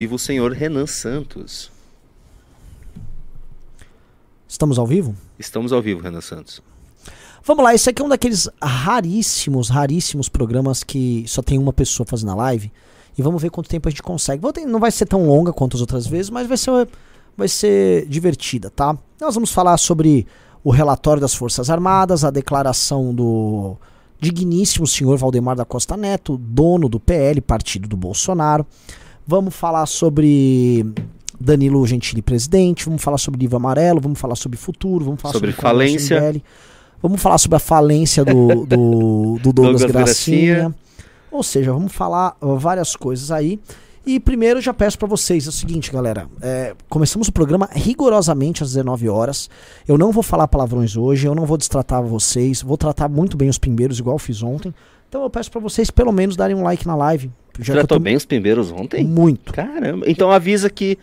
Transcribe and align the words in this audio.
vivo 0.00 0.14
o 0.14 0.18
senhor 0.18 0.52
Renan 0.52 0.86
Santos. 0.86 1.72
Estamos 4.46 4.78
ao 4.78 4.86
vivo? 4.86 5.12
Estamos 5.36 5.72
ao 5.72 5.82
vivo, 5.82 6.00
Renan 6.00 6.20
Santos. 6.20 6.62
Vamos 7.42 7.64
lá, 7.64 7.74
esse 7.74 7.90
aqui 7.90 8.00
é 8.00 8.04
um 8.04 8.08
daqueles 8.08 8.48
raríssimos, 8.62 9.68
raríssimos 9.68 10.28
programas 10.28 10.84
que 10.84 11.24
só 11.26 11.42
tem 11.42 11.58
uma 11.58 11.72
pessoa 11.72 12.06
fazendo 12.08 12.30
a 12.30 12.36
live. 12.36 12.70
E 13.18 13.22
vamos 13.22 13.42
ver 13.42 13.50
quanto 13.50 13.68
tempo 13.68 13.88
a 13.88 13.90
gente 13.90 14.00
consegue. 14.00 14.40
Não 14.66 14.78
vai 14.78 14.92
ser 14.92 15.06
tão 15.06 15.26
longa 15.26 15.52
quanto 15.52 15.76
as 15.76 15.80
outras 15.80 16.06
vezes, 16.06 16.30
mas 16.30 16.46
vai 16.46 16.56
ser, 16.56 16.88
vai 17.36 17.48
ser 17.48 18.06
divertida, 18.06 18.70
tá? 18.70 18.96
Nós 19.20 19.34
vamos 19.34 19.50
falar 19.50 19.76
sobre 19.78 20.28
o 20.62 20.70
relatório 20.70 21.20
das 21.20 21.34
Forças 21.34 21.68
Armadas, 21.70 22.24
a 22.24 22.30
declaração 22.30 23.12
do 23.12 23.76
digníssimo 24.20 24.86
senhor 24.86 25.18
Valdemar 25.18 25.56
da 25.56 25.64
Costa 25.64 25.96
Neto, 25.96 26.36
dono 26.36 26.88
do 26.88 27.00
PL, 27.00 27.40
partido 27.40 27.88
do 27.88 27.96
Bolsonaro. 27.96 28.64
Vamos 29.30 29.54
falar 29.54 29.84
sobre 29.84 30.86
Danilo 31.38 31.86
Gentili 31.86 32.22
presidente, 32.22 32.86
vamos 32.86 33.02
falar 33.02 33.18
sobre 33.18 33.40
livro 33.40 33.58
amarelo, 33.58 34.00
vamos 34.00 34.18
falar 34.18 34.34
sobre 34.34 34.56
futuro, 34.56 35.04
vamos 35.04 35.20
falar 35.20 35.34
sobre, 35.34 35.50
sobre 35.50 35.62
falência. 35.62 36.18
MBL, 36.18 36.38
vamos 37.02 37.20
falar 37.20 37.36
sobre 37.36 37.56
a 37.56 37.58
falência 37.58 38.24
do, 38.24 38.64
do, 38.64 39.38
do 39.38 39.38
Douglas, 39.52 39.82
Douglas 39.82 39.84
Gracinha. 39.84 40.54
Gracinha. 40.54 40.74
Ou 41.30 41.42
seja, 41.42 41.74
vamos 41.74 41.92
falar 41.92 42.38
várias 42.40 42.96
coisas 42.96 43.30
aí. 43.30 43.60
E 44.06 44.18
primeiro 44.18 44.62
já 44.62 44.72
peço 44.72 44.98
para 44.98 45.06
vocês 45.06 45.44
é 45.44 45.50
o 45.50 45.52
seguinte, 45.52 45.92
galera. 45.92 46.26
É, 46.40 46.74
começamos 46.88 47.28
o 47.28 47.32
programa 47.32 47.68
rigorosamente 47.70 48.62
às 48.62 48.70
19 48.70 49.10
horas. 49.10 49.50
Eu 49.86 49.98
não 49.98 50.10
vou 50.10 50.22
falar 50.22 50.48
palavrões 50.48 50.96
hoje, 50.96 51.26
eu 51.26 51.34
não 51.34 51.44
vou 51.44 51.58
destratar 51.58 52.02
vocês, 52.02 52.62
vou 52.62 52.78
tratar 52.78 53.10
muito 53.10 53.36
bem 53.36 53.50
os 53.50 53.58
pimbeiros, 53.58 53.98
igual 53.98 54.18
fiz 54.18 54.42
ontem. 54.42 54.74
Então 55.06 55.22
eu 55.22 55.28
peço 55.28 55.50
para 55.50 55.60
vocês 55.60 55.90
pelo 55.90 56.12
menos 56.12 56.34
darem 56.34 56.56
um 56.56 56.62
like 56.62 56.86
na 56.86 56.96
live. 56.96 57.30
Já 57.58 57.74
Tratou 57.74 57.98
tô... 57.98 58.02
bem 58.02 58.16
os 58.16 58.24
pimbeiros 58.24 58.70
ontem? 58.70 59.04
Muito. 59.04 59.52
Caramba. 59.52 60.04
Então 60.08 60.30
avisa 60.30 60.70
que 60.70 60.98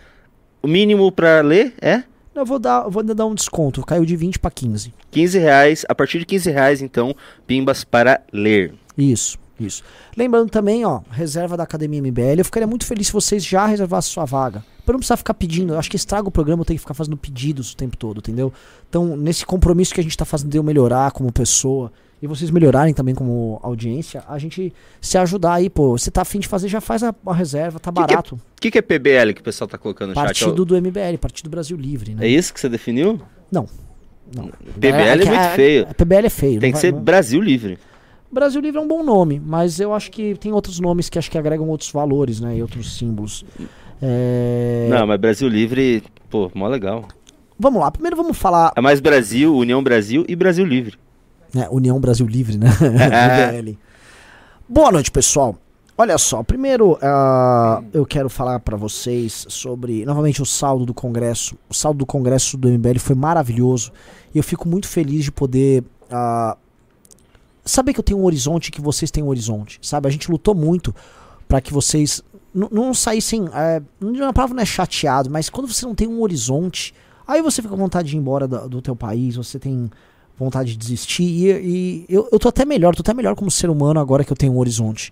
o 0.62 0.68
mínimo 0.68 1.12
para 1.12 1.42
ler 1.42 1.74
é? 1.82 2.04
Eu 2.34 2.46
vou 2.46 2.60
dar, 2.60 2.90
vou 2.90 3.02
dar 3.02 3.26
um 3.26 3.34
desconto. 3.34 3.86
Caiu 3.86 4.06
de 4.06 4.16
20 4.16 4.40
para 4.40 4.52
15. 4.52 4.94
15 5.10 5.40
reais. 5.40 5.86
A 5.88 5.96
partir 5.96 6.20
de 6.20 6.26
15 6.26 6.52
reais, 6.52 6.82
então, 6.82 7.16
pimbas 7.48 7.86
para 7.86 8.22
ler. 8.32 8.74
Isso. 8.98 9.38
Isso. 9.58 9.84
Lembrando 10.18 10.50
também, 10.50 10.86
ó, 10.86 11.02
reserva 11.10 11.56
da 11.56 11.64
Academia 11.64 12.02
MBL. 12.02 12.40
Eu 12.40 12.46
ficaria 12.46 12.68
muito 12.68 12.86
feliz 12.86 13.08
se 13.08 13.14
vocês 13.14 13.44
já 13.46 13.66
reservassem 13.66 14.12
sua 14.12 14.26
vaga. 14.26 14.66
Pra 14.86 14.94
não 14.94 15.00
precisar 15.00 15.16
ficar 15.16 15.34
pedindo. 15.34 15.74
Eu 15.74 15.80
acho 15.80 15.90
que 15.90 15.96
estraga 15.96 16.28
o 16.28 16.32
programa 16.32 16.62
eu 16.62 16.66
tenho 16.66 16.78
que 16.78 16.82
ficar 16.82 16.94
fazendo 16.94 17.16
pedidos 17.16 17.72
o 17.72 17.78
tempo 17.78 17.96
todo, 17.96 18.18
entendeu? 18.18 18.52
Então, 18.90 19.16
nesse 19.16 19.46
compromisso 19.46 19.94
que 19.94 20.02
a 20.02 20.04
gente 20.04 20.18
tá 20.18 20.26
fazendo 20.26 20.52
de 20.52 20.58
eu 20.58 20.64
melhorar 20.64 21.12
como 21.12 21.32
pessoa 21.32 21.92
e 22.26 22.28
vocês 22.28 22.50
melhorarem 22.50 22.94
também 22.94 23.14
como 23.14 23.60
audiência, 23.62 24.24
a 24.28 24.38
gente 24.40 24.74
se 25.00 25.18
ajudar 25.18 25.54
aí, 25.54 25.70
pô. 25.70 25.98
Você 25.98 26.10
tá 26.10 26.24
afim 26.24 26.40
de 26.40 26.48
fazer, 26.48 26.68
já 26.68 26.82
faz 26.82 27.04
a, 27.04 27.14
a 27.26 27.34
reserva, 27.34 27.80
tá 27.80 27.92
que 27.92 27.96
barato. 27.96 28.36
O 28.36 28.40
que, 28.60 28.72
que, 28.72 28.80
é 28.80 28.82
PBL 28.82 29.34
que 29.34 29.42
o 29.42 29.44
pessoal 29.44 29.68
tá 29.68 29.78
colocando 29.78 30.10
no 30.10 30.16
Partido 30.16 30.36
chat? 30.36 30.46
Partido 30.46 30.66
do 30.66 30.82
MBL, 30.82 31.18
Partido 31.22 31.50
Brasil 31.50 31.78
Livre, 31.78 32.16
né? 32.16 32.26
É 32.26 32.30
isso 32.30 32.52
que 32.52 32.60
você 32.60 32.68
definiu? 32.68 33.22
Não. 33.52 33.68
Não. 34.36 34.48
PBL 34.48 34.88
é, 34.88 35.08
é, 35.08 35.12
é 35.12 35.26
muito 35.26 35.56
feio. 35.56 35.88
A, 35.88 35.94
PBL 35.94 36.26
é 36.26 36.30
feio. 36.30 36.60
Tem 36.60 36.72
que 36.72 36.78
vai, 36.78 36.82
ser 36.82 36.94
não... 36.94 37.02
Brasil 37.02 37.40
Livre. 37.40 37.78
Brasil 38.32 38.60
Livre 38.60 38.80
é 38.80 38.82
um 38.82 38.88
bom 38.88 39.04
nome, 39.04 39.40
mas 39.40 39.80
eu 39.80 39.94
acho 39.94 40.10
que 40.10 40.34
tem 40.36 40.52
outros 40.52 40.80
nomes 40.80 41.08
que 41.08 41.20
acho 41.20 41.30
que 41.30 41.38
agregam 41.38 41.70
outros 41.70 41.92
valores, 41.92 42.40
né? 42.42 42.58
E 42.58 42.62
outros 42.62 42.98
símbolos. 42.98 43.46
É... 44.02 44.88
Não, 44.90 45.06
mas 45.06 45.20
Brasil 45.20 45.48
Livre, 45.48 46.04
pô, 46.28 46.52
mó 46.56 46.68
legal. 46.68 47.08
Vamos 47.58 47.80
lá, 47.80 47.92
primeiro 47.92 48.18
vamos 48.18 48.36
falar. 48.36 48.74
É 48.76 48.82
mais 48.82 49.00
Brasil, 49.00 49.56
União 49.56 49.82
Brasil 49.84 50.26
e 50.28 50.36
Brasil 50.36 50.66
Livre. 50.66 50.98
É, 51.56 51.70
União 51.70 52.00
Brasil 52.00 52.28
Livre, 52.28 52.58
né? 52.58 52.68
É. 53.12 53.76
Boa 54.68 54.92
noite, 54.92 55.12
pessoal. 55.12 55.56
Olha 55.98 56.18
só, 56.18 56.44
primeiro 56.44 56.94
uh, 56.94 57.86
eu 57.94 58.06
quero 58.06 58.30
falar 58.30 58.60
para 58.60 58.76
vocês 58.76 59.46
sobre, 59.48 60.04
novamente, 60.04 60.42
o 60.42 60.46
saldo 60.46 60.86
do 60.86 60.94
Congresso. 60.94 61.56
O 61.70 61.74
saldo 61.74 62.00
do 62.00 62.06
Congresso 62.06 62.58
do 62.58 62.68
MBL 62.68 63.00
foi 63.00 63.16
maravilhoso 63.16 63.94
e 64.34 64.38
eu 64.38 64.44
fico 64.44 64.68
muito 64.68 64.90
feliz 64.90 65.24
de 65.24 65.32
poder 65.32 65.84
uh, 66.12 66.58
saber 67.64 67.94
que 67.94 68.00
eu 68.00 68.04
tenho 68.04 68.20
um 68.20 68.26
horizonte 68.26 68.72
que 68.72 68.82
vocês 68.82 69.10
têm 69.10 69.24
um 69.24 69.28
horizonte, 69.28 69.80
sabe? 69.82 70.10
A 70.10 70.12
gente 70.12 70.30
lutou 70.30 70.54
muito 70.54 70.94
para 71.48 71.62
que 71.62 71.72
vocês 71.72 72.22
não 72.54 72.94
saíssem. 72.94 73.46
É, 73.54 73.82
a 74.28 74.34
palavra 74.34 74.56
não 74.56 74.64
é 74.64 74.66
chateado, 74.66 75.30
mas 75.30 75.50
quando 75.50 75.72
você 75.72 75.86
não 75.86 75.96
tem 75.96 76.08
um 76.08 76.22
horizonte, 76.22 76.94
aí 77.26 77.42
você 77.42 77.62
fica 77.62 77.74
com 77.74 77.80
vontade 77.80 78.10
de 78.10 78.18
ir 78.18 78.20
embora 78.20 78.48
do, 78.48 78.68
do 78.68 78.82
teu 78.82 78.96
país, 78.96 79.38
você 79.38 79.58
tem 79.58 79.90
vontade 80.38 80.72
de 80.72 80.78
desistir. 80.78 81.24
E, 81.24 81.52
e 81.52 82.06
eu, 82.10 82.28
eu 82.32 82.40
tô 82.40 82.50
até 82.50 82.66
melhor, 82.66 82.96
tô 82.96 83.02
até 83.02 83.14
melhor 83.14 83.36
como 83.36 83.50
ser 83.50 83.70
humano 83.70 84.00
agora 84.00 84.24
que 84.24 84.32
eu 84.32 84.38
tenho 84.38 84.54
um 84.54 84.58
horizonte. 84.58 85.12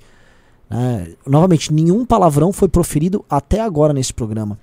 É, 0.70 1.16
novamente, 1.28 1.72
nenhum 1.72 2.06
palavrão 2.06 2.52
foi 2.52 2.68
proferido 2.68 3.24
até 3.30 3.60
agora 3.60 3.94
nesse 3.94 4.14
programa. 4.14 4.58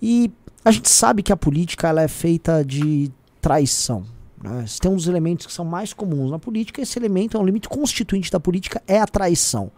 E 0.00 0.30
a 0.64 0.70
gente 0.70 0.88
sabe 0.88 1.22
que 1.22 1.32
a 1.32 1.36
política 1.36 1.88
ela 1.88 2.02
é 2.02 2.08
feita 2.08 2.64
de 2.64 3.10
traição. 3.40 4.04
Né? 4.42 4.64
Tem 4.80 4.92
dos 4.92 5.06
elementos 5.06 5.46
que 5.46 5.52
são 5.52 5.64
mais 5.64 5.92
comuns 5.92 6.30
na 6.30 6.38
política, 6.38 6.80
esse 6.80 6.98
elemento 6.98 7.36
é 7.36 7.40
um 7.40 7.44
limite 7.44 7.68
constituinte 7.68 8.30
da 8.30 8.40
política, 8.40 8.82
é 8.86 9.00
a 9.00 9.06
traição. 9.06 9.70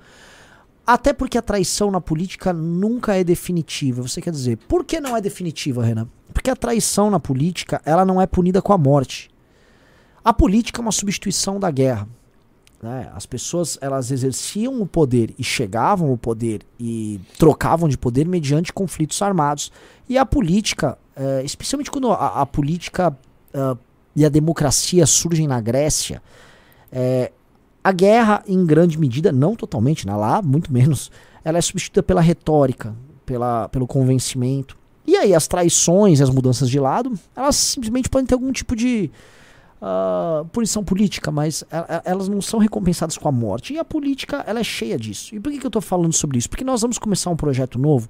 Até 0.87 1.13
porque 1.13 1.37
a 1.37 1.43
traição 1.43 1.91
na 1.91 2.01
política 2.01 2.51
nunca 2.53 3.15
é 3.15 3.23
definitiva. 3.23 4.01
Você 4.01 4.23
quer 4.23 4.31
dizer, 4.31 4.57
por 4.57 4.85
que 4.85 5.01
não 5.01 5.15
é 5.15 5.21
definitiva, 5.21 5.85
Renan? 5.85 6.09
Porque 6.33 6.49
a 6.49 6.57
traição 6.57 7.11
na 7.11 7.21
política, 7.21 7.83
ela 7.85 8.07
não 8.07 8.21
é 8.21 8.27
punida 8.27 8.63
com 8.63 8.73
a 8.73 8.79
morte. 8.79 9.31
A 10.29 10.33
política 10.35 10.79
é 10.79 10.83
uma 10.83 10.93
substituição 10.93 11.59
da 11.59 11.71
guerra. 11.71 12.07
Né? 12.83 13.11
As 13.15 13.25
pessoas 13.25 13.79
elas 13.81 14.11
exerciam 14.11 14.79
o 14.79 14.87
poder 14.87 15.35
e 15.39 15.43
chegavam 15.43 16.11
ao 16.11 16.19
poder 16.19 16.61
e 16.79 17.19
trocavam 17.39 17.89
de 17.89 17.97
poder 17.97 18.29
mediante 18.29 18.71
conflitos 18.71 19.23
armados. 19.23 19.73
E 20.07 20.19
a 20.19 20.27
política, 20.27 20.99
é, 21.17 21.43
especialmente 21.43 21.91
quando 21.91 22.13
a, 22.13 22.43
a 22.43 22.45
política 22.45 23.17
uh, 23.55 23.79
e 24.15 24.23
a 24.23 24.29
democracia 24.29 25.07
surgem 25.07 25.49
na 25.49 25.63
Grécia, 25.63 26.23
é, 26.93 27.33
a 27.83 27.91
guerra, 27.91 28.45
em 28.47 28.67
grande 28.67 28.99
medida, 28.99 29.33
não 29.33 29.57
totalmente, 29.57 30.07
né, 30.07 30.15
lá 30.15 30.43
muito 30.43 30.71
menos, 30.71 31.11
ela 31.43 31.57
é 31.57 31.63
substituída 31.63 32.03
pela 32.03 32.21
retórica, 32.21 32.95
pela, 33.25 33.67
pelo 33.71 33.87
convencimento. 33.87 34.77
E 35.07 35.17
aí 35.17 35.35
as 35.35 35.49
traições 35.49 36.21
as 36.21 36.29
mudanças 36.29 36.69
de 36.69 36.79
lado, 36.79 37.19
elas 37.35 37.57
simplesmente 37.57 38.11
podem 38.11 38.27
ter 38.27 38.35
algum 38.35 38.53
tipo 38.53 38.77
de 38.77 39.11
uh, 39.81 40.45
punição 40.47 40.85
política, 40.85 41.31
mas 41.31 41.65
elas 42.05 42.29
não 42.29 42.41
são 42.41 42.59
recompensadas 42.59 43.17
com 43.17 43.29
a 43.29 43.33
morte. 43.33 43.75
E 43.75 43.79
a 43.79 43.85
política, 43.85 44.45
ela 44.47 44.61
é 44.61 44.65
cheia 44.65 44.99
disso. 44.99 45.35
E 45.35 45.41
por 45.41 45.53
que, 45.53 45.59
que 45.59 45.67
eu 45.67 45.69
estou 45.69 45.83
falando 45.83 46.13
sobre 46.13 46.39
isso? 46.39 46.49
Porque 46.49 46.65
nós 46.65 46.83
vamos 46.83 46.99
começar 46.99 47.31
um 47.31 47.37
projeto 47.37 47.79
novo 47.79 48.09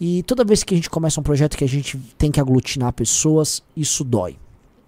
e 0.00 0.22
toda 0.22 0.44
vez 0.44 0.62
que 0.62 0.74
a 0.74 0.76
gente 0.76 0.88
começa 0.88 1.18
um 1.18 1.22
projeto 1.22 1.56
que 1.56 1.64
a 1.64 1.68
gente 1.68 1.98
tem 2.16 2.30
que 2.30 2.40
aglutinar 2.40 2.92
pessoas, 2.92 3.62
isso 3.76 4.04
dói. 4.04 4.36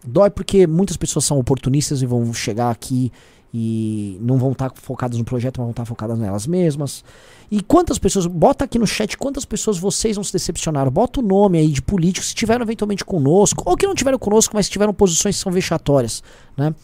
Dói 0.07 0.31
porque 0.31 0.67
muitas 0.67 0.97
pessoas 0.97 1.25
são 1.25 1.39
oportunistas 1.39 2.01
e 2.01 2.07
vão 2.07 2.33
chegar 2.33 2.71
aqui 2.71 3.13
e 3.53 4.17
não 4.21 4.39
vão 4.39 4.53
estar 4.53 4.71
tá 4.71 4.81
focadas 4.81 5.19
no 5.19 5.25
projeto, 5.25 5.59
mas 5.59 5.65
vão 5.65 5.71
estar 5.71 5.83
tá 5.83 5.87
focadas 5.87 6.19
nelas 6.19 6.47
mesmas. 6.47 7.05
E 7.51 7.61
quantas 7.63 7.99
pessoas, 7.99 8.27
bota 8.27 8.65
aqui 8.65 8.79
no 8.79 8.87
chat 8.87 9.17
quantas 9.19 9.45
pessoas 9.45 9.77
vocês 9.77 10.17
não 10.17 10.23
se 10.23 10.33
decepcionaram. 10.33 10.91
Bota 10.91 11.21
o 11.21 11.23
nome 11.23 11.59
aí 11.59 11.69
de 11.69 11.83
políticos 11.83 12.29
se 12.29 12.35
estiveram 12.35 12.63
eventualmente 12.63 13.05
conosco, 13.05 13.63
ou 13.67 13.77
que 13.77 13.87
não 13.87 13.95
tiveram 13.95 14.19
conosco, 14.19 14.55
mas 14.55 14.69
tiveram 14.69 14.95
posições 14.95 15.37
que 15.37 15.43
são 15.43 15.51
vexatórias, 15.51 16.23
né? 16.57 16.75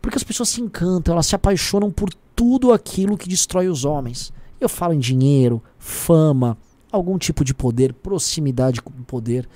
Porque 0.00 0.16
as 0.16 0.24
pessoas 0.24 0.48
se 0.48 0.60
encantam, 0.60 1.14
elas 1.14 1.26
se 1.26 1.34
apaixonam 1.34 1.90
por 1.90 2.10
tudo 2.34 2.72
aquilo 2.72 3.16
que 3.16 3.28
destrói 3.28 3.68
os 3.68 3.84
homens. 3.84 4.32
Eu 4.60 4.68
falo 4.68 4.94
em 4.94 4.98
dinheiro, 4.98 5.62
fama, 5.78 6.56
algum 6.90 7.18
tipo 7.18 7.44
de 7.44 7.52
poder, 7.52 7.92
proximidade 7.92 8.80
com 8.80 8.90
o 8.90 9.04
poder. 9.04 9.48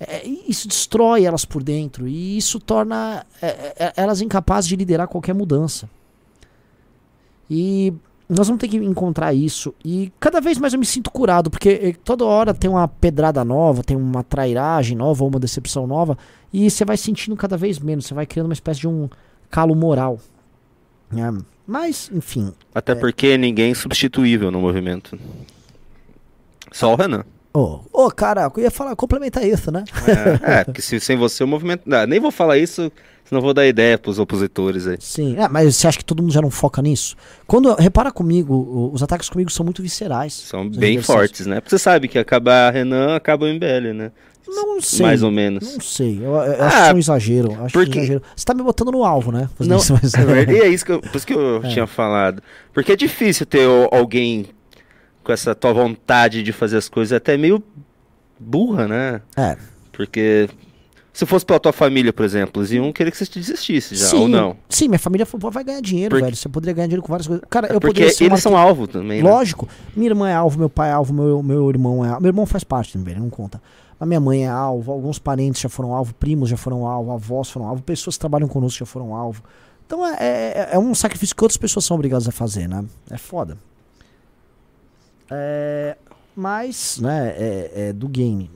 É, 0.00 0.26
isso 0.26 0.68
destrói 0.68 1.24
elas 1.24 1.44
por 1.44 1.62
dentro 1.62 2.06
e 2.06 2.36
isso 2.36 2.60
torna 2.60 3.26
é, 3.42 3.46
é, 3.46 3.74
é, 3.78 3.92
elas 3.96 4.20
incapazes 4.20 4.68
de 4.68 4.76
liderar 4.76 5.08
qualquer 5.08 5.34
mudança. 5.34 5.90
E 7.50 7.92
nós 8.28 8.46
vamos 8.46 8.60
ter 8.60 8.68
que 8.68 8.76
encontrar 8.76 9.32
isso. 9.32 9.74
E 9.84 10.12
cada 10.20 10.40
vez 10.40 10.58
mais 10.58 10.72
eu 10.72 10.78
me 10.78 10.84
sinto 10.84 11.10
curado, 11.10 11.50
porque 11.50 11.68
eh, 11.82 11.96
toda 12.04 12.24
hora 12.24 12.52
tem 12.52 12.70
uma 12.70 12.86
pedrada 12.86 13.44
nova, 13.44 13.82
tem 13.82 13.96
uma 13.96 14.22
trairagem 14.22 14.96
nova, 14.96 15.24
ou 15.24 15.30
uma 15.30 15.40
decepção 15.40 15.86
nova, 15.86 16.16
e 16.52 16.70
você 16.70 16.84
vai 16.84 16.96
sentindo 16.96 17.34
cada 17.36 17.56
vez 17.56 17.78
menos, 17.78 18.06
você 18.06 18.14
vai 18.14 18.26
criando 18.26 18.46
uma 18.46 18.52
espécie 18.52 18.80
de 18.80 18.88
um 18.88 19.08
calo 19.50 19.74
moral. 19.74 20.20
É, 21.16 21.42
mas, 21.66 22.10
enfim. 22.12 22.52
Até 22.74 22.92
é... 22.92 22.94
porque 22.94 23.38
ninguém 23.38 23.72
é 23.72 23.74
substituível 23.74 24.50
no 24.50 24.60
movimento. 24.60 25.18
Só 26.70 26.92
o 26.92 26.96
Renan. 26.96 27.24
Ô, 27.58 27.80
oh, 27.92 28.06
oh, 28.06 28.10
cara, 28.10 28.52
eu 28.56 28.62
ia 28.62 28.70
falar, 28.70 28.94
complementar 28.94 29.44
isso, 29.44 29.72
né? 29.72 29.82
É, 30.46 30.60
é 30.60 30.64
porque 30.64 30.80
se, 30.80 31.00
sem 31.00 31.16
você 31.16 31.42
o 31.42 31.46
movimento. 31.46 31.82
Não, 31.84 32.06
nem 32.06 32.20
vou 32.20 32.30
falar 32.30 32.56
isso, 32.56 32.92
senão 33.24 33.42
vou 33.42 33.52
dar 33.52 33.66
ideia 33.66 33.98
pros 33.98 34.20
opositores 34.20 34.86
aí. 34.86 34.96
Sim, 35.00 35.36
é, 35.36 35.48
mas 35.48 35.74
você 35.74 35.88
acha 35.88 35.98
que 35.98 36.04
todo 36.04 36.22
mundo 36.22 36.32
já 36.32 36.40
não 36.40 36.52
foca 36.52 36.80
nisso? 36.80 37.16
Quando, 37.48 37.74
repara 37.74 38.12
comigo, 38.12 38.90
os 38.92 39.02
ataques 39.02 39.28
comigo 39.28 39.50
são 39.50 39.64
muito 39.64 39.82
viscerais. 39.82 40.34
São 40.34 40.68
bem 40.68 41.02
fortes, 41.02 41.46
né? 41.46 41.56
Porque 41.56 41.70
você 41.70 41.80
sabe 41.80 42.06
que 42.06 42.16
acabar 42.16 42.72
Renan, 42.72 43.16
acaba 43.16 43.46
o 43.46 43.48
MBL, 43.48 43.92
né? 43.92 44.12
Não 44.46 44.80
sei. 44.80 45.04
Mais 45.04 45.24
ou 45.24 45.30
menos. 45.32 45.74
Não 45.74 45.80
sei. 45.80 46.18
Eu, 46.18 46.36
eu 46.36 46.62
ah, 46.62 46.66
acho 46.66 46.90
é 46.90 46.94
um 46.94 46.98
exagero. 46.98 47.64
Acho 47.64 47.72
porque... 47.72 47.98
é 47.98 48.00
um 48.00 48.04
exagero. 48.04 48.22
Você 48.36 48.44
tá 48.44 48.54
me 48.54 48.62
botando 48.62 48.92
no 48.92 49.04
alvo, 49.04 49.32
né? 49.32 49.50
Não, 49.58 49.78
isso, 49.78 49.98
mas... 50.00 50.14
é, 50.14 50.44
e 50.50 50.60
é 50.60 50.68
isso 50.68 50.86
que 50.86 50.92
eu, 50.92 51.00
por 51.00 51.16
isso 51.16 51.26
que 51.26 51.34
eu 51.34 51.60
é. 51.62 51.68
tinha 51.68 51.88
falado. 51.88 52.40
Porque 52.72 52.92
é 52.92 52.96
difícil 52.96 53.44
ter 53.44 53.66
alguém 53.90 54.46
com 55.28 55.32
essa 55.34 55.54
tua 55.54 55.74
vontade 55.74 56.42
de 56.42 56.52
fazer 56.54 56.78
as 56.78 56.88
coisas 56.88 57.12
é 57.12 57.16
até 57.16 57.36
meio 57.36 57.62
burra, 58.40 58.88
né? 58.88 59.20
É. 59.36 59.58
Porque 59.92 60.48
se 61.12 61.26
fosse 61.26 61.44
pela 61.44 61.60
tua 61.60 61.70
família, 61.70 62.14
por 62.14 62.24
exemplo, 62.24 62.62
eles 62.62 62.72
iam 62.72 62.90
querer 62.94 63.10
que 63.10 63.18
você 63.18 63.26
desistisse 63.30 63.94
já, 63.94 64.06
sim, 64.06 64.16
ou 64.16 64.26
não. 64.26 64.56
Sim, 64.70 64.88
minha 64.88 64.98
família 64.98 65.26
falou, 65.26 65.50
vai 65.50 65.62
ganhar 65.62 65.82
dinheiro, 65.82 66.12
Porque- 66.12 66.24
velho. 66.24 66.34
Você 66.36 66.48
poderia 66.48 66.72
ganhar 66.72 66.86
dinheiro 66.86 67.02
com 67.02 67.08
várias 67.10 67.26
coisas. 67.26 67.44
Cara, 67.50 67.66
eu 67.66 67.78
Porque 67.78 67.88
poderia 67.88 68.10
ser 68.10 68.24
um 68.24 68.26
eles 68.28 68.42
são 68.42 68.56
alvo 68.56 68.86
também, 68.86 69.22
né? 69.22 69.30
Lógico. 69.30 69.68
Minha 69.94 70.08
irmã 70.12 70.30
é 70.30 70.32
alvo, 70.34 70.58
meu 70.58 70.70
pai 70.70 70.88
é 70.88 70.92
alvo, 70.92 71.12
meu, 71.12 71.42
meu 71.42 71.68
irmão 71.68 72.02
é 72.06 72.08
alvo. 72.08 72.22
Meu 72.22 72.30
irmão 72.30 72.46
faz 72.46 72.64
parte 72.64 72.94
também, 72.94 73.12
ele 73.12 73.20
não 73.20 73.28
conta. 73.28 73.60
A 74.00 74.06
minha 74.06 74.20
mãe 74.20 74.46
é 74.46 74.48
alvo, 74.48 74.90
alguns 74.90 75.18
parentes 75.18 75.60
já 75.60 75.68
foram 75.68 75.92
alvo, 75.92 76.14
primos 76.14 76.48
já 76.48 76.56
foram 76.56 76.86
alvo, 76.86 77.12
avós 77.12 77.50
foram 77.50 77.66
alvo, 77.66 77.82
pessoas 77.82 78.16
que 78.16 78.20
trabalham 78.20 78.48
conosco 78.48 78.78
já 78.78 78.86
foram 78.86 79.14
alvo. 79.14 79.42
Então 79.86 80.06
é, 80.06 80.16
é, 80.20 80.68
é 80.72 80.78
um 80.78 80.94
sacrifício 80.94 81.36
que 81.36 81.44
outras 81.44 81.58
pessoas 81.58 81.84
são 81.84 81.96
obrigadas 81.96 82.26
a 82.26 82.32
fazer, 82.32 82.66
né? 82.66 82.82
É 83.10 83.18
foda. 83.18 83.58
É, 85.30 85.96
mas, 86.34 86.98
né, 87.00 87.34
é, 87.36 87.72
é 87.74 87.92
do 87.92 88.08
game. 88.08 88.50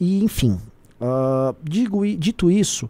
E, 0.00 0.22
enfim, 0.24 0.58
ah, 1.00 1.54
digo, 1.62 2.06
dito 2.16 2.50
isso, 2.50 2.88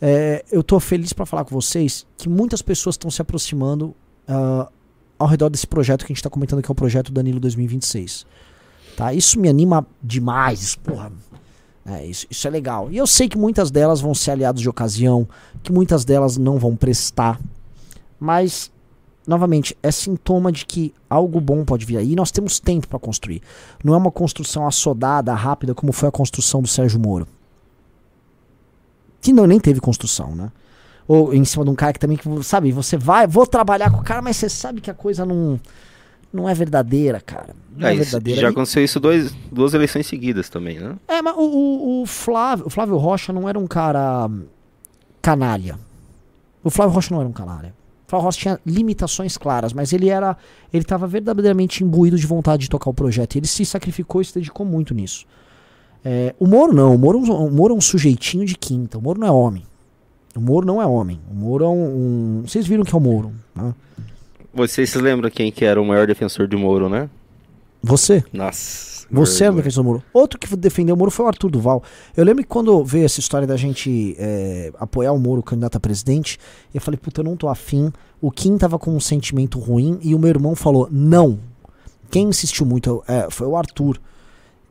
é, 0.00 0.44
eu 0.50 0.62
tô 0.62 0.80
feliz 0.80 1.12
pra 1.12 1.24
falar 1.24 1.44
com 1.44 1.54
vocês 1.54 2.04
que 2.16 2.28
muitas 2.28 2.60
pessoas 2.60 2.94
estão 2.94 3.10
se 3.10 3.22
aproximando 3.22 3.94
ah, 4.26 4.68
ao 5.16 5.28
redor 5.28 5.48
desse 5.48 5.66
projeto 5.66 6.04
que 6.04 6.12
a 6.12 6.14
gente 6.14 6.22
tá 6.22 6.30
comentando, 6.30 6.60
que 6.60 6.68
é 6.68 6.72
o 6.72 6.74
projeto 6.74 7.12
Danilo 7.12 7.38
2026. 7.38 8.26
Tá? 8.96 9.14
Isso 9.14 9.38
me 9.38 9.48
anima 9.48 9.86
demais, 10.02 10.74
porra. 10.74 11.12
É, 11.86 12.04
isso, 12.04 12.26
isso 12.28 12.46
é 12.48 12.50
legal. 12.50 12.90
E 12.90 12.96
eu 12.96 13.06
sei 13.06 13.28
que 13.28 13.38
muitas 13.38 13.70
delas 13.70 14.00
vão 14.00 14.14
ser 14.14 14.32
aliados 14.32 14.60
de 14.60 14.68
ocasião, 14.68 15.28
que 15.62 15.72
muitas 15.72 16.04
delas 16.04 16.36
não 16.36 16.58
vão 16.58 16.74
prestar. 16.74 17.40
Mas, 18.18 18.71
novamente, 19.26 19.76
é 19.82 19.90
sintoma 19.90 20.50
de 20.50 20.66
que 20.66 20.92
algo 21.08 21.40
bom 21.40 21.64
pode 21.64 21.84
vir 21.86 21.96
aí. 21.98 22.12
E 22.12 22.16
nós 22.16 22.30
temos 22.30 22.58
tempo 22.58 22.88
para 22.88 22.98
construir. 22.98 23.42
Não 23.84 23.94
é 23.94 23.96
uma 23.96 24.10
construção 24.10 24.66
assodada, 24.66 25.32
rápida, 25.34 25.74
como 25.74 25.92
foi 25.92 26.08
a 26.08 26.12
construção 26.12 26.60
do 26.62 26.68
Sérgio 26.68 26.98
Moro. 27.00 27.26
Que 29.20 29.32
não, 29.32 29.46
nem 29.46 29.60
teve 29.60 29.80
construção, 29.80 30.34
né? 30.34 30.50
Ou 31.06 31.32
em 31.34 31.44
cima 31.44 31.64
de 31.64 31.70
um 31.70 31.74
cara 31.74 31.92
que 31.92 31.98
também, 31.98 32.16
que, 32.16 32.42
sabe, 32.42 32.72
você 32.72 32.96
vai, 32.96 33.26
vou 33.26 33.46
trabalhar 33.46 33.90
com 33.90 33.98
o 33.98 34.04
cara, 34.04 34.22
mas 34.22 34.36
você 34.36 34.48
sabe 34.48 34.80
que 34.80 34.90
a 34.90 34.94
coisa 34.94 35.24
não, 35.24 35.60
não 36.32 36.48
é 36.48 36.54
verdadeira, 36.54 37.20
cara. 37.20 37.54
Não 37.76 37.86
é, 37.88 37.92
É, 37.94 37.96
verdadeira. 37.96 38.40
já 38.40 38.48
aconteceu 38.48 38.82
isso 38.82 38.98
dois, 38.98 39.32
duas 39.50 39.74
eleições 39.74 40.06
seguidas 40.06 40.48
também, 40.48 40.78
né? 40.78 40.96
é, 41.06 41.20
mas 41.22 41.34
o, 41.36 41.40
o, 41.40 42.02
o 42.02 42.06
Flávio, 42.06 42.66
o 42.66 42.70
Flávio 42.70 42.96
Rocha 42.96 43.32
não 43.32 43.48
era 43.48 43.58
um 43.58 43.66
cara 43.66 44.28
canalha. 45.20 45.78
O 46.64 46.70
Flávio 46.70 46.94
Rocha 46.94 47.12
não 47.14 47.20
era 47.20 47.28
um 47.28 47.32
canalha. 47.32 47.74
Rocha 48.20 48.38
tinha 48.40 48.60
limitações 48.66 49.36
claras, 49.38 49.72
mas 49.72 49.92
ele 49.92 50.08
era. 50.08 50.36
Ele 50.72 50.82
estava 50.82 51.06
verdadeiramente 51.06 51.82
imbuído 51.84 52.16
de 52.18 52.26
vontade 52.26 52.62
de 52.62 52.70
tocar 52.70 52.90
o 52.90 52.94
projeto. 52.94 53.36
Ele 53.36 53.46
se 53.46 53.64
sacrificou 53.64 54.20
e 54.20 54.24
se 54.24 54.34
dedicou 54.34 54.64
muito 54.66 54.92
nisso. 54.94 55.24
É, 56.04 56.34
o 56.38 56.46
Moro 56.46 56.72
não. 56.74 56.94
O 56.94 56.98
Moro, 56.98 57.18
é 57.18 57.20
um- 57.22 57.46
o 57.46 57.50
Moro 57.50 57.74
é 57.74 57.76
um 57.76 57.80
sujeitinho 57.80 58.44
de 58.44 58.56
quinta. 58.56 58.98
O 58.98 59.02
Moro 59.02 59.20
não 59.20 59.26
é 59.26 59.30
homem. 59.30 59.62
O 60.34 60.40
Moro 60.40 60.66
não 60.66 60.80
é 60.82 60.86
homem. 60.86 61.20
O 61.30 61.34
Moro 61.34 61.64
é 61.64 61.68
um. 61.68 61.84
um- 62.40 62.42
vocês 62.46 62.66
viram 62.66 62.84
que 62.84 62.94
é 62.94 62.98
o 62.98 63.00
Moro, 63.00 63.32
né? 63.54 63.74
Vocês 64.54 64.90
se 64.90 64.98
lembram 64.98 65.30
quem 65.30 65.50
que 65.52 65.64
era 65.64 65.80
o 65.80 65.84
maior 65.84 66.06
defensor 66.06 66.46
de 66.48 66.56
Moro, 66.56 66.88
né? 66.88 67.08
Você? 67.82 68.22
Nossa. 68.32 68.91
Você 69.12 69.44
era 69.44 69.54
defensor 69.54 69.84
do 69.84 69.88
Moro. 69.88 70.02
Outro 70.12 70.38
que 70.38 70.56
defendeu 70.56 70.94
o 70.94 70.98
Moro 70.98 71.10
foi 71.10 71.26
o 71.26 71.28
Arthur 71.28 71.50
Duval. 71.50 71.82
Eu 72.16 72.24
lembro 72.24 72.42
que 72.42 72.48
quando 72.48 72.82
veio 72.82 73.04
essa 73.04 73.20
história 73.20 73.46
da 73.46 73.56
gente 73.58 74.16
é, 74.18 74.72
apoiar 74.78 75.12
o 75.12 75.18
Moro 75.18 75.42
candidato 75.42 75.76
a 75.76 75.80
presidente, 75.80 76.38
eu 76.72 76.80
falei, 76.80 76.98
puta, 76.98 77.20
eu 77.20 77.24
não 77.24 77.36
tô 77.36 77.48
afim. 77.48 77.92
O 78.20 78.30
Kim 78.30 78.56
tava 78.56 78.78
com 78.78 78.96
um 78.96 79.00
sentimento 79.00 79.58
ruim 79.58 79.98
e 80.02 80.14
o 80.14 80.18
meu 80.18 80.30
irmão 80.30 80.54
falou, 80.56 80.88
não. 80.90 81.38
Quem 82.10 82.28
insistiu 82.28 82.64
muito 82.64 83.04
é, 83.06 83.28
foi 83.30 83.46
o 83.46 83.54
Arthur. 83.54 84.00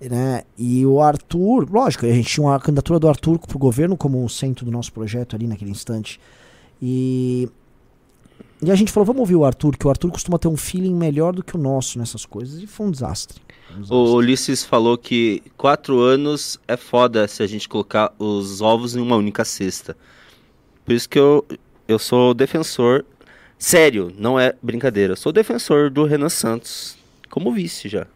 Né? 0.02 0.42
E 0.58 0.84
o 0.88 1.00
Arthur, 1.00 1.70
lógico, 1.72 2.08
a 2.08 2.10
gente 2.10 2.28
tinha 2.28 2.48
uma 2.48 2.60
candidatura 2.60 3.00
do 3.00 3.08
Arthur 3.08 3.38
pro 3.38 3.60
governo 3.60 3.96
como 3.96 4.26
o 4.26 4.30
centro 4.30 4.66
do 4.66 4.72
nosso 4.72 4.92
projeto 4.92 5.36
ali 5.36 5.46
naquele 5.46 5.70
instante. 5.70 6.20
E, 6.82 7.48
e 8.60 8.72
a 8.72 8.76
gente 8.76 8.92
falou, 8.92 9.06
vamos 9.06 9.20
ouvir 9.20 9.36
o 9.36 9.46
Arthur, 9.46 9.78
que 9.78 9.86
o 9.86 9.90
Arthur 9.92 10.10
costuma 10.10 10.40
ter 10.40 10.48
um 10.48 10.58
feeling 10.58 10.96
melhor 10.96 11.34
do 11.34 11.44
que 11.44 11.56
o 11.56 11.60
nosso 11.60 12.00
nessas 12.00 12.26
coisas. 12.26 12.64
E 12.64 12.66
foi 12.66 12.88
um 12.88 12.92
desastre. 12.92 13.40
Um. 13.78 13.94
O 13.94 14.14
Ulisses 14.16 14.64
falou 14.64 14.98
que 14.98 15.44
quatro 15.58 16.00
anos 16.00 16.60
é 16.68 16.76
foda 16.76 17.28
se 17.28 17.42
a 17.44 17.48
gente 17.48 17.68
colocar 17.70 18.14
os 18.20 18.62
ovos 18.62 18.96
em 18.96 19.00
uma 19.00 19.16
única 19.16 19.46
cesta. 19.46 19.96
Por 20.86 20.94
isso 20.94 21.08
que 21.08 21.20
eu, 21.20 21.46
eu 21.88 22.00
sou 22.00 22.34
defensor. 22.34 23.06
Sério, 23.58 24.12
não 24.18 24.40
é 24.40 24.56
brincadeira. 24.62 25.14
Eu 25.14 25.18
sou 25.18 25.32
defensor 25.32 25.90
do 25.90 26.04
Renan 26.04 26.30
Santos 26.30 26.98
como 27.30 27.52
vice 27.54 27.88
já. 27.88 28.08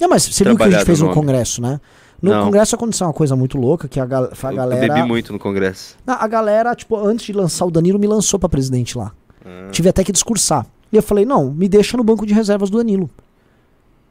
Não, 0.00 0.08
mas 0.08 0.24
você 0.24 0.44
viu 0.44 0.54
o 0.54 0.56
que 0.56 0.62
a 0.62 0.70
gente 0.70 0.84
fez 0.84 1.00
no 1.00 1.06
nome. 1.06 1.20
Congresso, 1.20 1.60
né? 1.60 1.80
No 2.20 2.30
Não. 2.30 2.44
Congresso 2.44 2.74
aconteceu 2.74 3.06
uma 3.06 3.12
coisa 3.12 3.36
muito 3.36 3.56
louca, 3.58 3.86
que 3.86 4.00
a, 4.00 4.04
a 4.04 4.06
galera... 4.52 4.86
Eu 4.86 4.94
bebi 4.94 5.06
muito 5.06 5.32
no 5.32 5.38
Congresso. 5.38 5.96
Não, 6.04 6.14
a 6.14 6.26
galera, 6.26 6.74
tipo, 6.74 6.96
antes 6.96 7.26
de 7.26 7.32
lançar 7.32 7.64
o 7.64 7.70
Danilo, 7.70 7.98
me 7.98 8.06
lançou 8.06 8.40
pra 8.40 8.48
presidente 8.48 8.98
lá. 8.98 9.12
Ah. 9.44 9.68
Tive 9.70 9.88
até 9.88 10.02
que 10.02 10.12
discursar. 10.12 10.66
E 10.92 10.96
eu 10.96 11.02
falei, 11.02 11.24
não, 11.24 11.52
me 11.52 11.68
deixa 11.68 11.96
no 11.96 12.02
banco 12.02 12.26
de 12.26 12.34
reservas 12.34 12.70
do 12.70 12.78
Danilo. 12.78 13.08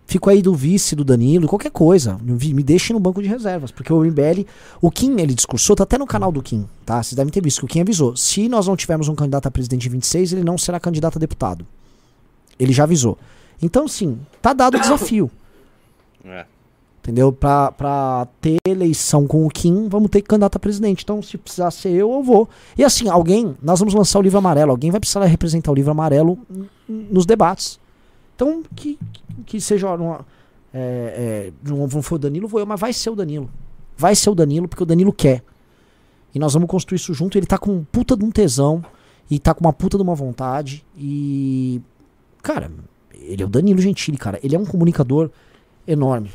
Fico 0.10 0.30
aí 0.30 0.42
do 0.42 0.56
vice 0.56 0.96
do 0.96 1.04
Danilo, 1.04 1.50
qualquer 1.50 1.70
coisa. 1.70 2.18
Me 2.24 2.64
deixe 2.64 2.94
no 2.94 3.00
banco 3.00 3.22
de 3.22 3.28
reservas. 3.28 3.72
Porque 3.72 3.92
o 3.92 4.00
MBL, 4.00 4.46
o 4.82 4.90
Kim, 4.90 5.20
ele 5.20 5.34
discursou, 5.34 5.76
tá 5.76 5.84
até 5.84 5.98
no 5.98 6.08
canal 6.08 6.32
do 6.32 6.42
Kim, 6.42 6.66
tá? 6.86 7.04
Vocês 7.04 7.14
devem 7.14 7.30
ter 7.32 7.44
visto 7.44 7.60
que 7.60 7.66
o 7.66 7.68
Kim 7.68 7.82
avisou. 7.82 8.16
Se 8.16 8.48
nós 8.48 8.68
não 8.68 8.78
tivermos 8.78 9.10
um 9.10 9.16
candidato 9.16 9.48
a 9.50 9.52
presidente 9.52 9.90
em 9.90 9.92
26, 9.92 10.32
ele 10.32 10.46
não 10.46 10.58
será 10.58 10.80
candidato 10.80 11.18
a 11.18 11.20
deputado. 11.20 11.68
Ele 12.58 12.72
já 12.72 12.86
avisou. 12.86 13.18
Então, 13.62 13.86
sim, 13.86 14.18
tá 14.42 14.54
dado 14.54 14.78
o 14.78 14.80
desafio. 14.80 15.30
É. 16.26 16.46
Entendeu? 17.00 17.32
Pra, 17.32 17.72
pra 17.72 18.28
ter 18.42 18.58
eleição 18.68 19.26
com 19.26 19.46
o 19.46 19.50
Kim, 19.50 19.88
vamos 19.88 20.10
ter 20.10 20.22
candidato 20.22 20.58
a 20.58 20.60
presidente. 20.60 21.04
Então, 21.04 21.22
se 21.22 21.38
precisar 21.38 21.72
ser 21.72 21.90
eu, 21.92 22.12
eu 22.12 22.22
vou. 22.22 22.50
E 22.78 22.84
assim, 22.84 23.08
alguém, 23.08 23.56
nós 23.62 23.80
vamos 23.80 23.94
lançar 23.94 24.20
o 24.20 24.22
livro 24.22 24.38
amarelo. 24.38 24.72
Alguém 24.72 24.92
vai 24.92 25.00
precisar 25.00 25.24
representar 25.24 25.72
o 25.72 25.76
livro 25.76 25.92
amarelo 25.92 26.38
nos 26.90 27.26
debates. 27.26 27.80
Então, 28.38 28.62
que, 28.76 29.00
que 29.48 29.60
seja. 29.60 29.92
Uma, 29.96 30.24
é, 30.72 31.50
é, 31.50 31.54
não, 31.68 31.88
não 31.88 32.02
foi 32.04 32.18
o 32.18 32.20
Danilo, 32.20 32.48
vou 32.48 32.60
eu, 32.60 32.68
mas 32.68 32.80
vai 32.80 32.94
ser 32.94 33.10
o 33.10 33.16
Danilo. 33.16 33.50
Vai 33.98 34.16
ser 34.16 34.30
o 34.30 34.36
Danilo, 34.36 34.68
porque 34.68 34.84
o 34.84 34.86
Danilo 34.86 35.12
quer. 35.12 35.44
E 36.36 36.38
nós 36.38 36.54
vamos 36.54 36.70
construir 36.70 36.98
isso 36.98 37.16
junto. 37.16 37.36
Ele 37.36 37.48
tá 37.48 37.58
com 37.58 37.72
um 37.72 37.84
puta 37.84 38.16
de 38.16 38.24
um 38.24 38.30
tesão. 38.30 38.86
E 39.30 39.40
tá 39.40 39.56
com 39.56 39.62
uma 39.62 39.74
puta 39.74 39.98
de 39.98 40.04
uma 40.04 40.14
vontade. 40.14 40.86
E. 40.96 41.82
Cara, 42.44 42.72
ele 43.12 43.42
é 43.42 43.46
o 43.46 43.50
Danilo 43.50 43.82
Gentili, 43.82 44.18
cara. 44.18 44.40
Ele 44.44 44.56
é 44.56 44.60
um 44.60 44.66
comunicador 44.66 45.32
enorme. 45.88 46.32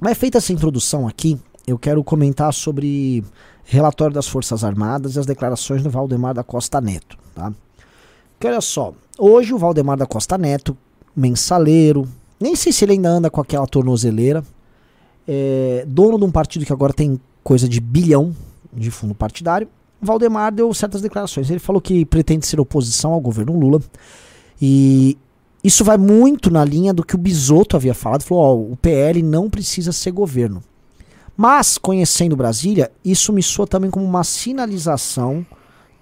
Mas 0.00 0.16
feita 0.16 0.38
essa 0.38 0.54
introdução 0.54 1.06
aqui, 1.06 1.38
eu 1.66 1.78
quero 1.78 2.02
comentar 2.02 2.52
sobre 2.52 3.22
relatório 3.62 4.14
das 4.14 4.26
Forças 4.26 4.64
Armadas 4.64 5.16
e 5.16 5.18
as 5.18 5.26
declarações 5.26 5.82
do 5.82 5.90
Valdemar 5.90 6.32
da 6.34 6.42
Costa 6.42 6.80
Neto, 6.80 7.16
tá? 7.34 7.52
Que 8.40 8.46
olha 8.48 8.60
só, 8.60 8.92
hoje 9.16 9.54
o 9.54 9.58
Valdemar 9.58 9.96
da 9.96 10.06
Costa 10.06 10.36
Neto, 10.36 10.76
mensaleiro, 11.14 12.08
nem 12.40 12.56
sei 12.56 12.72
se 12.72 12.84
ele 12.84 12.92
ainda 12.92 13.08
anda 13.08 13.30
com 13.30 13.40
aquela 13.40 13.66
tornozeleira, 13.66 14.44
é, 15.26 15.84
dono 15.86 16.18
de 16.18 16.24
um 16.24 16.30
partido 16.30 16.64
que 16.64 16.72
agora 16.72 16.92
tem 16.92 17.20
coisa 17.42 17.68
de 17.68 17.80
bilhão 17.80 18.34
de 18.72 18.90
fundo 18.90 19.14
partidário, 19.14 19.68
Valdemar 20.00 20.52
deu 20.52 20.72
certas 20.74 21.00
declarações. 21.00 21.50
Ele 21.50 21.58
falou 21.58 21.80
que 21.80 22.04
pretende 22.04 22.46
ser 22.46 22.60
oposição 22.60 23.12
ao 23.12 23.20
governo 23.20 23.58
Lula 23.58 23.80
e 24.60 25.16
isso 25.62 25.82
vai 25.82 25.96
muito 25.96 26.50
na 26.50 26.62
linha 26.62 26.92
do 26.92 27.02
que 27.02 27.14
o 27.14 27.18
Bisotto 27.18 27.76
havia 27.76 27.94
falado. 27.94 28.22
Falou: 28.22 28.70
o 28.72 28.76
PL 28.76 29.22
não 29.22 29.48
precisa 29.48 29.92
ser 29.92 30.10
governo. 30.10 30.62
Mas, 31.36 31.78
conhecendo 31.78 32.36
Brasília, 32.36 32.92
isso 33.04 33.32
me 33.32 33.42
soa 33.42 33.66
também 33.66 33.90
como 33.90 34.04
uma 34.04 34.22
sinalização, 34.22 35.44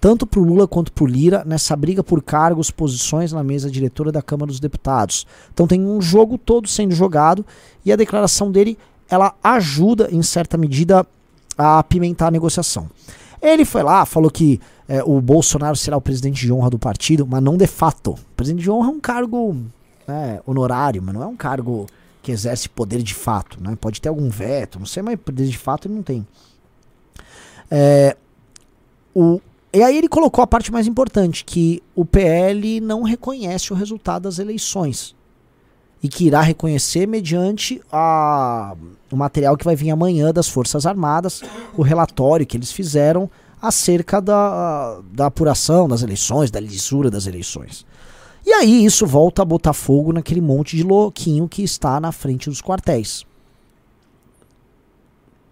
tanto 0.03 0.27
para 0.27 0.41
o 0.41 0.43
Lula 0.43 0.67
quanto 0.67 0.91
para 0.91 1.05
o 1.05 1.07
Lira, 1.07 1.45
nessa 1.45 1.77
briga 1.77 2.03
por 2.03 2.21
cargos, 2.21 2.69
posições 2.69 3.31
na 3.31 3.41
mesa 3.41 3.71
diretora 3.71 4.11
da 4.11 4.21
Câmara 4.21 4.47
dos 4.47 4.59
Deputados. 4.59 5.25
Então 5.53 5.65
tem 5.65 5.79
um 5.79 6.01
jogo 6.01 6.37
todo 6.37 6.67
sendo 6.67 6.93
jogado 6.93 7.45
e 7.85 7.91
a 7.93 7.95
declaração 7.95 8.51
dele 8.51 8.77
ela 9.09 9.33
ajuda, 9.41 10.09
em 10.11 10.21
certa 10.21 10.57
medida, 10.57 11.07
a 11.57 11.79
apimentar 11.79 12.27
a 12.27 12.31
negociação. 12.31 12.89
Ele 13.41 13.63
foi 13.63 13.81
lá, 13.81 14.05
falou 14.05 14.29
que 14.29 14.59
é, 14.89 15.01
o 15.05 15.21
Bolsonaro 15.21 15.77
será 15.77 15.95
o 15.95 16.01
presidente 16.01 16.41
de 16.41 16.51
honra 16.51 16.69
do 16.69 16.77
partido, 16.77 17.25
mas 17.25 17.41
não 17.41 17.55
de 17.55 17.65
fato. 17.65 18.11
O 18.11 18.35
presidente 18.35 18.63
de 18.63 18.69
honra 18.69 18.89
é 18.89 18.91
um 18.91 18.99
cargo 18.99 19.55
né, 20.05 20.41
honorário, 20.45 21.01
mas 21.01 21.15
não 21.15 21.23
é 21.23 21.27
um 21.27 21.37
cargo 21.37 21.87
que 22.21 22.33
exerce 22.33 22.67
poder 22.67 23.01
de 23.01 23.13
fato. 23.13 23.57
Né? 23.63 23.77
Pode 23.79 24.01
ter 24.01 24.09
algum 24.09 24.29
veto, 24.29 24.79
não 24.79 24.85
sei, 24.85 25.01
mas 25.01 25.17
poder 25.17 25.47
de 25.47 25.57
fato 25.57 25.87
ele 25.87 25.95
não 25.95 26.03
tem. 26.03 26.27
É, 27.71 28.17
o, 29.15 29.39
e 29.73 29.81
aí 29.81 29.97
ele 29.97 30.07
colocou 30.07 30.43
a 30.43 30.47
parte 30.47 30.71
mais 30.71 30.85
importante, 30.85 31.43
que 31.43 31.81
o 31.95 32.05
PL 32.05 32.79
não 32.79 33.01
reconhece 33.01 33.73
o 33.73 33.75
resultado 33.75 34.23
das 34.23 34.37
eleições. 34.37 35.15
E 36.01 36.07
que 36.07 36.25
irá 36.25 36.41
reconhecer 36.41 37.07
mediante 37.07 37.81
a, 37.91 38.75
o 39.11 39.15
material 39.15 39.57
que 39.57 39.65
vai 39.65 39.75
vir 39.75 39.89
amanhã 39.89 40.31
das 40.31 40.47
Forças 40.47 40.85
Armadas, 40.85 41.41
o 41.75 41.81
relatório 41.81 42.45
que 42.45 42.57
eles 42.57 42.71
fizeram 42.71 43.29
acerca 43.59 44.21
da, 44.21 44.99
da 45.11 45.27
apuração 45.27 45.87
das 45.87 46.03
eleições, 46.03 46.51
da 46.51 46.59
lisura 46.59 47.09
das 47.09 47.25
eleições. 47.25 47.85
E 48.45 48.51
aí 48.51 48.83
isso 48.85 49.07
volta 49.07 49.41
a 49.41 49.45
botar 49.45 49.73
fogo 49.73 50.11
naquele 50.11 50.41
monte 50.41 50.75
de 50.75 50.83
louquinho 50.83 51.47
que 51.47 51.63
está 51.63 51.99
na 51.99 52.11
frente 52.11 52.49
dos 52.49 52.61
quartéis. 52.61 53.25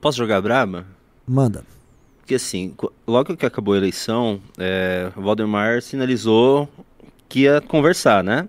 Posso 0.01 0.17
jogar 0.17 0.41
braba? 0.41 0.85
Manda. 1.25 1.63
Porque 2.31 2.35
assim, 2.35 2.73
logo 3.05 3.35
que 3.35 3.45
acabou 3.45 3.73
a 3.73 3.77
eleição, 3.77 4.39
é, 4.57 5.11
o 5.17 5.21
Valdemar 5.21 5.81
sinalizou 5.81 6.69
que 7.27 7.41
ia 7.41 7.59
conversar, 7.59 8.23
né? 8.23 8.47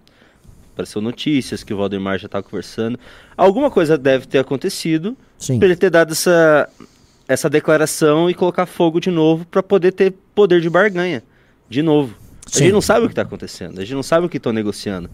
Apareceu 0.72 1.02
notícias 1.02 1.64
que 1.64 1.74
o 1.74 1.76
Valdemar 1.76 2.16
já 2.16 2.26
estava 2.26 2.44
conversando. 2.44 2.96
Alguma 3.36 3.72
coisa 3.72 3.98
deve 3.98 4.26
ter 4.26 4.38
acontecido 4.38 5.16
para 5.58 5.66
ele 5.66 5.74
ter 5.74 5.90
dado 5.90 6.12
essa, 6.12 6.68
essa 7.26 7.50
declaração 7.50 8.30
e 8.30 8.34
colocar 8.34 8.66
fogo 8.66 9.00
de 9.00 9.10
novo 9.10 9.44
para 9.46 9.64
poder 9.64 9.90
ter 9.90 10.14
poder 10.32 10.60
de 10.60 10.70
barganha 10.70 11.20
de 11.68 11.82
novo. 11.82 12.14
Sim. 12.46 12.60
A 12.60 12.62
gente 12.62 12.72
não 12.74 12.80
sabe 12.80 13.06
o 13.06 13.08
que 13.08 13.12
está 13.12 13.22
acontecendo, 13.22 13.80
a 13.80 13.82
gente 13.82 13.94
não 13.94 14.02
sabe 14.04 14.26
o 14.26 14.28
que 14.28 14.36
estão 14.36 14.52
negociando. 14.52 15.10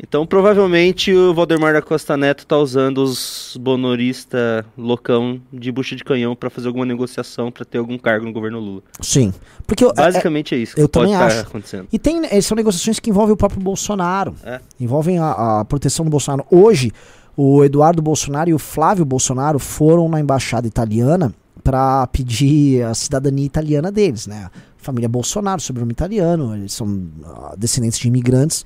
Então, 0.00 0.24
provavelmente, 0.24 1.12
o 1.12 1.34
Valdemar 1.34 1.72
da 1.72 1.82
Costa 1.82 2.16
Neto 2.16 2.46
tá 2.46 2.56
usando 2.56 2.98
os 2.98 3.56
bonoristas 3.60 4.64
loucão 4.76 5.40
de 5.52 5.72
bucha 5.72 5.96
de 5.96 6.04
canhão 6.04 6.36
para 6.36 6.48
fazer 6.48 6.68
alguma 6.68 6.86
negociação 6.86 7.50
para 7.50 7.64
ter 7.64 7.78
algum 7.78 7.98
cargo 7.98 8.24
no 8.24 8.32
governo 8.32 8.60
Lula. 8.60 8.82
Sim. 9.00 9.32
Porque 9.66 9.84
eu, 9.84 9.92
Basicamente 9.92 10.54
é, 10.54 10.58
é, 10.58 10.60
isso 10.60 10.74
que 10.76 10.80
eu 10.80 10.88
pode 10.88 11.10
também 11.10 11.26
estar 11.26 11.40
acho. 11.40 11.48
acontecendo. 11.48 11.88
E 11.92 11.98
tem, 11.98 12.24
eh, 12.26 12.40
são 12.40 12.54
negociações 12.54 13.00
que 13.00 13.10
envolvem 13.10 13.32
o 13.34 13.36
próprio 13.36 13.60
Bolsonaro. 13.60 14.36
É. 14.44 14.60
Envolvem 14.78 15.18
a, 15.18 15.60
a 15.60 15.64
proteção 15.64 16.04
do 16.04 16.10
Bolsonaro. 16.10 16.46
Hoje, 16.48 16.92
o 17.36 17.64
Eduardo 17.64 18.00
Bolsonaro 18.00 18.50
e 18.50 18.54
o 18.54 18.58
Flávio 18.58 19.04
Bolsonaro 19.04 19.58
foram 19.58 20.08
na 20.08 20.20
embaixada 20.20 20.66
italiana 20.66 21.34
para 21.62 22.06
pedir 22.06 22.82
a 22.84 22.94
cidadania 22.94 23.44
italiana 23.44 23.90
deles, 23.90 24.26
né? 24.26 24.48
Família 24.76 25.08
Bolsonaro, 25.08 25.60
sobrenome 25.60 25.92
italiano, 25.92 26.56
eles 26.56 26.72
são 26.72 26.86
uh, 26.86 27.56
descendentes 27.58 27.98
de 27.98 28.08
imigrantes. 28.08 28.64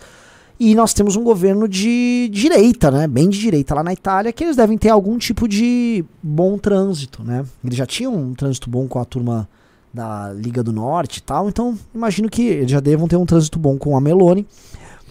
E 0.59 0.75
nós 0.75 0.95
temos 0.95 1.17
um 1.17 1.25
governo 1.25 1.67
de 1.67 2.29
direita, 2.33 2.91
né? 2.91 3.07
Bem 3.07 3.29
de 3.29 3.39
direita 3.39 3.75
lá 3.75 3.83
na 3.83 3.93
Itália, 3.93 4.33
que 4.33 4.45
eles 4.45 4.57
devem 4.57 4.79
ter 4.79 4.91
algum 4.91 5.19
tipo 5.19 5.49
de 5.49 6.05
bom 6.23 6.57
trânsito, 6.59 7.25
né? 7.25 7.45
Eles 7.65 7.77
já 7.77 7.87
tinham 7.87 8.15
um 8.15 8.35
trânsito 8.35 8.71
bom 8.71 8.87
com 8.87 8.99
a 8.99 9.05
turma 9.05 9.49
da 9.93 10.33
Liga 10.33 10.63
do 10.63 10.73
Norte 10.73 11.19
e 11.19 11.23
tal, 11.23 11.49
então 11.49 11.79
imagino 11.95 12.29
que 12.29 12.43
eles 12.43 12.71
já 12.71 12.81
devam 12.81 13.07
ter 13.07 13.17
um 13.17 13.27
trânsito 13.27 13.59
bom 13.59 13.77
com 13.77 13.97
a 13.97 14.01
Meloni 14.01 14.47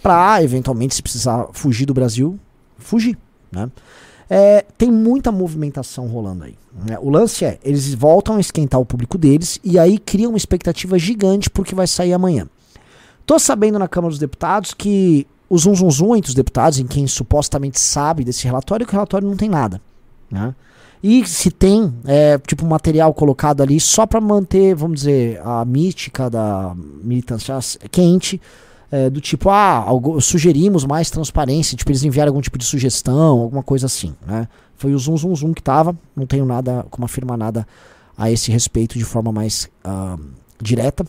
para 0.02 0.42
eventualmente 0.42 0.94
se 0.94 1.02
precisar 1.02 1.46
fugir 1.52 1.86
do 1.86 1.94
Brasil, 1.94 2.38
fugir, 2.78 3.16
né? 3.50 3.70
É, 4.28 4.64
tem 4.78 4.90
muita 4.90 5.30
movimentação 5.30 6.06
rolando 6.06 6.44
aí. 6.44 6.54
Né? 6.86 6.98
O 7.00 7.10
lance 7.10 7.44
é, 7.44 7.58
eles 7.62 7.92
voltam 7.92 8.36
a 8.36 8.40
esquentar 8.40 8.80
o 8.80 8.86
público 8.86 9.18
deles 9.18 9.60
e 9.62 9.78
aí 9.78 9.98
criam 9.98 10.30
uma 10.30 10.38
expectativa 10.38 10.98
gigante 10.98 11.50
porque 11.50 11.74
vai 11.74 11.86
sair 11.86 12.14
amanhã. 12.14 12.48
Tô 13.32 13.38
sabendo 13.38 13.78
na 13.78 13.88
Câmara 13.88 14.10
dos 14.10 14.18
Deputados 14.18 14.74
que 14.74 15.26
o 15.48 15.56
zum, 15.56 15.74
zum, 15.74 15.90
zum 15.90 16.14
entre 16.14 16.28
os 16.28 16.34
deputados, 16.34 16.78
em 16.78 16.86
quem 16.86 17.06
supostamente 17.06 17.80
sabe 17.80 18.24
desse 18.24 18.44
relatório, 18.44 18.84
que 18.84 18.92
o 18.92 18.96
relatório 18.96 19.26
não 19.26 19.38
tem 19.38 19.48
nada. 19.48 19.80
Né? 20.30 20.54
E 21.02 21.26
se 21.26 21.50
tem, 21.50 21.94
é, 22.04 22.36
tipo, 22.46 22.66
material 22.66 23.14
colocado 23.14 23.62
ali 23.62 23.80
só 23.80 24.04
para 24.04 24.20
manter, 24.20 24.74
vamos 24.74 25.00
dizer, 25.00 25.40
a 25.42 25.64
mítica 25.64 26.28
da 26.28 26.76
militância 26.76 27.58
quente, 27.90 28.38
é, 28.90 29.08
do 29.08 29.18
tipo, 29.18 29.48
ah, 29.48 29.76
algo, 29.78 30.20
sugerimos 30.20 30.84
mais 30.84 31.08
transparência, 31.08 31.74
tipo, 31.74 31.90
eles 31.90 32.04
enviaram 32.04 32.28
algum 32.28 32.42
tipo 32.42 32.58
de 32.58 32.66
sugestão, 32.66 33.40
alguma 33.40 33.62
coisa 33.62 33.86
assim, 33.86 34.14
né? 34.26 34.46
Foi 34.76 34.92
o 34.92 34.98
zum, 34.98 35.16
zum, 35.16 35.34
zum 35.34 35.54
que 35.54 35.62
tava, 35.62 35.96
não 36.14 36.26
tenho 36.26 36.44
nada, 36.44 36.84
como 36.90 37.06
afirmar 37.06 37.38
nada 37.38 37.66
a 38.14 38.30
esse 38.30 38.52
respeito 38.52 38.98
de 38.98 39.06
forma 39.06 39.32
mais 39.32 39.70
uh, 39.86 40.22
direta. 40.60 41.06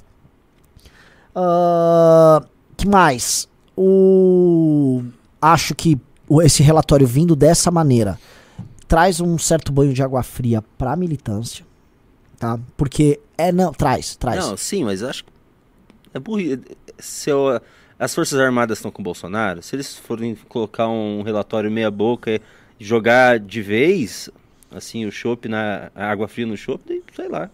Uh, 1.35 2.45
que 2.77 2.87
mais? 2.87 3.47
o 3.75 5.03
acho 5.41 5.75
que 5.75 5.99
esse 6.43 6.63
relatório 6.63 7.05
vindo 7.05 7.35
dessa 7.35 7.69
maneira 7.71 8.19
traz 8.87 9.19
um 9.19 9.37
certo 9.37 9.71
banho 9.71 9.93
de 9.93 10.01
água 10.01 10.23
fria 10.23 10.63
para 10.77 10.93
a 10.93 10.95
militância, 10.95 11.65
tá? 12.37 12.59
Porque 12.77 13.19
é 13.37 13.51
não 13.51 13.71
traz, 13.71 14.15
traz. 14.15 14.45
Não, 14.45 14.55
sim, 14.55 14.83
mas 14.83 15.01
acho 15.03 15.25
que 15.25 15.31
é 16.13 16.19
burro. 16.19 16.41
Se 16.99 17.29
eu, 17.29 17.59
as 17.97 18.13
forças 18.13 18.39
armadas 18.39 18.77
estão 18.77 18.91
com 18.91 19.01
o 19.01 19.03
Bolsonaro, 19.03 19.61
se 19.63 19.75
eles 19.75 19.97
forem 19.97 20.35
colocar 20.47 20.87
um 20.87 21.23
relatório 21.23 21.71
meia 21.71 21.89
boca 21.89 22.31
e 22.31 22.41
jogar 22.79 23.39
de 23.39 23.61
vez 23.61 24.29
assim 24.71 25.05
o 25.05 25.11
chopp 25.11 25.47
na 25.47 25.91
água 25.95 26.27
fria 26.27 26.45
no 26.45 26.57
chopp, 26.57 27.03
sei 27.15 27.27
lá. 27.27 27.49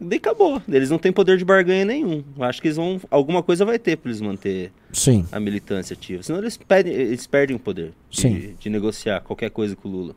Daí 0.00 0.18
acabou. 0.18 0.60
Eles 0.68 0.90
não 0.90 0.98
têm 0.98 1.10
poder 1.10 1.38
de 1.38 1.44
barganha 1.44 1.84
nenhum. 1.84 2.22
Acho 2.40 2.60
que 2.60 2.68
eles 2.68 2.76
vão. 2.76 3.00
Alguma 3.10 3.42
coisa 3.42 3.64
vai 3.64 3.78
ter 3.78 3.96
para 3.96 4.10
eles 4.10 4.20
manter 4.20 4.70
Sim. 4.92 5.26
a 5.32 5.40
militância 5.40 5.94
ativa. 5.94 6.22
Senão 6.22 6.38
eles 6.38 6.56
perdem, 6.56 6.92
eles 6.92 7.26
perdem 7.26 7.56
o 7.56 7.58
poder 7.58 7.92
de, 8.10 8.54
de 8.54 8.68
negociar 8.70 9.20
qualquer 9.22 9.50
coisa 9.50 9.74
com 9.74 9.88
o 9.88 9.92
Lula. 9.92 10.14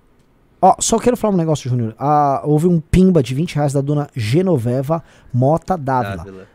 Ó, 0.62 0.76
só 0.80 1.00
quero 1.00 1.16
falar 1.16 1.34
um 1.34 1.38
negócio, 1.38 1.70
Júnior. 1.70 1.96
Ah, 1.98 2.42
houve 2.44 2.68
um 2.68 2.82
pimba 2.82 3.24
de 3.24 3.34
20 3.34 3.56
reais 3.56 3.74
da 3.74 3.80
dona 3.80 4.10
Genoveva 4.14 5.02
Mota 5.34 5.78
Dávila. 5.78 6.18
Dávila. 6.18 6.48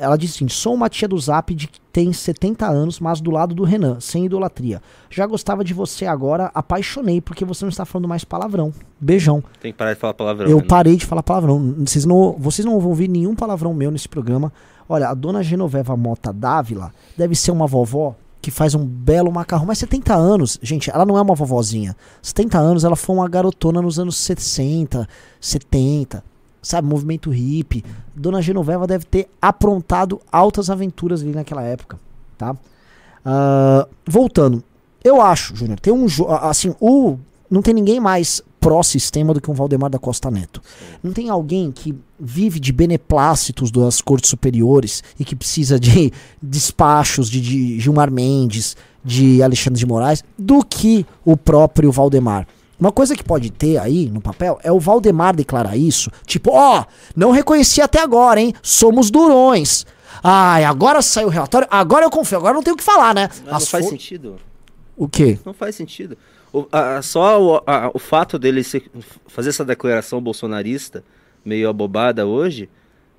Ela 0.00 0.16
disse 0.16 0.36
assim: 0.36 0.48
sou 0.48 0.74
uma 0.74 0.88
tia 0.88 1.06
do 1.06 1.18
Zap 1.18 1.54
de 1.54 1.68
que 1.68 1.80
tem 1.92 2.12
70 2.12 2.66
anos, 2.66 2.98
mas 2.98 3.20
do 3.20 3.30
lado 3.30 3.54
do 3.54 3.64
Renan, 3.64 4.00
sem 4.00 4.24
idolatria. 4.24 4.80
Já 5.10 5.26
gostava 5.26 5.62
de 5.62 5.74
você 5.74 6.06
agora, 6.06 6.50
apaixonei, 6.54 7.20
porque 7.20 7.44
você 7.44 7.64
não 7.64 7.68
está 7.68 7.84
falando 7.84 8.08
mais 8.08 8.24
palavrão. 8.24 8.72
Beijão. 8.98 9.44
Tem 9.60 9.72
que 9.72 9.78
parar 9.78 9.92
de 9.92 10.00
falar 10.00 10.14
palavrão. 10.14 10.48
Eu 10.48 10.56
Renan. 10.56 10.68
parei 10.68 10.96
de 10.96 11.04
falar 11.04 11.22
palavrão. 11.22 11.74
Vocês 11.78 12.06
não, 12.06 12.34
vocês 12.38 12.64
não 12.64 12.80
vão 12.80 12.88
ouvir 12.88 13.08
nenhum 13.08 13.34
palavrão 13.34 13.74
meu 13.74 13.90
nesse 13.90 14.08
programa. 14.08 14.52
Olha, 14.88 15.08
a 15.08 15.14
dona 15.14 15.42
Genoveva 15.42 15.96
Mota 15.96 16.32
Dávila 16.32 16.92
deve 17.16 17.34
ser 17.34 17.50
uma 17.50 17.66
vovó 17.66 18.16
que 18.40 18.50
faz 18.50 18.74
um 18.74 18.84
belo 18.84 19.30
macarrão. 19.30 19.66
Mas 19.66 19.78
70 19.78 20.14
anos, 20.14 20.58
gente, 20.62 20.90
ela 20.90 21.04
não 21.04 21.18
é 21.18 21.22
uma 21.22 21.34
vovozinha. 21.34 21.94
70 22.22 22.58
anos, 22.58 22.84
ela 22.84 22.96
foi 22.96 23.14
uma 23.14 23.28
garotona 23.28 23.82
nos 23.82 23.98
anos 23.98 24.16
60, 24.16 25.06
70 25.38 26.29
sabe, 26.62 26.88
movimento 26.88 27.30
hippie. 27.30 27.84
Dona 28.14 28.42
Genoveva 28.42 28.86
deve 28.86 29.04
ter 29.04 29.28
aprontado 29.40 30.20
altas 30.30 30.70
aventuras 30.70 31.22
ali 31.22 31.32
naquela 31.32 31.62
época, 31.62 31.98
tá? 32.36 32.52
Uh, 32.52 33.88
voltando, 34.06 34.62
eu 35.04 35.20
acho, 35.20 35.54
Júnior, 35.54 35.78
tem 35.80 35.92
um 35.92 36.06
assim, 36.40 36.74
o 36.80 37.18
não 37.50 37.62
tem 37.62 37.74
ninguém 37.74 37.98
mais 37.98 38.42
pró-sistema 38.60 39.34
do 39.34 39.40
que 39.40 39.50
um 39.50 39.54
Valdemar 39.54 39.90
da 39.90 39.98
Costa 39.98 40.30
Neto. 40.30 40.62
Não 41.02 41.12
tem 41.12 41.28
alguém 41.28 41.72
que 41.72 41.98
vive 42.18 42.60
de 42.60 42.72
beneplácitos 42.72 43.70
das 43.70 44.00
cortes 44.00 44.30
superiores 44.30 45.02
e 45.18 45.24
que 45.24 45.34
precisa 45.34 45.80
de 45.80 46.12
despachos 46.40 47.28
de, 47.28 47.40
de 47.40 47.80
Gilmar 47.80 48.10
Mendes, 48.10 48.76
de 49.02 49.42
Alexandre 49.42 49.80
de 49.80 49.86
Moraes, 49.86 50.22
do 50.38 50.64
que 50.64 51.04
o 51.24 51.36
próprio 51.36 51.90
Valdemar. 51.90 52.46
Uma 52.80 52.90
coisa 52.90 53.14
que 53.14 53.22
pode 53.22 53.50
ter 53.50 53.76
aí 53.76 54.08
no 54.08 54.22
papel 54.22 54.58
é 54.62 54.72
o 54.72 54.80
Valdemar 54.80 55.36
declarar 55.36 55.76
isso, 55.76 56.10
tipo, 56.24 56.50
ó, 56.50 56.80
oh, 56.80 56.84
não 57.14 57.30
reconheci 57.30 57.82
até 57.82 58.00
agora, 58.00 58.40
hein? 58.40 58.54
Somos 58.62 59.10
durões. 59.10 59.84
Ai, 60.22 60.64
agora 60.64 61.02
saiu 61.02 61.28
o 61.28 61.30
relatório, 61.30 61.68
agora 61.70 62.06
eu 62.06 62.10
confio, 62.10 62.38
agora 62.38 62.54
não 62.54 62.62
tenho 62.62 62.74
o 62.74 62.78
que 62.78 62.84
falar, 62.84 63.14
né? 63.14 63.28
Não, 63.44 63.52
não 63.52 63.60
faz 63.60 63.86
sentido. 63.86 64.36
O 64.96 65.08
quê? 65.08 65.38
Não 65.44 65.52
faz 65.52 65.76
sentido. 65.76 66.16
O, 66.52 66.66
a, 66.72 67.00
só 67.02 67.42
o, 67.42 67.62
a, 67.66 67.90
o 67.92 67.98
fato 67.98 68.38
dele 68.38 68.64
se, 68.64 68.82
fazer 69.26 69.50
essa 69.50 69.64
declaração 69.64 70.20
bolsonarista, 70.20 71.04
meio 71.44 71.68
abobada 71.68 72.26
hoje, 72.26 72.68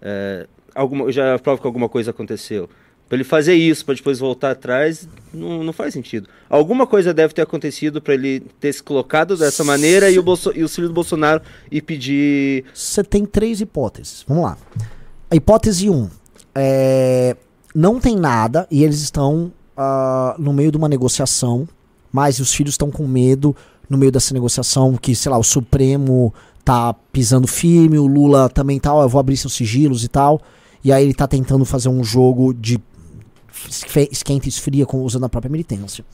é, 0.01 0.47
alguma, 0.73 1.11
já 1.11 1.37
prova 1.39 1.61
que 1.61 1.67
alguma 1.67 1.87
coisa 1.87 2.11
aconteceu. 2.11 2.67
Para 3.11 3.17
ele 3.17 3.25
fazer 3.25 3.55
isso, 3.55 3.83
para 3.83 3.93
depois 3.93 4.19
voltar 4.19 4.51
atrás, 4.51 5.05
não, 5.33 5.65
não 5.65 5.73
faz 5.73 5.93
sentido. 5.93 6.29
Alguma 6.49 6.87
coisa 6.87 7.13
deve 7.13 7.33
ter 7.33 7.41
acontecido 7.41 8.01
para 8.01 8.13
ele 8.13 8.39
ter 8.57 8.71
se 8.71 8.81
colocado 8.81 9.35
dessa 9.35 9.65
maneira 9.65 10.09
e 10.09 10.17
o, 10.17 10.23
Bolso 10.23 10.53
e 10.55 10.63
o 10.63 10.69
filho 10.69 10.87
do 10.87 10.93
Bolsonaro 10.93 11.41
e 11.69 11.81
pedir. 11.81 12.63
Você 12.73 13.03
tem 13.03 13.25
três 13.25 13.59
hipóteses. 13.59 14.23
Vamos 14.25 14.45
lá. 14.45 14.57
A 15.29 15.35
hipótese 15.35 15.89
1. 15.89 15.93
Um, 15.93 16.09
é, 16.55 17.35
não 17.75 17.99
tem 17.99 18.15
nada 18.15 18.65
e 18.71 18.81
eles 18.81 19.01
estão 19.01 19.51
uh, 19.75 20.41
no 20.41 20.53
meio 20.53 20.71
de 20.71 20.77
uma 20.77 20.87
negociação, 20.87 21.67
mas 22.13 22.39
os 22.39 22.53
filhos 22.53 22.75
estão 22.75 22.89
com 22.89 23.05
medo 23.05 23.53
no 23.89 23.97
meio 23.97 24.09
dessa 24.13 24.33
negociação 24.33 24.95
que, 24.95 25.13
sei 25.15 25.29
lá, 25.29 25.37
o 25.37 25.43
Supremo 25.43 26.33
tá 26.63 26.93
pisando 27.11 27.45
firme, 27.45 27.99
o 27.99 28.07
Lula 28.07 28.47
também 28.47 28.79
tá, 28.79 28.93
ó, 28.93 29.03
eu 29.03 29.09
vou 29.09 29.19
abrir 29.19 29.35
seus 29.35 29.51
sigilos 29.51 30.05
e 30.05 30.07
tal. 30.07 30.39
E 30.81 30.93
aí 30.93 31.03
ele 31.03 31.13
tá 31.13 31.27
tentando 31.27 31.65
fazer 31.65 31.89
um 31.89 32.03
jogo 32.03 32.53
de 32.53 32.79
esquenta 33.69 34.47
e 34.47 34.49
esfria 34.49 34.85
com, 34.85 35.01
usando 35.01 35.25
a 35.25 35.29
própria 35.29 35.51
militância. 35.51 36.05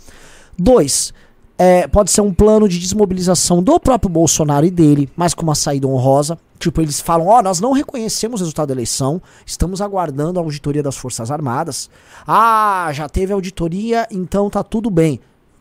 Dois, 0.57 1.13
é, 1.57 1.87
pode 1.87 2.11
ser 2.11 2.21
um 2.21 2.31
plano 2.31 2.69
de 2.69 2.77
desmobilização 2.77 3.63
do 3.63 3.79
próprio 3.79 4.09
Bolsonaro 4.09 4.65
e 4.65 4.69
dele, 4.69 5.09
mas 5.15 5.33
com 5.33 5.41
uma 5.41 5.55
saída 5.55 5.87
honrosa. 5.87 6.37
Tipo, 6.59 6.81
eles 6.81 6.99
falam: 6.99 7.27
Ó, 7.27 7.39
oh, 7.39 7.41
nós 7.41 7.59
não 7.59 7.71
reconhecemos 7.71 8.41
o 8.41 8.43
resultado 8.43 8.67
da 8.67 8.73
eleição, 8.73 9.21
estamos 9.45 9.81
aguardando 9.81 10.39
a 10.39 10.43
auditoria 10.43 10.83
das 10.83 10.95
Forças 10.95 11.31
Armadas. 11.31 11.89
Ah, 12.27 12.89
já 12.93 13.09
teve 13.09 13.33
auditoria, 13.33 14.07
então 14.11 14.49
tá 14.49 14.63
tudo 14.63 14.89
bem. 14.89 15.19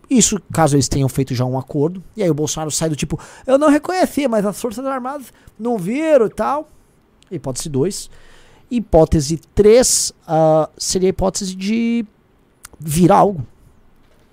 Isso 0.09 0.41
caso 0.53 0.77
eles 0.77 0.89
tenham 0.89 1.09
feito 1.09 1.35
já 1.35 1.45
um 1.45 1.59
acordo. 1.59 2.03
E 2.17 2.23
aí 2.23 2.31
o 2.31 2.35
Bolsonaro 2.35 2.71
sai 2.71 2.89
do 2.89 2.97
tipo: 2.97 3.19
Eu 3.47 3.59
não 3.59 3.71
reconheci, 3.71 4.29
mas 4.29 4.45
as 4.45 4.61
Forças 4.61 4.85
Armadas 4.85 5.33
não 5.59 5.79
viram 5.79 6.27
e 6.27 6.31
tal. 6.31 6.69
Hipótese 7.31 7.69
2. 7.69 8.11
Hipótese 8.71 9.39
3 9.55 10.11
uh, 10.11 10.15
ah, 10.27 10.71
seria 10.77 11.09
a 11.09 11.11
hipótese 11.11 11.55
de 11.55 12.05
vira 12.79 13.15
algo. 13.15 13.47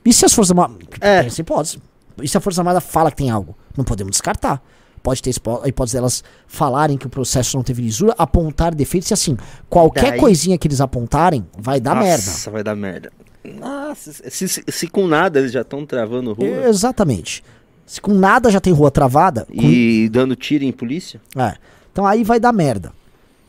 E 0.06 0.12
se 0.12 0.25
as 0.25 0.34
Forças 0.34 0.52
Armadas. 0.52 0.78
É. 1.00 1.20
Tem 1.20 1.28
essa 1.28 1.42
hipótese. 1.42 1.82
E 2.22 2.28
se 2.28 2.38
a 2.38 2.42
Força 2.42 2.62
Armada 2.62 2.82
fala 2.82 3.10
que 3.10 3.18
tem 3.18 3.30
algo? 3.30 3.56
Não 3.78 3.84
podemos 3.84 4.12
descartar. 4.12 4.62
Pode 5.02 5.22
ter 5.22 5.34
a 5.62 5.68
hipótese 5.68 5.98
delas 5.98 6.24
falarem 6.48 6.98
que 6.98 7.06
o 7.06 7.10
processo 7.10 7.58
não 7.58 7.63
teve 7.63 7.82
lisura, 7.82 8.16
apontar 8.18 8.74
defeitos 8.74 9.12
e 9.12 9.13
assim, 9.13 9.36
qualquer 9.70 10.12
Daí- 10.12 10.20
coisinha 10.20 10.58
que 10.58 10.66
eles 10.68 10.80
apontarem 10.80 11.46
vai 11.58 11.80
dar 11.82 11.96
merda. 11.96 12.25
Nossa, 12.25 12.50
vai 12.50 12.63
dar 12.63 12.75
merda. 12.75 13.12
Nossa, 13.44 14.13
se, 14.13 14.48
se- 14.48 14.63
se 14.66 14.88
com 14.88 15.06
nada 15.06 15.40
eles 15.40 15.52
já 15.52 15.60
estão 15.62 15.86
travando 15.86 16.32
rua 16.32 16.70
Exatamente. 16.70 17.44
Se 17.86 18.00
com 18.00 18.13
nada 18.13 18.50
já 18.50 18.62
tem 18.62 18.72
rua 18.72 18.90
travada, 18.90 19.46
com 19.46 19.62
e 19.62 20.08
dando 20.08 20.38
tiro 20.38 20.63
em 20.63 20.72
polícia, 20.72 21.20
É. 21.36 21.56
Então 21.92 22.08
aí 22.08 22.24
vai 22.24 22.40
dar 22.40 22.54
merda. 22.54 22.94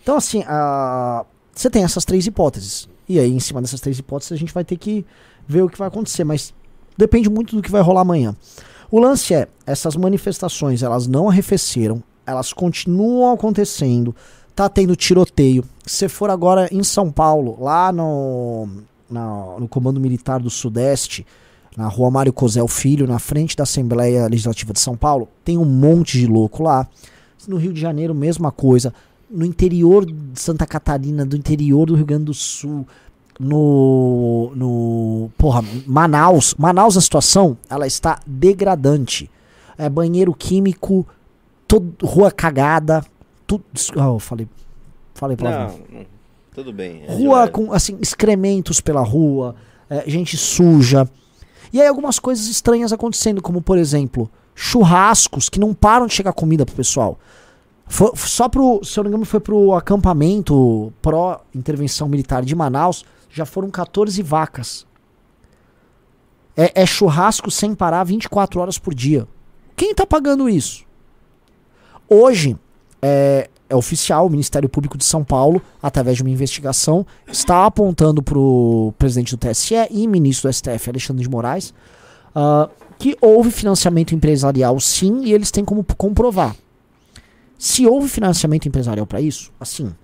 Então, 0.05 0.17
assim, 0.17 0.45
a- 0.47 1.25
você 1.53 1.69
tem 1.69 1.83
essas 1.83 2.05
três 2.05 2.25
hipóteses. 2.27 2.89
E 3.09 3.19
aí, 3.19 3.33
em 3.33 3.41
cima 3.41 3.61
dessas 3.61 3.81
três 3.81 3.99
hipóteses, 3.99 4.31
a 4.33 4.37
gente 4.37 4.55
vai 4.55 4.65
ter 4.65 4.77
que 4.77 5.05
ver 5.49 5.63
o 5.63 5.69
que 5.69 5.77
vai 5.79 5.89
acontecer. 5.89 6.23
Mas 6.25 6.55
depende 6.97 7.29
muito 7.29 7.57
do 7.57 7.63
que 7.63 7.71
vai 7.71 7.81
rolar 7.83 8.03
amanhã. 8.03 8.37
O 8.91 9.01
lance 9.01 9.35
é, 9.35 9.49
essas 9.67 9.97
manifestações, 9.97 10.83
elas 10.83 11.07
não 11.09 11.29
arrefeceram, 11.29 12.03
elas 12.27 12.53
continuam 12.53 13.33
acontecendo, 13.33 14.15
tá 14.55 14.69
tendo 14.69 14.95
tiroteio. 14.95 15.65
Se 15.85 16.09
for 16.09 16.31
agora 16.31 16.69
em 16.71 16.83
São 16.85 17.11
Paulo, 17.11 17.57
lá 17.61 17.91
no, 17.91 18.69
na- 19.11 19.57
no 19.59 19.67
Comando 19.67 19.99
Militar 19.99 20.39
do 20.41 20.49
Sudeste, 20.51 21.27
na 21.77 21.89
rua 21.89 22.11
Mário 22.11 22.33
Cosel 22.33 22.69
Filho, 22.69 23.07
na 23.07 23.19
frente 23.19 23.57
da 23.57 23.65
Assembleia 23.65 24.29
Legislativa 24.29 24.73
de 24.73 24.79
São 24.81 24.97
Paulo, 24.97 25.29
tem 25.45 25.59
um 25.59 25.65
monte 25.65 26.19
de 26.21 26.27
louco 26.27 26.63
lá. 26.63 26.87
No 27.49 27.57
Rio 27.57 27.73
de 27.73 27.81
Janeiro, 27.81 28.15
mesma 28.15 28.53
coisa. 28.53 28.95
No 29.31 29.45
interior 29.45 30.05
de 30.05 30.41
Santa 30.41 30.67
Catarina, 30.67 31.25
do 31.25 31.37
interior 31.37 31.87
do 31.87 31.95
Rio 31.95 32.07
Grande 32.07 32.25
do 32.25 32.35
Sul, 32.35 32.87
no, 33.39 34.53
no 34.55 35.31
porra, 35.37 35.63
Manaus, 35.87 36.55
Manaus 36.55 36.97
a 36.97 37.01
situação, 37.01 37.57
ela 37.69 37.87
está 37.87 38.21
degradante. 38.27 39.31
É 39.77 39.89
banheiro 39.89 40.33
químico, 40.33 41.07
todo, 41.67 41.95
rua 42.03 42.31
cagada, 42.31 43.05
tudo, 43.47 43.65
ah, 43.97 44.07
eu 44.07 44.19
falei, 44.19 44.49
falei 45.15 45.37
pra 45.37 45.69
não, 45.69 46.07
tudo 46.55 46.73
bem. 46.73 47.03
é 47.07 47.13
Rua 47.13 47.49
com, 47.49 47.73
assim, 47.73 47.99
excrementos 48.01 48.81
pela 48.81 49.03
rua, 49.03 49.57
é, 49.91 50.09
gente 50.09 50.37
suja. 50.37 51.09
E 51.73 51.81
aí 51.81 51.89
algumas 51.89 52.21
coisas 52.21 52.47
estranhas 52.47 52.93
acontecendo, 52.93 53.43
como 53.43 53.61
por 53.61 53.77
exemplo, 53.77 54.31
churrascos 54.55 55.49
que 55.49 55.59
não 55.59 55.75
param 55.75 56.07
de 56.07 56.15
chegar 56.15 56.33
comida 56.33 56.65
pro 56.65 56.77
pessoal. 56.77 57.19
Foi, 57.87 58.13
só 58.17 58.49
pro, 58.49 58.83
se 58.83 58.99
eu 58.99 59.05
não 59.05 59.11
me 59.11 59.15
engano, 59.17 59.27
foi 59.27 59.41
pro 59.41 59.73
acampamento 59.73 60.93
pró-intervenção 61.03 62.09
militar 62.09 62.45
de 62.45 62.55
Manaus, 62.55 63.05
já 63.31 63.45
foram 63.45 63.71
14 63.71 64.23
vacas. 64.23 64.87
É, 66.57 66.83
é 66.83 66.87
churrasco 66.87 67.51
sem 67.51 67.75
parar 67.75 68.05
24 68.05 68.61
horas 68.61 68.79
por 68.79 68.95
dia. 68.95 69.27
Quem 69.77 69.95
tá 69.95 70.07
pagando 70.07 70.49
isso? 70.49 70.85
Hoje, 72.09 72.57
é, 73.03 73.51
é 73.69 73.75
oficial, 73.75 74.27
o 74.27 74.31
Ministério 74.31 74.69
Público 74.69 74.97
de 74.97 75.05
São 75.05 75.25
Paulo, 75.25 75.61
através 75.83 76.17
de 76.17 76.23
uma 76.23 76.31
investigação, 76.31 77.07
está 77.27 77.67
apontando 77.67 78.23
para 78.23 78.39
o 78.39 78.95
presidente 78.99 79.37
do 79.37 79.39
TSE 79.39 79.75
e 79.91 80.07
ministro 80.07 80.49
do 80.49 80.53
STF, 80.53 80.91
Alexandre 80.91 81.23
de 81.23 81.29
Moraes, 81.29 81.75
ah, 82.35 82.69
que 82.99 83.17
houve 83.21 83.51
financiamento 83.51 84.15
empresarial 84.15 84.79
sim, 84.79 85.25
e 85.25 85.33
eles 85.33 85.51
têm 85.51 85.65
como 85.65 85.85
comprovar. 85.97 86.55
Se 87.59 87.87
houve 87.87 88.09
financiamento 88.09 88.67
empresarial 88.67 89.07
para 89.07 89.21
isso, 89.21 89.53
assim, 89.59 89.95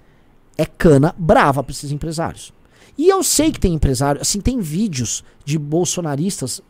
é 0.56 0.64
cana 0.64 1.14
brava 1.18 1.62
para 1.62 1.72
esses 1.72 1.90
empresários. 1.90 2.52
E 2.96 3.08
eu 3.08 3.22
sei 3.22 3.50
que 3.50 3.60
tem 3.60 3.72
empresário, 3.72 4.20
assim, 4.20 4.40
tem 4.40 4.60
vídeos 4.60 5.24
de 5.44 5.58
bolsonaristas 5.58 6.60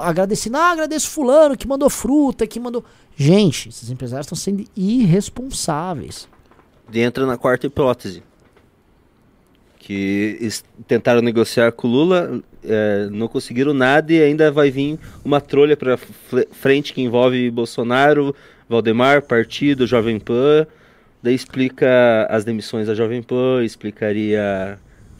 agradecendo, 0.00 0.56
ah, 0.56 0.72
agradeço 0.72 1.08
fulano 1.08 1.56
que 1.56 1.66
mandou 1.66 1.88
fruta, 1.88 2.46
que 2.46 2.60
mandou... 2.60 2.84
Gente, 3.16 3.68
esses 3.70 3.90
empresários 3.90 4.26
estão 4.26 4.36
sendo 4.36 4.64
irresponsáveis. 4.76 6.28
Entra 6.92 7.26
na 7.26 7.36
quarta 7.36 7.66
hipótese. 7.66 8.22
Que 9.78 10.48
tentaram 10.86 11.22
negociar 11.22 11.72
com 11.72 11.88
o 11.88 11.90
Lula, 11.90 12.42
é, 12.62 13.08
não 13.10 13.26
conseguiram 13.26 13.72
nada 13.72 14.12
e 14.12 14.22
ainda 14.22 14.52
vai 14.52 14.70
vir 14.70 14.98
uma 15.24 15.40
trolha 15.40 15.76
para 15.76 15.98
frente 16.52 16.92
que 16.92 17.00
envolve 17.00 17.50
Bolsonaro, 17.50 18.34
Valdemar, 18.68 19.22
partido, 19.22 19.86
Jovem 19.86 20.18
Pan. 20.18 20.66
Daí 21.22 21.34
explica 21.34 22.26
as 22.30 22.44
demissões 22.44 22.86
da 22.86 22.94
Jovem 22.94 23.22
Pan, 23.22 23.64
explicaria 23.64 24.78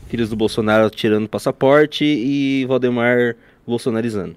filhos 0.09 0.31
do 0.31 0.37
Bolsonaro 0.37 0.89
tirando 0.91 1.29
passaporte 1.29 2.05
e 2.05 2.65
Valdemar 2.67 3.35
bolsonarizando. 3.67 4.37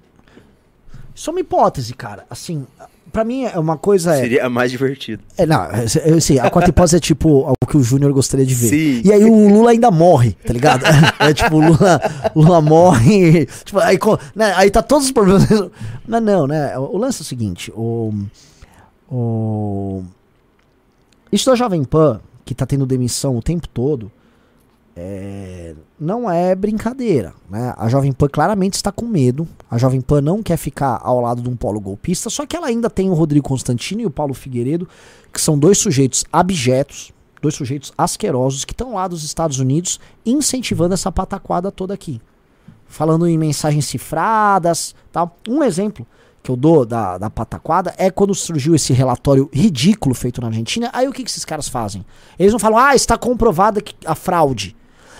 Isso 1.14 1.28
é 1.28 1.32
uma 1.32 1.40
hipótese, 1.40 1.94
cara. 1.94 2.24
Assim, 2.28 2.66
pra 3.12 3.22
mim 3.24 3.44
é 3.44 3.58
uma 3.58 3.76
coisa. 3.76 4.14
É, 4.14 4.20
Seria 4.20 4.48
mais 4.48 4.70
divertido. 4.70 5.22
é, 5.36 5.44
não, 5.44 5.64
é, 5.64 5.84
eu 6.06 6.20
sei, 6.20 6.38
a 6.38 6.50
quarta 6.50 6.70
hipótese 6.70 6.96
é 6.96 7.00
tipo 7.00 7.54
o 7.60 7.66
que 7.66 7.76
o 7.76 7.82
Júnior 7.82 8.12
gostaria 8.12 8.46
de 8.46 8.54
ver. 8.54 8.68
Sim. 8.68 9.02
E 9.04 9.12
aí 9.12 9.22
o 9.24 9.48
Lula 9.48 9.70
ainda 9.72 9.90
morre, 9.90 10.32
tá 10.44 10.52
ligado? 10.52 10.84
É 11.20 11.32
tipo, 11.32 11.56
o 11.56 11.60
Lula, 11.60 12.00
Lula 12.34 12.60
morre. 12.60 13.46
Tipo, 13.64 13.78
aí, 13.78 13.98
né, 14.34 14.52
aí 14.56 14.70
tá 14.70 14.82
todos 14.82 15.06
os 15.06 15.12
problemas. 15.12 15.46
Mas 16.06 16.22
não, 16.22 16.46
né? 16.46 16.76
O, 16.78 16.96
o 16.96 16.98
lance 16.98 17.20
é 17.20 17.22
o 17.22 17.26
seguinte: 17.26 17.70
o. 17.74 18.12
O. 19.12 20.02
Isso 21.30 21.50
da 21.50 21.54
Jovem 21.54 21.84
Pan, 21.84 22.20
que 22.46 22.54
tá 22.54 22.64
tendo 22.64 22.86
demissão 22.86 23.36
o 23.36 23.42
tempo 23.42 23.68
todo, 23.68 24.10
é, 24.96 25.74
não 26.00 26.30
é 26.30 26.54
brincadeira. 26.54 27.34
Né? 27.48 27.74
A 27.76 27.88
Jovem 27.90 28.12
Pan 28.12 28.28
claramente 28.28 28.74
está 28.74 28.90
com 28.90 29.06
medo. 29.06 29.46
A 29.70 29.76
Jovem 29.76 30.00
Pan 30.00 30.22
não 30.22 30.42
quer 30.42 30.56
ficar 30.56 30.98
ao 31.02 31.20
lado 31.20 31.42
de 31.42 31.48
um 31.48 31.56
polo 31.56 31.78
golpista, 31.78 32.30
só 32.30 32.46
que 32.46 32.56
ela 32.56 32.68
ainda 32.68 32.88
tem 32.88 33.10
o 33.10 33.14
Rodrigo 33.14 33.46
Constantino 33.46 34.00
e 34.00 34.06
o 34.06 34.10
Paulo 34.10 34.32
Figueiredo, 34.32 34.88
que 35.30 35.40
são 35.40 35.58
dois 35.58 35.76
sujeitos 35.76 36.24
abjetos, 36.32 37.12
dois 37.40 37.54
sujeitos 37.54 37.92
asquerosos 37.98 38.64
que 38.64 38.72
estão 38.72 38.94
lá 38.94 39.06
dos 39.06 39.24
Estados 39.24 39.58
Unidos 39.58 40.00
incentivando 40.24 40.94
essa 40.94 41.12
pataquada 41.12 41.70
toda 41.70 41.92
aqui. 41.92 42.18
Falando 42.86 43.26
em 43.26 43.36
mensagens 43.36 43.86
cifradas, 43.86 44.94
tal. 45.10 45.36
Um 45.48 45.62
exemplo 45.62 46.06
que 46.42 46.50
eu 46.50 46.56
dou 46.56 46.84
da, 46.84 47.18
da 47.18 47.30
pataquada 47.30 47.94
é 47.96 48.10
quando 48.10 48.34
surgiu 48.34 48.74
esse 48.74 48.92
relatório 48.92 49.48
ridículo 49.52 50.14
feito 50.14 50.40
na 50.40 50.48
Argentina. 50.48 50.90
Aí 50.92 51.06
o 51.06 51.12
que, 51.12 51.22
que 51.22 51.30
esses 51.30 51.44
caras 51.44 51.68
fazem? 51.68 52.04
Eles 52.38 52.52
não 52.52 52.58
falam, 52.58 52.78
ah, 52.78 52.94
está 52.94 53.16
comprovada 53.16 53.82
a 54.04 54.14
fraude. 54.14 54.74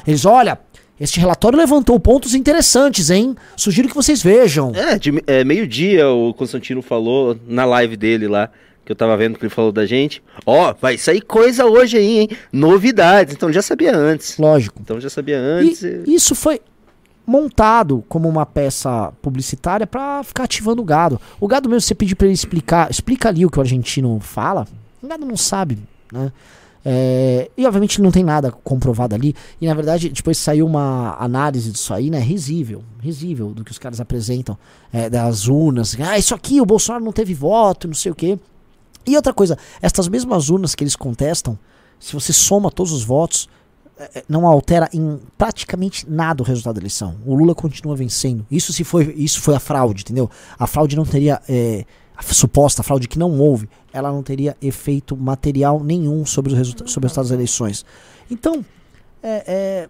Eles, 0.07 0.25
olha, 0.25 0.59
este 0.99 1.21
relatório 1.21 1.57
levantou 1.57 1.99
pontos 2.01 2.35
interessantes, 2.35 3.09
hein? 3.09 3.37
Sugiro 3.57 3.89
que 3.89 3.95
vocês 3.95 4.21
vejam. 4.23 4.73
É, 4.75 4.99
de 4.99 5.13
é, 5.27 5.45
meio-dia 5.45 6.09
o 6.09 6.35
Constantino 6.35 6.83
falou 6.83 7.39
na 7.47 7.65
live 7.65 7.97
dele 7.97 8.27
lá, 8.27 8.51
que 8.85 8.91
eu 8.91 8.97
tava 8.97 9.17
vendo 9.17 9.39
que 9.39 9.45
ele 9.45 9.55
falou 9.55 9.71
da 9.71 9.87
gente. 9.87 10.21
Ó, 10.45 10.75
vai 10.81 10.99
sair 10.99 11.21
coisa 11.21 11.67
hoje 11.67 11.99
aí, 11.99 12.19
hein? 12.21 12.29
Novidades. 12.53 13.33
Então 13.33 13.53
já 13.53 13.63
sabia 13.63 13.97
antes. 13.97 14.39
Lógico. 14.39 14.81
Então 14.81 15.01
já 15.01 15.09
sabia 15.09 15.39
antes. 15.39 15.83
E 15.83 16.03
isso 16.07 16.35
foi 16.35 16.61
montado 17.27 18.05
como 18.09 18.29
uma 18.29 18.45
peça 18.45 19.13
publicitária 19.23 19.87
pra 19.87 20.23
ficar 20.23 20.45
ativando 20.45 20.83
o 20.83 20.85
gado. 20.85 21.21
O 21.41 21.47
gado 21.47 21.69
mesmo, 21.69 21.81
você 21.81 21.95
pedir 21.95 22.15
pra 22.15 22.27
ele 22.27 22.35
explicar, 22.35 22.91
explica 22.91 23.29
ali 23.29 23.47
o 23.47 23.51
que 23.51 23.59
o 23.59 23.63
argentino 23.63 24.19
fala, 24.21 24.67
o 25.03 25.07
gado 25.07 25.25
não 25.25 25.37
sabe, 25.37 25.79
né? 26.13 26.33
É, 26.85 27.49
e 27.57 27.65
obviamente 27.65 28.03
não 28.03 28.11
tem 28.11 28.25
nada 28.25 28.51
comprovado 28.51 29.15
ali. 29.15 29.35
E 29.61 29.67
na 29.67 29.75
verdade, 29.75 30.09
depois 30.09 30.37
saiu 30.37 30.67
uma 30.67 31.17
análise 31.19 31.71
disso 31.71 31.95
aí, 31.95 32.11
né? 32.11 32.19
Risível. 32.19 32.83
Risível 33.01 33.51
do 33.51 33.65
que 33.65 33.71
os 33.71 33.79
caras 33.79 34.01
apresentam. 34.01 34.59
é, 34.93 35.09
das 35.09 35.47
urnas. 35.47 35.97
Ah, 36.01 36.19
isso 36.19 36.35
aqui, 36.35 36.61
o 36.61 36.67
Bolsonaro 36.67 37.05
não 37.05 37.13
teve 37.13 37.35
voto, 37.35 37.87
não 37.87 37.95
sei 37.95 38.11
o 38.11 38.15
quê. 38.15 38.39
E 39.07 39.17
outra 39.17 39.33
coisa, 39.33 39.59
estas 39.81 40.09
mesmas 40.09 40.49
urnas 40.49 40.75
que 40.75 40.85
eles 40.85 40.97
contestam, 40.97 41.59
se 41.99 42.13
você 42.13 42.33
soma 42.33 42.71
todos 42.71 42.93
os 42.93 43.05
votos, 43.05 43.49
não 44.29 44.47
altera 44.47 44.89
em 44.93 45.21
praticamente 45.39 46.09
nada 46.11 46.43
o 46.43 46.47
resultado 46.47 46.75
da 46.75 46.81
eleição. 46.81 47.17
O 47.25 47.35
Lula 47.35 47.55
continua 47.55 47.95
vencendo. 47.95 48.45
Isso 48.51 48.73
se 48.73 48.83
foi, 48.85 49.13
isso 49.17 49.41
foi 49.41 49.55
a 49.55 49.61
fraude, 49.61 50.03
entendeu? 50.03 50.31
A 50.59 50.67
fraude 50.67 50.97
não 50.97 51.05
teria 51.05 51.41
é, 51.49 51.85
a 52.17 52.23
suposta 52.23 52.83
fraude 52.83 53.07
que 53.07 53.19
não 53.19 53.39
houve, 53.39 53.69
ela 53.93 54.11
não 54.11 54.23
teria 54.23 54.57
efeito 54.61 55.17
material 55.17 55.83
nenhum 55.83 56.25
sobre, 56.27 56.53
os 56.53 56.59
resulta- 56.59 56.87
sobre 56.87 57.07
o 57.07 57.09
resultado 57.09 57.25
das 57.25 57.33
eleições. 57.33 57.85
Então, 58.31 58.65
é, 59.23 59.89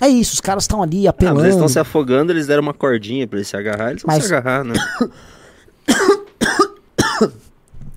é, 0.00 0.06
é 0.06 0.08
isso. 0.08 0.34
Os 0.34 0.40
caras 0.40 0.64
estão 0.64 0.82
ali 0.82 1.06
Ah, 1.06 1.10
apelando. 1.10 1.36
mas 1.36 1.44
eles 1.46 1.56
estão 1.56 1.68
se 1.68 1.78
afogando, 1.78 2.32
eles 2.32 2.46
deram 2.46 2.62
uma 2.62 2.74
cordinha 2.74 3.26
pra 3.26 3.38
ele 3.38 3.44
se 3.46 3.56
agarrar, 3.56 3.90
eles 3.90 4.02
vão 4.02 4.14
Mas- 4.14 4.24
se 4.24 4.34
agarrar, 4.34 4.62
né? 4.64 4.74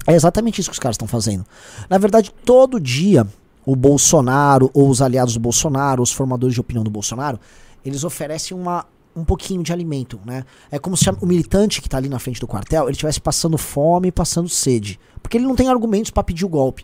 É 0.06 0.14
exatamente 0.14 0.60
isso 0.60 0.70
que 0.70 0.74
os 0.74 0.80
caras 0.80 0.96
estão 0.96 1.08
fazendo. 1.08 1.46
Na 1.90 1.98
verdade, 1.98 2.30
todo 2.44 2.78
dia 2.78 3.26
o 3.66 3.76
Bolsonaro 3.76 4.70
ou 4.74 4.90
os 4.90 5.02
aliados 5.02 5.34
do 5.34 5.40
Bolsonaro, 5.40 6.02
os 6.02 6.12
formadores 6.12 6.54
de 6.54 6.62
opinião 6.62 6.84
do 6.84 6.90
Bolsonaro, 6.90 7.40
eles 7.86 8.04
oferecem 8.04 8.56
uma, 8.56 8.86
um 9.16 9.24
pouquinho 9.24 9.64
de 9.64 9.72
alimento, 9.72 10.20
né? 10.26 10.44
É 10.72 10.80
como 10.80 10.98
se 10.98 11.10
o 11.10 11.26
militante 11.26 11.82
que 11.82 11.90
tá 11.90 11.98
ali 11.98 12.10
na 12.10 12.20
frente 12.20 12.40
do 12.40 12.48
quartel, 12.48 12.84
ele 12.84 12.92
estivesse 12.92 13.22
passando 13.22 13.58
fome 13.58 14.10
e 14.10 14.12
passando 14.12 14.50
sede, 14.50 15.00
porque 15.22 15.38
ele 15.38 15.46
não 15.46 15.56
tem 15.56 15.68
argumentos 15.68 16.12
para 16.12 16.24
pedir 16.24 16.46
o 16.46 16.50
golpe. 16.50 16.84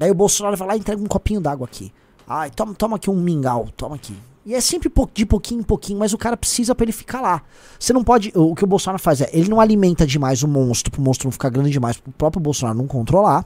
Aí 0.00 0.10
o 0.10 0.14
Bolsonaro 0.14 0.56
vai 0.56 0.68
lá 0.68 0.76
e 0.76 0.78
entrega 0.78 1.02
um 1.02 1.06
copinho 1.06 1.40
d'água 1.40 1.66
aqui. 1.66 1.92
Ai, 2.26 2.50
toma, 2.50 2.74
toma 2.74 2.96
aqui 2.96 3.10
um 3.10 3.16
mingau, 3.16 3.68
toma 3.76 3.96
aqui. 3.96 4.14
E 4.48 4.54
é 4.54 4.60
sempre 4.62 4.90
de 5.12 5.26
pouquinho 5.26 5.60
em 5.60 5.62
pouquinho, 5.62 5.98
mas 5.98 6.14
o 6.14 6.18
cara 6.18 6.34
precisa 6.36 6.74
pra 6.74 6.84
ele 6.84 6.92
ficar 6.92 7.20
lá. 7.20 7.42
Você 7.78 7.92
não 7.92 8.02
pode. 8.02 8.32
O 8.34 8.54
que 8.54 8.64
o 8.64 8.66
Bolsonaro 8.66 8.98
faz 8.98 9.20
é, 9.20 9.28
ele 9.32 9.48
não 9.48 9.60
alimenta 9.60 10.06
demais 10.06 10.42
o 10.42 10.48
monstro, 10.48 10.90
pro 10.90 11.02
monstro 11.02 11.26
não 11.26 11.32
ficar 11.32 11.50
grande 11.50 11.70
demais, 11.70 11.98
pro 11.98 12.10
próprio 12.12 12.40
Bolsonaro 12.40 12.78
não 12.78 12.86
controlar. 12.86 13.44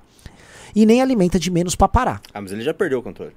E 0.74 0.86
nem 0.86 1.02
alimenta 1.02 1.38
de 1.38 1.50
menos 1.50 1.74
pra 1.74 1.88
parar. 1.88 2.20
Ah, 2.32 2.40
mas 2.40 2.52
ele 2.52 2.62
já 2.62 2.72
perdeu 2.72 2.98
o 2.98 3.02
controle. 3.02 3.32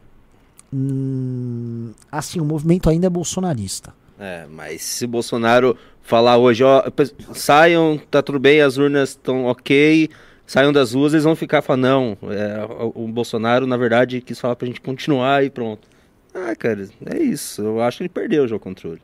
Hum, 0.73 1.93
assim, 2.11 2.39
o 2.39 2.45
movimento 2.45 2.89
ainda 2.89 3.07
é 3.07 3.09
bolsonarista. 3.09 3.93
É, 4.19 4.45
mas 4.49 4.81
se 4.81 5.05
o 5.05 5.07
Bolsonaro 5.07 5.77
falar 6.01 6.37
hoje, 6.37 6.63
ó, 6.63 6.83
saiam, 7.33 7.99
tá 8.09 8.21
tudo 8.21 8.39
bem, 8.39 8.61
as 8.61 8.77
urnas 8.77 9.09
estão 9.09 9.45
ok, 9.45 10.09
saiam 10.45 10.71
das 10.71 10.93
ruas, 10.93 11.13
eles 11.13 11.25
vão 11.25 11.35
ficar 11.35 11.61
falando, 11.61 11.83
não, 11.83 12.17
é, 12.31 12.65
o 12.95 13.07
Bolsonaro, 13.07 13.67
na 13.67 13.75
verdade, 13.75 14.21
quis 14.21 14.39
falar 14.39 14.55
pra 14.55 14.67
gente 14.67 14.79
continuar 14.79 15.43
e 15.43 15.49
pronto. 15.49 15.87
Ah, 16.33 16.55
cara, 16.55 16.87
é 17.05 17.17
isso. 17.17 17.61
Eu 17.61 17.81
acho 17.81 17.97
que 17.97 18.03
ele 18.03 18.09
perdeu 18.09 18.47
já 18.47 18.55
o 18.55 18.59
controle. 18.59 19.01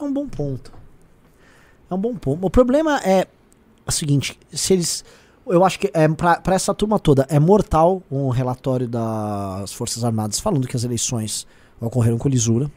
É 0.00 0.02
um 0.02 0.12
bom 0.12 0.26
ponto. 0.26 0.72
É 1.90 1.94
um 1.94 1.98
bom 1.98 2.14
ponto. 2.16 2.44
O 2.44 2.50
problema 2.50 2.98
é 3.04 3.26
o 3.86 3.92
seguinte, 3.92 4.38
se 4.50 4.72
eles. 4.72 5.04
Eu 5.46 5.64
acho 5.64 5.78
que 5.78 5.90
é, 5.92 6.08
para 6.08 6.54
essa 6.54 6.72
turma 6.72 6.98
toda 6.98 7.26
é 7.28 7.38
mortal 7.38 8.02
um 8.10 8.28
relatório 8.28 8.86
das 8.86 9.72
Forças 9.72 10.04
Armadas 10.04 10.38
falando 10.38 10.68
que 10.68 10.76
as 10.76 10.84
eleições 10.84 11.46
ocorreram 11.80 12.18
com 12.18 12.28
lisura. 12.28 12.70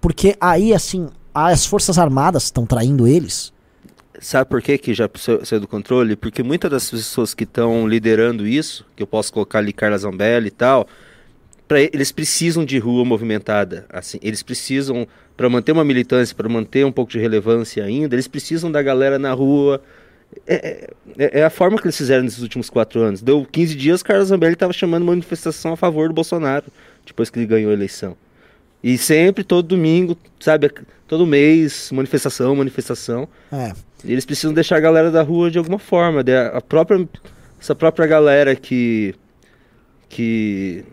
Porque 0.00 0.36
aí, 0.40 0.72
assim, 0.72 1.08
as 1.34 1.66
Forças 1.66 1.98
Armadas 1.98 2.44
estão 2.44 2.64
traindo 2.64 3.08
eles. 3.08 3.52
Sabe 4.20 4.48
por 4.48 4.62
que, 4.62 4.78
que 4.78 4.94
já 4.94 5.10
saiu 5.44 5.60
do 5.60 5.66
controle? 5.66 6.14
Porque 6.14 6.42
muitas 6.42 6.70
das 6.70 6.90
pessoas 6.90 7.34
que 7.34 7.42
estão 7.42 7.88
liderando 7.88 8.46
isso, 8.46 8.86
que 8.94 9.02
eu 9.02 9.06
posso 9.06 9.32
colocar 9.32 9.58
ali 9.58 9.72
Carla 9.72 9.98
Zambelli 9.98 10.48
e 10.48 10.50
tal, 10.52 10.86
pra, 11.66 11.80
eles 11.80 12.12
precisam 12.12 12.64
de 12.64 12.78
rua 12.78 13.04
movimentada. 13.04 13.86
assim 13.92 14.18
Eles 14.22 14.42
precisam, 14.42 15.08
para 15.36 15.48
manter 15.48 15.72
uma 15.72 15.84
militância, 15.84 16.34
para 16.36 16.48
manter 16.48 16.86
um 16.86 16.92
pouco 16.92 17.10
de 17.10 17.18
relevância 17.18 17.84
ainda, 17.84 18.14
eles 18.14 18.28
precisam 18.28 18.70
da 18.70 18.80
galera 18.80 19.18
na 19.18 19.32
rua. 19.32 19.82
É, 20.46 20.88
é, 21.18 21.40
é, 21.40 21.44
a 21.44 21.50
forma 21.50 21.78
que 21.78 21.86
eles 21.86 21.96
fizeram 21.96 22.24
nesses 22.24 22.40
últimos 22.40 22.68
quatro 22.68 23.00
anos. 23.00 23.22
Deu 23.22 23.46
15 23.50 23.74
dias, 23.74 24.02
Carlos 24.02 24.28
Zambelli 24.28 24.54
estava 24.54 24.72
chamando 24.72 25.04
manifestação 25.04 25.72
a 25.72 25.76
favor 25.76 26.08
do 26.08 26.14
Bolsonaro, 26.14 26.66
depois 27.06 27.30
que 27.30 27.38
ele 27.38 27.46
ganhou 27.46 27.70
a 27.70 27.74
eleição. 27.74 28.16
E 28.82 28.98
sempre, 28.98 29.42
todo 29.42 29.66
domingo, 29.66 30.16
sabe, 30.38 30.70
todo 31.08 31.26
mês, 31.26 31.90
manifestação, 31.90 32.54
manifestação. 32.54 33.26
É. 33.50 33.72
Eles 34.04 34.26
precisam 34.26 34.52
deixar 34.52 34.76
a 34.76 34.80
galera 34.80 35.10
da 35.10 35.22
rua 35.22 35.50
de 35.50 35.56
alguma 35.56 35.78
forma. 35.78 36.22
A 36.52 36.60
própria, 36.60 37.08
essa 37.58 37.74
própria 37.74 38.06
galera 38.06 38.54
que, 38.54 39.14
que 40.08 40.84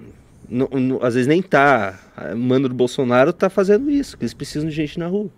às 1.01 1.15
vezes 1.15 1.27
nem 1.27 1.41
tá. 1.41 1.99
Mano 2.37 2.69
do 2.69 2.75
Bolsonaro 2.75 3.33
tá 3.33 3.49
fazendo 3.49 3.89
isso, 3.89 4.17
que 4.17 4.23
eles 4.23 4.33
precisam 4.33 4.69
de 4.69 4.75
gente 4.75 4.97
na 4.97 5.07
rua. 5.07 5.29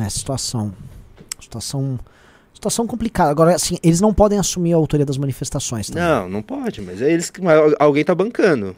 É, 0.00 0.08
situação. 0.08 0.74
Situação. 1.40 1.98
Situação 2.60 2.86
complicada. 2.86 3.30
Agora, 3.30 3.54
assim, 3.54 3.78
eles 3.82 4.02
não 4.02 4.12
podem 4.12 4.38
assumir 4.38 4.74
a 4.74 4.76
autoria 4.76 5.06
das 5.06 5.16
manifestações. 5.16 5.88
Também. 5.88 6.02
Não, 6.02 6.28
não 6.28 6.42
pode, 6.42 6.82
mas 6.82 7.00
é 7.00 7.10
eles 7.10 7.30
que. 7.30 7.40
Alguém 7.78 8.04
tá 8.04 8.14
bancando. 8.14 8.76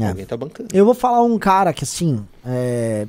É. 0.00 0.08
Alguém 0.08 0.24
tá 0.24 0.34
bancando. 0.34 0.70
Eu 0.72 0.86
vou 0.86 0.94
falar 0.94 1.22
um 1.22 1.38
cara 1.38 1.74
que, 1.74 1.84
assim. 1.84 2.24
É... 2.42 3.06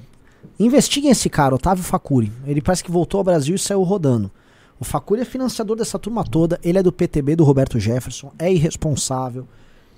Investiguem 0.59 1.09
esse 1.09 1.29
cara, 1.29 1.55
Otávio 1.55 1.85
Facuri. 1.85 2.29
Ele 2.45 2.61
parece 2.61 2.83
que 2.83 2.91
voltou 2.91 3.19
ao 3.19 3.23
Brasil 3.23 3.55
e 3.55 3.59
saiu 3.59 3.81
rodando. 3.81 4.29
O 4.77 4.83
Facuri 4.83 5.21
é 5.21 5.25
financiador 5.25 5.77
dessa 5.77 5.97
turma 5.97 6.25
toda. 6.25 6.59
Ele 6.61 6.77
é 6.77 6.83
do 6.83 6.91
PTB 6.91 7.37
do 7.37 7.45
Roberto 7.45 7.79
Jefferson. 7.79 8.29
É 8.37 8.51
irresponsável. 8.51 9.47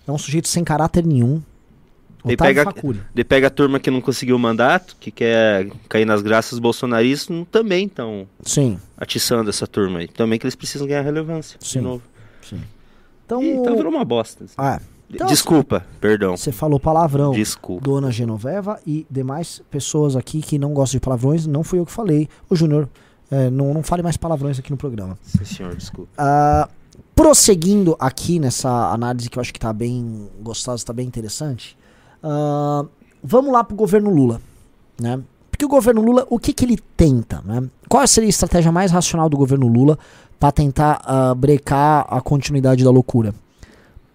É 0.08 0.12
um 0.12 0.20
sujeito 0.20 0.48
sem 0.48 0.64
caráter 0.64 1.04
nenhum. 1.04 1.42
Ele 2.26 2.38
pega, 2.38 2.66
pega 3.28 3.48
a 3.48 3.50
turma 3.50 3.80
que 3.80 3.92
não 3.92 4.02
conseguiu 4.02 4.36
o 4.36 4.40
mandato, 4.40 4.96
que 5.00 5.12
quer 5.12 5.68
cair 5.88 6.06
nas 6.06 6.22
graças 6.22 6.58
bolsonaristas, 6.58 7.46
também 7.52 7.86
estão 7.86 8.28
atiçando 8.98 9.50
essa 9.50 9.68
turma 9.68 10.00
aí. 10.00 10.08
Também 10.08 10.40
que 10.40 10.46
eles 10.46 10.56
precisam 10.56 10.88
ganhar 10.88 11.02
relevância 11.02 11.58
Sim. 11.62 11.80
de 11.80 11.86
novo. 11.86 12.04
Sim. 12.42 12.62
Então, 13.26 13.44
então 13.44 13.76
virou 13.76 13.92
uma 13.92 14.06
bosta. 14.06 14.46
Ah, 14.58 14.80
então, 15.10 15.28
Desculpa, 15.28 15.78
assim, 15.78 15.86
perdão. 16.00 16.36
Você 16.36 16.52
falou 16.52 16.80
palavrão. 16.80 17.32
Desculpa. 17.32 17.84
Dona 17.84 18.12
Genoveva 18.12 18.80
e 18.86 19.06
demais 19.10 19.62
pessoas 19.70 20.16
aqui 20.16 20.42
que 20.42 20.58
não 20.58 20.74
gostam 20.74 20.98
de 20.98 21.02
palavrões, 21.02 21.46
não 21.46 21.64
fui 21.64 21.80
eu 21.80 21.86
que 21.86 21.92
falei. 21.92 22.28
O 22.50 22.56
Júnior, 22.56 22.90
é, 23.30 23.50
não, 23.50 23.74
não 23.74 23.84
fale 23.84 24.02
mais 24.02 24.18
palavrões 24.18 24.60
aqui 24.60 24.72
no 24.72 24.78
programa. 24.78 25.18
Sim, 25.24 25.46
senhor, 25.46 25.76
desculpa. 25.76 26.10
Uh, 26.20 26.70
prosseguindo 27.16 27.96
aqui 28.00 28.40
nessa 28.40 28.92
análise 28.92 29.30
que 29.30 29.38
eu 29.38 29.42
acho 29.42 29.54
que 29.54 29.58
está 29.58 29.72
bem 29.72 30.28
gostosa, 30.42 30.82
está 30.82 30.94
bem 30.94 31.08
interessante. 31.08 31.78
Uh, 32.26 32.90
vamos 33.24 33.54
lá 33.54 33.64
para 33.64 33.76
o 33.76 33.78
governo 33.78 34.10
Lula, 34.10 34.42
né? 35.00 35.22
Porque 35.52 35.64
o 35.64 35.70
governo 35.70 36.02
Lula, 36.02 36.26
o 36.28 36.40
que, 36.40 36.52
que 36.54 36.66
ele 36.66 36.78
tenta, 36.98 37.40
né? 37.46 37.70
Qual 37.88 38.06
seria 38.08 38.28
a 38.28 38.30
estratégia 38.30 38.72
mais 38.72 38.92
racional 38.92 39.30
do 39.30 39.38
governo 39.38 39.68
Lula 39.68 40.00
para 40.40 40.52
tentar 40.52 41.02
uh, 41.06 41.36
brecar 41.36 42.08
a 42.10 42.20
continuidade 42.20 42.84
da 42.84 42.90
loucura? 42.90 43.34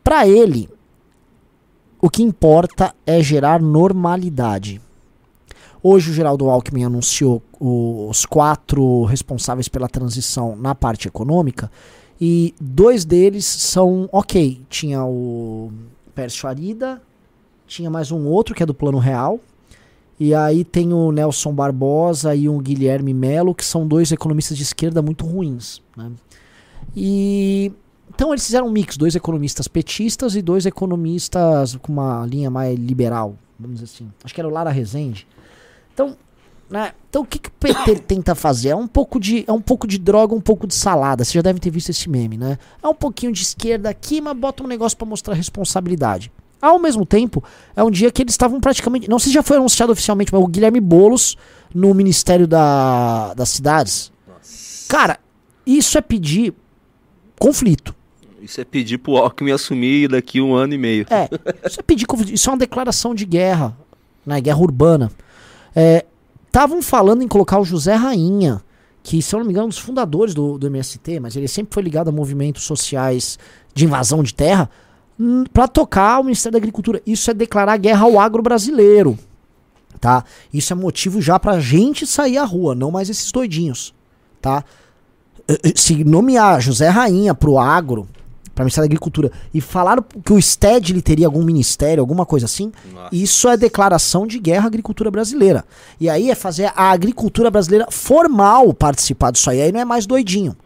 Para 0.02 0.26
ele, 0.26 0.68
o 2.00 2.10
que 2.10 2.22
importa 2.22 2.92
é 3.06 3.22
gerar 3.22 3.62
normalidade. 3.62 4.80
Hoje 5.80 6.10
o 6.10 6.14
Geraldo 6.14 6.50
Alckmin 6.50 6.84
anunciou 6.84 7.40
os 7.60 8.26
quatro 8.26 9.04
responsáveis 9.04 9.68
pela 9.68 9.88
transição 9.88 10.56
na 10.56 10.74
parte 10.74 11.06
econômica 11.06 11.70
e 12.20 12.54
dois 12.60 13.04
deles 13.04 13.46
são 13.46 14.08
ok. 14.12 14.60
Tinha 14.68 15.04
o 15.04 15.72
Pércio 16.14 16.48
Arida, 16.48 17.00
tinha 17.70 17.88
mais 17.88 18.10
um 18.10 18.26
outro 18.26 18.54
que 18.54 18.62
é 18.62 18.66
do 18.66 18.74
Plano 18.74 18.98
Real. 18.98 19.38
E 20.18 20.34
aí 20.34 20.64
tem 20.64 20.92
o 20.92 21.10
Nelson 21.12 21.54
Barbosa 21.54 22.34
e 22.34 22.48
o 22.48 22.58
Guilherme 22.58 23.14
Melo, 23.14 23.54
que 23.54 23.64
são 23.64 23.86
dois 23.86 24.12
economistas 24.12 24.56
de 24.56 24.64
esquerda 24.64 25.00
muito 25.00 25.24
ruins. 25.24 25.80
Né? 25.96 26.10
E 26.94 27.72
então 28.12 28.32
eles 28.32 28.44
fizeram 28.44 28.66
um 28.66 28.70
mix, 28.70 28.98
dois 28.98 29.14
economistas 29.14 29.66
petistas 29.66 30.34
e 30.34 30.42
dois 30.42 30.66
economistas 30.66 31.76
com 31.76 31.92
uma 31.92 32.26
linha 32.26 32.50
mais 32.50 32.78
liberal, 32.78 33.36
vamos 33.58 33.80
dizer 33.80 33.94
assim. 33.94 34.12
Acho 34.22 34.34
que 34.34 34.40
era 34.40 34.48
o 34.48 34.52
Lara 34.52 34.70
Rezende. 34.70 35.26
Então, 35.94 36.16
né? 36.68 36.92
Então 37.08 37.22
o 37.22 37.24
que, 37.24 37.38
que 37.38 37.48
o 37.48 37.52
PT 37.52 38.00
tenta 38.06 38.34
fazer? 38.34 38.70
É 38.70 38.76
um 38.76 38.88
pouco 38.88 39.18
de 39.18 39.44
é 39.46 39.52
um 39.52 39.60
pouco 39.60 39.86
de 39.86 39.96
droga, 39.96 40.34
um 40.34 40.40
pouco 40.40 40.66
de 40.66 40.74
salada. 40.74 41.24
Você 41.24 41.32
já 41.34 41.40
deve 41.40 41.60
ter 41.60 41.70
visto 41.70 41.90
esse 41.90 42.10
meme, 42.10 42.36
né? 42.36 42.58
É 42.82 42.88
um 42.88 42.94
pouquinho 42.94 43.32
de 43.32 43.42
esquerda 43.42 43.88
aqui, 43.88 44.20
mas 44.20 44.36
bota 44.36 44.62
um 44.62 44.66
negócio 44.66 44.98
para 44.98 45.06
mostrar 45.06 45.34
responsabilidade. 45.34 46.30
Ao 46.60 46.78
mesmo 46.78 47.06
tempo, 47.06 47.42
é 47.74 47.82
um 47.82 47.90
dia 47.90 48.10
que 48.10 48.22
eles 48.22 48.34
estavam 48.34 48.60
praticamente. 48.60 49.08
Não 49.08 49.18
sei 49.18 49.28
se 49.28 49.34
já 49.34 49.42
foi 49.42 49.56
anunciado 49.56 49.92
oficialmente, 49.92 50.32
mas 50.32 50.42
o 50.42 50.46
Guilherme 50.46 50.80
Bolos 50.80 51.36
no 51.74 51.94
Ministério 51.94 52.46
da, 52.46 53.32
das 53.34 53.48
Cidades. 53.48 54.12
Nossa. 54.28 54.88
Cara, 54.88 55.18
isso 55.66 55.96
é 55.96 56.00
pedir 56.00 56.52
conflito. 57.38 57.94
Isso 58.42 58.60
é 58.60 58.64
pedir 58.64 58.98
pro 58.98 59.16
Alckmin 59.16 59.52
assumir 59.52 60.08
daqui 60.08 60.40
um 60.40 60.54
ano 60.54 60.74
e 60.74 60.78
meio. 60.78 61.06
É, 61.10 61.28
isso 61.66 61.80
é 61.80 61.82
pedir 61.82 62.06
conflito. 62.06 62.32
Isso 62.32 62.48
é 62.48 62.52
uma 62.52 62.58
declaração 62.58 63.14
de 63.14 63.24
guerra, 63.24 63.76
né? 64.24 64.40
Guerra 64.40 64.58
urbana. 64.58 65.10
É, 65.74 66.04
Estavam 66.50 66.82
falando 66.82 67.22
em 67.22 67.28
colocar 67.28 67.60
o 67.60 67.64
José 67.64 67.94
Rainha, 67.94 68.60
que, 69.04 69.22
se 69.22 69.32
eu 69.32 69.38
não 69.38 69.46
me 69.46 69.52
engano, 69.52 69.66
é 69.66 69.66
um 69.66 69.68
dos 69.68 69.78
fundadores 69.78 70.34
do, 70.34 70.58
do 70.58 70.66
MST, 70.66 71.20
mas 71.20 71.36
ele 71.36 71.46
sempre 71.46 71.72
foi 71.72 71.80
ligado 71.80 72.08
a 72.08 72.12
movimentos 72.12 72.64
sociais 72.64 73.38
de 73.72 73.84
invasão 73.84 74.20
de 74.20 74.34
terra, 74.34 74.68
para 75.52 75.68
tocar 75.68 76.20
o 76.20 76.24
Ministério 76.24 76.52
da 76.52 76.58
Agricultura. 76.58 77.02
Isso 77.06 77.30
é 77.30 77.34
declarar 77.34 77.76
guerra 77.76 78.04
ao 78.04 78.18
agro 78.18 78.42
brasileiro. 78.42 79.18
Tá? 80.00 80.24
Isso 80.52 80.72
é 80.72 80.76
motivo 80.76 81.20
já 81.20 81.38
pra 81.38 81.60
gente 81.60 82.06
sair 82.06 82.38
à 82.38 82.44
rua, 82.44 82.74
não 82.74 82.90
mais 82.90 83.10
esses 83.10 83.30
doidinhos. 83.30 83.92
Tá? 84.40 84.64
Eh, 85.46 85.58
eh, 85.64 85.72
se 85.76 86.02
nomear 86.04 86.60
José 86.60 86.88
Rainha 86.88 87.34
pro 87.34 87.58
agro, 87.58 88.08
para 88.54 88.64
Ministério 88.64 88.88
da 88.88 88.92
Agricultura, 88.92 89.30
e 89.52 89.60
falaram 89.60 90.02
que 90.02 90.32
o 90.32 90.40
STED 90.40 90.92
ele 90.92 91.02
teria 91.02 91.26
algum 91.26 91.42
ministério, 91.42 92.00
alguma 92.00 92.24
coisa 92.24 92.46
assim, 92.46 92.72
Nossa. 92.92 93.14
isso 93.14 93.48
é 93.48 93.58
declaração 93.58 94.26
de 94.26 94.38
guerra 94.38 94.64
à 94.64 94.66
agricultura 94.68 95.10
brasileira. 95.10 95.64
E 96.00 96.08
aí 96.08 96.30
é 96.30 96.34
fazer 96.34 96.72
a 96.74 96.90
agricultura 96.90 97.50
brasileira 97.50 97.86
formal 97.90 98.72
participar 98.72 99.32
disso 99.32 99.50
aí, 99.50 99.60
aí 99.60 99.72
não 99.72 99.80
é 99.80 99.84
mais 99.84 100.06
doidinho. 100.06 100.56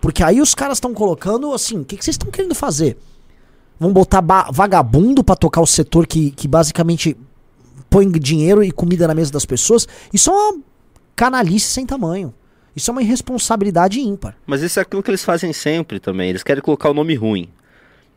Porque 0.00 0.22
aí 0.22 0.40
os 0.40 0.54
caras 0.54 0.76
estão 0.76 0.94
colocando 0.94 1.52
assim, 1.52 1.80
o 1.80 1.84
que, 1.84 1.96
que 1.96 2.04
vocês 2.04 2.14
estão 2.14 2.30
querendo 2.30 2.54
fazer? 2.54 2.96
Vão 3.78 3.92
botar 3.92 4.22
vagabundo 4.52 5.24
para 5.24 5.36
tocar 5.36 5.60
o 5.60 5.66
setor 5.66 6.06
que, 6.06 6.30
que 6.30 6.46
basicamente 6.46 7.16
põe 7.90 8.10
dinheiro 8.10 8.62
e 8.62 8.70
comida 8.70 9.06
na 9.06 9.14
mesa 9.14 9.32
das 9.32 9.44
pessoas? 9.44 9.86
Isso 10.12 10.30
é 10.30 10.32
uma 10.32 10.62
canalice 11.16 11.66
sem 11.66 11.84
tamanho. 11.84 12.32
Isso 12.74 12.90
é 12.90 12.92
uma 12.92 13.02
irresponsabilidade 13.02 14.00
ímpar. 14.00 14.36
Mas 14.46 14.62
isso 14.62 14.78
é 14.78 14.82
aquilo 14.82 15.02
que 15.02 15.10
eles 15.10 15.24
fazem 15.24 15.52
sempre 15.52 16.00
também. 16.00 16.30
Eles 16.30 16.42
querem 16.42 16.62
colocar 16.62 16.90
o 16.90 16.94
nome 16.94 17.14
ruim. 17.14 17.48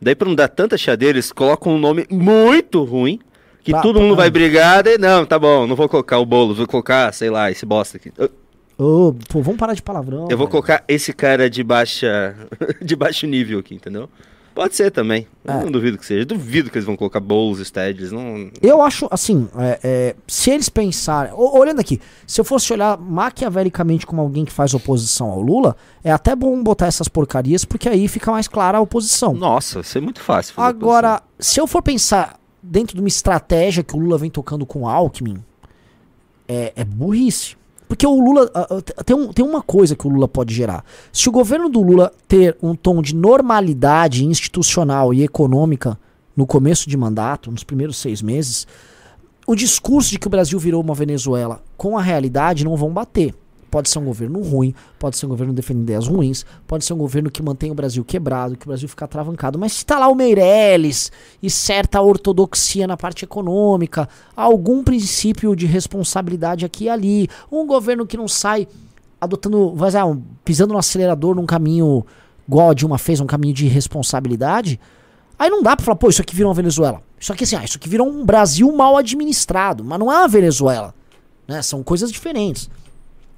Daí, 0.02 0.15
pra 0.15 0.28
não 0.28 0.36
dar 0.36 0.48
tanta 0.48 0.78
chiadeira, 0.78 1.17
eles 1.17 1.32
colocam 1.32 1.74
um 1.74 1.80
nome 1.80 2.06
muito 2.10 2.84
ruim. 2.84 3.20
Que 3.63 3.72
pra, 3.72 3.82
todo 3.82 4.00
mundo 4.00 4.15
vai 4.15 4.30
brigar. 4.30 4.84
Daí, 4.84 4.98
não, 4.98 5.26
tá 5.26 5.38
bom, 5.38 5.67
não 5.67 5.76
vou 5.76 5.89
colocar 5.89 6.17
o 6.20 6.26
bolo, 6.26 6.56
vou 6.56 6.67
colocar, 6.67 7.13
sei 7.13 7.30
lá, 7.30 7.52
esse 7.52 7.65
bosta 7.65 7.98
aqui. 7.98 8.12
Oh, 8.78 9.13
pô, 9.30 9.41
vamos 9.41 9.60
parar 9.60 9.74
de 9.74 9.82
palavrão. 9.82 10.28
Eu 10.30 10.38
vou 10.38 10.48
colocar 10.48 10.84
esse 10.88 11.12
cara 11.12 11.50
de 11.50 11.63
baixa. 11.63 12.36
de 12.82 12.96
baixo 12.96 13.26
nível 13.28 13.60
aqui, 13.60 13.76
entendeu? 13.76 14.10
Pode 14.58 14.76
ser 14.76 14.89
também. 14.89 15.28
Eu 15.46 15.54
é. 15.54 15.63
não 15.65 15.72
duvido 15.72 16.00
que 16.00 16.06
seja. 16.06 16.26
Duvido 16.26 16.72
que 16.72 16.80
eles 16.80 16.86
vão 16.88 16.98
colocar 16.98 17.20
Boulos, 17.20 17.60
Stedles. 17.60 18.12
Não... 18.12 18.50
Eu 18.60 18.82
acho, 18.82 19.08
assim, 19.12 19.48
é, 19.56 19.80
é, 19.84 20.15
se 20.28 20.50
eles 20.50 20.67
pensarem. 20.67 21.32
Olhando 21.36 21.80
aqui, 21.80 22.02
se 22.26 22.41
eu 22.41 22.43
fosse 22.43 22.74
olhar 22.74 22.98
maquiavelicamente 22.98 24.08
como 24.08 24.20
alguém 24.20 24.46
que 24.46 24.52
faz 24.52 24.74
oposição 24.74 25.30
ao 25.30 25.39
Lula, 25.39 25.76
é 26.04 26.12
até 26.12 26.36
bom 26.36 26.63
botar 26.63 26.88
essas 26.88 27.08
porcarias, 27.08 27.63
porque 27.63 27.88
aí 27.88 28.08
fica 28.08 28.32
mais 28.32 28.48
clara 28.48 28.80
a 28.80 28.82
oposição. 28.82 29.32
Nossa, 29.36 29.82
isso 29.82 29.96
é 29.96 30.02
muito 30.02 30.22
fácil. 30.22 30.56
Agora, 30.58 31.22
se 31.38 31.60
eu 31.60 31.67
for 31.67 31.84
pensar 31.84 32.39
dentro 32.60 32.96
de 32.96 33.00
uma 33.00 33.08
estratégia 33.08 33.84
que 33.84 33.96
o 33.96 34.00
Lula 34.00 34.17
vem 34.17 34.32
tocando 34.32 34.65
com 34.65 34.82
o 34.82 34.89
Alckmin, 34.89 35.38
é, 36.48 36.74
é 36.76 36.84
burrice. 36.84 37.56
Porque 37.88 38.06
o 38.06 38.19
Lula. 38.19 38.52
Uh, 38.69 39.04
tem, 39.04 39.15
um, 39.15 39.32
tem 39.32 39.45
uma 39.45 39.62
coisa 39.62 39.95
que 39.95 40.06
o 40.06 40.10
Lula 40.10 40.28
pode 40.28 40.54
gerar. 40.54 40.84
Se 41.12 41.30
o 41.30 41.32
governo 41.32 41.69
do 41.69 41.82
Lula 41.82 42.12
ter 42.28 42.58
um 42.62 42.76
tom 42.76 43.02
de 43.02 43.15
normalidade 43.15 44.26
institucional 44.26 45.13
e 45.13 45.23
econômica 45.23 45.97
no 46.36 46.45
começo 46.45 46.89
de 46.89 46.97
mandato, 46.97 47.50
nos 47.50 47.63
primeiros 47.63 47.97
seis 47.97 48.21
meses, 48.21 48.67
o 49.47 49.56
discurso 49.56 50.12
de 50.12 50.19
que 50.19 50.28
o 50.28 50.30
Brasil 50.30 50.60
virou 50.60 50.82
uma 50.82 50.93
Venezuela 50.93 51.63
com 51.78 51.97
a 51.97 52.02
realidade 52.02 52.65
não 52.65 52.76
vão 52.76 52.91
bater. 52.91 53.34
Pode 53.69 53.89
ser 53.89 53.99
um 53.99 54.06
governo 54.06 54.41
ruim, 54.41 54.73
pode 54.97 55.17
ser 55.17 55.25
um 55.25 55.30
governo 55.30 55.53
defendendo 55.53 55.84
ideias 55.84 56.08
ruins, 56.08 56.45
pode 56.65 56.86
ser 56.86 56.93
um 56.93 56.97
governo 56.97 57.30
que 57.30 57.43
mantém 57.43 57.69
o 57.69 57.75
Brasil 57.75 58.03
quebrado, 58.03 58.56
que 58.56 58.65
o 58.65 58.69
Brasil 58.69 58.88
fica 58.88 59.08
travancado. 59.08 59.60
Mas 59.60 59.73
se 59.73 59.86
tá 59.86 59.99
lá 59.99 60.08
o 60.08 60.15
Meirelles 60.15 61.12
e 61.43 61.49
certa 61.49 62.01
ortodoxia 62.01 62.88
na 62.88 62.95
parte 62.95 63.25
econômica, 63.25 64.08
algum 64.36 64.84
princípio 64.84 65.56
de 65.56 65.65
responsabilidade 65.65 66.65
aqui 66.65 66.86
e 66.86 66.89
ali, 66.89 67.30
um 67.51 67.67
governo 67.67 68.08
que 68.08 68.15
não 68.15 68.27
sai 68.27 68.67
adotando, 69.19 69.75
vai 69.75 69.89
dizer, 69.89 70.17
pisando 70.45 70.73
no 70.73 70.80
acelerador 70.80 71.36
num 71.36 71.45
caminho 71.45 72.06
igual 72.47 72.69
a 72.69 72.73
Dilma 72.73 72.97
fez, 72.97 73.19
um 73.19 73.25
caminho 73.25 73.53
de 73.53 73.67
responsabilidade, 73.67 74.80
aí 75.38 75.49
não 75.49 75.62
dá 75.62 75.75
pra 75.75 75.86
falar, 75.86 75.97
pô, 75.97 76.10
isso 76.10 76.21
aqui 76.21 76.36
virou 76.36 76.49
uma 76.49 76.56
Venezuela. 76.56 77.01
Isso 77.19 77.34
aqui 77.34 77.43
assim, 77.43 77.56
ah, 77.56 77.63
isso 77.63 77.77
aqui 77.77 77.89
virou 77.89 78.08
um 78.08 78.25
Brasil 78.25 78.71
mal 78.71 78.95
administrado, 78.95 79.84
mas 79.84 79.99
não 79.99 80.12
é 80.12 80.17
uma 80.19 80.27
Venezuela. 80.27 80.93
Né? 81.47 81.62
São 81.62 81.84
coisas 81.84 82.12
diferentes. 82.12 82.69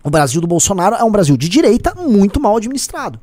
O 0.04 0.10
Brasil 0.10 0.40
do 0.42 0.48
Bolsonaro 0.48 0.96
é 0.96 1.04
um 1.04 1.12
Brasil 1.12 1.36
de 1.36 1.50
direita 1.50 1.94
muito 1.96 2.40
mal 2.40 2.56
administrado. 2.56 3.20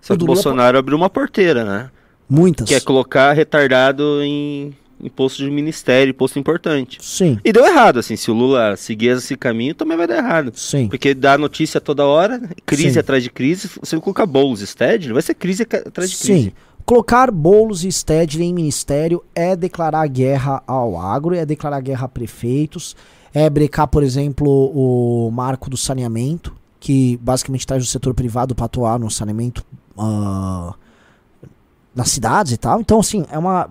Só 0.00 0.16
que 0.16 0.22
o 0.22 0.26
Bolsonaro 0.26 0.76
abriu 0.76 0.96
uma 0.96 1.08
porteira, 1.08 1.64
né? 1.64 1.90
Muitas. 2.28 2.68
Que 2.68 2.74
é 2.74 2.80
colocar 2.80 3.32
retardado 3.32 4.22
em, 4.22 4.74
em 5.00 5.08
posto 5.08 5.42
de 5.42 5.50
ministério, 5.50 6.12
posto 6.12 6.38
importante. 6.38 6.98
Sim. 7.00 7.38
E 7.42 7.52
deu 7.52 7.64
errado, 7.64 7.98
assim. 7.98 8.14
Se 8.14 8.30
o 8.30 8.34
Lula 8.34 8.76
seguir 8.76 9.16
esse 9.16 9.36
caminho, 9.36 9.74
também 9.74 9.96
vai 9.96 10.06
dar 10.06 10.18
errado. 10.18 10.52
Sim. 10.54 10.88
Porque 10.88 11.14
dá 11.14 11.38
notícia 11.38 11.80
toda 11.80 12.04
hora, 12.04 12.40
crise 12.66 12.92
Sim. 12.92 12.98
atrás 12.98 13.22
de 13.22 13.30
crise. 13.30 13.70
Se 13.82 13.98
colocar 13.98 14.26
bolos 14.26 14.60
e 14.60 14.66
Stedley, 14.66 15.12
vai 15.12 15.22
ser 15.22 15.34
crise 15.34 15.62
atrás 15.62 16.10
de 16.10 16.16
crise. 16.16 16.42
Sim. 16.44 16.52
Colocar 16.84 17.30
bolos 17.30 17.82
e 17.82 17.90
Stedley 17.90 18.46
em 18.46 18.52
ministério 18.52 19.24
é 19.34 19.56
declarar 19.56 20.06
guerra 20.06 20.62
ao 20.66 21.00
agro, 21.00 21.34
é 21.34 21.46
declarar 21.46 21.80
guerra 21.80 22.04
a 22.04 22.08
prefeitos, 22.08 22.94
é 23.34 23.50
brecar, 23.50 23.88
por 23.88 24.04
exemplo, 24.04 24.48
o 24.48 25.28
marco 25.32 25.68
do 25.68 25.76
saneamento, 25.76 26.54
que 26.78 27.16
basicamente 27.16 27.66
traz 27.66 27.82
o 27.82 27.86
setor 27.86 28.14
privado 28.14 28.54
para 28.54 28.66
atuar 28.66 28.96
no 28.96 29.10
saneamento 29.10 29.66
uh, 29.98 30.72
nas 31.92 32.10
cidades 32.10 32.52
e 32.52 32.56
tal. 32.56 32.80
Então, 32.80 33.00
assim, 33.00 33.26
é 33.28 33.36
uma, 33.36 33.68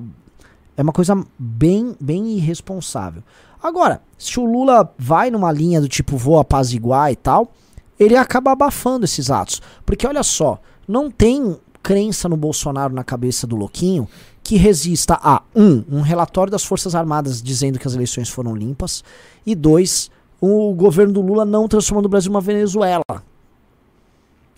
é 0.75 0.81
uma 0.81 0.91
coisa 0.91 1.15
bem, 1.39 1.95
bem 1.97 2.31
irresponsável. 2.31 3.23
Agora, 3.61 4.01
se 4.17 4.37
o 4.37 4.45
Lula 4.45 4.93
vai 4.97 5.31
numa 5.31 5.49
linha 5.49 5.79
do 5.79 5.87
tipo 5.87 6.17
vou 6.17 6.37
apaziguar 6.37 7.13
e 7.13 7.15
tal, 7.15 7.49
ele 7.97 8.17
acaba 8.17 8.51
abafando 8.51 9.05
esses 9.05 9.31
atos. 9.31 9.61
Porque 9.85 10.05
olha 10.05 10.23
só, 10.23 10.59
não 10.85 11.09
tem 11.09 11.57
crença 11.81 12.27
no 12.27 12.35
Bolsonaro 12.35 12.93
na 12.93 13.03
cabeça 13.03 13.47
do 13.47 13.55
louquinho 13.55 14.09
que 14.43 14.57
resista 14.57 15.17
a 15.23 15.41
um, 15.55 15.83
um 15.89 16.01
relatório 16.01 16.51
das 16.51 16.65
Forças 16.65 16.93
Armadas 16.93 17.41
dizendo 17.41 17.79
que 17.79 17.87
as 17.87 17.93
eleições 17.93 18.29
foram 18.29 18.53
limpas 18.53 19.03
e 19.45 19.55
dois, 19.55 20.11
o 20.41 20.73
governo 20.73 21.13
do 21.13 21.21
Lula 21.21 21.45
não 21.45 21.67
transformando 21.67 22.07
o 22.07 22.09
Brasil 22.09 22.29
numa 22.29 22.41
Venezuela. 22.41 23.03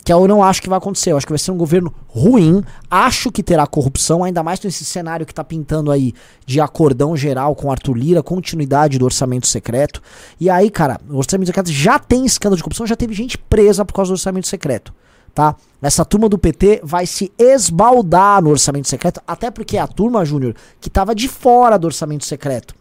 Que 0.04 0.12
eu 0.12 0.28
não 0.28 0.40
acho 0.40 0.62
que 0.62 0.68
vai 0.68 0.78
acontecer. 0.78 1.10
Eu 1.10 1.16
acho 1.16 1.26
que 1.26 1.32
vai 1.32 1.38
ser 1.38 1.50
um 1.50 1.56
governo 1.56 1.92
ruim. 2.06 2.62
Acho 2.88 3.30
que 3.32 3.42
terá 3.42 3.66
corrupção, 3.66 4.22
ainda 4.22 4.40
mais 4.40 4.60
nesse 4.60 4.84
cenário 4.84 5.26
que 5.26 5.32
está 5.32 5.42
pintando 5.42 5.90
aí 5.90 6.12
de 6.44 6.60
acordão 6.60 7.16
geral 7.16 7.56
com 7.56 7.72
Arthur 7.72 7.96
Lira, 7.96 8.22
continuidade 8.22 8.98
do 8.98 9.04
orçamento 9.04 9.48
secreto. 9.48 10.00
E 10.38 10.48
aí, 10.48 10.70
cara, 10.70 11.00
o 11.10 11.16
orçamento 11.16 11.48
secreto 11.48 11.72
já 11.72 11.98
tem 11.98 12.24
escândalo 12.24 12.56
de 12.56 12.62
corrupção, 12.62 12.86
já 12.86 12.94
teve 12.94 13.14
gente 13.14 13.36
presa 13.36 13.84
por 13.84 13.94
causa 13.94 14.10
do 14.10 14.14
orçamento 14.14 14.46
secreto 14.46 14.92
tá? 15.36 15.54
Essa 15.82 16.02
turma 16.02 16.30
do 16.30 16.38
PT 16.38 16.80
vai 16.82 17.04
se 17.04 17.30
esbaldar 17.38 18.42
no 18.42 18.48
orçamento 18.48 18.88
secreto, 18.88 19.20
até 19.28 19.50
porque 19.50 19.76
é 19.76 19.80
a 19.80 19.86
turma, 19.86 20.24
Júnior, 20.24 20.56
que 20.80 20.88
tava 20.88 21.14
de 21.14 21.28
fora 21.28 21.78
do 21.78 21.84
orçamento 21.84 22.24
secreto. 22.24 22.74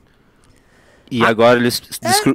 E, 1.11 1.21
ah, 1.21 1.27
agora 1.27 1.59
eles 1.59 1.81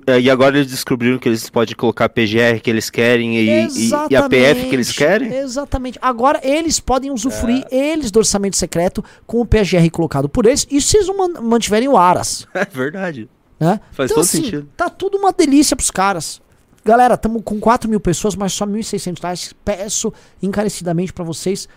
é? 0.07 0.21
e 0.21 0.31
agora 0.31 0.59
eles 0.59 0.71
descobriram 0.71 1.19
que 1.19 1.29
eles 1.29 1.49
podem 1.51 1.75
colocar 1.75 2.05
a 2.05 2.09
PGR 2.09 2.61
que 2.63 2.71
eles 2.71 2.89
querem 2.89 3.37
e, 3.37 3.67
e, 3.67 3.89
e, 4.11 4.17
a 4.17 4.29
PF 4.29 4.69
que 4.69 4.77
eles 4.77 4.93
querem? 4.93 5.35
Exatamente. 5.35 5.99
Agora 6.01 6.39
eles 6.45 6.79
podem 6.79 7.11
usufruir, 7.11 7.65
é. 7.71 7.93
eles, 7.93 8.11
do 8.13 8.19
orçamento 8.19 8.57
secreto, 8.57 9.03
com 9.27 9.41
o 9.41 9.47
PGR 9.47 9.91
colocado 9.91 10.29
por 10.29 10.47
eles, 10.47 10.69
e 10.71 10.81
se 10.81 10.99
eles 10.99 11.09
não 11.09 11.43
mantiverem 11.43 11.89
o 11.89 11.97
Aras. 11.97 12.47
É 12.55 12.67
verdade. 12.67 13.29
Né? 13.59 13.81
Faz 13.91 14.11
então, 14.11 14.23
todo 14.23 14.25
assim, 14.25 14.45
sentido. 14.45 14.69
Tá 14.77 14.89
tudo 14.91 15.17
uma 15.17 15.33
delícia 15.33 15.75
pros 15.75 15.91
caras. 15.91 16.41
Galera, 16.85 17.15
estamos 17.15 17.43
com 17.45 17.61
4 17.61 17.89
mil 17.89 18.01
pessoas, 18.01 18.35
mas 18.35 18.53
só 18.53 18.67
1.600 18.67 19.23
likes. 19.23 19.55
Peço 19.65 20.13
encarecidamente 20.43 21.13
para 21.13 21.25
vocês 21.25 21.69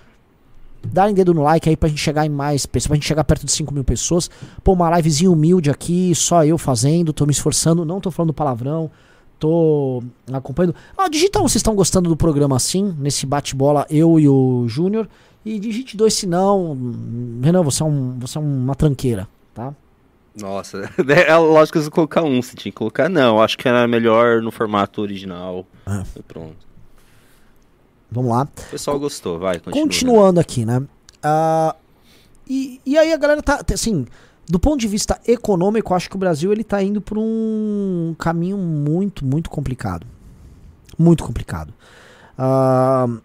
darem 0.92 1.14
dedo 1.14 1.34
no 1.34 1.44
like 1.44 1.70
aí 1.70 1.78
pra 1.78 1.88
gente 1.88 2.02
chegar 2.02 2.26
em 2.26 2.30
mais 2.30 2.66
pessoas, 2.66 2.88
pra 2.88 2.96
gente 2.96 3.08
chegar 3.08 3.24
perto 3.24 3.46
de 3.46 3.52
5 3.52 3.74
mil 3.74 3.84
pessoas. 3.84 4.30
Pô, 4.64 4.74
uma 4.74 4.96
livezinha 4.96 5.32
humilde 5.32 5.70
aqui, 5.70 6.14
só 6.16 6.46
eu 6.46 6.58
fazendo, 6.58 7.14
tô 7.14 7.26
me 7.26 7.32
esforçando, 7.32 7.86
não 7.86 8.02
tô 8.02 8.12
falando 8.12 8.34
palavrão, 8.34 8.90
tô 9.40 10.04
acompanhando. 10.32 10.76
Ah, 10.98 11.08
digita 11.10 11.40
um, 11.40 11.44
vocês 11.44 11.58
estão 11.58 11.76
gostando 11.76 12.10
do 12.10 12.18
programa 12.18 12.56
assim, 12.56 12.96
nesse 13.00 13.26
bate-bola, 13.26 13.86
eu 13.90 14.20
e 14.20 14.28
o 14.28 14.68
Júnior. 14.68 15.08
E 15.46 15.60
digite 15.60 15.98
dois 15.98 16.14
se 16.14 16.26
não. 16.26 16.78
Renan, 17.42 17.62
você 17.64 17.84
é, 17.84 17.86
um, 17.86 18.18
você 18.20 18.38
é 18.38 18.42
uma 18.42 18.76
tranqueira, 18.76 19.28
tá? 19.54 19.74
Nossa, 20.36 20.90
é 21.28 21.38
lógico 21.38 21.78
que 21.78 21.84
você 21.84 21.92
colocar 21.92 22.24
um, 22.24 22.42
você 22.42 22.56
tinha 22.56 22.72
que 22.72 22.78
colocar 22.78 23.08
não. 23.10 23.42
Acho 23.42 23.58
que 23.58 23.68
era 23.68 23.88
melhor 23.88 24.42
no 24.42 24.52
formato 24.52 25.02
original. 25.02 25.66
Ah. 25.86 26.04
pronto. 26.28 26.66
Vamos 28.12 28.32
lá. 28.32 28.44
O 28.44 28.72
pessoal 28.72 29.00
gostou, 29.00 29.40
vai. 29.40 29.60
Continua, 29.60 29.84
Continuando 29.84 30.40
aqui, 30.40 30.66
né? 30.66 30.80
Uh, 30.80 31.76
e, 32.48 32.82
e 32.86 32.98
aí 32.98 33.12
a 33.14 33.18
galera 33.18 33.42
tá, 33.42 33.64
assim, 33.74 34.06
do 34.48 34.60
ponto 34.60 34.80
de 34.80 34.88
vista 34.88 35.20
econômico, 35.26 35.94
acho 35.94 36.10
que 36.10 36.16
o 36.16 36.20
Brasil 36.20 36.52
ele 36.52 36.64
tá 36.64 36.82
indo 36.84 37.02
por 37.02 37.18
um 37.18 38.16
caminho 38.20 38.58
muito, 38.58 39.26
muito 39.26 39.50
complicado. 39.50 40.06
Muito 40.98 41.24
complicado. 41.24 41.74
Uh, 42.38 43.22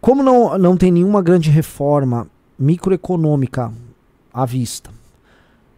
como 0.00 0.22
não, 0.22 0.56
não 0.58 0.76
tem 0.76 0.90
nenhuma 0.90 1.22
grande 1.22 1.50
reforma 1.50 2.28
microeconômica 2.58 3.72
à 4.32 4.46
vista, 4.46 4.90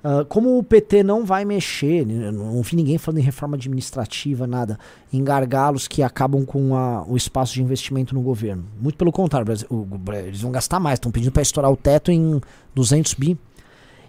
Uh, 0.02 0.24
como 0.26 0.56
o 0.56 0.62
PT 0.62 1.02
não 1.02 1.24
vai 1.24 1.44
mexer, 1.44 2.06
né, 2.06 2.30
não 2.30 2.62
vi 2.62 2.76
ninguém 2.76 2.98
falando 2.98 3.18
em 3.18 3.22
reforma 3.22 3.56
administrativa, 3.56 4.46
nada, 4.46 4.78
em 5.12 5.24
gargalos 5.24 5.88
que 5.88 6.04
acabam 6.04 6.44
com 6.44 6.76
a, 6.76 7.04
o 7.04 7.16
espaço 7.16 7.54
de 7.54 7.62
investimento 7.62 8.14
no 8.14 8.20
governo. 8.20 8.64
Muito 8.80 8.96
pelo 8.96 9.10
contrário, 9.10 9.52
eles 10.24 10.40
vão 10.40 10.52
gastar 10.52 10.78
mais, 10.78 10.98
estão 10.98 11.10
pedindo 11.10 11.32
para 11.32 11.42
estourar 11.42 11.72
o 11.72 11.76
teto 11.76 12.12
em 12.12 12.40
200 12.76 13.14
bi. 13.14 13.36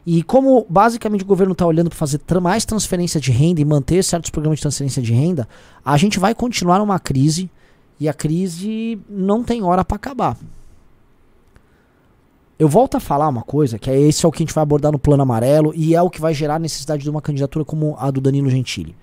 E 0.06 0.22
como 0.22 0.66
basicamente 0.70 1.24
o 1.24 1.28
governo 1.28 1.54
está 1.54 1.66
olhando 1.66 1.90
para 1.90 1.98
fazer 1.98 2.20
mais 2.40 2.66
transferência 2.66 3.20
de 3.20 3.32
renda 3.32 3.60
e 3.60 3.66
manter 3.66 4.04
certos 4.04 4.30
programas 4.30 4.60
de 4.60 4.62
transferência 4.62 5.02
de 5.02 5.12
renda, 5.12 5.48
a 5.84 5.98
gente 5.98 6.20
vai 6.20 6.36
continuar 6.36 6.78
numa 6.78 7.00
crise 7.00 7.50
e 8.00 8.08
a 8.08 8.14
crise 8.14 9.00
não 9.10 9.44
tem 9.44 9.64
hora 9.64 9.84
para 9.84 9.96
acabar. 9.96 10.38
Eu 12.60 12.68
volto 12.68 12.98
a 12.98 13.00
falar 13.00 13.30
uma 13.30 13.42
coisa, 13.42 13.80
que 13.80 13.90
é 13.90 13.98
esse 13.98 14.26
é 14.26 14.28
o 14.28 14.32
que 14.34 14.44
a 14.44 14.46
gente 14.46 14.54
vai 14.54 14.62
abordar 14.62 14.92
no 14.92 15.00
plano 15.00 15.24
amarelo 15.24 15.74
e 15.74 15.96
é 15.96 16.02
o 16.02 16.10
que 16.10 16.20
vai 16.20 16.34
gerar 16.34 16.56
a 16.56 16.60
necessidade 16.60 17.02
de 17.02 17.10
uma 17.10 17.22
candidatura 17.22 17.64
como 17.64 17.96
a 17.98 18.12
do 18.12 18.20
Danilo 18.20 18.50
Gentili. 18.50 18.98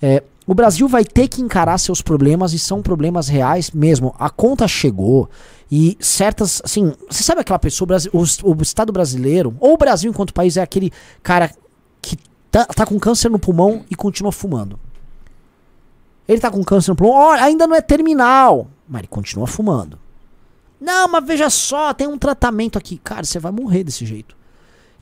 É, 0.00 0.22
o 0.46 0.54
Brasil 0.54 0.88
vai 0.88 1.04
ter 1.04 1.28
que 1.28 1.42
encarar 1.42 1.76
seus 1.76 2.00
problemas 2.00 2.54
e 2.54 2.58
são 2.58 2.80
problemas 2.80 3.28
reais 3.28 3.70
mesmo. 3.70 4.14
A 4.18 4.30
conta 4.30 4.66
chegou 4.66 5.28
e 5.70 5.98
certas, 6.00 6.62
assim, 6.64 6.94
você 7.10 7.22
sabe 7.22 7.42
aquela 7.42 7.58
pessoa, 7.58 7.86
o, 8.14 8.50
o 8.50 8.62
Estado 8.62 8.90
brasileiro, 8.92 9.54
ou 9.60 9.74
o 9.74 9.76
Brasil 9.78 10.10
enquanto 10.10 10.32
país 10.32 10.56
é 10.56 10.62
aquele 10.62 10.90
cara 11.22 11.50
que 12.00 12.16
tá, 12.50 12.64
tá 12.64 12.86
com 12.86 12.98
câncer 12.98 13.30
no 13.30 13.38
pulmão 13.38 13.84
e 13.90 13.94
continua 13.94 14.32
fumando. 14.32 14.80
Ele 16.26 16.40
tá 16.40 16.50
com 16.50 16.64
câncer 16.64 16.92
no 16.92 16.96
pulmão, 16.96 17.30
ainda 17.32 17.66
não 17.66 17.76
é 17.76 17.82
terminal, 17.82 18.68
mas 18.88 19.00
ele 19.00 19.08
continua 19.08 19.46
fumando. 19.46 19.98
Não, 20.80 21.08
mas 21.08 21.24
veja 21.24 21.48
só, 21.50 21.94
tem 21.94 22.06
um 22.06 22.18
tratamento 22.18 22.76
aqui. 22.76 22.98
Cara, 23.02 23.24
você 23.24 23.38
vai 23.38 23.52
morrer 23.52 23.84
desse 23.84 24.04
jeito. 24.04 24.36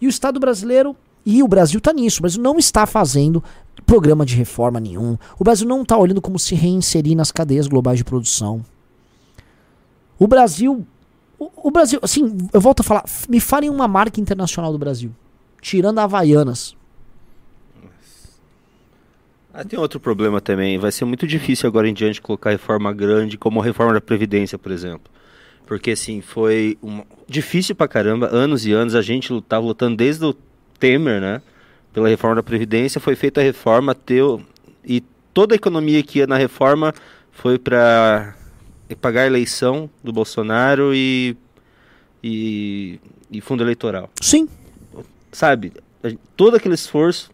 E 0.01 0.07
o 0.07 0.11
Estado 0.11 0.39
brasileiro, 0.39 0.97
e 1.25 1.43
o 1.43 1.49
Brasil 1.49 1.81
tá 1.81 1.93
nisso, 1.93 2.21
Brasil 2.21 2.43
não 2.43 2.59
está 2.59 2.87
fazendo 2.87 3.43
programa 3.85 4.25
de 4.25 4.35
reforma 4.35 4.81
nenhum. 4.81 5.19
O 5.39 5.45
Brasil 5.45 5.67
não 5.67 5.83
está 5.83 5.97
olhando 5.97 6.21
como 6.21 6.39
se 6.39 6.55
reinserir 6.55 7.17
nas 7.17 7.31
cadeias 7.31 7.67
globais 7.67 7.99
de 7.99 8.05
produção. 8.05 8.65
O 10.19 10.27
Brasil. 10.27 10.87
O, 11.39 11.69
o 11.69 11.71
Brasil, 11.71 11.99
assim, 12.03 12.37
eu 12.53 12.61
volto 12.61 12.81
a 12.81 12.83
falar, 12.83 13.05
me 13.29 13.41
falem 13.41 13.69
uma 13.69 13.89
marca 13.89 14.21
internacional 14.21 14.73
do 14.73 14.79
Brasil. 14.79 15.11
Tirando 15.61 15.99
a 15.99 16.05
Havaianas. 16.05 16.77
Ah, 19.53 19.65
tem 19.65 19.79
outro 19.79 20.01
problema 20.01 20.41
também. 20.41 20.79
Vai 20.79 20.93
ser 20.93 21.05
muito 21.05 21.27
difícil 21.27 21.69
agora 21.69 21.89
em 21.89 21.95
diante 21.95 22.21
colocar 22.21 22.51
reforma 22.51 22.93
grande, 22.93 23.39
como 23.39 23.61
a 23.61 23.65
reforma 23.65 23.93
da 23.93 24.01
Previdência, 24.01 24.59
por 24.59 24.73
exemplo. 24.73 25.13
Porque, 25.66 25.92
assim, 25.92 26.20
foi 26.20 26.79
difícil 27.29 27.74
pra 27.74 27.88
caramba, 27.88 28.29
anos 28.31 28.66
e 28.66 28.72
anos. 28.72 28.94
A 28.94 29.03
gente 29.03 29.33
lutava 29.33 29.64
lutando 29.64 29.96
desde 29.96 30.24
o 30.24 30.35
Temer, 30.79 31.20
né? 31.20 31.42
Pela 31.92 32.09
reforma 32.09 32.37
da 32.37 32.42
Previdência. 32.42 33.00
Foi 33.00 33.14
feita 33.14 33.40
a 33.40 33.44
reforma, 33.44 33.94
teu, 33.94 34.42
e 34.85 35.03
toda 35.33 35.55
a 35.55 35.57
economia 35.57 36.03
que 36.03 36.20
ia 36.20 36.27
na 36.27 36.37
reforma 36.37 36.94
foi 37.33 37.59
para 37.59 38.37
pagar 39.00 39.22
a 39.22 39.27
eleição 39.27 39.90
do 40.03 40.12
Bolsonaro 40.12 40.94
e, 40.94 41.37
e, 42.22 43.00
e 43.31 43.40
fundo 43.40 43.64
eleitoral 43.64 44.09
Sim, 44.20 44.48
sabe? 45.33 45.72
Todo 46.37 46.57
aquele 46.57 46.74
esforço, 46.74 47.31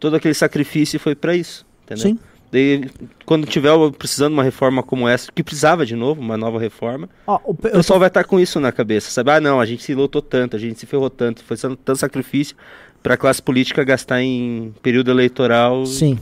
todo 0.00 0.16
aquele 0.16 0.34
sacrifício 0.34 0.98
foi 0.98 1.14
para 1.14 1.36
isso, 1.36 1.66
entendeu? 1.84 2.02
sim. 2.02 2.18
Daí, 2.50 2.90
quando 3.26 3.46
tiver 3.46 3.70
precisando 3.98 4.28
de 4.32 4.34
uma 4.38 4.42
reforma 4.42 4.82
como 4.82 5.06
essa, 5.06 5.30
que 5.30 5.42
precisava 5.42 5.84
de 5.84 5.94
novo, 5.94 6.20
uma 6.20 6.36
nova 6.36 6.58
reforma, 6.58 7.08
Ó, 7.26 7.38
o, 7.44 7.54
pe- 7.54 7.68
pessoal 7.70 7.98
vai 7.98 8.08
estar 8.08 8.24
com 8.24 8.40
isso 8.40 8.58
na 8.58 8.72
cabeça, 8.72 9.10
sabe? 9.10 9.30
Ah, 9.30 9.40
não, 9.40 9.60
a 9.60 9.66
gente 9.66 9.82
se 9.82 9.94
lutou 9.94 10.22
tanto, 10.22 10.56
a 10.56 10.58
gente 10.58 10.78
se 10.80 10.86
ferrou 10.86 11.10
tanto, 11.10 11.44
foi 11.44 11.56
tanto 11.56 11.76
tanto 11.76 11.98
sacrifício 11.98 12.56
para 13.02 13.14
a 13.14 13.16
classe 13.16 13.42
política 13.42 13.84
gastar 13.84 14.22
em 14.22 14.74
período 14.82 15.10
eleitoral. 15.10 15.84
Sim. 15.84 16.18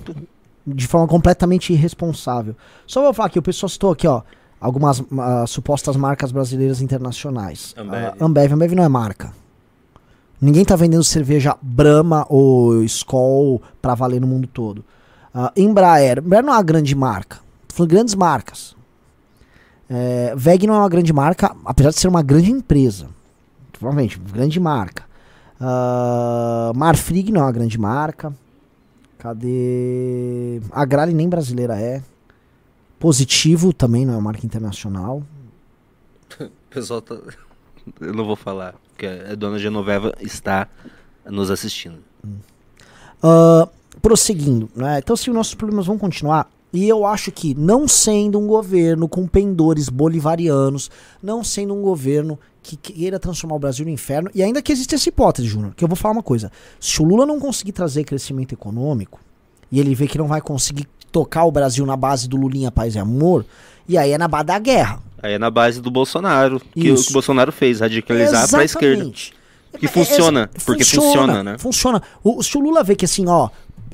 De 0.66 0.86
forma 0.88 1.06
completamente 1.06 1.72
irresponsável. 1.72 2.56
Só 2.88 3.00
vou 3.02 3.14
falar 3.14 3.28
aqui, 3.28 3.38
o 3.38 3.42
pessoal 3.42 3.68
citou 3.70 3.92
aqui, 3.92 4.08
ó, 4.08 4.22
algumas 4.60 5.00
ah, 5.18 5.46
supostas 5.46 5.94
marcas 5.96 6.32
brasileiras 6.32 6.82
internacionais. 6.82 7.72
Ambev. 7.78 8.04
Ah, 8.04 8.14
Ambev. 8.20 8.52
Ambev 8.52 8.72
não 8.74 8.82
é 8.82 8.88
marca. 8.88 9.32
Ninguém 10.40 10.64
tá 10.64 10.76
vendendo 10.76 11.04
cerveja 11.04 11.56
Brahma 11.62 12.26
ou 12.28 12.82
Skol 12.82 13.62
pra 13.80 13.94
valer 13.94 14.20
no 14.20 14.26
mundo 14.26 14.46
todo. 14.46 14.84
Ah, 15.38 15.52
Embraer. 15.54 16.20
Embraer 16.20 16.42
não 16.42 16.54
é 16.54 16.56
uma 16.56 16.62
grande 16.62 16.94
marca. 16.94 17.40
Tô 17.68 17.74
falando 17.74 17.90
grandes 17.90 18.14
marcas. 18.14 18.74
É, 19.86 20.34
VEG 20.34 20.66
não 20.66 20.74
é 20.74 20.78
uma 20.78 20.88
grande 20.88 21.12
marca, 21.12 21.54
apesar 21.62 21.90
de 21.90 22.00
ser 22.00 22.08
uma 22.08 22.22
grande 22.22 22.50
empresa. 22.50 23.06
Provavelmente, 23.70 24.18
grande 24.18 24.58
marca. 24.58 25.04
Ah, 25.60 26.72
Marfrig 26.74 27.30
não 27.30 27.42
é 27.42 27.44
uma 27.44 27.52
grande 27.52 27.78
marca. 27.78 28.32
Cadê? 29.18 30.62
A 30.70 30.86
Grale 30.86 31.12
nem 31.12 31.28
brasileira 31.28 31.78
é. 31.78 32.02
Positivo 32.98 33.74
também 33.74 34.06
não 34.06 34.14
é 34.14 34.16
uma 34.16 34.22
marca 34.22 34.46
internacional. 34.46 35.22
O 36.40 36.50
pessoal 36.70 37.02
tá... 37.02 37.14
Eu 38.00 38.14
não 38.14 38.24
vou 38.24 38.36
falar, 38.36 38.74
porque 38.88 39.06
a 39.06 39.34
dona 39.34 39.58
Genoveva 39.58 40.14
está 40.18 40.66
nos 41.26 41.50
assistindo. 41.50 41.98
Ah, 43.22 43.68
prosseguindo, 44.06 44.68
né? 44.76 44.98
Então, 45.02 45.16
se 45.16 45.28
os 45.28 45.34
nossos 45.34 45.54
problemas 45.54 45.86
vão 45.86 45.98
continuar, 45.98 46.48
e 46.72 46.88
eu 46.88 47.04
acho 47.04 47.32
que 47.32 47.56
não 47.58 47.88
sendo 47.88 48.38
um 48.38 48.46
governo 48.46 49.08
com 49.08 49.26
pendores 49.26 49.88
bolivarianos, 49.88 50.88
não 51.20 51.42
sendo 51.42 51.74
um 51.74 51.82
governo 51.82 52.38
que 52.62 52.76
queira 52.76 53.18
transformar 53.18 53.56
o 53.56 53.58
Brasil 53.58 53.84
no 53.84 53.90
inferno, 53.90 54.30
e 54.32 54.44
ainda 54.44 54.62
que 54.62 54.70
existe 54.70 54.94
essa 54.94 55.08
hipótese, 55.08 55.48
Júnior, 55.48 55.74
que 55.74 55.82
eu 55.82 55.88
vou 55.88 55.96
falar 55.96 56.12
uma 56.12 56.22
coisa: 56.22 56.52
se 56.78 57.02
o 57.02 57.04
Lula 57.04 57.26
não 57.26 57.40
conseguir 57.40 57.72
trazer 57.72 58.04
crescimento 58.04 58.52
econômico, 58.52 59.18
e 59.72 59.80
ele 59.80 59.92
vê 59.92 60.06
que 60.06 60.18
não 60.18 60.28
vai 60.28 60.40
conseguir 60.40 60.86
tocar 61.10 61.44
o 61.44 61.50
Brasil 61.50 61.84
na 61.84 61.96
base 61.96 62.28
do 62.28 62.36
Lulinha 62.36 62.70
Paz 62.70 62.94
e 62.94 63.00
Amor, 63.00 63.44
e 63.88 63.98
aí 63.98 64.12
é 64.12 64.18
na 64.18 64.28
base 64.28 64.44
da 64.44 64.58
guerra. 64.60 65.00
Aí 65.20 65.32
é 65.32 65.38
na 65.38 65.50
base 65.50 65.80
do 65.80 65.90
Bolsonaro, 65.90 66.60
que 66.60 66.92
o 66.92 66.94
que 66.94 67.10
o 67.10 67.12
Bolsonaro 67.12 67.50
fez, 67.50 67.80
radicalizar 67.80 68.48
para 68.48 68.60
a 68.60 68.64
esquerda. 68.64 69.10
Que 69.78 69.84
É, 69.86 69.88
funciona, 69.88 70.48
exa- 70.54 70.64
porque 70.64 70.84
funciona, 70.84 71.42
né? 71.42 71.58
Funciona. 71.58 72.02
O, 72.24 72.42
se 72.42 72.56
o 72.56 72.60
Lula 72.60 72.82
vê 72.82 72.96
que 72.96 73.04
assim, 73.04 73.26
ó, 73.28 73.50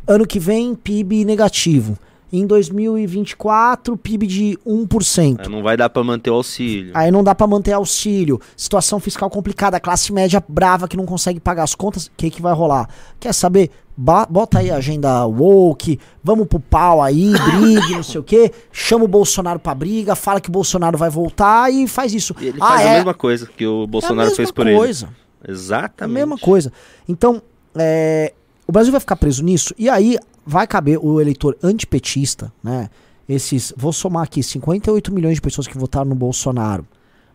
ano 0.06 0.26
que 0.26 0.38
vem 0.38 0.74
PIB 0.74 1.24
negativo. 1.24 1.98
Em 2.32 2.46
2024, 2.46 3.94
PIB 3.94 4.26
de 4.26 4.58
1%. 4.66 5.40
Aí 5.40 5.48
Não 5.48 5.62
vai 5.62 5.76
dar 5.76 5.90
para 5.90 6.02
manter 6.02 6.30
o 6.30 6.34
auxílio. 6.34 6.90
Aí 6.94 7.10
não 7.10 7.22
dá 7.22 7.34
pra 7.34 7.46
manter 7.46 7.72
auxílio. 7.72 8.40
Situação 8.56 8.98
fiscal 8.98 9.28
complicada, 9.28 9.78
classe 9.78 10.10
média 10.10 10.42
brava 10.48 10.88
que 10.88 10.96
não 10.96 11.04
consegue 11.04 11.38
pagar 11.38 11.64
as 11.64 11.74
contas. 11.74 12.06
O 12.06 12.10
que, 12.16 12.30
que 12.30 12.40
vai 12.40 12.54
rolar? 12.54 12.88
Quer 13.20 13.34
saber? 13.34 13.70
Bota 13.94 14.60
aí 14.60 14.70
a 14.70 14.76
agenda 14.76 15.26
woke, 15.26 16.00
vamos 16.24 16.48
pro 16.48 16.58
pau 16.58 17.02
aí, 17.02 17.32
brigue, 17.52 17.96
não 17.96 18.02
sei 18.02 18.18
o 18.18 18.24
quê. 18.24 18.50
Chama 18.72 19.04
o 19.04 19.08
Bolsonaro 19.08 19.58
pra 19.58 19.74
briga, 19.74 20.14
fala 20.14 20.40
que 20.40 20.48
o 20.48 20.52
Bolsonaro 20.52 20.96
vai 20.96 21.10
voltar 21.10 21.70
e 21.70 21.86
faz 21.86 22.14
isso. 22.14 22.34
E 22.40 22.46
ele 22.46 22.58
ah, 22.62 22.66
faz 22.66 22.80
é, 22.80 22.88
a 22.88 22.94
mesma 22.94 23.12
coisa 23.12 23.46
que 23.46 23.66
o 23.66 23.82
é 23.82 23.84
a 23.84 23.86
Bolsonaro 23.86 24.28
mesma 24.30 24.36
fez 24.36 24.50
por 24.50 24.66
ele. 24.66 24.78
coisa. 24.78 25.10
É 25.44 25.50
a 25.50 25.52
Exatamente. 25.52 26.14
mesma 26.14 26.38
coisa. 26.38 26.72
Então, 27.06 27.42
é, 27.76 28.32
o 28.66 28.72
Brasil 28.72 28.92
vai 28.92 29.00
ficar 29.00 29.16
preso 29.16 29.42
nisso, 29.42 29.74
e 29.78 29.88
aí 29.88 30.18
vai 30.46 30.66
caber 30.66 30.98
o 30.98 31.20
eleitor 31.20 31.56
antipetista, 31.62 32.52
né? 32.62 32.90
Esses, 33.28 33.72
vou 33.76 33.92
somar 33.92 34.24
aqui, 34.24 34.42
58 34.42 35.12
milhões 35.12 35.36
de 35.36 35.40
pessoas 35.40 35.66
que 35.66 35.78
votaram 35.78 36.08
no 36.08 36.14
Bolsonaro, 36.14 36.86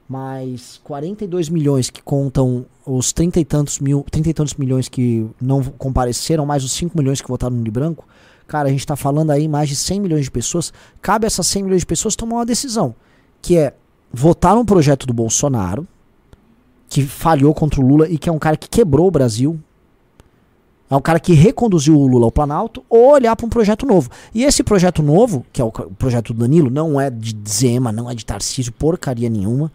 mais 0.07 0.79
42 0.83 1.49
milhões 1.49 1.89
que 1.89 2.01
contam 2.01 2.65
os 2.85 3.11
30 3.11 3.39
e 3.39 3.45
tantos 3.45 3.79
mil, 3.79 4.05
30 4.09 4.29
e 4.29 4.33
tantos 4.33 4.53
milhões 4.55 4.87
que 4.87 5.27
não 5.41 5.63
compareceram, 5.63 6.45
mais 6.45 6.63
os 6.63 6.71
5 6.73 6.97
milhões 6.97 7.21
que 7.21 7.27
votaram 7.27 7.55
no 7.55 7.63
de 7.63 7.71
branco. 7.71 8.05
Cara, 8.47 8.69
a 8.69 8.71
gente 8.71 8.87
tá 8.87 8.95
falando 8.95 9.31
aí 9.31 9.47
mais 9.47 9.67
de 9.67 9.75
100 9.75 9.99
milhões 9.99 10.23
de 10.23 10.31
pessoas. 10.31 10.71
Cabe 11.01 11.25
a 11.25 11.27
essas 11.27 11.45
100 11.47 11.63
milhões 11.63 11.81
de 11.81 11.85
pessoas 11.85 12.15
tomar 12.15 12.37
uma 12.37 12.45
decisão, 12.45 12.95
que 13.41 13.57
é 13.57 13.73
votar 14.11 14.55
no 14.55 14.63
projeto 14.63 15.05
do 15.05 15.13
Bolsonaro, 15.13 15.85
que 16.87 17.03
falhou 17.03 17.53
contra 17.53 17.81
o 17.81 17.85
Lula 17.85 18.07
e 18.07 18.17
que 18.17 18.29
é 18.29 18.31
um 18.31 18.39
cara 18.39 18.55
que 18.55 18.69
quebrou 18.69 19.07
o 19.07 19.11
Brasil. 19.11 19.59
É 20.89 20.95
um 20.95 21.02
cara 21.02 21.19
que 21.19 21.34
reconduziu 21.34 21.97
o 21.97 22.08
Lula 22.08 22.26
ao 22.26 22.32
Planalto 22.32 22.84
ou 22.89 23.12
olhar 23.12 23.36
para 23.36 23.45
um 23.45 23.50
projeto 23.50 23.86
novo. 23.86 24.10
E 24.34 24.43
esse 24.43 24.63
projeto 24.63 25.04
novo, 25.04 25.45
que 25.52 25.62
é 25.62 25.65
o 25.65 25.71
projeto 25.71 26.34
do 26.34 26.39
Danilo, 26.39 26.69
não 26.69 27.00
é 27.00 27.10
de 27.10 27.36
Zema, 27.47 27.91
não 27.91 28.10
é 28.10 28.15
de 28.15 28.26
Tarcísio, 28.26 28.71
porcaria 28.71 29.30
nenhuma. 29.30 29.71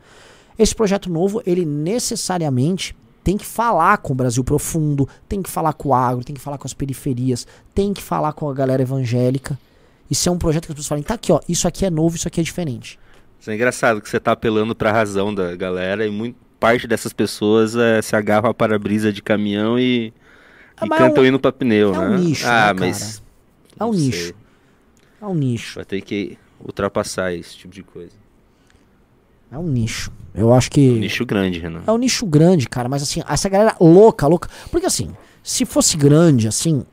Esse 0.59 0.75
projeto 0.75 1.11
novo, 1.11 1.42
ele 1.44 1.66
necessariamente 1.66 2.96
tem 3.22 3.37
que 3.37 3.46
falar 3.46 3.98
com 3.98 4.12
o 4.12 4.16
Brasil 4.16 4.42
profundo, 4.42 5.09
tem 5.29 5.42
que 5.42 5.51
falar 5.51 5.75
com 5.75 5.90
o 5.90 5.94
agro, 5.94 6.25
tem 6.25 6.35
que 6.35 6.40
falar 6.40 6.59
com 6.59 6.66
as 6.66 6.75
periferias, 6.75 7.46
tem 7.75 7.92
que 7.92 8.03
falar 8.03 8.33
com 8.33 8.48
a 8.48 8.55
galera 8.55 8.83
evangélica. 8.83 9.59
Isso 10.11 10.29
é 10.29 10.33
um 10.33 10.38
projeto 10.38 10.66
que 10.66 10.72
as 10.72 10.77
pessoas 10.77 10.88
falam, 10.88 11.03
tá 11.05 11.14
aqui, 11.14 11.33
ó, 11.33 11.40
isso 11.48 11.68
aqui 11.68 11.87
é 11.87 11.90
novo, 11.90 12.16
isso 12.16 12.27
aqui 12.27 12.40
é 12.40 12.44
diferente. 12.44 12.98
Isso 13.40 13.51
é 13.51 13.55
engraçado 13.55 14.01
que 14.01 14.09
você 14.09 14.20
tá 14.20 14.33
apelando 14.33 14.75
pra 14.75 14.92
razão 14.92 15.35
da 15.35 15.55
galera 15.57 16.07
e 16.07 16.11
muito 16.11 16.37
parte 16.59 16.87
dessas 16.87 17.12
pessoas 17.12 17.75
é, 17.75 18.01
se 18.01 18.14
agarram 18.14 18.48
a 18.48 18.55
para-brisa 18.55 19.12
de 19.12 19.20
caminhão 19.20 19.79
e, 19.79 20.12
Ah, 20.76 20.87
e 20.87 20.92
é 20.92 20.98
cantam 20.98 21.22
um- 21.22 21.26
hino 21.26 21.38
pra 21.38 21.52
pneu, 21.52 21.94
é 21.94 21.98
um 21.98 22.08
né? 22.11 22.18
nicho, 22.18 22.46
ah, 22.46 22.72
né, 22.74 22.80
mas 22.80 23.22
É 23.78 23.85
um 23.85 23.92
sei. 23.92 24.02
nicho. 24.06 24.35
É 25.20 25.26
um 25.26 25.35
nicho. 25.35 25.74
Vai 25.76 25.85
ter 25.85 26.00
que 26.00 26.37
ultrapassar 26.64 27.32
esse 27.32 27.56
tipo 27.56 27.72
de 27.74 27.82
coisa. 27.82 28.12
É 29.50 29.58
um 29.58 29.64
nicho. 29.68 30.11
Eu 30.35 30.52
acho 30.52 30.70
que. 30.70 30.90
Um 30.90 30.96
nicho 30.96 31.26
grande, 31.26 31.58
Renan. 31.58 31.82
É 31.87 31.92
um 31.92 31.98
nicho 31.98 32.24
grande, 32.24 32.66
cara, 32.68 32.88
mas 32.88 33.02
assim, 33.02 33.22
essa 33.28 33.48
galera 33.48 33.76
louca, 33.80 34.26
louca. 34.26 34.48
Porque 34.70 34.87
assim, 34.87 35.11
se 35.42 35.66
fosse 35.66 35.96
grande, 35.96 36.48
assim, 36.48 36.85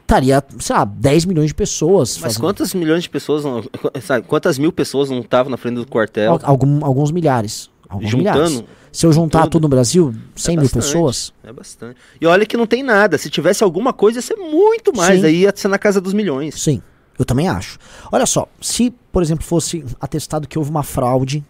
estaria, 0.00 0.42
sei 0.60 0.76
lá, 0.76 0.84
10 0.84 1.24
milhões 1.24 1.48
de 1.48 1.54
pessoas. 1.54 2.10
Mas 2.16 2.18
fazendo- 2.34 2.40
quantas 2.40 2.72
milhões 2.72 3.02
de 3.02 3.10
pessoas, 3.10 3.44
não, 3.44 3.62
sabe, 4.00 4.26
quantas 4.28 4.58
mil 4.58 4.70
pessoas 4.72 5.10
não 5.10 5.18
estavam 5.20 5.50
na 5.50 5.56
frente 5.56 5.74
do 5.74 5.86
quartel 5.86 6.32
Al- 6.34 6.40
algum- 6.44 6.84
alguns 6.84 7.10
milhares. 7.10 7.68
Alguns 7.88 8.14
milhares. 8.14 8.62
Se 8.92 9.04
eu 9.06 9.12
juntar 9.12 9.42
tudo. 9.42 9.52
tudo 9.52 9.62
no 9.62 9.68
Brasil, 9.68 10.14
100 10.34 10.56
mil 10.56 10.64
bastante. 10.64 10.82
pessoas. 10.84 11.32
É 11.42 11.52
bastante. 11.52 11.96
E 12.20 12.26
olha 12.26 12.44
que 12.46 12.56
não 12.56 12.66
tem 12.66 12.82
nada. 12.82 13.16
Se 13.18 13.28
tivesse 13.30 13.62
alguma 13.62 13.92
coisa, 13.92 14.18
ia 14.18 14.22
ser 14.22 14.36
muito 14.36 14.94
mais. 14.96 15.20
Sim. 15.20 15.26
Aí 15.26 15.36
ia 15.42 15.52
ser 15.54 15.68
na 15.68 15.78
casa 15.78 16.00
dos 16.00 16.12
milhões. 16.14 16.60
Sim, 16.60 16.82
eu 17.18 17.24
também 17.24 17.48
acho. 17.48 17.78
Olha 18.10 18.26
só, 18.26 18.46
se, 18.60 18.90
por 19.12 19.22
exemplo, 19.22 19.44
fosse 19.44 19.84
atestado 20.00 20.48
que 20.48 20.58
houve 20.58 20.70
uma 20.70 20.82
fraude 20.82 21.44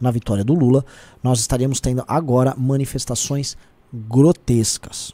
na 0.00 0.10
vitória 0.10 0.42
do 0.44 0.52
Lula, 0.54 0.84
nós 1.22 1.38
estaríamos 1.40 1.80
tendo 1.80 2.04
agora 2.08 2.54
manifestações 2.58 3.56
grotescas. 3.92 5.12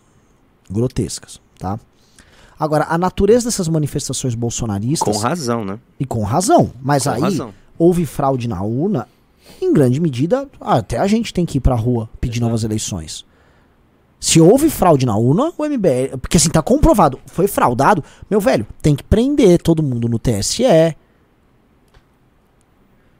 Grotescas, 0.70 1.40
tá? 1.58 1.78
Agora, 2.58 2.86
a 2.88 2.98
natureza 2.98 3.44
dessas 3.46 3.68
manifestações 3.68 4.34
bolsonaristas. 4.34 5.16
Com 5.16 5.22
razão, 5.22 5.64
né? 5.64 5.78
E 6.00 6.04
com 6.04 6.22
razão. 6.24 6.72
Mas 6.82 7.04
Com 7.04 7.10
aí 7.10 7.20
razão. 7.20 7.54
houve 7.78 8.04
fraude 8.04 8.48
na 8.48 8.60
urna, 8.62 9.06
em 9.60 9.72
grande 9.72 10.00
medida, 10.00 10.48
até 10.60 10.98
a 10.98 11.06
gente 11.06 11.32
tem 11.32 11.44
que 11.46 11.58
ir 11.58 11.60
pra 11.60 11.74
rua 11.74 12.08
pedir 12.20 12.40
novas 12.40 12.64
eleições. 12.64 13.26
Se 14.20 14.40
houve 14.40 14.68
fraude 14.68 15.06
na 15.06 15.16
urna, 15.16 15.52
o 15.56 15.64
MBL. 15.64 16.18
Porque 16.20 16.36
assim, 16.36 16.50
tá 16.50 16.60
comprovado, 16.62 17.20
foi 17.26 17.46
fraudado, 17.46 18.02
meu 18.28 18.40
velho, 18.40 18.66
tem 18.82 18.96
que 18.96 19.04
prender 19.04 19.60
todo 19.62 19.82
mundo 19.82 20.08
no 20.08 20.18
TSE. 20.18 20.64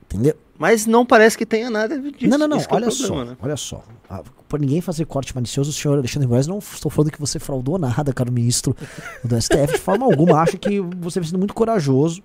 Entendeu? 0.05 0.35
Mas 0.59 0.87
não 0.87 1.07
parece 1.07 1.39
que 1.39 1.47
tenha 1.47 1.71
nada 1.71 1.99
disso. 2.01 2.27
não, 2.29 2.39
não, 2.39 2.49
não, 2.49 2.57
é 2.57 2.67
olha 2.71 2.87
problema, 2.87 2.91
só, 2.91 3.25
né? 3.25 3.37
olha 3.41 3.57
só. 3.57 3.85
Ah, 4.11 4.23
por 4.49 4.59
ninguém 4.59 4.81
fazer 4.81 5.05
corte 5.05 5.35
malicioso, 5.35 5.71
o 5.71 5.73
senhor 5.73 5.99
Alexandre 5.99 6.27
Moraes, 6.27 6.47
não 6.47 6.59
estou 6.59 6.91
falando 6.91 7.11
que 7.13 7.21
você 7.21 7.39
fraudou 7.39 7.79
nada, 7.79 8.13
caro 8.13 8.33
ministro 8.33 8.75
do 9.23 9.41
STF, 9.41 9.75
de 9.75 9.79
forma 9.79 10.07
alguma. 10.07 10.41
Acho 10.41 10.57
que 10.57 10.81
você 10.81 11.21
vem 11.21 11.29
sendo 11.29 11.39
muito 11.39 11.55
corajoso. 11.55 12.23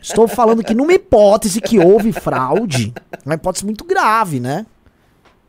Estou 0.00 0.28
falando 0.28 0.62
que 0.62 0.72
numa 0.74 0.92
hipótese 0.92 1.60
que 1.60 1.78
houve 1.78 2.12
fraude, 2.12 2.94
uma 3.26 3.34
hipótese 3.34 3.64
muito 3.64 3.84
grave, 3.84 4.38
né? 4.40 4.64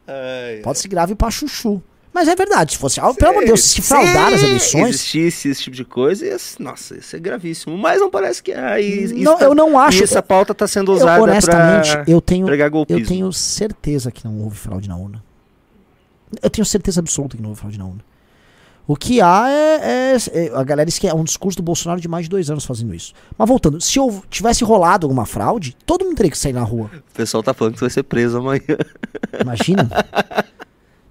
Ai, 0.08 0.62
Pode 0.64 0.80
ser 0.80 0.88
grave 0.88 1.16
pra 1.16 1.30
chuchu. 1.32 1.82
Mas 2.14 2.30
é 2.30 2.36
verdade, 2.36 2.72
se 2.74 2.78
fosse, 2.78 2.98
ah, 3.02 3.14
pelo 3.14 3.32
amor 3.32 3.42
de 3.42 3.48
Deus, 3.48 3.62
se 3.62 3.82
fraudar 3.82 4.32
as 4.34 4.40
Se 4.40 4.46
eleições. 4.46 4.88
existisse 4.96 5.50
esse 5.50 5.64
tipo 5.64 5.76
de 5.76 5.84
coisa, 5.84 6.26
ia, 6.26 6.38
nossa, 6.60 6.98
isso 6.98 7.14
é 7.14 7.20
gravíssimo. 7.20 7.78
Mas 7.78 8.00
não 8.00 8.10
parece 8.10 8.42
que 8.42 8.54
é. 8.54 8.82
E, 8.82 9.04
isso 9.04 9.16
Não, 9.16 9.38
tá- 9.38 9.44
eu 9.46 9.54
não 9.54 9.78
acho. 9.78 10.00
E 10.00 10.04
essa 10.06 10.24
pauta 10.24 10.54
está 10.54 10.66
sendo 10.66 10.94
eu, 10.94 10.96
usada 10.96 11.22
honestamente, 11.22 11.92
para 11.92 12.04
eu 12.08 12.22
tenho, 12.22 12.48
eu 12.88 13.06
tenho 13.06 13.34
certeza 13.34 14.12
que 14.12 14.24
não 14.24 14.40
houve 14.44 14.56
fraude 14.56 14.88
na 14.88 14.96
urna. 14.96 15.22
Eu 16.42 16.50
tenho 16.50 16.66
certeza 16.66 17.00
absoluta 17.00 17.36
que 17.38 17.42
não 17.44 17.50
houve 17.50 17.60
fraude 17.62 17.78
na 17.80 17.86
urna. 17.86 18.04
O 18.88 18.96
que 18.96 19.20
há 19.20 19.50
é, 19.50 20.14
é- 20.14 20.46
é- 20.46 20.52
A 20.56 20.64
galera 20.64 20.86
diz 20.86 21.00
que 21.00 21.08
é 21.08 21.14
um 21.14 21.24
discurso 21.24 21.58
do 21.58 21.64
Bolsonaro 21.64 22.00
de 22.00 22.08
mais 22.08 22.26
de 22.26 22.30
dois 22.30 22.52
anos 22.52 22.66
fazendo 22.66 22.94
isso. 22.94 23.14
Mas 23.38 23.48
voltando, 23.48 23.82
se 23.82 24.00
houve- 24.00 24.22
tivesse 24.30 24.64
rolado 24.64 25.08
alguma 25.08 25.26
fraude, 25.26 25.76
todo 25.86 26.06
mundo 26.06 26.16
teria 26.16 26.32
que 26.32 26.38
sair 26.38 26.54
na 26.54 26.62
rua. 26.62 26.90
O 26.94 27.14
pessoal 27.16 27.42
tá 27.42 27.52
falando 27.54 27.74
que 27.74 27.80
você 27.80 27.86
vai 27.86 27.90
ser 27.90 28.04
preso 28.04 28.38
amanhã. 28.38 28.62
Imagina. 29.42 29.90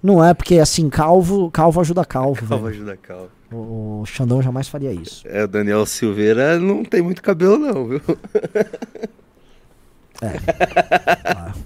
não 0.01 0.23
é 0.23 0.33
porque 0.33 0.57
assim, 0.59 0.89
calvo, 0.89 1.51
calvo 1.51 1.81
ajuda 1.81 2.05
calvo. 2.05 2.45
Calma, 2.47 2.69
velho. 2.69 2.75
ajuda, 2.83 2.97
calma. 2.97 3.27
O, 3.51 4.01
o 4.01 4.05
Xandão 4.05 4.41
jamais 4.41 4.67
faria 4.69 4.93
isso. 4.93 5.23
É, 5.27 5.43
o 5.43 5.47
Daniel 5.47 5.85
Silveira 5.85 6.57
não 6.57 6.83
tem 6.85 7.01
muito 7.01 7.21
cabelo, 7.21 7.57
não, 7.57 7.87
viu? 7.89 8.01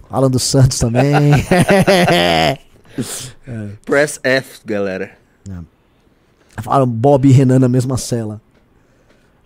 Alan 0.09 0.29
dos 0.31 0.43
Santos 0.43 0.79
também. 0.79 1.03
Press 3.85 4.19
F, 4.23 4.61
galera. 4.65 5.11
Falaram 6.61 6.87
Bob 6.87 7.27
e 7.27 7.31
Renan 7.31 7.59
na 7.59 7.69
mesma 7.69 7.97
cela. 7.97 8.41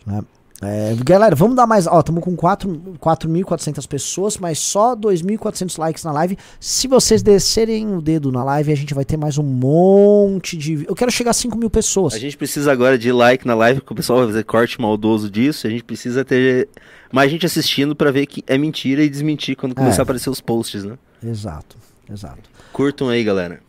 Né? 0.05 0.21
É, 0.65 0.95
galera, 1.03 1.35
vamos 1.35 1.55
dar 1.57 1.67
mais. 1.67 1.85
Ó, 1.87 1.99
estamos 1.99 2.23
com 2.23 2.35
4 2.37 2.95
4.400 2.99 3.85
pessoas, 3.85 4.37
mas 4.37 4.57
só 4.59 4.95
2.400 4.95 5.77
likes 5.77 6.03
na 6.05 6.11
live. 6.13 6.37
Se 6.59 6.87
vocês 6.87 7.21
descerem 7.21 7.93
o 7.95 8.01
dedo 8.01 8.31
na 8.31 8.43
live, 8.45 8.71
a 8.71 8.75
gente 8.75 8.93
vai 8.93 9.03
ter 9.03 9.17
mais 9.17 9.37
um 9.37 9.43
monte 9.43 10.55
de. 10.55 10.85
Eu 10.87 10.95
quero 10.95 11.11
chegar 11.11 11.31
a 11.31 11.33
5 11.33 11.57
mil 11.57 11.69
pessoas. 11.69 12.13
A 12.13 12.19
gente 12.19 12.37
precisa 12.37 12.71
agora 12.71 12.97
de 12.97 13.11
like 13.11 13.45
na 13.45 13.55
live, 13.55 13.81
porque 13.81 13.93
o 13.93 13.95
pessoal 13.97 14.19
vai 14.19 14.27
fazer 14.27 14.43
corte 14.45 14.79
maldoso 14.79 15.29
disso. 15.29 15.67
A 15.67 15.69
gente 15.69 15.83
precisa 15.83 16.23
ter 16.23 16.69
mais 17.11 17.29
gente 17.29 17.45
assistindo 17.45 17.93
pra 17.95 18.09
ver 18.09 18.25
que 18.25 18.41
é 18.47 18.57
mentira 18.57 19.03
e 19.03 19.09
desmentir 19.09 19.55
quando 19.57 19.75
começar 19.75 19.97
É. 19.97 20.01
a 20.01 20.03
aparecer 20.03 20.29
os 20.29 20.39
posts, 20.39 20.85
né? 20.85 20.97
Exato, 21.21 21.75
exato. 22.09 22.49
Curtam 22.73 23.07
aí, 23.07 23.23
galera. 23.23 23.61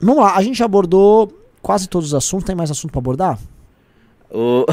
Vamos 0.00 0.22
lá, 0.22 0.36
a 0.36 0.42
gente 0.42 0.56
já 0.56 0.64
abordou 0.64 1.36
quase 1.60 1.88
todos 1.88 2.08
os 2.08 2.14
assuntos. 2.14 2.46
Tem 2.46 2.54
mais 2.54 2.70
assunto 2.70 2.92
pra 2.92 3.00
abordar? 3.00 3.38
O, 4.30 4.64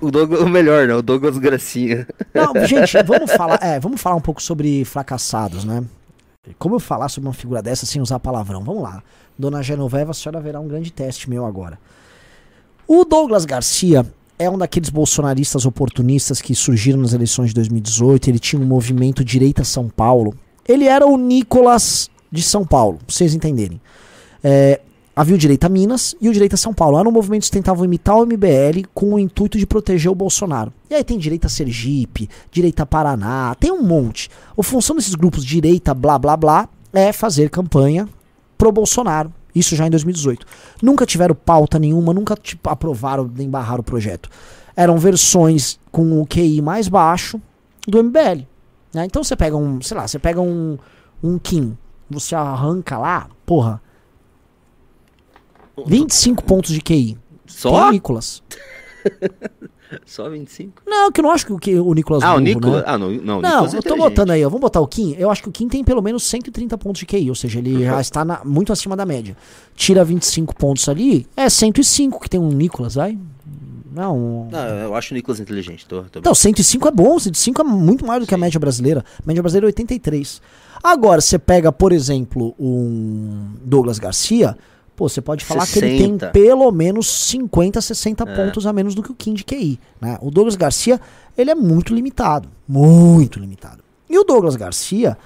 o, 0.00 0.06
o, 0.06 0.10
Douglas, 0.10 0.40
o 0.40 0.48
melhor, 0.48 0.86
né? 0.88 0.94
O 0.94 1.02
Douglas 1.02 1.36
Gracinha. 1.36 2.06
Não, 2.32 2.54
gente, 2.64 3.02
vamos 3.02 3.30
falar, 3.32 3.58
é, 3.60 3.78
vamos 3.78 4.00
falar 4.00 4.16
um 4.16 4.20
pouco 4.20 4.42
sobre 4.42 4.84
fracassados, 4.84 5.64
né? 5.64 5.84
Como 6.58 6.76
eu 6.76 6.80
falar 6.80 7.08
sobre 7.08 7.28
uma 7.28 7.34
figura 7.34 7.60
dessa 7.60 7.84
sem 7.84 8.00
usar 8.00 8.18
palavrão? 8.18 8.62
Vamos 8.62 8.82
lá. 8.82 9.02
Dona 9.38 9.62
Genoveva, 9.62 10.12
a 10.12 10.14
senhora 10.14 10.40
verá 10.40 10.58
um 10.60 10.66
grande 10.66 10.92
teste 10.92 11.28
meu 11.28 11.44
agora. 11.44 11.78
O 12.88 13.04
Douglas 13.04 13.44
Garcia 13.44 14.06
é 14.38 14.48
um 14.48 14.58
daqueles 14.58 14.90
bolsonaristas 14.90 15.66
oportunistas 15.66 16.40
que 16.40 16.54
surgiram 16.54 17.00
nas 17.00 17.12
eleições 17.12 17.48
de 17.48 17.54
2018. 17.54 18.30
Ele 18.30 18.38
tinha 18.38 18.60
um 18.60 18.64
movimento 18.64 19.24
Direita 19.24 19.62
São 19.62 19.88
Paulo. 19.88 20.34
Ele 20.66 20.86
era 20.86 21.06
o 21.06 21.16
Nicolas 21.16 22.10
de 22.32 22.42
São 22.42 22.64
Paulo, 22.64 22.98
pra 22.98 23.14
vocês 23.14 23.34
entenderem. 23.34 23.80
É, 24.42 24.80
havia 25.14 25.34
o 25.34 25.38
Direita 25.38 25.68
Minas 25.68 26.16
e 26.20 26.28
o 26.28 26.32
Direita 26.32 26.56
São 26.56 26.72
Paulo. 26.72 26.98
Eram 26.98 27.12
movimentos 27.12 27.48
que 27.48 27.56
tentavam 27.56 27.84
imitar 27.84 28.16
o 28.16 28.26
MBL 28.26 28.88
com 28.94 29.14
o 29.14 29.18
intuito 29.18 29.58
de 29.58 29.66
proteger 29.66 30.10
o 30.10 30.14
Bolsonaro. 30.14 30.72
E 30.90 30.94
aí 30.94 31.04
tem 31.04 31.18
Direita 31.18 31.48
Sergipe, 31.48 32.28
Direita 32.50 32.86
Paraná, 32.86 33.54
tem 33.60 33.70
um 33.70 33.82
monte. 33.82 34.30
A 34.58 34.62
função 34.62 34.96
desses 34.96 35.14
grupos 35.14 35.44
Direita 35.44 35.92
blá 35.94 36.18
blá 36.18 36.36
blá 36.36 36.68
é 36.92 37.12
fazer 37.12 37.50
campanha 37.50 38.08
pro 38.56 38.72
Bolsonaro. 38.72 39.32
Isso 39.54 39.76
já 39.76 39.86
em 39.86 39.90
2018. 39.90 40.46
Nunca 40.82 41.04
tiveram 41.04 41.34
pauta 41.34 41.78
nenhuma, 41.78 42.14
nunca 42.14 42.34
tipo, 42.34 42.70
aprovaram 42.70 43.30
nem 43.36 43.50
barraram 43.50 43.80
o 43.80 43.84
projeto. 43.84 44.30
Eram 44.74 44.96
versões 44.96 45.78
com 45.90 46.20
o 46.20 46.26
QI 46.26 46.62
mais 46.62 46.88
baixo 46.88 47.38
do 47.86 48.02
MBL. 48.02 48.46
né? 48.94 49.04
Então 49.04 49.22
você 49.22 49.36
pega 49.36 49.56
um, 49.56 49.80
sei 49.82 49.96
lá, 49.96 50.08
você 50.08 50.18
pega 50.18 50.40
um, 50.40 50.78
um 51.22 51.38
Kim, 51.38 51.76
você 52.12 52.34
arranca 52.34 52.96
lá, 52.98 53.28
porra, 53.46 53.80
25 55.86 56.44
pontos 56.44 56.72
de 56.72 56.80
QI. 56.80 57.18
Só? 57.46 57.70
Tem 57.70 57.88
o 57.88 57.90
Nicolas. 57.92 58.42
Só 60.06 60.28
25? 60.30 60.82
Não, 60.86 61.12
que 61.12 61.20
eu 61.20 61.22
não 61.22 61.30
acho 61.32 61.44
que 61.44 61.52
o, 61.52 61.58
que 61.58 61.78
o 61.78 61.92
Nicolas 61.92 62.22
Ah, 62.22 62.30
o 62.30 62.32
burro, 62.38 62.44
Nicolas? 62.44 62.76
né? 62.78 62.82
Ah, 62.86 62.96
não, 62.96 63.10
não, 63.10 63.38
o 63.38 63.42
Não, 63.42 63.50
Nicolas 63.50 63.74
é 63.74 63.78
eu 63.78 63.82
tô 63.82 63.94
botando 63.96 64.30
aí, 64.30 64.42
ó. 64.42 64.48
Vamos 64.48 64.62
botar 64.62 64.80
o 64.80 64.86
Kim. 64.86 65.14
Eu 65.18 65.30
acho 65.30 65.42
que 65.42 65.50
o 65.50 65.52
Kim 65.52 65.68
tem 65.68 65.84
pelo 65.84 66.00
menos 66.00 66.22
130 66.24 66.78
pontos 66.78 67.00
de 67.00 67.06
QI, 67.06 67.28
ou 67.28 67.34
seja, 67.34 67.58
ele 67.58 67.84
já 67.84 68.00
está 68.00 68.24
na- 68.24 68.40
muito 68.42 68.72
acima 68.72 68.96
da 68.96 69.04
média. 69.04 69.36
Tira 69.76 70.02
25 70.02 70.56
pontos 70.56 70.88
ali, 70.88 71.26
é 71.36 71.46
105 71.50 72.20
que 72.20 72.30
tem 72.30 72.40
um 72.40 72.48
Nicolas, 72.48 72.94
vai? 72.94 73.18
Não. 73.94 74.48
Não, 74.50 74.58
eu 74.58 74.94
acho 74.94 75.12
o 75.12 75.16
Nicolas 75.16 75.38
inteligente. 75.38 75.86
Tô, 75.86 76.02
tô... 76.04 76.18
Então, 76.18 76.34
105 76.34 76.88
é 76.88 76.90
bom, 76.90 77.18
105 77.18 77.60
é 77.60 77.64
muito 77.64 78.06
maior 78.06 78.20
do 78.20 78.26
que 78.26 78.34
a 78.34 78.38
média 78.38 78.58
brasileira. 78.58 79.04
A 79.18 79.22
média 79.26 79.42
brasileira 79.42 79.66
é 79.66 79.68
83. 79.68 80.40
Agora, 80.82 81.20
você 81.20 81.38
pega, 81.38 81.70
por 81.70 81.92
exemplo, 81.92 82.54
um 82.58 83.52
Douglas 83.62 83.98
Garcia, 83.98 84.56
pô, 84.96 85.08
você 85.08 85.20
pode 85.20 85.44
falar 85.44 85.66
que 85.66 85.78
ele 85.78 85.98
tem 85.98 86.12
60. 86.12 86.30
pelo 86.30 86.70
menos 86.72 87.06
50, 87.28 87.80
60 87.80 88.26
pontos 88.26 88.66
a 88.66 88.72
menos 88.72 88.94
do 88.94 89.02
que 89.02 89.12
o 89.12 89.14
Kim 89.14 89.34
de 89.34 89.44
QI. 89.44 89.78
Né? 90.00 90.18
O 90.20 90.30
Douglas 90.30 90.56
Garcia, 90.56 91.00
ele 91.36 91.50
é 91.50 91.54
muito 91.54 91.94
limitado. 91.94 92.48
Muito 92.66 93.38
limitado. 93.38 93.82
E 94.08 94.18
o 94.18 94.24
Douglas 94.24 94.56
Garcia, 94.56 95.16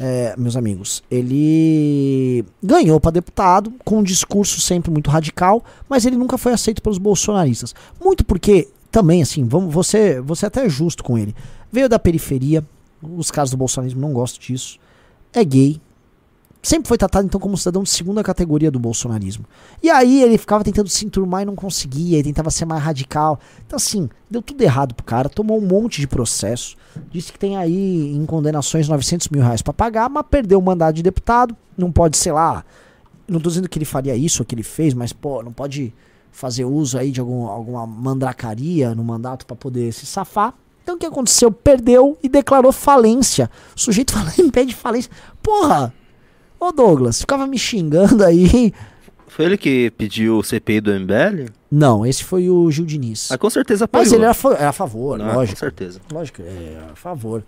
é, 0.00 0.34
meus 0.36 0.56
amigos, 0.56 1.02
ele 1.10 2.44
ganhou 2.62 2.98
para 2.98 3.12
deputado 3.12 3.72
com 3.84 3.98
um 3.98 4.02
discurso 4.02 4.60
sempre 4.60 4.90
muito 4.90 5.10
radical, 5.10 5.64
mas 5.88 6.04
ele 6.04 6.16
nunca 6.16 6.38
foi 6.38 6.52
aceito 6.52 6.82
pelos 6.82 6.98
bolsonaristas. 6.98 7.74
Muito 8.02 8.24
porque, 8.24 8.68
também, 8.90 9.22
assim, 9.22 9.44
vamos, 9.44 9.72
você, 9.72 10.20
você 10.20 10.46
até 10.46 10.64
é 10.64 10.68
justo 10.68 11.04
com 11.04 11.16
ele. 11.18 11.34
Veio 11.70 11.88
da 11.88 11.98
periferia, 11.98 12.64
os 13.02 13.30
caras 13.30 13.50
do 13.50 13.56
bolsonarismo 13.56 14.00
não 14.00 14.12
gostam 14.12 14.40
disso. 14.40 14.78
É 15.32 15.44
gay. 15.44 15.80
Sempre 16.64 16.86
foi 16.86 16.96
tratado, 16.96 17.26
então, 17.26 17.40
como 17.40 17.56
cidadão 17.56 17.82
de 17.82 17.90
segunda 17.90 18.22
categoria 18.22 18.70
do 18.70 18.78
bolsonarismo. 18.78 19.44
E 19.82 19.90
aí 19.90 20.22
ele 20.22 20.38
ficava 20.38 20.62
tentando 20.62 20.88
se 20.88 21.04
enturmar 21.04 21.42
e 21.42 21.44
não 21.44 21.56
conseguia, 21.56 22.18
ele 22.18 22.28
tentava 22.28 22.52
ser 22.52 22.66
mais 22.66 22.80
radical. 22.80 23.40
Então, 23.66 23.76
assim, 23.76 24.08
deu 24.30 24.40
tudo 24.40 24.62
errado 24.62 24.94
pro 24.94 25.04
cara, 25.04 25.28
tomou 25.28 25.58
um 25.58 25.66
monte 25.66 26.00
de 26.00 26.06
processo. 26.06 26.76
Disse 27.10 27.32
que 27.32 27.38
tem 27.38 27.56
aí 27.56 28.14
em 28.14 28.24
condenações 28.24 28.88
900 28.88 29.28
mil 29.30 29.42
reais 29.42 29.60
pra 29.60 29.72
pagar, 29.72 30.08
mas 30.08 30.24
perdeu 30.30 30.60
o 30.60 30.62
mandato 30.62 30.94
de 30.94 31.02
deputado. 31.02 31.56
Não 31.76 31.90
pode, 31.90 32.16
sei 32.16 32.30
lá. 32.30 32.64
Não 33.26 33.40
tô 33.40 33.48
dizendo 33.48 33.68
que 33.68 33.76
ele 33.76 33.84
faria 33.84 34.14
isso 34.14 34.42
ou 34.42 34.46
que 34.46 34.54
ele 34.54 34.62
fez, 34.62 34.94
mas, 34.94 35.12
pô, 35.12 35.42
não 35.42 35.52
pode 35.52 35.92
fazer 36.30 36.64
uso 36.64 36.96
aí 36.96 37.10
de 37.10 37.18
algum, 37.18 37.46
alguma 37.46 37.84
mandracaria 37.84 38.94
no 38.94 39.02
mandato 39.02 39.46
pra 39.46 39.56
poder 39.56 39.92
se 39.92 40.06
safar. 40.06 40.54
Então 40.84 40.94
o 40.94 40.98
que 40.98 41.06
aconteceu? 41.06 41.50
Perdeu 41.50 42.16
e 42.22 42.28
declarou 42.28 42.70
falência. 42.70 43.50
O 43.76 43.80
sujeito 43.80 44.12
falou 44.14 44.32
em 44.38 44.48
pé 44.48 44.64
de 44.64 44.76
falência. 44.76 45.10
Porra! 45.42 45.92
Ô 46.62 46.72
Douglas, 46.72 47.20
ficava 47.20 47.46
me 47.46 47.58
xingando 47.58 48.24
aí. 48.24 48.72
Foi 49.26 49.46
ele 49.46 49.56
que 49.56 49.90
pediu 49.92 50.38
o 50.38 50.42
CPI 50.44 50.80
do 50.80 50.90
MBL? 50.92 51.50
Não, 51.70 52.04
esse 52.04 52.22
foi 52.22 52.50
o 52.50 52.70
Gil 52.70 52.84
Diniz. 52.84 53.32
Ah, 53.32 53.38
com 53.38 53.48
certeza 53.48 53.86
apoiou. 53.86 54.04
Mas 54.04 54.12
ele 54.12 54.24
era, 54.24 54.36
era 54.58 54.68
a 54.68 54.72
favor, 54.72 55.18
Não, 55.18 55.34
lógico. 55.34 55.56
Com 55.56 55.60
certeza. 55.60 56.00
Lógico, 56.12 56.42
é 56.42 56.76
a 56.92 56.94
favor. 56.94 57.42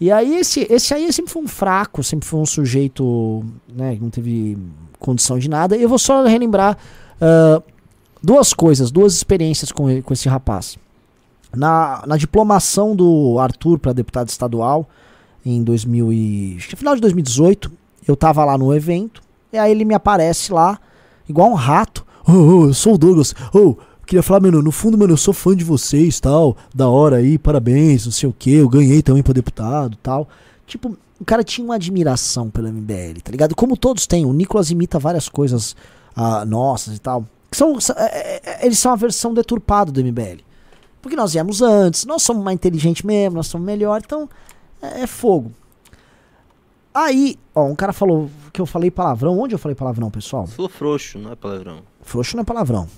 E 0.00 0.10
aí 0.10 0.36
esse, 0.38 0.66
esse 0.70 0.94
aí 0.94 1.12
sempre 1.12 1.30
foi 1.30 1.42
um 1.42 1.46
fraco, 1.48 2.02
sempre 2.02 2.26
foi 2.26 2.40
um 2.40 2.46
sujeito, 2.46 3.44
né, 3.72 3.96
que 3.96 4.02
não 4.02 4.08
teve 4.08 4.56
condição 4.98 5.38
de 5.38 5.48
nada. 5.48 5.76
E 5.76 5.82
eu 5.82 5.88
vou 5.90 5.98
só 5.98 6.24
relembrar 6.24 6.78
ah, 7.20 7.62
duas 8.22 8.54
coisas, 8.54 8.90
duas 8.90 9.12
experiências 9.14 9.70
com, 9.70 9.90
ele- 9.90 10.02
com 10.02 10.12
esse 10.14 10.26
rapaz. 10.28 10.78
Na, 11.54 12.02
na 12.06 12.16
diplomação 12.16 12.96
do 12.96 13.38
Arthur 13.38 13.78
para 13.78 13.92
deputado 13.92 14.28
estadual, 14.28 14.88
em 15.44 15.62
2000 15.62 16.12
e, 16.12 16.54
acho 16.56 16.68
que 16.68 16.76
final 16.76 16.94
de 16.94 17.00
2018, 17.02 17.70
eu 18.10 18.16
tava 18.16 18.44
lá 18.44 18.58
no 18.58 18.74
evento, 18.74 19.20
e 19.52 19.58
aí 19.58 19.70
ele 19.70 19.84
me 19.84 19.94
aparece 19.94 20.52
lá, 20.52 20.78
igual 21.28 21.50
um 21.50 21.54
rato. 21.54 22.04
Ô, 22.26 22.32
ô, 22.32 22.66
eu 22.66 22.74
sou 22.74 22.94
o 22.94 22.98
Douglas. 22.98 23.34
Ô, 23.54 23.76
queria 24.06 24.22
falar, 24.22 24.40
mano, 24.40 24.60
no 24.62 24.70
fundo, 24.72 24.98
mano, 24.98 25.12
eu 25.12 25.16
sou 25.16 25.32
fã 25.32 25.56
de 25.56 25.64
vocês, 25.64 26.20
tal. 26.20 26.56
Da 26.74 26.88
hora 26.88 27.16
aí, 27.16 27.38
parabéns, 27.38 28.04
não 28.04 28.12
sei 28.12 28.28
o 28.28 28.32
que. 28.36 28.52
Eu 28.54 28.68
ganhei 28.68 29.02
também 29.02 29.22
pra 29.22 29.32
deputado, 29.32 29.96
tal. 30.02 30.28
Tipo, 30.66 30.96
o 31.18 31.24
cara 31.24 31.42
tinha 31.44 31.64
uma 31.64 31.74
admiração 31.76 32.48
pelo 32.50 32.68
MBL, 32.68 33.20
tá 33.22 33.30
ligado? 33.30 33.54
Como 33.56 33.76
todos 33.76 34.06
têm. 34.06 34.24
O 34.26 34.32
Nicolas 34.32 34.70
imita 34.70 34.98
várias 34.98 35.28
coisas 35.28 35.74
ah, 36.14 36.44
nossas 36.44 36.96
e 36.96 36.98
tal. 37.00 37.24
Que 37.50 37.56
são, 37.56 37.80
são- 37.80 37.96
é, 37.98 38.04
é, 38.04 38.40
é, 38.44 38.66
eles 38.66 38.78
são 38.78 38.92
a 38.92 38.96
versão 38.96 39.34
deturpada 39.34 39.90
do 39.90 40.00
MBL. 40.00 40.40
Porque 41.02 41.16
nós 41.16 41.32
viemos 41.32 41.62
antes, 41.62 42.04
nós 42.04 42.22
somos 42.22 42.44
mais 42.44 42.54
inteligentes 42.54 43.02
mesmo, 43.02 43.36
nós 43.36 43.46
somos 43.46 43.66
melhor, 43.66 44.00
então 44.04 44.28
é, 44.82 45.02
é 45.02 45.06
fogo. 45.06 45.50
Aí, 46.94 47.36
ó, 47.54 47.64
um 47.64 47.74
cara 47.74 47.92
falou 47.92 48.28
que 48.52 48.60
eu 48.60 48.66
falei 48.66 48.90
palavrão. 48.90 49.38
Onde 49.38 49.54
eu 49.54 49.58
falei 49.58 49.74
palavrão, 49.74 50.10
pessoal? 50.10 50.46
Falou 50.46 50.68
frouxo, 50.68 51.18
não 51.18 51.32
é 51.32 51.36
palavrão. 51.36 51.82
Frouxo 52.02 52.36
não 52.36 52.42
é 52.42 52.44
palavrão. 52.44 52.88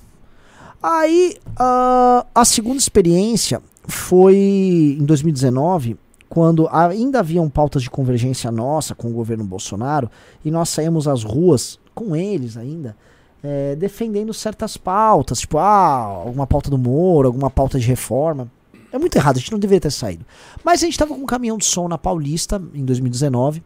Aí, 0.82 1.36
uh, 1.50 2.26
a 2.34 2.44
segunda 2.44 2.78
experiência 2.78 3.62
foi 3.86 4.96
em 4.98 5.04
2019, 5.04 5.96
quando 6.28 6.68
ainda 6.72 7.20
haviam 7.20 7.48
pautas 7.48 7.82
de 7.82 7.90
convergência 7.90 8.50
nossa 8.50 8.94
com 8.94 9.08
o 9.08 9.12
governo 9.12 9.44
Bolsonaro, 9.44 10.10
e 10.44 10.50
nós 10.50 10.70
saímos 10.70 11.06
às 11.06 11.22
ruas 11.22 11.78
com 11.94 12.16
eles 12.16 12.56
ainda, 12.56 12.96
é, 13.42 13.76
defendendo 13.76 14.32
certas 14.32 14.76
pautas, 14.76 15.40
tipo, 15.40 15.58
ah, 15.58 16.22
alguma 16.24 16.46
pauta 16.46 16.70
do 16.70 16.78
Moro, 16.78 17.28
alguma 17.28 17.50
pauta 17.50 17.78
de 17.78 17.86
reforma. 17.86 18.50
É 18.92 18.98
muito 18.98 19.16
errado, 19.16 19.36
a 19.36 19.40
gente 19.40 19.50
não 19.50 19.58
deveria 19.58 19.80
ter 19.80 19.90
saído. 19.90 20.24
Mas 20.62 20.82
a 20.82 20.86
gente 20.86 20.98
tava 20.98 21.14
com 21.14 21.20
um 21.20 21.26
caminhão 21.26 21.56
de 21.56 21.64
som 21.64 21.88
na 21.88 21.96
Paulista 21.96 22.62
em 22.74 22.84
2019. 22.84 23.62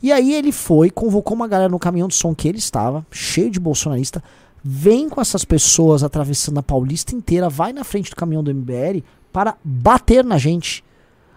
E 0.00 0.12
aí 0.12 0.32
ele 0.32 0.52
foi, 0.52 0.90
convocou 0.90 1.34
uma 1.34 1.48
galera 1.48 1.68
no 1.68 1.78
caminhão 1.78 2.06
de 2.06 2.14
som 2.14 2.34
que 2.34 2.46
ele 2.46 2.58
estava, 2.58 3.04
cheio 3.10 3.50
de 3.50 3.58
bolsonarista, 3.58 4.22
vem 4.62 5.08
com 5.08 5.20
essas 5.20 5.44
pessoas 5.44 6.04
atravessando 6.04 6.58
a 6.58 6.62
Paulista 6.62 7.14
inteira, 7.14 7.48
vai 7.48 7.72
na 7.72 7.82
frente 7.82 8.10
do 8.10 8.16
caminhão 8.16 8.42
do 8.42 8.54
MBL 8.54 9.02
para 9.32 9.56
bater 9.64 10.24
na 10.24 10.38
gente. 10.38 10.84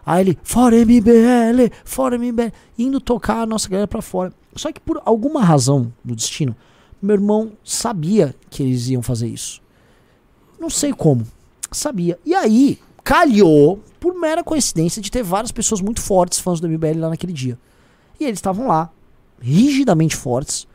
Aí 0.05 0.21
ele, 0.21 0.39
fora 0.43 0.75
MBL, 0.75 1.73
fora 1.83 2.17
MBL, 2.17 2.51
indo 2.77 3.01
tocar 3.01 3.41
a 3.41 3.45
nossa 3.45 3.67
galera 3.67 3.87
para 3.87 4.01
fora. 4.01 4.31
Só 4.55 4.71
que 4.71 4.79
por 4.79 5.01
alguma 5.05 5.43
razão 5.43 5.91
do 6.03 6.15
destino, 6.15 6.55
meu 7.01 7.15
irmão 7.15 7.53
sabia 7.63 8.35
que 8.49 8.61
eles 8.61 8.89
iam 8.89 9.01
fazer 9.01 9.27
isso. 9.27 9.61
Não 10.59 10.69
sei 10.69 10.93
como, 10.93 11.25
sabia. 11.71 12.19
E 12.25 12.35
aí, 12.35 12.79
calhou, 13.11 13.83
por 13.99 14.17
mera 14.17 14.41
coincidência, 14.41 15.01
de 15.01 15.11
ter 15.11 15.21
várias 15.21 15.51
pessoas 15.51 15.81
muito 15.81 15.99
fortes, 15.99 16.39
fãs 16.39 16.61
do 16.61 16.69
MBL 16.69 16.97
lá 16.97 17.09
naquele 17.09 17.33
dia. 17.33 17.59
E 18.17 18.23
eles 18.23 18.37
estavam 18.37 18.69
lá, 18.69 18.89
rigidamente 19.41 20.15
fortes, 20.15 20.65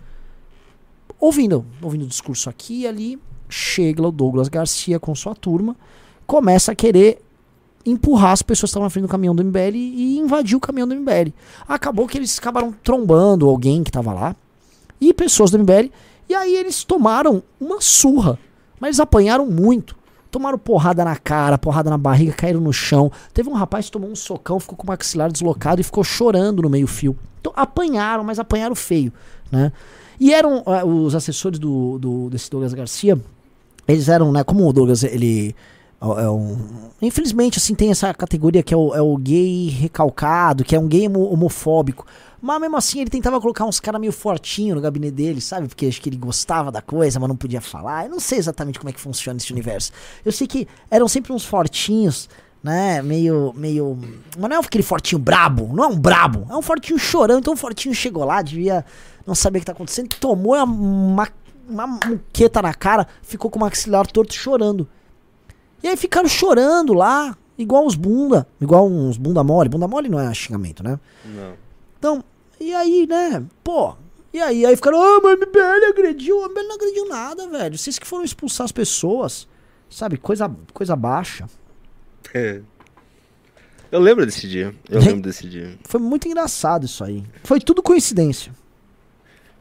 ouvindo, 1.19 1.65
ouvindo 1.81 2.05
o 2.05 2.07
discurso 2.07 2.51
aqui 2.51 2.83
e 2.83 2.87
ali. 2.87 3.19
Chega 3.49 4.07
o 4.07 4.13
Douglas 4.13 4.49
Garcia 4.49 5.01
com 5.01 5.15
sua 5.15 5.35
turma, 5.35 5.75
começa 6.27 6.73
a 6.73 6.75
querer 6.75 7.23
empurrar 7.87 8.33
as 8.33 8.43
pessoas 8.43 8.69
que 8.69 8.73
estavam 8.73 8.85
na 8.85 8.91
frente 8.91 9.05
do 9.05 9.09
caminhão 9.09 9.35
do 9.35 9.43
MBL 9.43 9.75
e 9.75 10.19
invadir 10.19 10.59
o 10.59 10.61
caminhão 10.61 10.89
do 10.89 10.95
MBL. 10.95 11.33
Acabou 11.67 12.07
que 12.07 12.19
eles 12.19 12.39
acabaram 12.39 12.71
trombando 12.83 13.49
alguém 13.49 13.83
que 13.83 13.89
estava 13.89 14.13
lá 14.13 14.37
e 15.01 15.15
pessoas 15.15 15.51
do 15.51 15.59
MBL. 15.59 15.91
E 16.29 16.35
aí 16.35 16.55
eles 16.55 16.85
tomaram 16.85 17.43
uma 17.59 17.81
surra, 17.81 18.39
mas 18.79 19.01
apanharam 19.01 19.47
muito. 19.47 19.97
Tomaram 20.37 20.59
porrada 20.59 21.03
na 21.03 21.17
cara, 21.17 21.57
porrada 21.57 21.89
na 21.89 21.97
barriga, 21.97 22.31
caíram 22.31 22.61
no 22.61 22.71
chão. 22.71 23.11
Teve 23.33 23.49
um 23.49 23.55
rapaz 23.55 23.87
que 23.87 23.93
tomou 23.93 24.11
um 24.11 24.15
socão, 24.15 24.61
ficou 24.61 24.77
com 24.77 24.85
o 24.85 24.87
maxilar 24.87 25.33
deslocado 25.33 25.81
e 25.81 25.83
ficou 25.83 26.05
chorando 26.05 26.61
no 26.61 26.69
meio-fio. 26.69 27.17
Então 27.41 27.55
apanharam, 27.57 28.23
mas 28.23 28.39
apanharam 28.39 28.75
feio, 28.75 29.11
né? 29.51 29.73
E 30.21 30.35
eram 30.35 30.59
uh, 30.59 30.85
os 30.85 31.15
assessores 31.15 31.59
do, 31.59 31.99
do, 31.99 32.29
desse 32.29 32.51
Douglas 32.51 32.75
Garcia, 32.75 33.19
eles 33.89 34.11
eram, 34.11 34.31
né, 34.31 34.45
como 34.45 34.69
o 34.69 34.73
Douglas, 34.75 35.05
ele 35.05 35.57
é 35.99 36.29
um, 36.29 36.59
infelizmente, 37.01 37.57
assim, 37.57 37.75
tem 37.75 37.91
essa 37.91 38.13
categoria 38.13 38.63
que 38.63 38.75
é 38.75 38.77
o, 38.77 38.95
é 38.95 39.01
o 39.01 39.17
gay 39.17 39.71
recalcado, 39.71 40.65
que 40.65 40.77
é 40.77 40.79
um 40.79 40.87
gay 40.87 41.09
homofóbico. 41.09 42.05
Mas 42.47 42.61
mesmo 42.61 42.77
assim 42.77 43.01
ele 43.01 43.11
tentava 43.11 43.41
colocar 43.41 43.65
uns 43.65 43.81
caras 43.81 44.01
meio 44.01 44.13
fortinho 44.13 44.77
no 44.77 44.81
gabinete 44.81 45.15
dele, 45.15 45.41
sabe? 45.41 45.67
Porque 45.67 45.85
acho 45.85 46.01
que 46.01 46.09
ele 46.09 46.17
gostava 46.17 46.71
da 46.71 46.81
coisa, 46.81 47.19
mas 47.19 47.29
não 47.29 47.35
podia 47.35 47.61
falar. 47.61 48.05
Eu 48.05 48.11
não 48.11 48.21
sei 48.21 48.39
exatamente 48.39 48.79
como 48.79 48.89
é 48.89 48.93
que 48.93 49.01
funciona 49.01 49.37
esse 49.37 49.51
universo. 49.51 49.91
Eu 50.25 50.31
sei 50.31 50.47
que 50.47 50.69
eram 50.89 51.09
sempre 51.09 51.33
uns 51.33 51.45
fortinhos, 51.45 52.29
né? 52.63 53.03
Meio. 53.03 53.53
meio. 53.57 53.99
Mas 54.39 54.49
não 54.49 54.57
é 54.59 54.61
aquele 54.61 54.85
fortinho 54.85 55.19
brabo, 55.19 55.73
não 55.75 55.83
é 55.83 55.87
um 55.89 55.99
brabo, 55.99 56.47
é 56.49 56.57
um 56.57 56.63
fortinho 56.63 56.97
chorando. 57.01 57.41
Então 57.41 57.55
o 57.55 57.57
fortinho 57.57 57.93
chegou 57.93 58.25
lá, 58.25 58.41
devia 58.43 58.85
não 59.27 59.35
saber 59.35 59.59
o 59.59 59.61
que 59.63 59.67
tá 59.67 59.73
acontecendo, 59.73 60.11
tomou 60.11 60.55
uma, 60.55 61.29
uma 61.69 61.87
muqueta 61.89 62.63
na 62.63 62.73
cara, 62.73 63.09
ficou 63.23 63.51
com 63.51 63.59
o 63.59 63.63
maxilar 63.63 64.07
torto 64.07 64.33
chorando. 64.33 64.89
E 65.83 65.89
aí 65.89 65.97
ficaram 65.97 66.29
chorando 66.29 66.95
lá, 66.95 67.37
igual 67.59 67.85
os 67.85 67.97
bunda, 67.97 68.47
igual 68.61 68.87
uns 68.87 69.17
bunda 69.17 69.43
mole. 69.43 69.69
Bunda 69.69 69.89
mole 69.89 70.09
não 70.09 70.21
é 70.21 70.33
xingamento, 70.33 70.85
né? 70.85 71.01
Não. 71.25 71.67
Então, 71.99 72.25
e 72.61 72.75
aí, 72.75 73.07
né? 73.07 73.45
Pô, 73.63 73.95
e 74.33 74.41
aí, 74.41 74.67
aí 74.67 74.77
ficaram, 74.77 75.03
ah, 75.03 75.21
mas 75.23 75.33
o 75.33 75.37
MBL 75.39 75.89
agrediu. 75.89 76.39
O 76.39 76.49
MBL 76.49 76.63
não 76.63 76.75
agrediu 76.75 77.09
nada, 77.09 77.49
velho. 77.49 77.79
Vocês 77.79 77.99
que 77.99 78.07
foram 78.07 78.25
expulsar 78.25 78.67
as 78.67 78.73
pessoas, 78.73 79.49
sabe? 79.89 80.17
Coisa, 80.19 80.51
coisa 80.75 80.95
baixa. 80.95 81.47
É. 82.35 82.61
Eu 83.91 84.01
lembro 84.01 84.27
desse 84.27 84.47
dia. 84.47 84.75
Eu 84.91 85.01
lembro 85.01 85.23
desse 85.23 85.49
dia. 85.49 85.79
Foi 85.85 86.01
muito 86.01 86.29
engraçado 86.29 86.85
isso 86.85 87.03
aí. 87.03 87.25
Foi 87.45 87.61
tudo 87.61 87.83
coincidência. 87.83 88.53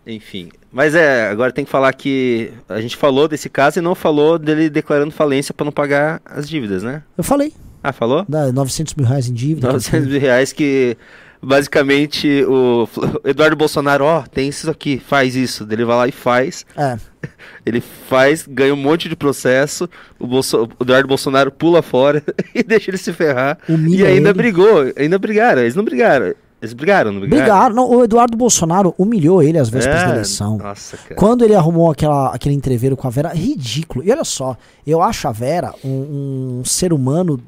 Enfim. 0.05 0.51
Mas 0.71 0.93
é, 0.93 1.29
agora 1.29 1.51
tem 1.51 1.63
que 1.63 1.71
falar 1.71 1.93
que 1.93 2.51
a 2.67 2.81
gente 2.81 2.97
falou 2.97 3.27
desse 3.27 3.49
caso 3.49 3.79
e 3.79 3.81
não 3.81 3.95
falou 3.95 4.37
dele 4.37 4.69
declarando 4.69 5.11
falência 5.11 5.53
para 5.53 5.63
não 5.63 5.71
pagar 5.71 6.21
as 6.25 6.49
dívidas, 6.49 6.83
né? 6.83 7.01
Eu 7.17 7.23
falei. 7.23 7.53
Ah, 7.81 7.93
falou? 7.93 8.25
Dá 8.27 8.51
900 8.51 8.93
mil 8.95 9.05
reais 9.05 9.29
em 9.29 9.33
dívida. 9.33 9.71
900 9.71 10.07
mil 10.09 10.19
reais 10.19 10.51
que 10.51 10.97
basicamente 11.45 12.43
o 12.45 12.87
Eduardo 13.23 13.55
Bolsonaro, 13.55 14.03
ó, 14.03 14.19
oh, 14.19 14.29
tem 14.29 14.49
isso 14.49 14.69
aqui, 14.69 14.99
faz 14.99 15.35
isso. 15.35 15.67
Ele 15.69 15.85
vai 15.85 15.95
lá 15.95 16.07
e 16.07 16.11
faz. 16.11 16.65
É. 16.75 16.97
Ele 17.65 17.81
faz, 17.81 18.45
ganha 18.47 18.73
um 18.73 18.77
monte 18.77 19.09
de 19.09 19.15
processo, 19.15 19.89
o, 20.19 20.27
Bolso 20.27 20.69
o 20.79 20.83
Eduardo 20.83 21.07
Bolsonaro 21.07 21.51
pula 21.51 21.81
fora 21.81 22.21
e 22.53 22.61
deixa 22.61 22.91
ele 22.91 22.97
se 22.97 23.11
ferrar. 23.11 23.57
Humilha 23.67 24.03
e 24.03 24.05
ainda 24.05 24.29
ele. 24.29 24.37
brigou, 24.37 24.93
ainda 24.95 25.17
brigaram, 25.17 25.63
eles 25.63 25.73
não 25.73 25.83
brigaram. 25.83 26.35
Eles 26.61 26.73
brigaram, 26.73 27.11
não 27.11 27.19
brigaram? 27.19 27.43
Brigaram. 27.43 27.75
Não, 27.75 27.89
o 27.89 28.03
Eduardo 28.03 28.37
Bolsonaro 28.37 28.93
humilhou 28.97 29.41
ele 29.41 29.57
às 29.57 29.69
vésperas 29.69 30.01
É, 30.01 30.05
da 30.05 30.11
eleição. 30.13 30.57
Nossa, 30.57 30.97
cara. 30.97 31.15
Quando 31.15 31.43
ele 31.43 31.55
arrumou 31.55 31.91
aquela, 31.91 32.33
aquele 32.33 32.53
entreveiro 32.55 32.95
com 32.95 33.07
a 33.07 33.09
Vera, 33.09 33.29
ridículo. 33.33 34.05
E 34.05 34.11
olha 34.11 34.23
só, 34.23 34.55
eu 34.85 35.01
acho 35.01 35.27
a 35.27 35.31
Vera 35.31 35.73
um, 35.83 36.59
um 36.59 36.65
ser 36.65 36.93
humano, 36.93 37.39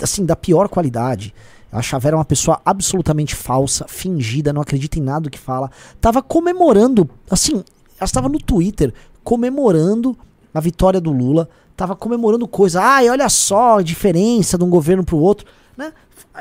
assim, 0.00 0.24
da 0.24 0.36
pior 0.36 0.68
qualidade. 0.68 1.34
Eu 1.72 1.78
acho 1.78 1.96
a 1.96 1.98
Vera 1.98 2.16
uma 2.16 2.24
pessoa 2.24 2.60
absolutamente 2.64 3.34
falsa, 3.34 3.86
fingida, 3.88 4.52
não 4.52 4.60
acredita 4.60 4.98
em 4.98 5.02
nada 5.02 5.22
do 5.22 5.30
que 5.30 5.38
fala. 5.38 5.70
Tava 6.00 6.22
comemorando, 6.22 7.08
assim, 7.30 7.54
ela 7.54 8.04
estava 8.04 8.28
no 8.28 8.38
Twitter 8.38 8.92
comemorando 9.24 10.16
a 10.52 10.60
vitória 10.60 11.00
do 11.00 11.10
Lula. 11.10 11.48
Tava 11.76 11.96
comemorando 11.96 12.46
coisa. 12.46 12.82
Ai, 12.82 13.08
olha 13.08 13.28
só 13.28 13.78
a 13.78 13.82
diferença 13.82 14.58
de 14.58 14.64
um 14.64 14.68
governo 14.68 15.02
pro 15.02 15.16
outro, 15.16 15.46
né? 15.76 15.92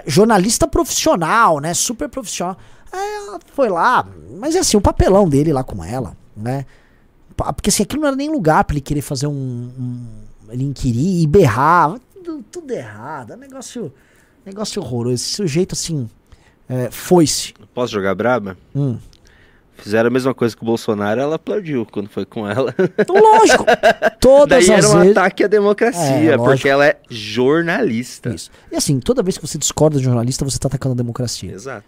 Jornalista 0.06 0.68
profissional, 0.68 1.60
né? 1.60 1.74
Super 1.74 2.10
profissional. 2.10 2.58
Aí 2.92 3.16
ela 3.16 3.40
foi 3.54 3.70
lá, 3.70 4.06
mas 4.38 4.56
é 4.56 4.60
assim, 4.60 4.76
o 4.76 4.82
papelão 4.82 5.30
dele 5.30 5.54
lá 5.54 5.64
com 5.64 5.82
ela, 5.84 6.16
né? 6.36 6.66
Porque 7.36 7.70
assim, 7.70 7.84
aquilo 7.84 8.02
não 8.02 8.10
era 8.10 8.18
nem 8.18 8.30
lugar 8.30 8.66
pra 8.66 8.74
ele 8.74 8.82
querer 8.82 9.02
fazer 9.02 9.28
um. 9.28 9.32
um 9.32 10.06
ele 10.50 10.66
inquirir 10.66 11.22
e 11.22 11.28
berrar. 11.28 11.98
Tudo, 12.24 12.44
tudo 12.52 12.72
errado. 12.72 13.32
É 13.32 13.36
um 13.38 13.40
negócio. 13.40 13.94
Negócio 14.46 14.82
horroroso. 14.82 15.16
Esse 15.16 15.36
sujeito, 15.36 15.74
assim. 15.74 16.10
É, 16.70 16.90
foi-se. 16.92 17.54
Posso 17.74 17.94
jogar 17.94 18.16
braba? 18.16 18.58
Hum. 18.76 18.98
Fizeram 19.78 20.08
a 20.08 20.12
mesma 20.12 20.32
coisa 20.34 20.56
com 20.56 20.64
o 20.64 20.68
Bolsonaro, 20.68 21.20
ela 21.20 21.36
aplaudiu 21.38 21.88
quando 21.92 22.08
foi 22.08 22.24
com 22.24 22.48
ela. 22.48 22.74
Então, 23.00 23.16
lógico. 23.16 23.66
Todas 24.22 24.68
Daí 24.68 24.78
as 24.78 24.86
era 24.86 24.96
um 24.96 25.00
vezes. 25.02 25.18
ataque 25.18 25.44
à 25.44 25.48
democracia, 25.48 26.34
É, 26.34 26.38
porque 26.38 26.70
ela 26.70 26.86
é 26.86 27.00
jornalista. 27.10 28.30
Isso. 28.30 28.52
E 28.72 28.76
assim, 28.76 29.00
toda 29.00 29.24
vez 29.24 29.38
que 29.40 29.48
você 29.48 29.58
discorda 29.58 29.98
de 29.98 30.04
um 30.04 30.12
jornalista, 30.12 30.46
você 30.46 30.60
tá 30.60 30.68
atacando 30.68 30.94
a 30.94 30.98
democracia. 30.98 31.52
Exato. 31.52 31.86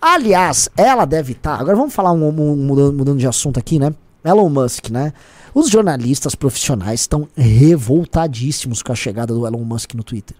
Aliás, 0.00 0.70
ela 0.74 1.04
deve 1.04 1.32
estar. 1.32 1.60
agora 1.60 1.76
vamos 1.76 1.92
falar 1.94 2.12
um, 2.12 2.26
um- 2.28 2.56
mudando, 2.56 2.94
mudando 2.96 3.18
de 3.18 3.26
assunto 3.26 3.58
aqui, 3.58 3.78
né? 3.78 3.92
Elon 4.24 4.48
Musk, 4.48 4.88
né? 4.88 5.12
Os 5.52 5.68
jornalistas 5.68 6.34
profissionais 6.34 7.00
estão 7.00 7.28
revoltadíssimos 7.36 8.82
com 8.82 8.90
a 8.90 8.94
chegada 8.94 9.34
do 9.34 9.46
Elon 9.46 9.62
Musk 9.64 9.92
no 9.94 10.02
Twitter. 10.02 10.34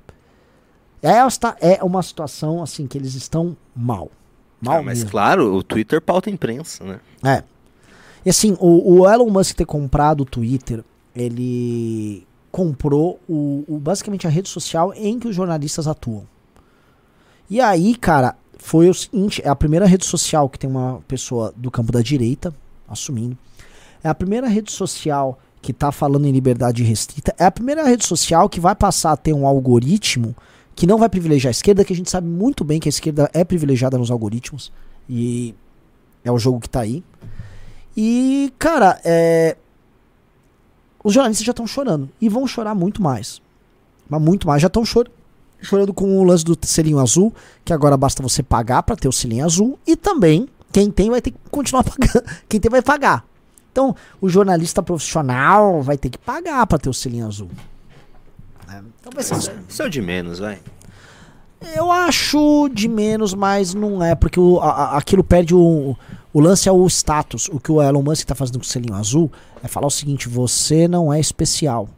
Esta 1.07 1.57
é 1.61 1.83
uma 1.85 2.03
situação 2.03 2.63
assim 2.63 2.87
que 2.87 2.97
eles 2.97 3.15
estão 3.15 3.57
mal. 3.77 4.11
Mal 4.61 4.79
Ah, 4.79 4.83
mas 4.83 4.99
mesmo. 4.99 5.11
claro, 5.11 5.55
o 5.55 5.63
Twitter 5.63 6.01
pauta 6.01 6.31
a 6.31 6.33
imprensa, 6.33 6.83
né? 6.85 7.01
É. 7.23 7.43
E 8.25 8.31
assim, 8.31 8.57
o, 8.59 9.01
o 9.01 9.09
Elon 9.11 9.29
Musk 9.29 9.55
ter 9.57 9.67
comprado 9.67 10.23
o 10.23 10.25
Twitter, 10.25 10.83
ele 11.15 12.27
comprou 12.51 13.21
o, 13.29 13.65
o- 13.69 13.79
basicamente 13.79 14.27
a 14.27 14.31
rede 14.31 14.49
social 14.49 14.95
em 14.97 15.19
que 15.19 15.29
os 15.29 15.37
jornalistas 15.37 15.87
atuam. 15.87 16.25
E 17.51 17.61
aí, 17.61 17.95
cara, 17.95 18.35
foi 18.57 18.89
o 18.89 18.95
seguinte, 18.95 19.43
é 19.45 19.49
a 19.51 19.55
primeira 19.57 19.85
rede 19.87 20.07
social 20.07 20.49
que 20.49 20.59
tem 20.59 20.71
uma 20.71 21.03
pessoa 21.07 21.53
do 21.55 21.71
campo 21.71 21.93
da 21.93 22.01
direita 22.01 22.55
assumindo. 22.89 23.37
É 24.03 24.09
a 24.09 24.15
primeira 24.15 24.47
rede 24.49 24.73
social 24.73 25.39
que 25.61 25.73
tá 25.73 25.93
falando 25.93 26.27
em 26.27 26.33
liberdade 26.33 26.83
restrita. 26.83 27.35
É 27.39 27.45
a 27.45 27.51
primeira 27.51 27.85
rede 27.85 28.07
social 28.07 28.49
que 28.49 28.61
vai 28.61 28.75
passar 28.75 29.13
a 29.13 29.17
ter 29.17 29.33
um 29.35 29.47
algoritmo 29.47 30.35
que 30.75 30.87
não 30.87 30.99
vai 30.99 31.09
privilegiar 31.09 31.51
a 31.51 31.53
esquerda, 31.53 31.85
que 31.85 31.93
a 31.93 31.97
gente 31.97 32.11
sabe 32.11 32.27
muito 32.27 32.65
bem 32.65 32.81
que 32.81 32.89
a 32.89 32.91
esquerda 32.91 33.31
é 33.33 33.45
privilegiada 33.45 33.97
nos 33.97 34.11
algoritmos. 34.11 34.73
E 35.09 35.55
é 36.25 36.33
o 36.33 36.39
jogo 36.39 36.61
que 36.61 36.69
tá 36.69 36.81
aí. 36.81 37.03
E, 37.97 38.53
cara, 38.59 39.01
é... 39.05 39.57
os 41.03 41.13
jornalistas 41.13 41.47
já 41.47 41.53
estão 41.53 41.67
chorando. 41.67 42.09
E 42.21 42.29
vão 42.29 42.47
chorar 42.47 42.75
muito 42.75 43.01
mais. 43.01 43.41
Mas 44.09 44.21
muito 44.21 44.47
mais. 44.47 44.61
Já 44.61 44.67
estão 44.67 44.85
chor... 44.85 45.09
chorando 45.61 45.95
com 45.95 46.19
o 46.19 46.25
lance 46.25 46.45
do 46.45 46.59
selinho 46.63 46.99
azul, 46.99 47.33
que 47.65 47.73
agora 47.73 47.97
basta 47.97 48.23
você 48.23 48.43
pagar 48.43 48.83
para 48.83 48.97
ter 48.97 49.09
o 49.09 49.13
selinho 49.13 49.45
azul. 49.45 49.79
E 49.87 49.97
também 49.97 50.49
Quem 50.73 50.91
tem 50.91 51.09
vai 51.09 51.23
ter 51.23 51.31
que 51.31 51.39
continuar 51.51 51.85
pagando. 51.85 52.25
Quem 52.49 52.59
tem 52.59 52.71
vai 52.71 52.83
pagar. 52.83 53.25
Então, 53.71 53.95
o 54.21 54.29
jornalista 54.29 54.83
profissional 54.83 55.83
vai 55.83 55.99
ter 55.99 56.09
que 56.09 56.19
pagar 56.19 56.67
para 56.67 56.79
ter 56.79 56.89
o 56.89 56.95
selinho 56.95 57.27
azul. 57.27 57.51
É, 58.69 58.81
então 59.01 59.13
vai 59.15 59.23
ser 59.23 59.37
isso 59.69 59.83
é 59.83 59.87
o 59.87 59.91
de 59.91 60.01
menos, 60.01 60.39
vai. 60.39 60.59
Eu 61.75 61.91
acho 61.91 62.69
de 62.73 62.89
menos, 62.89 63.33
mas 63.33 63.73
não 63.75 64.05
é, 64.05 64.15
porque 64.15 64.39
o, 64.39 64.61
a, 64.61 64.99
aquilo 64.99 65.25
perde 65.25 65.55
o. 65.55 65.97
O 66.33 66.41
lance 66.41 66.69
é 66.69 66.73
o 66.73 66.85
status. 66.89 67.49
O 67.49 67.61
que 67.61 67.71
o 67.71 67.81
Elon 67.81 68.03
Musk 68.03 68.23
está 68.23 68.35
fazendo 68.35 68.59
com 68.59 68.65
o 68.65 68.67
selinho 68.67 68.95
azul 68.95 69.31
é 69.63 69.69
falar 69.69 69.87
o 69.87 69.91
seguinte: 69.91 70.29
você 70.29 70.89
não 70.89 71.13
é 71.13 71.21
especial. 71.21 71.89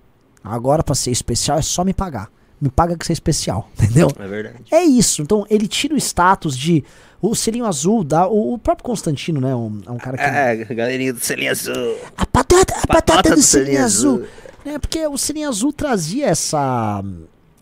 Agora, 0.45 0.83
para 0.83 0.95
ser 0.95 1.11
especial, 1.11 1.59
é 1.59 1.63
só 1.63 1.83
me 1.83 1.95
pagar. 1.95 2.31
Me 2.61 2.71
paga 2.71 2.97
que 2.97 3.05
você 3.05 3.13
é 3.13 3.15
especial, 3.15 3.69
entendeu? 3.79 4.11
É 4.19 4.27
verdade. 4.27 4.57
É 4.71 4.83
isso. 4.83 5.23
Então, 5.23 5.45
ele 5.51 5.67
tira 5.67 5.95
o 5.95 5.97
status 5.99 6.57
de. 6.57 6.85
O 7.21 7.35
selinho 7.35 7.65
azul 7.65 8.05
dá. 8.05 8.29
O, 8.29 8.55
o 8.55 8.59
próprio 8.59 8.85
Constantino, 8.85 9.41
né? 9.41 9.55
Um, 9.55 9.81
é 9.87 9.91
um 9.91 9.97
cara 9.97 10.17
que. 10.17 10.23
É, 10.23 10.75
galerinha 10.75 11.13
do 11.13 11.21
selinho 11.21 11.51
azul. 11.51 11.97
A 12.17 12.27
patata, 12.27 12.75
a 12.75 12.87
patata, 12.87 12.87
patata 12.87 13.31
do, 13.31 13.37
do, 13.37 13.43
selinho, 13.43 13.83
azul. 13.83 14.17
azul. 14.17 14.29
É, 14.67 14.81
porque 14.81 15.07
o 15.07 15.17
selinho 15.17 15.49
azul 15.49 15.73
trazia 15.73 16.27
essa 16.27 17.01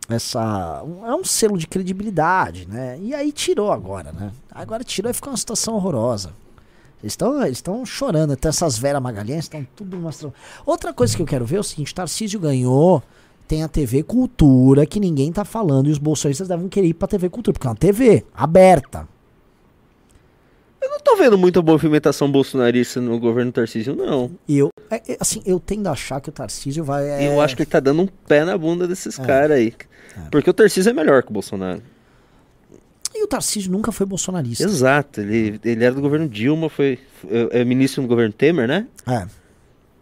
essa 0.08 0.82
é 1.06 1.14
um 1.14 1.22
selo 1.22 1.58
de 1.58 1.66
credibilidade, 1.66 2.66
né? 2.66 2.98
E 2.98 3.14
aí 3.14 3.30
tirou 3.30 3.70
agora, 3.70 4.10
né? 4.10 4.32
Agora 4.50 4.82
tirou 4.82 5.10
e 5.10 5.14
ficou 5.14 5.30
uma 5.30 5.36
situação 5.36 5.74
horrorosa. 5.74 6.32
Eles 7.02 7.18
estão 7.52 7.84
chorando, 7.84 8.32
até 8.32 8.48
essas 8.48 8.78
Vera 8.78 8.98
Magalhães 9.00 9.44
estão 9.44 9.66
tudo 9.76 9.98
mostrando. 9.98 10.32
Outra 10.64 10.94
coisa 10.94 11.14
que 11.14 11.20
eu 11.20 11.26
quero 11.26 11.44
ver 11.44 11.56
é 11.56 11.60
o 11.60 11.62
seguinte, 11.62 11.94
Tarcísio 11.94 12.40
ganhou, 12.40 13.02
tem 13.46 13.62
a 13.62 13.68
TV 13.68 14.02
Cultura 14.02 14.86
que 14.86 14.98
ninguém 14.98 15.30
tá 15.30 15.44
falando 15.44 15.88
e 15.88 15.92
os 15.92 15.98
bolsonaristas 15.98 16.48
devem 16.48 16.68
querer 16.68 16.88
ir 16.88 16.94
pra 16.94 17.06
TV 17.06 17.28
Cultura, 17.28 17.52
porque 17.52 17.66
é 17.66 17.70
uma 17.70 17.76
TV 17.76 18.24
aberta. 18.34 19.06
Eu 20.84 20.90
não 20.90 21.00
tô 21.00 21.16
vendo 21.16 21.38
muita 21.38 21.62
movimentação 21.62 22.30
bolsonarista 22.30 23.00
no 23.00 23.18
governo 23.18 23.50
Tarcísio, 23.50 23.96
não. 23.96 24.30
Eu, 24.46 24.68
é, 24.90 24.96
é, 25.12 25.16
assim, 25.18 25.42
eu 25.46 25.58
tendo 25.58 25.86
a 25.86 25.92
achar 25.92 26.20
que 26.20 26.28
o 26.28 26.32
Tarcísio 26.32 26.84
vai. 26.84 27.08
É... 27.08 27.26
Eu 27.26 27.40
acho 27.40 27.56
que 27.56 27.62
ele 27.62 27.70
tá 27.70 27.80
dando 27.80 28.02
um 28.02 28.06
pé 28.06 28.44
na 28.44 28.56
bunda 28.58 28.86
desses 28.86 29.18
é. 29.18 29.24
caras 29.24 29.56
aí. 29.56 29.72
É. 30.14 30.28
Porque 30.30 30.50
o 30.50 30.52
Tarcísio 30.52 30.90
é 30.90 30.92
melhor 30.92 31.22
que 31.22 31.30
o 31.30 31.32
Bolsonaro. 31.32 31.82
E 33.14 33.24
o 33.24 33.26
Tarcísio 33.26 33.72
nunca 33.72 33.90
foi 33.92 34.04
bolsonarista. 34.04 34.64
Exato, 34.64 35.22
ele, 35.22 35.58
ele 35.64 35.84
era 35.84 35.94
do 35.94 36.02
governo 36.02 36.28
Dilma, 36.28 36.68
foi 36.68 36.98
é, 37.30 37.60
é 37.60 37.64
ministro 37.64 38.02
do 38.02 38.08
governo 38.08 38.32
Temer, 38.32 38.68
né? 38.68 38.86
É. 39.06 39.26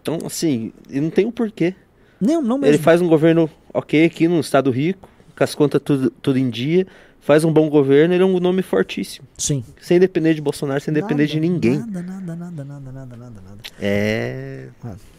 Então, 0.01 0.19
assim, 0.25 0.73
não 0.91 1.11
tem 1.11 1.27
um 1.27 1.31
porquê. 1.31 1.77
Não, 2.21 2.43
não 2.43 2.59
mesmo. 2.59 2.75
Ele 2.75 2.83
faz 2.83 3.01
um 3.01 3.07
governo 3.07 3.49
ok 3.73 4.05
aqui 4.05 4.27
no 4.27 4.41
Estado 4.41 4.69
rico, 4.71 5.09
com 5.37 5.45
as 5.45 5.55
contas 5.55 5.81
tudo, 5.85 6.11
tudo 6.11 6.39
em 6.39 6.51
dia, 6.51 6.87
faz 7.23 7.45
um 7.45 7.53
bom 7.53 7.71
governo, 7.71 8.13
ele 8.13 8.23
é 8.23 8.27
um 8.27 8.39
nome 8.39 8.63
fortíssimo. 8.63 9.27
Sim. 9.39 9.65
Sem 9.81 9.99
depender 9.99 10.35
de 10.35 10.43
Bolsonaro, 10.43 10.81
sem 10.81 10.93
nada, 10.93 11.07
depender 11.07 11.27
de 11.27 11.41
ninguém. 11.41 11.79
Nada, 11.79 12.03
nada, 12.03 12.37
nada, 12.37 12.65
nada, 12.65 12.93
nada, 12.93 13.17
nada, 13.17 13.17
nada. 13.17 13.59
É. 13.81 14.69
é. 14.85 15.13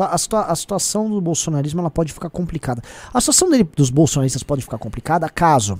A, 0.00 0.16
situa 0.16 0.46
a, 0.46 0.56
situação 0.56 1.10
do 1.10 1.20
bolsonarismo 1.20 1.80
ela 1.80 1.90
pode 1.90 2.10
ficar 2.10 2.30
complicada. 2.30 2.82
A 3.12 3.20
situação 3.20 3.50
dele, 3.50 3.68
dos 3.76 3.90
bolsonaristas 3.90 4.42
pode 4.42 4.62
ficar 4.62 4.78
complicada 4.78 5.28
caso 5.28 5.78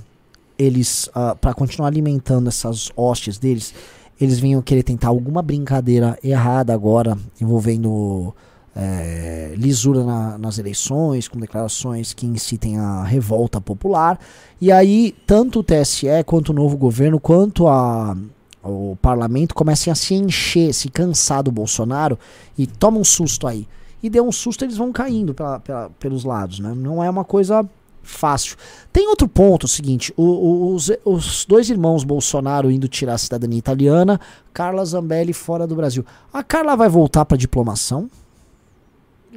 eles, 0.57 1.07
uh, 1.07 1.11
ah, 1.31 1.35
para 1.35 1.53
continuar 1.53 1.87
alimentando 1.87 2.47
essas 2.47 2.91
hostes 2.95 3.39
deles, 3.39 3.73
eles 4.21 4.39
venham 4.39 4.61
querer 4.61 4.83
tentar 4.83 5.07
alguma 5.07 5.41
brincadeira 5.41 6.17
errada 6.23 6.73
agora 6.73 7.17
envolvendo 7.41 8.35
é, 8.79 9.53
lisura 9.57 10.03
na, 10.03 10.37
nas 10.37 10.59
eleições, 10.59 11.27
com 11.27 11.39
declarações 11.39 12.13
que 12.13 12.27
incitem 12.27 12.77
a 12.77 13.03
revolta 13.03 13.59
popular. 13.59 14.19
E 14.61 14.71
aí, 14.71 15.15
tanto 15.25 15.59
o 15.59 15.63
TSE, 15.63 16.05
quanto 16.27 16.49
o 16.49 16.53
novo 16.53 16.77
governo, 16.77 17.19
quanto 17.19 17.67
a, 17.67 18.15
o 18.63 18.95
parlamento 19.01 19.55
comecem 19.55 19.91
a 19.91 19.95
se 19.95 20.13
encher, 20.13 20.73
se 20.73 20.89
cansar 20.89 21.41
do 21.41 21.51
Bolsonaro 21.51 22.19
e 22.55 22.67
toma 22.67 22.99
um 22.99 23.03
susto 23.03 23.47
aí 23.47 23.67
e 24.01 24.11
deu 24.11 24.27
um 24.27 24.31
susto, 24.31 24.63
eles 24.63 24.77
vão 24.77 24.91
caindo 24.91 25.33
pela, 25.33 25.59
pela, 25.59 25.89
pelos 25.99 26.23
lados, 26.23 26.59
né? 26.59 26.71
Não 26.75 27.03
é 27.03 27.09
uma 27.09 27.23
coisa 27.23 27.67
fácil. 28.03 28.55
Tem 28.93 29.07
outro 29.07 29.27
ponto, 29.27 29.63
o 29.63 29.67
seguinte, 29.67 30.13
os, 30.15 30.91
os 31.03 31.45
dois 31.45 31.67
irmãos 31.69 32.03
Bolsonaro 32.03 32.69
indo 32.69 32.87
tirar 32.87 33.15
a 33.15 33.17
cidadania 33.17 33.57
italiana, 33.57 34.21
Carla 34.53 34.85
Zambelli 34.85 35.33
fora 35.33 35.65
do 35.65 35.75
Brasil. 35.75 36.05
A 36.31 36.43
Carla 36.43 36.75
vai 36.75 36.87
voltar 36.87 37.25
para 37.25 37.35
diplomação? 37.35 38.07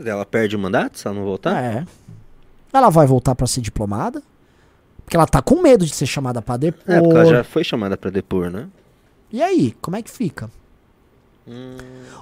Ela 0.05 0.25
perde 0.25 0.57
o 0.57 0.59
mandato 0.59 0.99
se 0.99 1.07
ela 1.07 1.17
não 1.17 1.25
voltar? 1.25 1.63
É. 1.63 1.85
Ela 2.73 2.91
vai 2.91 3.07
voltar 3.07 3.35
para 3.35 3.47
ser 3.47 3.61
diplomada? 3.61 4.23
Porque 5.05 5.17
ela 5.17 5.27
tá 5.27 5.43
com 5.43 5.61
medo 5.61 5.85
de 5.85 5.95
ser 5.95 6.07
chamada 6.07 6.41
para 6.41 6.57
depor. 6.57 6.83
É, 6.87 7.01
porque 7.01 7.17
ela 7.17 7.27
já 7.27 7.45
foi 7.45 7.65
chamada 7.65 7.97
para 7.97 8.11
depor, 8.11 8.51
né? 8.51 8.69
E 9.33 9.43
aí, 9.43 9.75
como 9.81 9.97
é 9.97 10.03
que 10.03 10.11
fica? 10.11 10.51
Hum. 11.47 11.77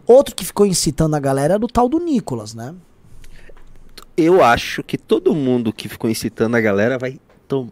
Outro 0.06 0.34
que 0.34 0.44
ficou 0.44 0.64
incitando 0.64 1.14
a 1.14 1.20
galera 1.20 1.54
era 1.54 1.64
o 1.64 1.68
tal 1.68 1.88
do 1.88 1.98
Nicolas, 1.98 2.54
né? 2.54 2.74
Eu 4.16 4.42
acho 4.42 4.82
que 4.82 4.96
todo 4.96 5.34
mundo 5.34 5.72
que 5.72 5.88
ficou 5.88 6.08
incitando 6.10 6.56
a 6.56 6.60
galera 6.60 6.98
vai, 6.98 7.20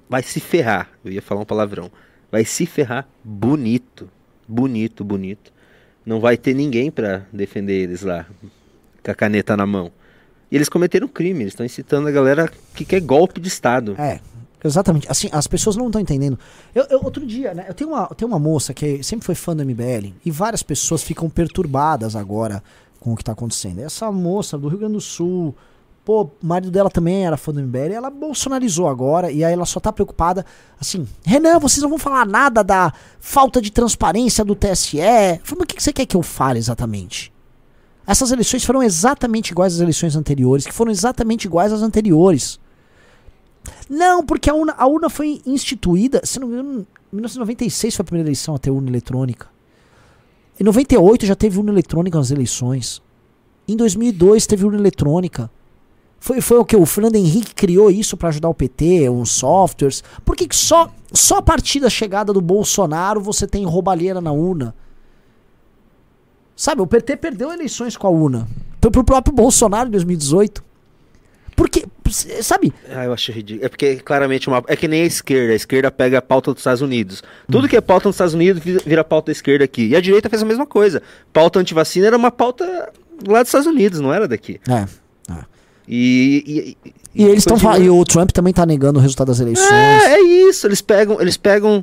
vai 0.08 0.22
se 0.22 0.38
ferrar. 0.38 0.90
Eu 1.04 1.12
ia 1.12 1.22
falar 1.22 1.40
um 1.40 1.46
palavrão. 1.46 1.90
Vai 2.30 2.44
se 2.44 2.66
ferrar 2.66 3.08
bonito. 3.24 4.08
Bonito, 4.46 5.02
bonito. 5.02 5.52
Não 6.04 6.20
vai 6.20 6.36
ter 6.36 6.54
ninguém 6.54 6.90
para 6.90 7.26
defender 7.32 7.82
eles 7.82 8.02
lá, 8.02 8.26
com 9.06 9.10
a 9.12 9.14
caneta 9.14 9.56
na 9.56 9.66
mão. 9.66 9.90
E 10.50 10.56
eles 10.56 10.68
cometeram 10.68 11.08
crime, 11.08 11.42
eles 11.42 11.52
estão 11.52 11.64
incitando 11.64 12.08
a 12.08 12.12
galera 12.12 12.50
que 12.74 12.84
quer 12.84 13.00
golpe 13.00 13.40
de 13.40 13.48
Estado. 13.48 13.94
É, 13.98 14.20
Exatamente. 14.64 15.06
Assim, 15.08 15.28
as 15.32 15.46
pessoas 15.46 15.76
não 15.76 15.86
estão 15.86 16.00
entendendo. 16.00 16.38
Eu, 16.74 16.86
eu, 16.90 17.04
outro 17.04 17.24
dia, 17.24 17.54
né? 17.54 17.66
Eu 17.68 17.74
tenho, 17.74 17.90
uma, 17.90 18.06
eu 18.10 18.16
tenho 18.16 18.28
uma 18.28 18.38
moça 18.38 18.74
que 18.74 19.02
sempre 19.02 19.24
foi 19.24 19.34
fã 19.34 19.54
do 19.54 19.64
MBL 19.64 20.12
e 20.24 20.30
várias 20.30 20.62
pessoas 20.62 21.02
ficam 21.02 21.30
perturbadas 21.30 22.16
agora 22.16 22.62
com 22.98 23.12
o 23.12 23.16
que 23.16 23.22
está 23.22 23.32
acontecendo. 23.32 23.80
Essa 23.80 24.10
moça 24.10 24.58
do 24.58 24.66
Rio 24.68 24.78
Grande 24.78 24.94
do 24.94 25.00
Sul, 25.00 25.54
pô, 26.04 26.22
o 26.22 26.30
marido 26.42 26.70
dela 26.70 26.90
também 26.90 27.26
era 27.26 27.36
fã 27.36 27.52
do 27.52 27.60
MBL, 27.60 27.92
ela 27.92 28.10
bolsonarizou 28.10 28.88
agora 28.88 29.30
e 29.30 29.44
aí 29.44 29.52
ela 29.52 29.66
só 29.66 29.78
tá 29.78 29.92
preocupada, 29.92 30.44
assim, 30.80 31.06
Renan, 31.24 31.58
vocês 31.60 31.82
não 31.82 31.90
vão 31.90 31.98
falar 31.98 32.26
nada 32.26 32.64
da 32.64 32.92
falta 33.20 33.60
de 33.62 33.70
transparência 33.70 34.44
do 34.44 34.56
TSE. 34.56 34.98
Eu 34.98 35.04
falei, 35.44 35.58
mas 35.58 35.62
o 35.62 35.66
que 35.66 35.82
você 35.82 35.92
quer 35.92 36.06
que 36.06 36.16
eu 36.16 36.22
fale 36.22 36.58
exatamente? 36.58 37.32
Essas 38.06 38.30
eleições 38.30 38.64
foram 38.64 38.82
exatamente 38.82 39.50
iguais 39.50 39.74
às 39.74 39.80
eleições 39.80 40.14
anteriores, 40.14 40.64
que 40.64 40.72
foram 40.72 40.92
exatamente 40.92 41.46
iguais 41.46 41.72
às 41.72 41.82
anteriores. 41.82 42.60
Não, 43.90 44.24
porque 44.24 44.48
a 44.48 44.54
urna, 44.54 44.74
a 44.78 44.86
urna 44.86 45.10
foi 45.10 45.40
instituída, 45.44 46.20
se 46.24 46.38
não 46.38 46.46
me 46.46 46.54
engano, 46.54 46.86
em 47.12 47.16
1996 47.16 47.96
foi 47.96 48.02
a 48.02 48.04
primeira 48.04 48.28
eleição 48.28 48.54
a 48.54 48.58
ter 48.58 48.70
urna 48.70 48.88
eletrônica. 48.88 49.48
Em 50.58 50.64
98 50.64 51.26
já 51.26 51.34
teve 51.34 51.58
urna 51.58 51.72
eletrônica 51.72 52.16
nas 52.16 52.30
eleições. 52.30 53.02
Em 53.66 53.76
2002 53.76 54.46
teve 54.46 54.64
urna 54.64 54.78
eletrônica. 54.78 55.50
Foi, 56.18 56.40
foi 56.40 56.58
o 56.58 56.64
que? 56.64 56.76
O 56.76 56.86
Fernando 56.86 57.16
Henrique 57.16 57.54
criou 57.54 57.90
isso 57.90 58.16
para 58.16 58.30
ajudar 58.30 58.48
o 58.48 58.54
PT, 58.54 59.08
uns 59.10 59.32
softwares. 59.32 60.02
Por 60.24 60.34
que, 60.34 60.48
que 60.48 60.56
só, 60.56 60.90
só 61.12 61.38
a 61.38 61.42
partir 61.42 61.80
da 61.80 61.90
chegada 61.90 62.32
do 62.32 62.40
Bolsonaro 62.40 63.20
você 63.20 63.46
tem 63.46 63.64
roubalheira 63.64 64.20
na 64.20 64.32
urna? 64.32 64.74
Sabe, 66.56 66.80
o 66.80 66.86
PT 66.86 67.16
perdeu 67.16 67.52
eleições 67.52 67.96
com 67.96 68.06
a 68.06 68.10
urna. 68.10 68.48
Foi 68.80 68.90
pro 68.90 69.04
próprio 69.04 69.34
Bolsonaro 69.34 69.88
em 69.88 69.92
2018. 69.92 70.64
Porque, 71.54 71.86
sabe? 72.42 72.72
Ah, 72.90 73.04
eu 73.04 73.12
acho 73.12 73.32
ridículo. 73.32 73.64
É 73.64 73.68
porque 73.68 73.96
claramente 73.96 74.46
uma. 74.48 74.62
É 74.66 74.76
que 74.76 74.86
nem 74.86 75.02
a 75.02 75.06
esquerda. 75.06 75.52
A 75.52 75.56
esquerda 75.56 75.90
pega 75.90 76.18
a 76.18 76.22
pauta 76.22 76.52
dos 76.52 76.60
Estados 76.60 76.82
Unidos. 76.82 77.22
Tudo 77.50 77.64
hum. 77.66 77.68
que 77.68 77.76
é 77.76 77.80
pauta 77.80 78.08
nos 78.08 78.16
Estados 78.16 78.34
Unidos 78.34 78.62
vira 78.62 79.02
pauta 79.02 79.26
da 79.26 79.32
esquerda 79.32 79.64
aqui. 79.64 79.88
E 79.88 79.96
a 79.96 80.00
direita 80.00 80.28
fez 80.28 80.42
a 80.42 80.44
mesma 80.44 80.66
coisa. 80.66 81.02
Pauta 81.32 81.58
antivacina 81.58 82.06
era 82.06 82.16
uma 82.16 82.30
pauta 82.30 82.92
lá 83.26 83.40
dos 83.40 83.48
Estados 83.48 83.66
Unidos, 83.66 84.00
não 84.00 84.12
era 84.12 84.28
daqui. 84.28 84.60
É. 84.68 84.86
é. 85.32 85.44
E, 85.88 86.76
e, 86.84 86.88
e, 86.88 87.22
e 87.22 87.24
eles 87.24 87.38
estão. 87.38 87.56
E 87.78 87.88
o 87.88 88.04
Trump 88.04 88.30
também 88.32 88.52
tá 88.52 88.66
negando 88.66 88.98
o 88.98 89.02
resultado 89.02 89.28
das 89.28 89.40
eleições. 89.40 89.70
É, 89.70 90.14
é 90.14 90.20
isso. 90.20 90.66
Eles 90.66 90.82
pegam. 90.82 91.20
Eles 91.20 91.38
pegam 91.38 91.82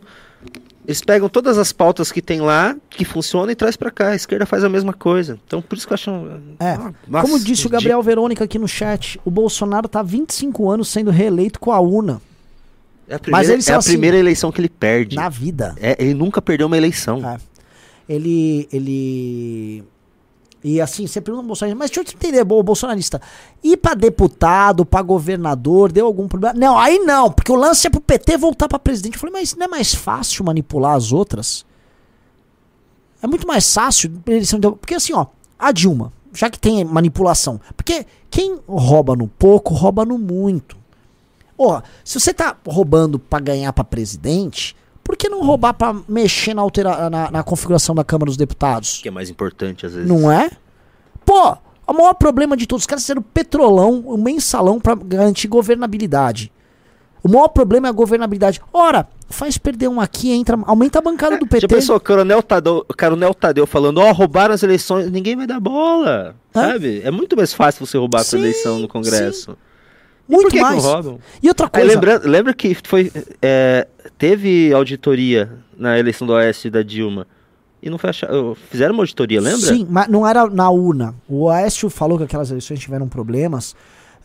eles 0.86 1.02
pegam 1.02 1.30
todas 1.30 1.58
as 1.58 1.72
pautas 1.72 2.12
que 2.12 2.22
tem 2.22 2.42
lá, 2.42 2.76
que 2.90 3.06
funcionam, 3.06 3.50
e 3.52 3.56
traz 3.56 3.78
para 3.78 3.90
cá. 3.90 4.10
A 4.10 4.16
esquerda 4.16 4.46
faz 4.46 4.64
a 4.64 4.70
mesma 4.70 4.92
coisa. 4.92 5.40
Então, 5.48 5.62
por 5.62 5.78
isso 5.78 5.88
que 5.88 5.94
eu 5.94 5.96
acho. 5.96 6.12
É. 6.60 6.78
Nossa, 7.08 7.28
Como 7.28 7.40
disse 7.40 7.66
o 7.66 7.70
Gabriel 7.70 8.00
de... 8.00 8.06
Verônica 8.06 8.44
aqui 8.44 8.60
no 8.60 8.68
chat, 8.68 9.20
o 9.24 9.32
Bolsonaro 9.32 9.88
tá 9.88 10.04
25 10.04 10.70
anos 10.70 10.90
sendo 10.90 11.10
reeleito 11.10 11.60
com 11.60 11.72
a 11.72 11.80
urna. 11.80 12.22
É 13.08 13.16
a 13.16 13.20
primeira, 13.20 13.48
Mas 13.48 13.50
ele 13.50 13.64
é 13.66 13.76
a 13.76 13.78
assim, 13.78 13.92
primeira 13.92 14.18
eleição 14.18 14.52
que 14.52 14.60
ele 14.60 14.70
perde. 14.70 15.16
Na 15.16 15.30
vida. 15.30 15.74
É, 15.80 15.96
ele 16.00 16.14
nunca 16.14 16.42
perdeu 16.42 16.68
uma 16.68 16.78
eleição. 16.78 17.26
É. 17.28 17.38
Ele. 18.08 18.68
Ele. 18.72 19.84
E 20.64 20.80
assim, 20.80 21.06
você 21.06 21.20
pergunta 21.20 21.46
Bolsonaro, 21.46 21.78
mas 21.78 21.90
deixa 21.90 22.00
eu 22.00 22.06
te 22.06 22.16
entender, 22.16 22.44
bolsonarista, 22.46 23.22
ir 23.62 23.76
pra 23.76 23.94
deputado, 23.94 24.86
pra 24.86 25.02
governador, 25.02 25.92
deu 25.92 26.06
algum 26.06 26.28
problema? 26.28 26.58
Não, 26.58 26.80
aí 26.80 27.00
não, 27.00 27.30
porque 27.30 27.52
o 27.52 27.56
lance 27.56 27.86
é 27.86 27.90
pro 27.90 28.00
PT 28.00 28.38
voltar 28.38 28.70
pra 28.70 28.80
presidente. 28.80 29.16
Eu 29.16 29.20
falei, 29.20 29.34
mas 29.34 29.56
não 29.56 29.66
é 29.66 29.68
mais 29.68 29.94
fácil 29.94 30.46
manipular 30.46 30.96
as 30.96 31.12
outras? 31.12 31.66
É 33.22 33.28
muito 33.28 33.46
mais 33.46 33.74
fácil, 33.74 34.12
porque 34.80 34.96
assim, 34.96 35.14
ó, 35.14 35.26
a 35.60 35.72
Dilma, 35.74 36.14
já 36.34 36.50
que 36.50 36.60
tem 36.60 36.84
manipulação, 36.86 37.60
porque 37.76 38.06
quem 38.30 38.60
rouba 38.68 39.16
no 39.16 39.28
pouco, 39.28 39.74
rouba 39.74 40.06
no 40.06 40.18
muito. 40.18 40.78
Ó, 41.58 41.82
se 42.04 42.20
você 42.20 42.34
tá 42.34 42.58
roubando 42.66 43.20
pra 43.20 43.40
ganhar 43.40 43.72
pra 43.74 43.84
presidente, 43.84 44.76
Por 45.04 45.18
que 45.18 45.28
não 45.28 45.44
roubar 45.44 45.74
pra 45.74 45.96
mexer 46.08 46.54
na, 46.54 46.62
altera 46.62 47.10
na, 47.10 47.30
na 47.30 47.44
configuração 47.44 47.94
da 47.94 48.04
Câmara 48.04 48.28
dos 48.28 48.38
Deputados? 48.38 49.00
Que 49.02 49.10
é 49.10 49.12
mais 49.12 49.30
importante 49.30 49.86
às 49.86 49.94
vezes. 49.94 50.08
Não 50.08 50.32
é? 50.32 50.50
Pô, 51.26 51.58
o 51.86 51.94
maior 51.94 52.14
problema 52.14 52.56
de 52.56 52.66
todos, 52.66 52.84
os 52.84 52.88
caras 52.88 53.04
fizeram 53.04 53.22
petrolão, 53.22 54.04
um 54.08 54.18
mensalão 54.18 54.80
pra 54.80 54.96
garantir 54.96 55.48
governabilidade. 55.48 56.52
O 57.22 57.30
maior 57.30 57.48
problema 57.48 57.88
é 57.88 57.90
a 57.90 57.94
governabilidade. 57.94 58.62
Ora, 58.74 59.08
faz 59.30 59.58
perder 59.58 59.88
um 59.88 60.02
aqui, 60.02 60.32
entra, 60.32 60.60
aumenta 60.66 61.00
a 61.00 61.02
bancada 61.02 61.38
do 61.38 61.48
PT. 61.48 61.62
Já 61.62 61.68
pensou, 61.68 61.96
o 61.96 62.00
Coronel 62.00 62.44
Tadeu, 62.44 62.86
o 62.88 62.94
Coronel 62.94 63.34
Tadeu 63.34 63.66
falando, 63.66 64.00
ó, 64.00 64.12
roubaram 64.12 64.54
as 64.54 64.62
eleições, 64.62 65.10
ninguém 65.10 65.36
vai 65.38 65.48
dar 65.48 65.60
bola, 65.60 66.36
Hã? 66.54 66.72
sabe? 66.72 67.02
É 67.02 67.10
muito 67.10 67.38
mais 67.38 67.54
fácil 67.54 67.86
você 67.86 67.98
roubar 67.98 68.24
Sim, 68.26 68.36
a 68.36 68.40
eleição 68.40 68.80
no 68.80 68.90
Congresso. 68.90 69.58
Muito 70.28 70.50
que 70.50 70.58
que 70.58 70.62
mais. 70.62 70.84
E 71.42 71.48
outra 71.48 71.70
coisa, 71.70 71.88
lembra, 71.88 72.22
lembra 72.24 72.54
que 72.54 72.76
foi, 72.84 73.12
é, 73.42 73.88
teve 74.18 74.74
auditoria 74.74 75.52
na 75.78 75.98
eleição 75.98 76.26
do 76.26 76.34
Oeste 76.34 76.70
da 76.70 76.82
Dilma 76.82 77.28
e 77.84 77.90
não 77.90 77.98
foi 77.98 78.12
achado, 78.12 78.58
fizeram 78.70 78.94
uma 78.94 79.04
auditoria, 79.04 79.42
lembra? 79.42 79.60
Sim, 79.60 79.86
mas 79.90 80.08
não 80.08 80.26
era 80.26 80.50
na 80.50 80.70
urna. 80.70 81.14
O 81.28 81.50
Aécio 81.50 81.90
falou 81.90 82.18
que 82.18 82.24
aquelas 82.24 82.50
eleições 82.50 82.80
tiveram 82.80 83.10
problemas. 83.10 83.76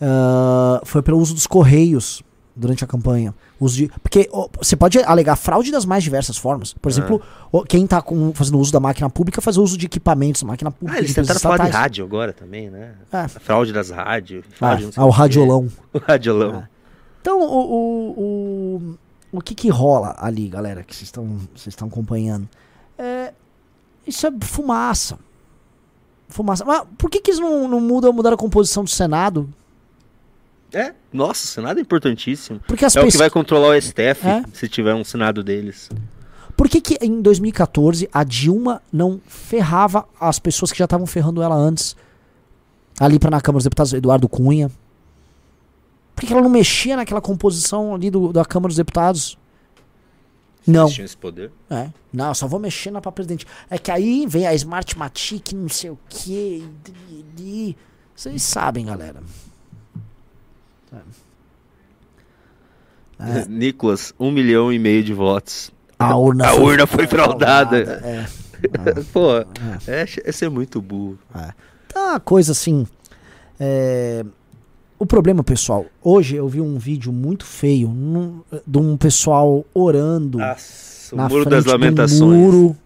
ah, 0.01 0.81
foi 0.85 1.03
pelo 1.03 1.18
uso 1.18 1.35
dos 1.35 1.45
correios 1.45 2.22
durante 2.55 2.85
a 2.85 2.87
campanha. 2.87 3.35
Uso 3.59 3.76
de, 3.76 3.91
porque 4.01 4.29
ó, 4.33 4.49
você 4.57 4.76
pode 4.76 5.01
alegar 5.01 5.35
fraude 5.35 5.72
das 5.72 5.85
mais 5.85 6.05
diversas 6.05 6.37
formas. 6.37 6.72
Por 6.72 6.89
exemplo, 6.89 7.20
ó, 7.53 7.62
quem 7.62 7.83
está 7.83 8.01
fazendo 8.35 8.61
uso 8.61 8.72
da 8.72 8.79
máquina 8.79 9.11
pública 9.11 9.41
faz 9.41 9.57
uso 9.57 9.76
de 9.76 9.87
equipamentos 9.87 10.45
máquina 10.45 10.70
pública. 10.70 10.97
Ah, 10.97 11.01
eles 11.01 11.12
tentaram 11.12 11.41
falar 11.41 11.66
de 11.66 11.70
rádio 11.70 12.05
agora 12.05 12.33
também, 12.33 12.70
né? 12.70 12.93
É. 13.12 13.16
A 13.18 13.29
fraude 13.29 13.72
das 13.72 13.91
rádios. 13.91 14.45
Ah, 14.61 14.76
fraude 14.76 14.91
ah, 14.95 15.05
o 15.05 15.11
radiolão. 15.11 15.68
O 15.93 15.99
radiolão. 15.99 16.62
Ah. 16.64 16.68
Então, 17.20 17.41
o, 17.41 17.45
o, 17.45 18.14
o, 18.16 18.99
o 19.33 19.41
que 19.41 19.55
que 19.55 19.68
rola 19.68 20.14
ali, 20.18 20.49
galera, 20.49 20.83
que 20.83 20.95
vocês 20.95 21.12
estão 21.66 21.89
acompanhando? 21.89 22.49
É, 22.97 23.33
isso 24.07 24.26
é 24.26 24.31
fumaça. 24.41 25.18
Fumaça. 26.29 26.64
Mas 26.64 26.83
por 26.97 27.11
que 27.11 27.20
que 27.20 27.31
eles 27.31 27.41
não, 27.41 27.68
não 27.68 27.81
mudam, 27.81 28.12
mudaram 28.12 28.35
a 28.35 28.39
composição 28.39 28.85
do 28.85 28.91
Senado? 28.91 29.49
É? 30.72 30.93
Nossa, 31.12 31.45
o 31.45 31.49
Senado 31.49 31.79
é 31.79 31.81
importantíssimo. 31.81 32.61
Porque 32.66 32.85
as 32.85 32.95
É 32.95 33.01
o 33.03 33.09
que 33.09 33.16
vai 33.16 33.31
controlar 33.31 33.68
o 33.68 33.81
STF, 33.81 34.26
É. 34.26 34.43
se 34.53 34.68
tiver 34.68 34.95
um 34.95 35.05
Senado 35.05 35.43
deles. 35.43 35.89
Por 36.57 36.68
que, 36.68 36.81
que 36.81 36.99
em 37.01 37.22
2014 37.22 38.09
a 38.12 38.24
Dilma 38.24 38.83
não 38.93 39.20
ferrava 39.26 40.07
as 40.20 40.39
pessoas 40.39 40.72
que 40.72 40.79
já 40.79 40.85
estavam 40.85 41.07
ferrando 41.07 41.41
ela 41.43 41.55
antes? 41.55 41.97
Ali 42.99 43.18
para 43.18 43.31
na 43.31 43.41
Câmara 43.41 43.59
dos 43.59 43.64
Deputados, 43.64 43.93
Eduardo 43.93 44.29
Cunha. 44.29 44.70
Por 46.19 46.27
que, 46.27 46.33
ela 46.33 46.43
não 46.43 46.51
mexia 46.51 46.97
naquela 46.97 47.21
composição 47.21 47.95
ali 47.95 48.11
do, 48.11 48.33
da 48.33 48.45
Câmara 48.45 48.69
dos 48.69 48.77
Deputados? 48.77 49.39
Não. 50.66 50.83
Eles 50.85 50.95
tinham 50.95 51.05
esse 51.07 51.16
poder. 51.16 51.51
É. 51.71 51.89
Não, 52.12 52.35
só 52.35 52.47
vou 52.47 52.59
mexer 52.59 52.91
na 52.91 53.01
pra 53.01 53.12
presidente. 53.12 53.47
É 53.71 53.79
que 53.79 53.91
aí 53.91 54.27
vem 54.27 54.47
a 54.47 54.55
Smartmatic, 54.55 55.53
não 55.55 55.69
sei 55.69 55.91
o 55.91 55.99
quê. 56.09 56.62
e- 57.39 57.77
Vocês 58.14 58.43
sabem, 58.43 58.85
galera. 58.87 59.23
É. 63.21 63.45
Nicolas, 63.49 64.14
um 64.19 64.31
milhão 64.31 64.73
e 64.73 64.79
meio 64.79 65.03
de 65.03 65.12
votos. 65.12 65.71
A 65.99 66.16
urna, 66.16 66.49
A 66.49 66.55
urna 66.55 66.87
foi 66.87 67.07
fraudada. 67.07 67.79
É. 68.05 68.27
Pô, 69.12 69.37
é, 69.87 70.05
esse 70.25 70.45
é 70.45 70.49
muito 70.49 70.81
burro. 70.81 71.19
Então, 71.87 72.11
uma 72.11 72.21
coisa 72.21 72.53
assim. 72.53 72.87
é, 73.59 74.25
O 74.99 75.07
problema, 75.07 75.44
pessoal, 75.44 75.86
hoje 76.03 76.34
eu 76.36 76.49
vi 76.49 76.61
um 76.61 76.76
vídeo 76.76 77.12
muito 77.12 77.44
feio 77.44 77.88
num- 77.88 78.40
de 78.66 78.78
um 78.78 78.96
pessoal 78.96 79.64
orando 79.72 80.38
Nossa, 80.38 81.14
o 81.14 81.18
na 81.18 81.28
muro 81.28 81.42
frente 81.42 81.51
das 81.55 81.64
de 81.64 81.68
um 81.70 81.72
lamentações. 81.72 82.20
muro, 82.40 82.76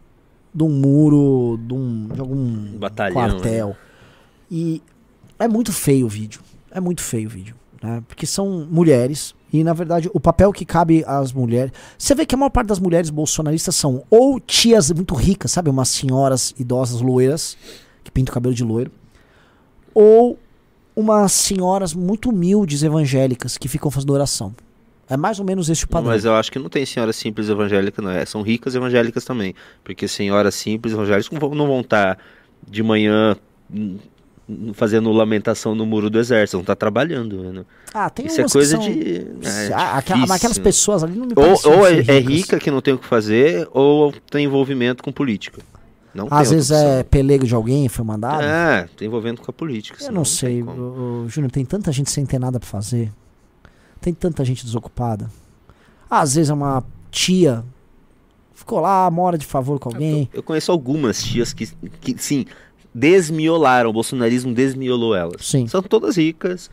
de 0.55 0.63
um 0.63 0.69
muro, 0.69 1.59
de, 1.67 1.73
um, 1.75 2.09
de 2.13 2.21
algum 2.21 2.79
Batalhão, 2.79 3.15
quartel. 3.15 3.77
E 4.51 4.83
é 5.39 5.49
muito 5.49 5.73
feio 5.73 6.05
o 6.05 6.09
vídeo. 6.09 6.43
É 6.71 6.81
muito 6.81 7.01
feio 7.03 7.29
o 7.29 7.31
vídeo. 7.31 7.55
Né? 7.83 8.03
Porque 8.07 8.27
são 8.27 8.67
mulheres. 8.71 9.35
E, 9.51 9.65
na 9.65 9.73
verdade, 9.73 10.11
o 10.13 10.21
papel 10.21 10.53
que 10.53 10.67
cabe 10.67 11.03
às 11.07 11.33
mulheres. 11.33 11.73
Você 11.99 12.15
vê 12.15 12.27
que 12.27 12.35
a 12.35 12.39
maior 12.39 12.51
parte 12.51 12.69
das 12.69 12.79
mulheres 12.79 13.09
bolsonaristas 13.09 13.75
são 13.75 14.03
ou 14.11 14.39
tias 14.39 14.91
muito 14.93 15.15
ricas, 15.15 15.51
sabe? 15.53 15.71
Umas 15.71 15.89
senhoras 15.89 16.55
idosas 16.59 17.01
loiras, 17.01 17.57
que 18.05 18.11
pintam 18.11 18.33
o 18.33 18.35
cabelo 18.35 18.55
de 18.55 18.65
loiro. 18.65 18.91
Ou 19.95 20.39
umas 20.95 21.33
senhoras 21.33 21.95
muito 21.95 22.31
humildes 22.31 22.83
evangélicas 22.83 23.57
que 23.59 23.69
ficam 23.69 23.91
fazendo 23.91 24.13
oração. 24.13 24.55
É 25.09 25.17
mais 25.17 25.39
ou 25.39 25.45
menos 25.45 25.69
esse 25.69 25.85
o 25.85 25.89
padrão. 25.89 26.11
Mas 26.13 26.25
eu 26.25 26.35
acho 26.35 26.51
que 26.51 26.59
não 26.59 26.69
tem 26.71 26.87
senhora 26.87 27.13
simples 27.13 27.49
evangélica, 27.49 28.01
não 28.01 28.11
é. 28.11 28.25
São 28.25 28.41
ricas 28.43 28.75
evangélicas 28.75 29.25
também. 29.25 29.55
Porque 29.85 30.09
senhoras 30.09 30.55
simples 30.55 30.95
evangélicas 30.95 31.31
não 31.31 31.39
vão- 31.41 31.55
não 31.55 31.81
estar 31.81 32.17
de 32.67 32.83
manhã 32.83 33.37
hum, 33.71 33.99
hum, 34.49 34.73
fazendo 34.73 35.11
lamentação 35.13 35.75
no 35.75 35.85
muro 35.85 36.09
do 36.09 36.19
exército, 36.19 36.57
vão 36.57 36.63
estar 36.63 36.77
trabalhando. 36.77 37.53
Né? 37.53 37.65
Ah, 37.93 38.09
tem 38.09 38.27
Isso 38.27 38.41
é 38.41 38.49
coisa 38.49 38.77
são... 38.77 38.81
de. 38.81 39.19
é, 39.45 39.73
Ah, 39.75 39.99
aquela- 39.99 40.23
aquelas 40.25 40.41
difícil. 40.41 40.63
pessoas 40.63 41.05
ali 41.05 41.19
não 41.19 41.27
me 41.27 41.35
Ou, 41.37 41.73
ou 41.79 41.87
é, 41.87 41.99
é 41.99 42.19
rica 42.21 42.59
que 42.59 42.71
não 42.71 42.81
tem 42.81 42.95
o 42.95 42.99
que 42.99 43.07
fazer, 43.07 43.69
ou 43.73 44.13
tem 44.31 44.45
envolvimento 44.47 45.03
com 45.03 45.13
política. 45.13 45.61
Não 46.15 46.29
Às 46.31 46.51
vezes 46.51 46.71
é 46.71 47.03
pelego 47.03 47.47
de 47.47 47.55
alguém, 47.55 47.89
foi 47.89 48.05
mandado. 48.05 48.43
É, 48.43 48.89
tem 48.97 49.09
envolvendo 49.09 49.41
com 49.41 49.51
a 49.51 49.55
política. 49.55 50.05
Eu 50.05 50.13
não 50.13 50.25
sei, 50.25 50.63
Júnior, 51.27 51.51
tem 51.51 51.65
tanta 51.65 51.91
gente 51.91 52.11
sem 52.11 52.27
ter 52.27 52.39
nada 52.39 52.61
pra 52.61 52.69
fazer. 52.69 53.11
Tem 54.01 54.13
tanta 54.13 54.45
gente 54.45 54.65
desocupada. 54.65 55.31
Às 56.11 56.35
vezes 56.35 56.51
é 56.51 56.55
uma 56.55 56.85
tia, 57.11 57.65
ficou 58.53 58.81
lá, 58.81 59.11
mora 59.11 59.39
de 59.39 59.47
favor 59.47 59.79
com 59.79 59.89
alguém. 59.89 60.29
Eu 60.33 60.43
conheço 60.43 60.71
algumas 60.71 61.23
tias 61.23 61.53
que, 61.53 61.67
que 62.01 62.15
sim, 62.19 62.45
desmiolaram, 62.95 63.89
o 63.89 63.93
bolsonarismo 63.93 64.53
desmiolou 64.53 65.15
elas. 65.15 65.47
Sim. 65.47 65.67
São 65.67 65.83
todas 65.83 66.17
ricas. 66.17 66.71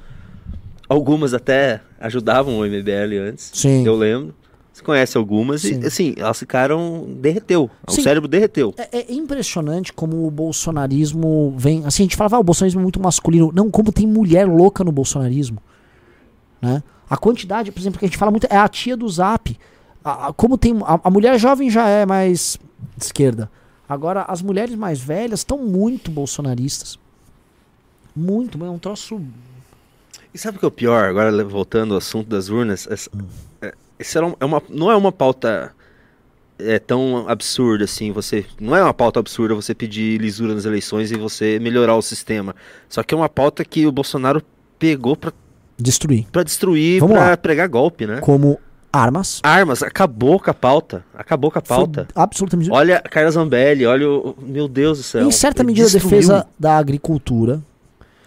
Algumas 0.89 1.33
até 1.33 1.81
ajudavam 1.99 2.59
o 2.59 2.65
MBL 2.65 3.29
antes. 3.29 3.51
Sim. 3.53 3.85
Eu 3.85 3.95
lembro. 3.95 4.33
Você 4.80 4.84
conhece 4.86 5.17
algumas 5.17 5.61
Sim. 5.61 5.82
e 5.82 5.86
assim, 5.86 6.13
elas 6.17 6.39
ficaram. 6.39 7.05
derreteu. 7.19 7.69
Sim. 7.89 7.99
O 7.99 8.03
cérebro 8.03 8.30
derreteu. 8.30 8.73
É, 8.77 8.99
é 8.99 9.13
impressionante 9.13 9.91
como 9.91 10.25
o 10.25 10.32
bolsonarismo 10.32 11.53
vem. 11.57 11.86
Assim, 11.86 12.03
a 12.03 12.05
gente 12.05 12.15
falava, 12.15 12.38
ah, 12.38 12.39
o 12.39 12.43
bolsonarismo 12.43 12.80
é 12.80 12.84
muito 12.84 12.99
masculino. 12.99 13.51
Não, 13.53 13.69
como 13.69 13.91
tem 13.91 14.07
mulher 14.07 14.47
louca 14.47 14.82
no 14.84 14.91
bolsonarismo. 14.91 15.57
Né? 16.61 16.82
A 17.09 17.17
quantidade, 17.17 17.71
por 17.73 17.80
exemplo, 17.82 17.99
que 17.99 18.05
a 18.05 18.07
gente 18.07 18.17
fala 18.17 18.32
muito 18.32 18.47
é 18.49 18.55
a 18.55 18.67
tia 18.69 18.95
do 18.95 19.07
zap. 19.09 19.57
A- 20.03 20.27
a- 20.27 20.34
como 20.34 20.57
tem. 20.57 20.73
A, 20.86 20.97
a 21.03 21.09
mulher 21.11 21.38
jovem 21.38 21.69
já 21.69 21.88
é 21.89 22.05
mais 22.05 22.57
de 22.95 23.03
esquerda. 23.03 23.51
Agora, 23.88 24.21
as 24.30 24.41
mulheres 24.41 24.75
mais 24.75 24.99
velhas 25.01 25.41
estão 25.41 25.57
muito 25.57 26.09
bolsonaristas. 26.09 26.97
Muito, 28.15 28.63
é 28.63 28.69
um 28.69 28.80
troço. 28.80 29.21
E 30.34 30.38
sabe 30.38 30.55
o 30.57 30.59
que 30.59 30.65
é 30.65 30.67
o 30.67 30.71
pior? 30.71 31.03
Agora 31.05 31.43
voltando 31.43 31.93
ao 31.93 31.97
assunto 31.97 32.30
das 32.30 32.47
urnas, 32.49 32.88
essa, 32.89 33.09
é, 33.61 33.73
isso 33.99 34.17
é 34.17 34.45
uma, 34.45 34.61
não 34.69 34.89
é 34.91 34.95
uma 34.95 35.11
pauta 35.11 35.71
é, 36.57 36.79
tão 36.79 37.27
absurda 37.27 37.85
assim. 37.85 38.11
Você 38.11 38.45
não 38.59 38.75
é 38.75 38.83
uma 38.83 38.93
pauta 38.93 39.19
absurda 39.19 39.55
você 39.55 39.73
pedir 39.73 40.19
lisura 40.19 40.53
nas 40.53 40.65
eleições 40.65 41.11
e 41.11 41.17
você 41.17 41.59
melhorar 41.59 41.95
o 41.95 42.01
sistema. 42.01 42.55
Só 42.87 43.03
que 43.03 43.13
é 43.13 43.17
uma 43.17 43.29
pauta 43.29 43.63
que 43.65 43.85
o 43.85 43.91
Bolsonaro 43.91 44.41
pegou 44.77 45.15
pra, 45.15 45.31
Destruir. 45.77 46.25
pra 46.31 46.43
destruir, 46.43 47.03
lá. 47.03 47.35
pregar 47.37 47.67
golpe, 47.67 48.05
né? 48.05 48.19
Como 48.21 48.59
armas. 48.91 49.39
Armas, 49.43 49.83
acabou 49.83 50.39
com 50.39 50.49
a 50.49 50.53
pauta. 50.53 51.05
Acabou 51.13 51.51
com 51.51 51.59
a 51.59 51.61
pauta. 51.61 52.07
Foi 52.13 52.23
absolutamente. 52.23 52.71
Olha 52.71 52.97
a 52.97 53.09
Carla 53.09 53.31
Zambelli, 53.31 53.85
olha 53.85 54.09
o. 54.09 54.35
Meu 54.41 54.67
Deus 54.67 54.97
do 54.97 55.03
céu. 55.03 55.27
em 55.27 55.31
certa 55.31 55.63
medida, 55.63 55.87
a 55.87 55.91
defesa 55.91 56.47
da 56.57 56.77
agricultura. 56.77 57.61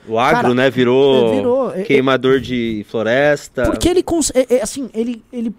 O 0.08 0.18
agro, 0.18 0.42
Cara, 0.42 0.54
né, 0.54 0.70
virou, 0.70 1.32
é, 1.32 1.36
virou, 1.36 1.74
é, 1.74 1.82
queimador 1.82 2.40
de 2.40 2.84
floresta. 2.88 3.64
Porque 3.66 3.88
ele, 3.88 4.04
é- 4.34 4.56
é, 4.56 4.62
assim, 4.62 4.90
ele, 4.92 5.22
ele, 5.32 5.54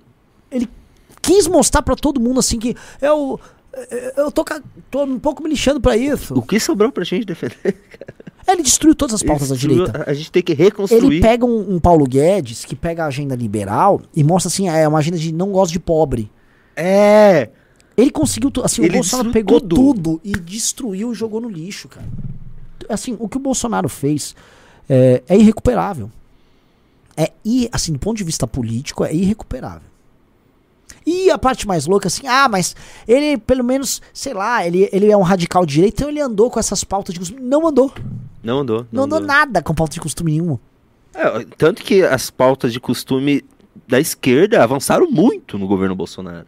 ele 0.52 0.68
quis 1.22 1.48
mostrar 1.48 1.82
pra 1.82 1.96
todo 1.96 2.20
mundo 2.20 2.40
assim 2.42 2.60
que 2.60 2.76
eu, 3.02 3.40
eu 4.18 4.32
tô, 4.32 4.44
tô 4.92 5.04
um 5.04 5.18
pouco 5.20 5.42
me 5.42 5.50
lixando 5.50 5.80
pra 5.80 5.94
O 5.94 5.96
isso. 5.96 6.42
que 6.42 6.60
sobrou 6.60 6.92
pra 6.92 7.04
gente 7.04 7.26
defender? 7.26 7.58
Ele 8.46 8.62
destruiu 8.62 8.94
todas 8.94 9.14
as 9.16 9.24
pautas 9.24 9.48
da 9.48 9.56
Destruiu- 9.56 9.86
direita. 9.86 10.04
A 10.06 10.14
gente 10.14 10.30
tem 10.30 10.44
que 10.44 10.54
reconstruir. 10.54 11.06
Ele 11.06 11.22
pega 11.22 11.46
um, 11.46 11.76
um 11.76 11.80
Paulo 11.80 12.04
Guedes 12.06 12.66
que 12.66 12.76
pega 12.76 13.06
a 13.06 13.08
agenda 13.08 13.36
liberal 13.38 14.02
e 14.14 14.22
mostra 14.22 14.50
assim, 14.50 14.68
é 14.68 14.86
uma 14.86 15.00
agenda 15.00 15.18
de 15.18 15.32
não 15.32 15.50
gosto 15.54 15.72
de 15.72 15.80
pobre. 15.80 16.30
É. 16.76 17.48
Ele 17.96 18.12
conseguiu, 18.12 18.52
assim, 18.62 18.82
Ele 18.82 18.90
o 18.90 18.94
Bolsonaro 18.96 19.32
pegou 19.32 19.62
tudo. 19.62 19.76
tudo. 19.76 20.22
e 20.26 20.34
destruiu 20.34 21.14
e 21.14 21.16
jogou 21.16 21.40
no 21.40 21.48
lixo, 21.50 21.88
cara. 21.88 22.06
Assim, 22.90 23.16
o 23.20 23.28
que 23.28 23.38
o 23.38 23.40
Bolsonaro 23.40 23.90
fez 23.90 24.36
é, 24.90 25.24
é 25.28 25.38
irrecuperável. 25.38 26.10
É, 27.16 27.32
assim, 27.72 27.94
do 27.94 28.00
ponto 28.00 28.18
de 28.18 28.24
vista 28.24 28.48
político, 28.48 29.04
é 29.06 29.14
irrecuperável. 29.14 29.94
E 31.06 31.30
a 31.30 31.38
parte 31.38 31.68
mais 31.68 31.86
louca, 31.86 32.08
assim, 32.08 32.26
ah, 32.28 32.48
mas 32.48 32.76
ele, 33.08 33.38
pelo 33.38 33.64
menos, 33.64 34.02
sei 34.14 34.34
lá, 34.34 34.66
ele, 34.66 34.90
ele 34.92 35.12
é 35.12 35.18
um 35.18 35.22
radical 35.22 35.66
de 35.66 35.74
direita, 35.74 35.98
então 35.98 36.10
ele 36.10 36.22
andou 36.22 36.50
com 36.50 36.60
essas 36.60 36.84
pautas 36.84 37.14
de 37.14 37.20
costume. 37.20 37.42
Não 37.42 37.68
andou. 37.68 37.92
Não 38.42 38.60
andou. 38.60 38.86
Não, 38.92 39.04
andou 39.04 39.20
nada 39.20 39.62
com 39.62 39.74
pauta 39.74 39.94
de 39.94 40.00
costume 40.00 40.32
nenhuma. 40.32 40.60
É, 41.14 41.46
tanto 41.58 41.84
que 41.84 42.04
as 42.04 42.30
pautas 42.30 42.72
de 42.72 42.80
costume 42.80 43.44
da 43.88 44.00
esquerda 44.00 44.64
avançaram 44.64 45.10
muito 45.12 45.58
no 45.58 45.68
governo 45.68 45.96
Bolsonaro. 45.96 46.46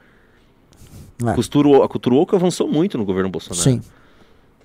A, 1.24 1.34
cultura, 1.34 1.86
a 1.86 1.88
cultura 1.88 2.16
woke 2.16 2.36
avançou 2.36 2.68
muito 2.68 2.98
no 2.98 3.06
governo 3.06 3.30
Bolsonaro. 3.30 3.62
Sim. 3.62 3.82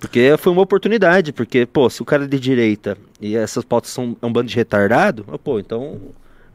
Porque 0.01 0.35
foi 0.39 0.51
uma 0.51 0.63
oportunidade, 0.63 1.31
porque, 1.31 1.63
pô, 1.63 1.87
se 1.87 2.01
o 2.01 2.05
cara 2.05 2.23
é 2.23 2.27
de 2.27 2.39
direita 2.39 2.97
e 3.21 3.37
essas 3.37 3.63
pautas 3.63 3.91
são 3.91 4.17
é 4.19 4.25
um 4.25 4.33
bando 4.33 4.49
de 4.49 4.55
retardado, 4.55 5.23
pô, 5.43 5.59
então 5.59 5.99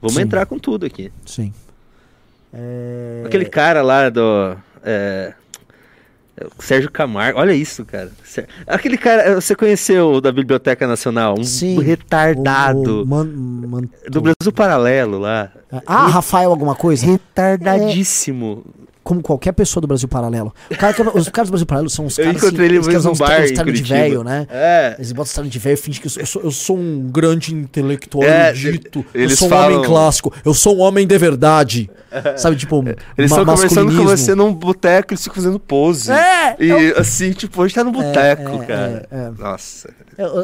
vamos 0.03 0.17
Sim. 0.17 0.23
entrar 0.23 0.47
com 0.47 0.59
tudo 0.59 0.85
aqui. 0.85 1.13
Sim. 1.25 1.55
É... 2.53 3.23
Aquele 3.25 3.45
cara 3.45 3.83
lá 3.83 4.09
do. 4.11 4.57
É, 4.83 5.33
Sérgio 6.59 6.91
Camargo, 6.91 7.39
olha 7.39 7.53
isso, 7.53 7.85
cara. 7.85 8.11
Aquele 8.67 8.99
cara, 8.99 9.41
você 9.41 9.55
conheceu 9.55 10.21
da 10.21 10.33
Biblioteca 10.33 10.85
Nacional? 10.89 11.37
Um 11.39 11.45
Sim, 11.45 11.81
retardado. 11.81 12.99
O, 12.99 13.03
o 13.05 13.07
man, 13.07 13.25
man, 13.25 13.83
do 14.09 14.21
Brasil 14.21 14.53
Paralelo 14.53 15.19
lá. 15.19 15.53
Ah, 15.87 16.09
Rafael 16.09 16.51
alguma 16.51 16.75
coisa? 16.75 17.07
Retardadíssimo. 17.07 18.65
É 18.67 18.87
como 19.07 19.23
qualquer 19.23 19.53
pessoa 19.53 19.81
do 19.81 19.87
Brasil 19.87 20.09
Paralelo. 20.09 20.53
Cara, 20.77 21.17
os 21.17 21.29
caras 21.29 21.49
do 21.49 21.53
Brasil 21.53 21.67
Paralelo 21.67 21.89
são 21.89 22.07
os 22.07 22.17
caras 22.17 22.43
encontrei 22.43 22.67
ele 22.67 22.81
que 22.81 22.97
usam 22.97 23.13
um 23.13 23.17
bar 23.17 23.47
de 23.47 23.83
velho, 23.85 24.25
né? 24.25 24.49
É. 24.51 24.97
Eles 24.99 25.13
botam 25.13 25.33
terno 25.33 25.49
de 25.49 25.59
velho 25.61 25.75
e 25.75 25.77
fingem 25.77 26.03
que 26.03 26.09
eu 26.09 26.27
sou, 26.27 26.43
eu 26.43 26.51
sou, 26.51 26.77
um 26.77 27.09
grande 27.09 27.55
intelectual 27.55 28.25
é, 28.25 28.51
erudito. 28.51 29.07
Eu 29.15 29.31
sou 29.31 29.47
um 29.47 29.51
falam... 29.51 29.77
homem 29.77 29.89
clássico. 29.89 30.33
Eu 30.45 30.53
sou 30.53 30.79
um 30.79 30.81
homem 30.81 31.07
de 31.07 31.17
verdade. 31.19 31.89
É. 32.11 32.35
Sabe, 32.37 32.57
tipo, 32.57 32.83
Eles 33.17 33.31
estão 33.31 33.45
conversando 33.45 33.97
com 33.97 34.03
você 34.03 34.35
num 34.35 34.53
boteco, 34.53 35.13
eles 35.13 35.23
ficam 35.23 35.37
fazendo 35.37 35.61
pose. 35.61 36.11
É! 36.11 36.57
E 36.59 36.69
eu... 36.69 36.99
assim, 36.99 37.31
tipo, 37.31 37.63
a 37.63 37.69
gente 37.69 37.77
tá 37.77 37.85
no 37.85 37.91
é, 37.91 37.93
boteco, 37.93 38.63
é, 38.63 38.67
cara. 38.67 39.09
É, 39.09 39.31
Nossa. 39.39 39.89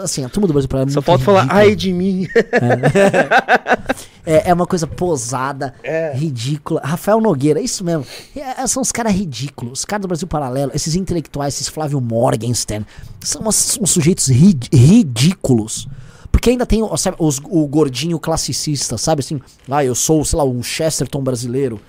assim, 0.05 0.25
a 0.25 0.29
turma 0.29 0.47
do 0.47 0.53
Brasil 0.53 0.69
Paralelo 0.69 0.91
é 0.91 0.95
Só 0.95 1.03
falta 1.03 1.25
falar, 1.25 1.49
ai 1.51 1.75
de 1.75 1.93
mim. 1.93 2.29
É, 4.25 4.51
é 4.51 4.55
uma 4.55 4.67
coisa 4.67 4.87
posada, 4.87 5.75
é. 5.83 6.13
ridícula. 6.15 6.81
Rafael 6.85 7.21
Nogueira, 7.21 7.59
é 7.59 7.63
isso 7.63 7.85
mesmo. 7.85 8.07
É, 8.37 8.51
são 8.66 8.82
os 8.82 8.92
caras 8.92 9.12
ridículos. 9.12 9.80
Os 9.80 9.84
caras 9.84 10.03
do 10.03 10.09
Brasil 10.09 10.28
Paralelo, 10.28 10.72
esses 10.74 10.94
intelectuais, 10.94 11.55
esses 11.55 11.68
Flávio 11.68 12.00
Morgenstern, 12.00 12.86
são 13.20 13.42
uns, 13.42 13.78
uns 13.80 13.90
sujeitos 13.90 14.28
rid, 14.28 14.68
ridículos. 14.72 15.88
Porque 16.30 16.50
ainda 16.50 16.64
tem 16.64 16.82
sabe, 16.96 17.16
os, 17.20 17.40
o 17.44 17.66
gordinho 17.68 18.18
classicista, 18.18 18.96
sabe 18.96 19.20
assim? 19.20 19.40
Ah, 19.70 19.84
eu 19.84 19.94
sou, 19.94 20.24
sei 20.24 20.38
lá, 20.38 20.44
um 20.44 20.62
Chesterton 20.62 21.22
brasileiro. 21.22 21.80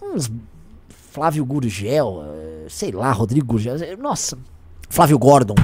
Uns 0.00 0.30
Flávio 1.10 1.44
Gurgel, 1.44 2.24
eh, 2.24 2.66
sei 2.70 2.92
lá, 2.92 3.12
Rodrigo 3.12 3.46
Gurgel. 3.46 3.76
Nossa, 3.98 4.38
Flávio 4.88 5.18
Gordon. 5.18 5.56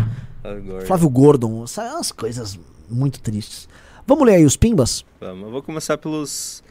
Flávio 0.86 1.08
Gordon. 1.08 1.66
Sabe, 1.66 1.94
umas 1.94 2.12
coisas 2.12 2.58
muito 2.90 3.20
tristes. 3.20 3.68
Vamos 4.06 4.26
ler 4.26 4.36
aí 4.36 4.44
os 4.44 4.56
pimbas? 4.56 5.04
Vamos, 5.20 5.44
eu 5.44 5.50
vou 5.50 5.62
começar 5.62 5.96
pelos. 5.96 6.62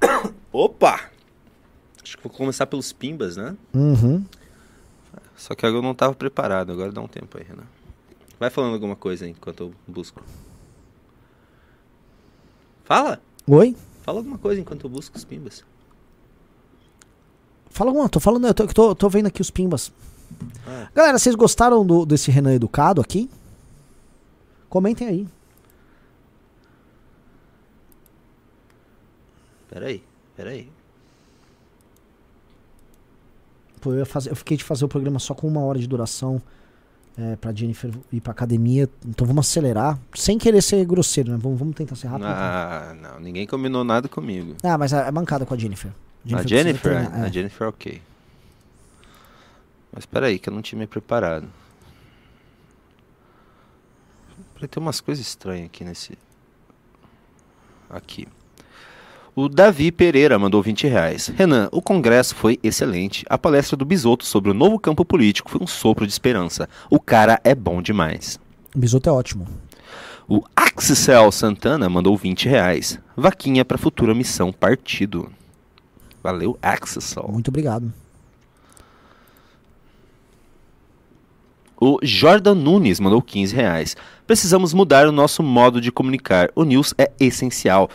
Opa! 0.52 1.15
Acho 2.06 2.16
que 2.16 2.22
vou 2.22 2.32
começar 2.32 2.68
pelos 2.68 2.92
pimbas, 2.92 3.36
né? 3.36 3.56
Uhum. 3.74 4.24
Só 5.34 5.56
que 5.56 5.66
eu 5.66 5.82
não 5.82 5.90
estava 5.90 6.14
preparado, 6.14 6.70
agora 6.70 6.92
dá 6.92 7.00
um 7.00 7.08
tempo 7.08 7.36
aí, 7.36 7.42
Renan. 7.42 7.66
Vai 8.38 8.48
falando 8.48 8.74
alguma 8.74 8.94
coisa 8.94 9.24
aí 9.24 9.32
enquanto 9.32 9.64
eu 9.64 9.74
busco. 9.88 10.22
Fala! 12.84 13.20
Oi? 13.44 13.74
Fala 14.02 14.20
alguma 14.20 14.38
coisa 14.38 14.60
enquanto 14.60 14.84
eu 14.84 14.90
busco 14.90 15.16
os 15.16 15.24
pimbas. 15.24 15.64
Fala 17.70 17.90
alguma, 17.90 18.08
tô 18.08 18.20
falando, 18.20 18.46
eu 18.46 18.54
tô, 18.54 18.66
tô, 18.68 18.94
tô 18.94 19.08
vendo 19.08 19.26
aqui 19.26 19.42
os 19.42 19.50
pimbas. 19.50 19.92
Ah. 20.64 20.88
Galera, 20.94 21.18
vocês 21.18 21.34
gostaram 21.34 21.84
do, 21.84 22.06
desse 22.06 22.30
Renan 22.30 22.54
Educado 22.54 23.00
aqui? 23.00 23.28
Comentem 24.68 25.08
aí. 25.08 25.28
Peraí, 29.68 30.04
peraí. 30.36 30.75
Pô, 33.86 33.94
eu, 33.94 34.04
fazer, 34.04 34.30
eu 34.30 34.34
fiquei 34.34 34.56
de 34.56 34.64
fazer 34.64 34.84
o 34.84 34.88
programa 34.88 35.20
só 35.20 35.32
com 35.32 35.46
uma 35.46 35.60
hora 35.60 35.78
de 35.78 35.86
duração 35.86 36.42
é, 37.16 37.36
pra 37.36 37.54
Jennifer 37.54 37.88
ir 38.12 38.20
pra 38.20 38.32
academia. 38.32 38.90
Então 39.06 39.24
vamos 39.24 39.48
acelerar. 39.48 39.96
Sem 40.12 40.36
querer 40.38 40.60
ser 40.60 40.84
grosseiro, 40.84 41.30
né? 41.30 41.38
Vamos, 41.40 41.56
vamos 41.56 41.76
tentar 41.76 41.94
ser 41.94 42.08
rápido. 42.08 42.26
Ah, 42.26 42.96
então. 42.98 43.12
não. 43.12 43.20
Ninguém 43.20 43.46
combinou 43.46 43.84
nada 43.84 44.08
comigo. 44.08 44.56
Ah, 44.64 44.76
mas 44.76 44.92
é, 44.92 45.06
é 45.06 45.12
bancada 45.12 45.46
com 45.46 45.54
a 45.54 45.56
Jennifer. 45.56 45.92
Jennifer 46.24 46.44
a 46.44 46.62
Jennifer? 46.62 46.92
é. 46.92 47.20
A 47.26 47.28
Jennifer, 47.28 47.68
ok. 47.68 48.02
Mas 49.92 50.04
peraí, 50.04 50.40
que 50.40 50.48
eu 50.48 50.52
não 50.52 50.62
tinha 50.62 50.80
me 50.80 50.88
preparado. 50.88 51.46
Tem 54.68 54.82
umas 54.82 55.00
coisas 55.00 55.24
estranhas 55.24 55.66
aqui 55.66 55.84
nesse. 55.84 56.18
Aqui. 57.88 58.26
O 59.38 59.50
Davi 59.50 59.92
Pereira 59.92 60.38
mandou 60.38 60.62
20 60.62 60.86
reais. 60.86 61.28
Renan, 61.28 61.68
o 61.70 61.82
congresso 61.82 62.34
foi 62.34 62.58
excelente. 62.62 63.22
A 63.28 63.36
palestra 63.36 63.76
do 63.76 63.84
Bisoto 63.84 64.24
sobre 64.24 64.50
o 64.50 64.54
novo 64.54 64.78
campo 64.78 65.04
político 65.04 65.50
foi 65.50 65.62
um 65.62 65.66
sopro 65.66 66.06
de 66.06 66.12
esperança. 66.12 66.66
O 66.88 66.98
cara 66.98 67.38
é 67.44 67.54
bom 67.54 67.82
demais. 67.82 68.40
O 68.74 68.78
Bisoto 68.78 69.10
é 69.10 69.12
ótimo. 69.12 69.46
O 70.26 70.42
Axel 70.56 71.30
Santana 71.30 71.86
mandou 71.86 72.16
20 72.16 72.48
reais. 72.48 72.98
Vaquinha 73.14 73.62
para 73.62 73.76
futura 73.76 74.14
missão 74.14 74.50
partido. 74.50 75.30
Valeu, 76.22 76.58
Axel. 76.62 77.28
Muito 77.30 77.48
obrigado. 77.48 77.92
O 81.78 81.98
Jordan 82.02 82.54
Nunes 82.54 82.98
mandou 82.98 83.20
15 83.20 83.54
reais. 83.54 83.96
Precisamos 84.26 84.72
mudar 84.72 85.06
o 85.06 85.12
nosso 85.12 85.42
modo 85.42 85.78
de 85.78 85.92
comunicar. 85.92 86.48
O 86.54 86.64
news 86.64 86.94
é 86.96 87.12
essencial 87.20 87.90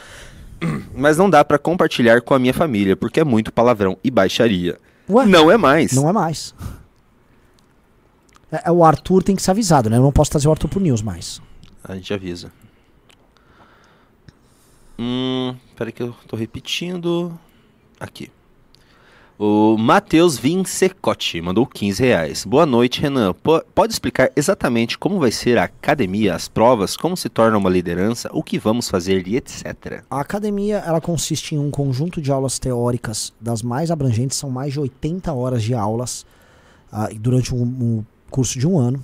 mas 0.95 1.17
não 1.17 1.29
dá 1.29 1.43
para 1.43 1.57
compartilhar 1.57 2.21
com 2.21 2.33
a 2.33 2.39
minha 2.39 2.53
família, 2.53 2.95
porque 2.95 3.19
é 3.19 3.23
muito 3.23 3.51
palavrão 3.51 3.97
e 4.03 4.11
baixaria. 4.11 4.79
Ué? 5.09 5.25
Não 5.25 5.51
é 5.51 5.57
mais. 5.57 5.91
Não 5.93 6.07
é 6.07 6.13
mais. 6.13 6.53
É, 8.51 8.63
é, 8.65 8.71
o 8.71 8.83
Arthur 8.83 9.23
tem 9.23 9.35
que 9.35 9.41
ser 9.41 9.51
avisado, 9.51 9.89
né? 9.89 9.97
Eu 9.97 10.01
não 10.01 10.11
posso 10.11 10.31
trazer 10.31 10.47
o 10.47 10.51
Arthur 10.51 10.67
pro 10.67 10.79
News 10.79 11.01
mais. 11.01 11.41
A 11.83 11.95
gente 11.95 12.13
avisa. 12.13 12.51
Hum, 14.99 15.55
peraí 15.75 15.91
que 15.91 16.03
eu 16.03 16.15
tô 16.27 16.35
repetindo. 16.35 17.37
Aqui. 17.99 18.31
O 19.43 19.75
Matheus 19.75 20.37
Vincecotti 20.37 21.41
mandou 21.41 21.65
15 21.65 22.03
reais. 22.03 22.45
Boa 22.45 22.63
noite, 22.63 23.01
Renan. 23.01 23.33
P 23.33 23.63
pode 23.73 23.91
explicar 23.91 24.29
exatamente 24.35 24.99
como 24.99 25.19
vai 25.19 25.31
ser 25.31 25.57
a 25.57 25.63
academia, 25.63 26.35
as 26.35 26.47
provas, 26.47 26.95
como 26.95 27.17
se 27.17 27.27
torna 27.27 27.57
uma 27.57 27.67
liderança, 27.67 28.29
o 28.33 28.43
que 28.43 28.59
vamos 28.59 28.87
fazer 28.87 29.27
e 29.27 29.37
etc. 29.37 30.03
A 30.11 30.19
academia 30.19 30.83
ela 30.85 31.01
consiste 31.01 31.55
em 31.55 31.57
um 31.57 31.71
conjunto 31.71 32.21
de 32.21 32.31
aulas 32.31 32.59
teóricas 32.59 33.33
das 33.41 33.63
mais 33.63 33.89
abrangentes, 33.89 34.37
são 34.37 34.51
mais 34.51 34.73
de 34.73 34.79
80 34.79 35.33
horas 35.33 35.63
de 35.63 35.73
aulas 35.73 36.23
uh, 36.93 37.11
durante 37.19 37.55
um, 37.55 37.63
um, 37.63 38.05
curso 38.29 38.59
de 38.59 38.67
um 38.67 38.77
ano. 38.77 39.01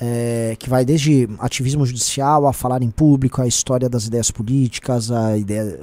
É, 0.00 0.54
que 0.56 0.70
vai 0.70 0.84
desde 0.84 1.28
ativismo 1.40 1.84
judicial 1.84 2.46
a 2.46 2.52
falar 2.52 2.80
em 2.80 2.90
público, 2.92 3.42
a 3.42 3.48
história 3.48 3.88
das 3.88 4.06
ideias 4.06 4.30
políticas, 4.30 5.10
a 5.10 5.36
ideia, 5.36 5.76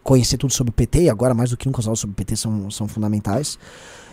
conhecer 0.00 0.36
tudo 0.36 0.52
sobre 0.52 0.70
o 0.70 0.74
PT, 0.74 1.08
agora 1.08 1.34
mais 1.34 1.50
do 1.50 1.56
que 1.56 1.66
nunca 1.66 1.80
as 1.80 1.86
aulas 1.86 2.00
sobre 2.00 2.12
o 2.12 2.16
PT 2.16 2.36
são, 2.36 2.70
são 2.70 2.86
fundamentais. 2.86 3.58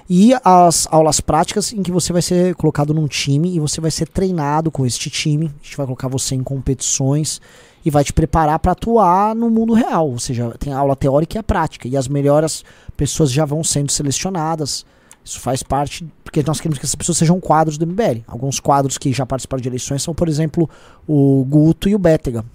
E 0.10 0.32
as 0.44 0.88
aulas 0.90 1.20
práticas 1.20 1.74
em 1.74 1.84
que 1.84 1.92
você 1.92 2.14
vai 2.14 2.22
ser 2.22 2.56
colocado 2.56 2.94
num 2.94 3.08
time 3.08 3.54
e 3.54 3.60
você 3.60 3.82
vai 3.82 3.92
ser 3.92 4.08
treinado 4.08 4.72
com 4.72 4.86
este 4.86 5.10
time. 5.10 5.48
A 5.48 5.64
gente 5.64 5.76
vai 5.76 5.86
colocar 5.86 6.08
você 6.08 6.34
em 6.34 6.44
competições 6.44 7.42
e 7.84 7.92
vai 7.92 8.06
te 8.06 8.14
preparar 8.14 8.58
para 8.60 8.72
atuar 8.72 9.36
no 9.36 9.50
mundo 9.50 9.74
real. 9.74 10.10
Ou 10.10 10.18
seja, 10.18 10.56
tem 10.58 10.72
a 10.72 10.78
aula 10.78 10.96
teórica 10.96 11.38
e 11.38 11.40
a 11.40 11.44
prática. 11.44 11.90
E 11.90 11.98
as 11.98 12.08
melhores 12.08 12.64
pessoas 12.96 13.32
já 13.34 13.44
vão 13.44 13.66
sendo 13.66 13.92
selecionadas. 13.92 14.86
Isso 15.26 15.42
faz 15.42 15.62
parte, 15.62 16.08
porque 16.24 16.42
nós 16.42 16.62
queremos 16.62 16.80
que 16.80 16.86
essas 16.86 16.96
pessoas 16.96 17.18
sejam 17.18 17.38
quadros 17.38 17.78
do 17.78 17.86
MBL. 17.86 18.22
Alguns 18.26 18.62
quadros 18.62 18.98
que 18.98 19.12
já 19.12 19.26
participaram 19.26 19.62
de 19.62 19.68
eleições 19.68 20.02
são, 20.02 20.16
por 20.16 20.30
exemplo, 20.30 20.70
o 21.06 21.44
Guto 21.44 21.90
e 21.90 21.96
o 21.96 22.00
Bétega. 22.00 22.46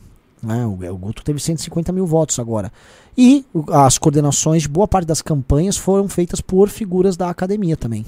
Né? 0.43 0.67
O, 0.67 0.73
o 0.73 0.99
Guto 0.99 1.23
teve 1.23 1.39
150 1.39 1.93
mil 1.93 2.07
votos 2.07 2.39
agora. 2.39 2.73
E 3.17 3.45
as 3.71 3.99
coordenações 3.99 4.63
de 4.63 4.69
boa 4.69 4.89
parte 4.89 5.07
das 5.07 5.23
campanhas 5.23 5.77
foram 5.77 6.09
feitas 6.09 6.41
por 6.41 6.69
figuras 6.69 7.17
da 7.17 7.31
academia 7.31 7.77
também. 7.77 8.05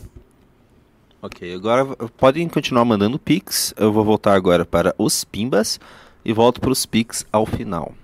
Ok, 1.22 1.55
agora 1.55 1.87
podem 2.18 2.49
continuar 2.49 2.85
mandando 2.85 3.18
Pix. 3.18 3.72
Eu 3.76 3.93
vou 3.93 4.05
voltar 4.05 4.35
agora 4.35 4.66
para 4.66 4.95
os 4.99 5.24
Pimbas 5.24 5.78
e 6.24 6.32
volto 6.32 6.61
para 6.61 6.70
os 6.70 6.85
Pix 6.85 7.24
ao 7.32 7.47
final. 7.47 7.95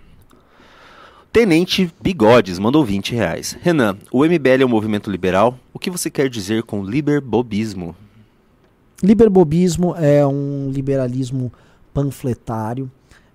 Tenente 1.32 1.92
Bigodes 2.00 2.58
mandou 2.58 2.84
20 2.84 3.14
reais. 3.14 3.56
Renan, 3.60 3.96
o 4.10 4.24
MBL 4.24 4.62
é 4.62 4.64
um 4.64 4.68
movimento 4.68 5.10
liberal? 5.10 5.58
O 5.72 5.78
que 5.78 5.90
você 5.90 6.10
quer 6.10 6.28
dizer 6.28 6.62
com 6.62 6.82
liberbobismo? 6.82 7.94
Liberbobismo 9.02 9.94
é 9.96 10.26
um 10.26 10.70
liberalismo 10.70 11.52
panfletário 11.94 12.90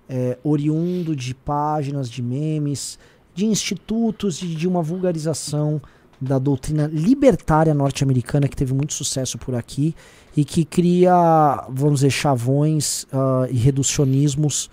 é, 0.08 0.38
oriundo 0.42 1.14
de 1.14 1.34
páginas 1.34 2.08
de 2.08 2.22
memes, 2.22 2.98
de 3.34 3.46
institutos 3.46 4.42
e 4.42 4.46
de 4.46 4.66
uma 4.66 4.82
vulgarização 4.82 5.80
da 6.20 6.38
doutrina 6.38 6.88
libertária 6.90 7.74
norte-americana 7.74 8.48
que 8.48 8.56
teve 8.56 8.72
muito 8.72 8.94
sucesso 8.94 9.36
por 9.36 9.54
aqui 9.54 9.94
e 10.36 10.44
que 10.44 10.64
cria, 10.64 11.66
vamos 11.68 12.00
dizer, 12.00 12.10
chavões 12.10 13.04
uh, 13.04 13.46
e 13.50 13.56
reducionismos 13.56 14.70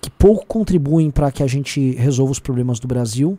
que 0.00 0.10
pouco 0.10 0.44
contribuem 0.46 1.10
para 1.10 1.30
que 1.30 1.42
a 1.42 1.46
gente 1.46 1.92
resolva 1.92 2.32
os 2.32 2.40
problemas 2.40 2.78
do 2.78 2.88
Brasil 2.88 3.38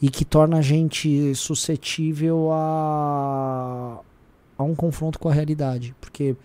e 0.00 0.08
que 0.08 0.24
torna 0.24 0.58
a 0.58 0.62
gente 0.62 1.34
suscetível 1.34 2.50
a, 2.52 4.00
a 4.56 4.62
um 4.62 4.74
confronto 4.74 5.18
com 5.18 5.28
a 5.28 5.32
realidade. 5.32 5.94
Porque 6.00 6.36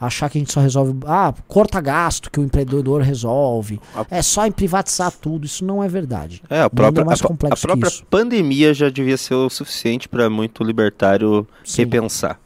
achar 0.00 0.28
que 0.30 0.38
a 0.38 0.40
gente 0.40 0.52
só 0.52 0.60
resolve. 0.60 0.98
Ah, 1.06 1.32
corta 1.46 1.80
gasto 1.80 2.30
que 2.30 2.38
o 2.38 2.42
empreendedor 2.44 3.00
resolve. 3.02 3.80
A- 3.94 4.06
É 4.10 4.22
só 4.22 4.46
em 4.46 4.52
privatizar 4.52 5.12
tudo. 5.12 5.44
Isso 5.46 5.64
não 5.64 5.82
é 5.82 5.88
verdade. 5.88 6.42
É, 6.48 6.62
a 6.62 6.70
própria, 6.70 7.04
mais 7.04 7.20
a, 7.22 7.24
a 7.26 7.56
própria 7.56 7.90
pandemia 8.08 8.72
já 8.74 8.88
devia 8.88 9.16
ser 9.16 9.34
o 9.34 9.48
suficiente 9.50 10.08
para 10.08 10.28
muito 10.30 10.62
libertário 10.64 11.46
Sim. 11.64 11.82
repensar. 11.82 12.38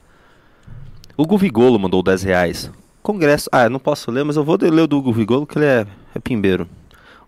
Hugo 1.17 1.37
Vigolo 1.37 1.79
mandou 1.79 2.03
10 2.03 2.23
reais. 2.23 2.71
Congresso. 3.03 3.49
Ah, 3.53 3.69
não 3.69 3.79
posso 3.79 4.11
ler, 4.11 4.25
mas 4.25 4.37
eu 4.37 4.45
vou 4.45 4.57
ler 4.61 4.81
o 4.83 4.87
do 4.87 4.97
Hugo 4.99 5.13
Vigolo, 5.13 5.47
que 5.47 5.59
ele 5.59 5.67
é, 5.67 5.87
é 6.15 6.19
pimbeiro. 6.19 6.67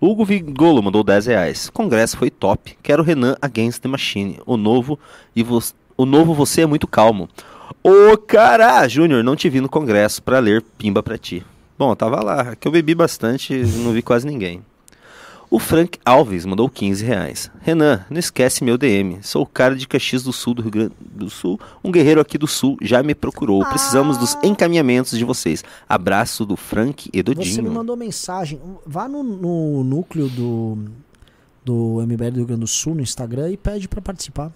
Hugo 0.01 0.25
Vigolo 0.25 0.83
mandou 0.83 1.03
10 1.05 1.27
reais. 1.27 1.70
Congresso 1.70 2.16
foi 2.16 2.31
top. 2.31 2.77
Quero 2.83 3.03
Renan 3.03 3.37
Against 3.41 3.81
the 3.83 3.89
Machine. 3.89 4.39
O 4.47 4.57
novo 4.57 4.99
e 5.35 5.43
vo- 5.43 5.62
o 5.97 6.05
novo 6.07 6.35
você 6.35 6.62
é 6.62 6.66
muito 6.66 6.87
calmo. 6.87 7.29
Ô 7.83 8.16
cara, 8.16 8.87
Júnior, 8.89 9.22
não 9.22 9.37
te 9.37 9.49
vi 9.49 9.61
no 9.61 9.68
congresso 9.68 10.22
pra 10.22 10.39
ler 10.39 10.62
Pimba 10.79 11.03
pra 11.03 11.18
ti. 11.18 11.45
Bom, 11.79 11.95
tava 11.95 12.22
lá, 12.22 12.55
que 12.57 12.66
eu 12.66 12.72
bebi 12.72 12.95
bastante 12.95 13.53
e 13.53 13.64
não 13.64 13.93
vi 13.93 14.01
quase 14.01 14.27
ninguém. 14.27 14.62
O 15.51 15.59
Frank 15.59 15.99
Alves 16.05 16.45
mandou 16.47 16.68
15 16.68 17.05
reais. 17.05 17.51
Renan, 17.61 18.05
não 18.11 18.18
esquece 18.18 18.64
meu 18.64 18.77
DM. 18.79 19.18
Sou 19.22 19.43
o 19.43 19.47
cara 19.47 19.77
de 19.77 19.87
Caxias 19.87 20.22
do 20.22 20.33
Sul, 20.33 20.55
do 20.55 20.62
Rio 20.62 20.70
Grande 20.70 20.93
do 21.01 21.31
Sul. 21.31 21.61
Um 21.83 21.93
guerreiro 21.93 22.20
aqui 22.20 22.37
do 22.39 22.47
Sul 22.47 22.77
já 22.81 23.03
me 23.03 23.14
procurou. 23.14 23.64
Precisamos 23.66 24.16
dos 24.16 24.37
encaminhamentos 24.43 25.16
de 25.16 25.25
vocês. 25.25 25.62
Abraço 25.89 26.45
do 26.45 26.57
Frank 26.57 27.09
e 27.12 27.22
do 27.22 27.35
Você 27.35 27.39
me 27.39 27.45
Dinho. 27.68 27.72
mandou 27.72 27.97
mensagem. 27.97 28.61
Vá 28.87 29.07
no, 29.07 29.22
no 29.22 29.85
núcleo 29.85 30.29
do, 30.29 30.79
do 31.64 32.03
MBL 32.05 32.31
do 32.31 32.37
Rio 32.39 32.47
Grande 32.47 32.61
do 32.62 32.66
Sul 32.66 32.95
no 32.97 33.03
Instagram 33.03 33.51
e 33.51 33.57
pede 33.57 33.87
pra 33.87 34.01
participar. 34.01 34.51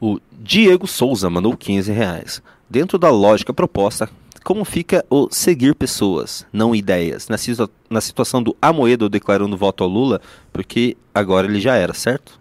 O 0.00 0.18
Diego 0.32 0.86
Souza 0.86 1.28
mandou 1.28 1.56
15 1.56 1.90
reais. 1.92 2.42
Dentro 2.70 2.98
da 2.98 3.10
lógica 3.10 3.52
proposta, 3.52 4.08
como 4.44 4.64
fica 4.64 5.04
o 5.10 5.28
seguir 5.30 5.74
pessoas, 5.74 6.46
não 6.52 6.74
ideias? 6.74 7.28
Na, 7.28 7.36
situa- 7.38 7.70
na 7.90 8.00
situação 8.00 8.42
do 8.42 8.56
Amoedo 8.62 9.08
declarando 9.08 9.56
voto 9.56 9.82
ao 9.82 9.90
Lula, 9.90 10.20
porque 10.52 10.96
agora 11.14 11.46
ele 11.46 11.60
já 11.60 11.74
era, 11.74 11.92
certo? 11.94 12.38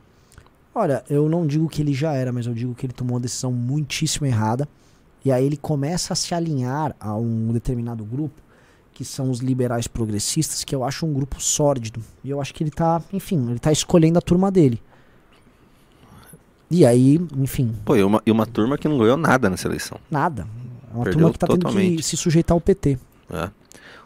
Olha, 0.75 1.03
eu 1.09 1.27
não 1.27 1.47
digo 1.47 1.67
que 1.67 1.81
ele 1.81 1.93
já 1.93 2.13
era, 2.13 2.31
mas 2.31 2.45
eu 2.45 2.53
digo 2.53 2.75
que 2.75 2.85
ele 2.85 2.93
tomou 2.93 3.15
uma 3.15 3.19
decisão 3.21 3.51
muitíssimo 3.51 4.27
errada. 4.27 4.67
E 5.25 5.31
aí 5.31 5.43
ele 5.43 5.57
começa 5.57 6.13
a 6.13 6.15
se 6.15 6.33
alinhar 6.35 6.95
a 6.99 7.15
um 7.17 7.51
determinado 7.51 8.05
grupo, 8.05 8.39
que 8.93 9.03
são 9.03 9.31
os 9.31 9.39
liberais 9.39 9.87
progressistas, 9.87 10.63
que 10.63 10.75
eu 10.75 10.83
acho 10.83 11.05
um 11.05 11.13
grupo 11.13 11.41
sórdido. 11.41 12.01
E 12.23 12.29
eu 12.29 12.39
acho 12.39 12.53
que 12.53 12.63
ele 12.63 12.69
tá, 12.71 13.01
enfim, 13.11 13.49
ele 13.49 13.59
tá 13.59 13.71
escolhendo 13.71 14.19
a 14.19 14.21
turma 14.21 14.51
dele. 14.51 14.79
E 16.69 16.85
aí, 16.85 17.19
enfim, 17.37 17.71
Pô, 17.85 17.95
e 17.95 18.03
uma, 18.03 18.21
e 18.25 18.31
uma 18.31 18.45
turma 18.45 18.77
que 18.77 18.87
não 18.87 18.97
ganhou 18.97 19.17
nada 19.17 19.49
nessa 19.49 19.67
eleição. 19.67 19.97
nada. 20.11 20.47
É 20.91 20.95
uma 20.95 21.03
Perdeu 21.03 21.19
turma 21.21 21.33
que 21.33 21.39
tá 21.39 21.47
tendo 21.47 21.57
que 21.59 21.65
totalmente. 21.65 22.03
se 22.03 22.17
sujeitar 22.17 22.55
ao 22.55 22.61
PT. 22.61 22.97
É. 23.31 23.49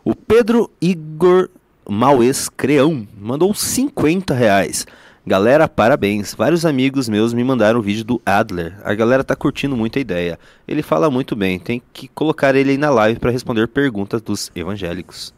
O 0.03 0.15
Pedro 0.15 0.69
Igor 0.81 1.49
Maues 1.87 2.49
Creão 2.49 3.07
mandou 3.19 3.53
50 3.53 4.33
reais. 4.33 4.85
Galera, 5.25 5.67
parabéns. 5.67 6.33
Vários 6.33 6.65
amigos 6.65 7.07
meus 7.07 7.33
me 7.33 7.43
mandaram 7.43 7.79
o 7.79 7.83
vídeo 7.83 8.03
do 8.03 8.19
Adler. 8.25 8.75
A 8.83 8.95
galera 8.95 9.23
tá 9.23 9.35
curtindo 9.35 9.77
muito 9.77 9.99
a 9.99 10.01
ideia. 10.01 10.39
Ele 10.67 10.81
fala 10.81 11.11
muito 11.11 11.35
bem. 11.35 11.59
Tem 11.59 11.79
que 11.93 12.07
colocar 12.07 12.55
ele 12.55 12.71
aí 12.71 12.77
na 12.77 12.89
live 12.89 13.19
para 13.19 13.29
responder 13.29 13.67
perguntas 13.67 14.19
dos 14.21 14.51
evangélicos. 14.55 15.31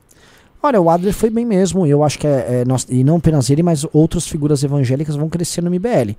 Olha, 0.62 0.80
o 0.80 0.90
Adler 0.90 1.14
foi 1.14 1.30
bem 1.30 1.46
mesmo. 1.46 1.86
Eu 1.86 2.02
acho 2.02 2.18
que 2.18 2.26
é, 2.26 2.62
é 2.62 2.66
nós, 2.66 2.88
e 2.90 3.04
não 3.04 3.18
apenas 3.18 3.50
ele, 3.50 3.62
mas 3.62 3.86
outras 3.92 4.26
figuras 4.26 4.64
evangélicas 4.64 5.18
vão 5.18 5.28
crescer 5.28 5.62
no 5.62 5.70
MBL. 5.70 6.16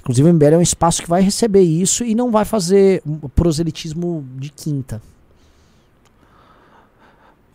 Inclusive, 0.00 0.28
o 0.28 0.32
MBL 0.32 0.54
é 0.54 0.58
um 0.58 0.62
espaço 0.62 1.02
que 1.02 1.08
vai 1.08 1.22
receber 1.22 1.62
isso 1.62 2.04
e 2.04 2.14
não 2.14 2.30
vai 2.30 2.44
fazer 2.44 3.02
proselitismo 3.34 4.24
de 4.36 4.50
quinta. 4.50 5.02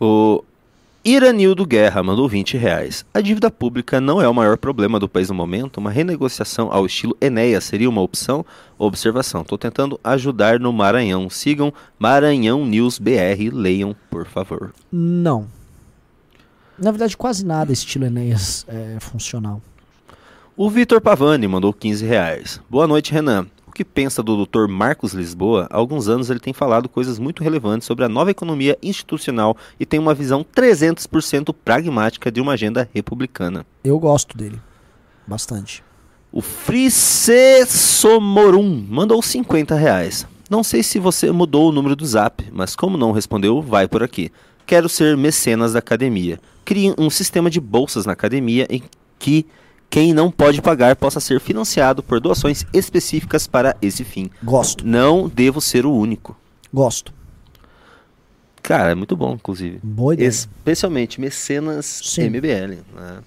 O 0.00 0.44
Iranildo 1.04 1.66
Guerra 1.66 2.02
mandou 2.02 2.26
20 2.26 2.56
reais. 2.56 3.04
A 3.12 3.20
dívida 3.20 3.50
pública 3.50 4.00
não 4.00 4.22
é 4.22 4.28
o 4.28 4.34
maior 4.34 4.56
problema 4.56 4.98
do 4.98 5.08
país 5.08 5.28
no 5.28 5.34
momento. 5.34 5.76
Uma 5.76 5.90
renegociação 5.90 6.72
ao 6.72 6.86
estilo 6.86 7.14
Enéas 7.20 7.64
seria 7.64 7.90
uma 7.90 8.00
opção? 8.00 8.44
Observação. 8.78 9.42
Estou 9.42 9.58
tentando 9.58 10.00
ajudar 10.02 10.58
no 10.58 10.72
Maranhão. 10.72 11.28
Sigam 11.28 11.74
Maranhão 11.98 12.64
News 12.64 12.98
BR. 12.98 13.50
Leiam, 13.52 13.94
por 14.10 14.26
favor. 14.26 14.72
Não. 14.90 15.46
Na 16.78 16.90
verdade, 16.90 17.16
quase 17.16 17.44
nada 17.44 17.72
estilo 17.72 18.06
Enéas 18.06 18.64
é 18.66 18.98
funcional. 18.98 19.60
O 20.56 20.70
Vitor 20.70 21.00
Pavani 21.00 21.48
mandou 21.48 21.72
15 21.72 22.06
reais. 22.06 22.60
Boa 22.70 22.86
noite, 22.86 23.10
Renan. 23.12 23.48
O 23.66 23.72
que 23.72 23.84
pensa 23.84 24.22
do 24.22 24.46
Dr. 24.46 24.68
Marcos 24.68 25.12
Lisboa? 25.12 25.66
Há 25.68 25.76
alguns 25.76 26.06
anos 26.08 26.30
ele 26.30 26.38
tem 26.38 26.52
falado 26.52 26.88
coisas 26.88 27.18
muito 27.18 27.42
relevantes 27.42 27.88
sobre 27.88 28.04
a 28.04 28.08
nova 28.08 28.30
economia 28.30 28.78
institucional 28.80 29.56
e 29.80 29.84
tem 29.84 29.98
uma 29.98 30.14
visão 30.14 30.44
300% 30.44 31.52
pragmática 31.64 32.30
de 32.30 32.40
uma 32.40 32.52
agenda 32.52 32.88
republicana. 32.94 33.66
Eu 33.82 33.98
gosto 33.98 34.38
dele. 34.38 34.60
Bastante. 35.26 35.82
O 36.30 36.40
Frice 36.40 37.66
Somorum 37.66 38.86
mandou 38.88 39.20
50 39.20 39.74
reais. 39.74 40.24
Não 40.48 40.62
sei 40.62 40.84
se 40.84 41.00
você 41.00 41.32
mudou 41.32 41.70
o 41.70 41.72
número 41.72 41.96
do 41.96 42.06
zap, 42.06 42.48
mas 42.52 42.76
como 42.76 42.96
não 42.96 43.10
respondeu, 43.10 43.60
vai 43.60 43.88
por 43.88 44.04
aqui. 44.04 44.30
Quero 44.64 44.88
ser 44.88 45.16
mecenas 45.16 45.72
da 45.72 45.80
academia. 45.80 46.38
Crie 46.64 46.94
um 46.96 47.10
sistema 47.10 47.50
de 47.50 47.60
bolsas 47.60 48.06
na 48.06 48.12
academia 48.12 48.68
em 48.70 48.84
que 49.18 49.44
quem 49.94 50.12
não 50.12 50.28
pode 50.28 50.60
pagar 50.60 50.96
possa 50.96 51.20
ser 51.20 51.38
financiado 51.38 52.02
por 52.02 52.18
doações 52.18 52.66
específicas 52.72 53.46
para 53.46 53.76
esse 53.80 54.02
fim. 54.02 54.28
Gosto. 54.42 54.84
Não 54.84 55.28
devo 55.28 55.60
ser 55.60 55.86
o 55.86 55.92
único. 55.94 56.36
Gosto. 56.72 57.14
Cara, 58.60 58.90
é 58.90 58.94
muito 58.96 59.14
bom, 59.14 59.34
inclusive. 59.34 59.78
Boa 59.84 60.14
ideia. 60.14 60.26
Especialmente 60.26 61.20
mecenas 61.20 62.00
Sim. 62.02 62.24
MBL. 62.28 62.78
né? 62.92 63.18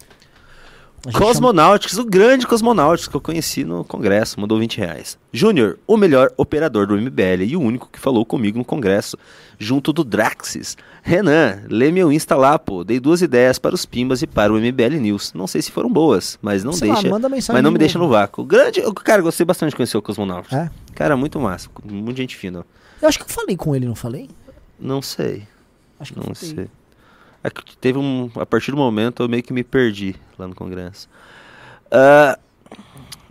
Gente 1.05 1.13
chama- 1.13 1.25
Cosmonautics, 1.25 1.97
o 1.99 2.03
grande 2.03 2.45
Cosmonautics 2.45 3.07
que 3.07 3.15
eu 3.15 3.21
conheci 3.21 3.63
no 3.63 3.85
congresso, 3.85 4.37
mandou 4.41 4.59
20 4.59 4.77
reais. 4.79 5.17
Júnior, 5.31 5.79
o 5.87 5.95
melhor 5.95 6.33
operador 6.35 6.85
do 6.87 6.97
MBL 6.97 7.43
e 7.45 7.55
o 7.55 7.61
único 7.61 7.87
que 7.89 7.97
falou 7.99 8.25
comigo 8.25 8.57
no 8.57 8.65
congresso, 8.65 9.15
junto 9.57 9.93
do 9.93 10.03
Draxis. 10.03 10.75
Renan, 11.07 11.63
lê 11.69 11.89
meu 11.89 12.11
Insta 12.11 12.35
lá, 12.35 12.59
pô. 12.59 12.83
Dei 12.83 12.99
duas 12.99 13.21
ideias 13.21 13.57
para 13.57 13.73
os 13.73 13.85
Pimbas 13.85 14.21
e 14.21 14.27
para 14.27 14.51
o 14.51 14.57
MBL 14.57 14.99
News. 14.99 15.31
Não 15.33 15.47
sei 15.47 15.61
se 15.61 15.71
foram 15.71 15.89
boas, 15.89 16.37
mas 16.41 16.65
não 16.65 16.73
Sei 16.73 16.89
lá, 16.89 16.95
deixa. 16.95 17.09
manda 17.09 17.29
mensagem 17.29 17.53
mas 17.53 17.63
não 17.63 17.71
me 17.71 17.77
deixa 17.77 17.97
no 17.97 18.09
vácuo. 18.09 18.43
Grande, 18.43 18.81
cara, 19.05 19.21
gostei 19.21 19.45
bastante 19.45 19.69
de 19.69 19.77
conhecer 19.77 19.97
o 19.97 20.01
Cosmonautics. 20.01 20.51
É? 20.51 20.69
Cara, 20.93 21.15
muito 21.15 21.39
massa, 21.39 21.69
muito 21.85 22.17
gente 22.17 22.35
fina. 22.35 22.65
Eu 23.01 23.07
acho 23.07 23.17
que 23.19 23.23
eu 23.23 23.29
falei 23.29 23.55
com 23.55 23.73
ele, 23.73 23.85
não 23.85 23.95
falei? 23.95 24.29
Não 24.77 25.01
sei. 25.01 25.47
Acho 25.97 26.11
que 26.11 26.19
Não 26.19 26.25
eu 26.27 26.35
falei. 26.35 26.55
sei. 26.55 26.67
É 27.41 27.49
que 27.49 27.77
teve 27.77 27.97
um. 27.97 28.29
A 28.35 28.45
partir 28.45 28.71
do 28.71 28.77
momento 28.77 29.23
eu 29.23 29.29
meio 29.29 29.41
que 29.43 29.53
me 29.53 29.63
perdi 29.63 30.13
lá 30.37 30.45
no 30.45 30.53
Congresso. 30.55 31.07
Ah, 31.89 32.37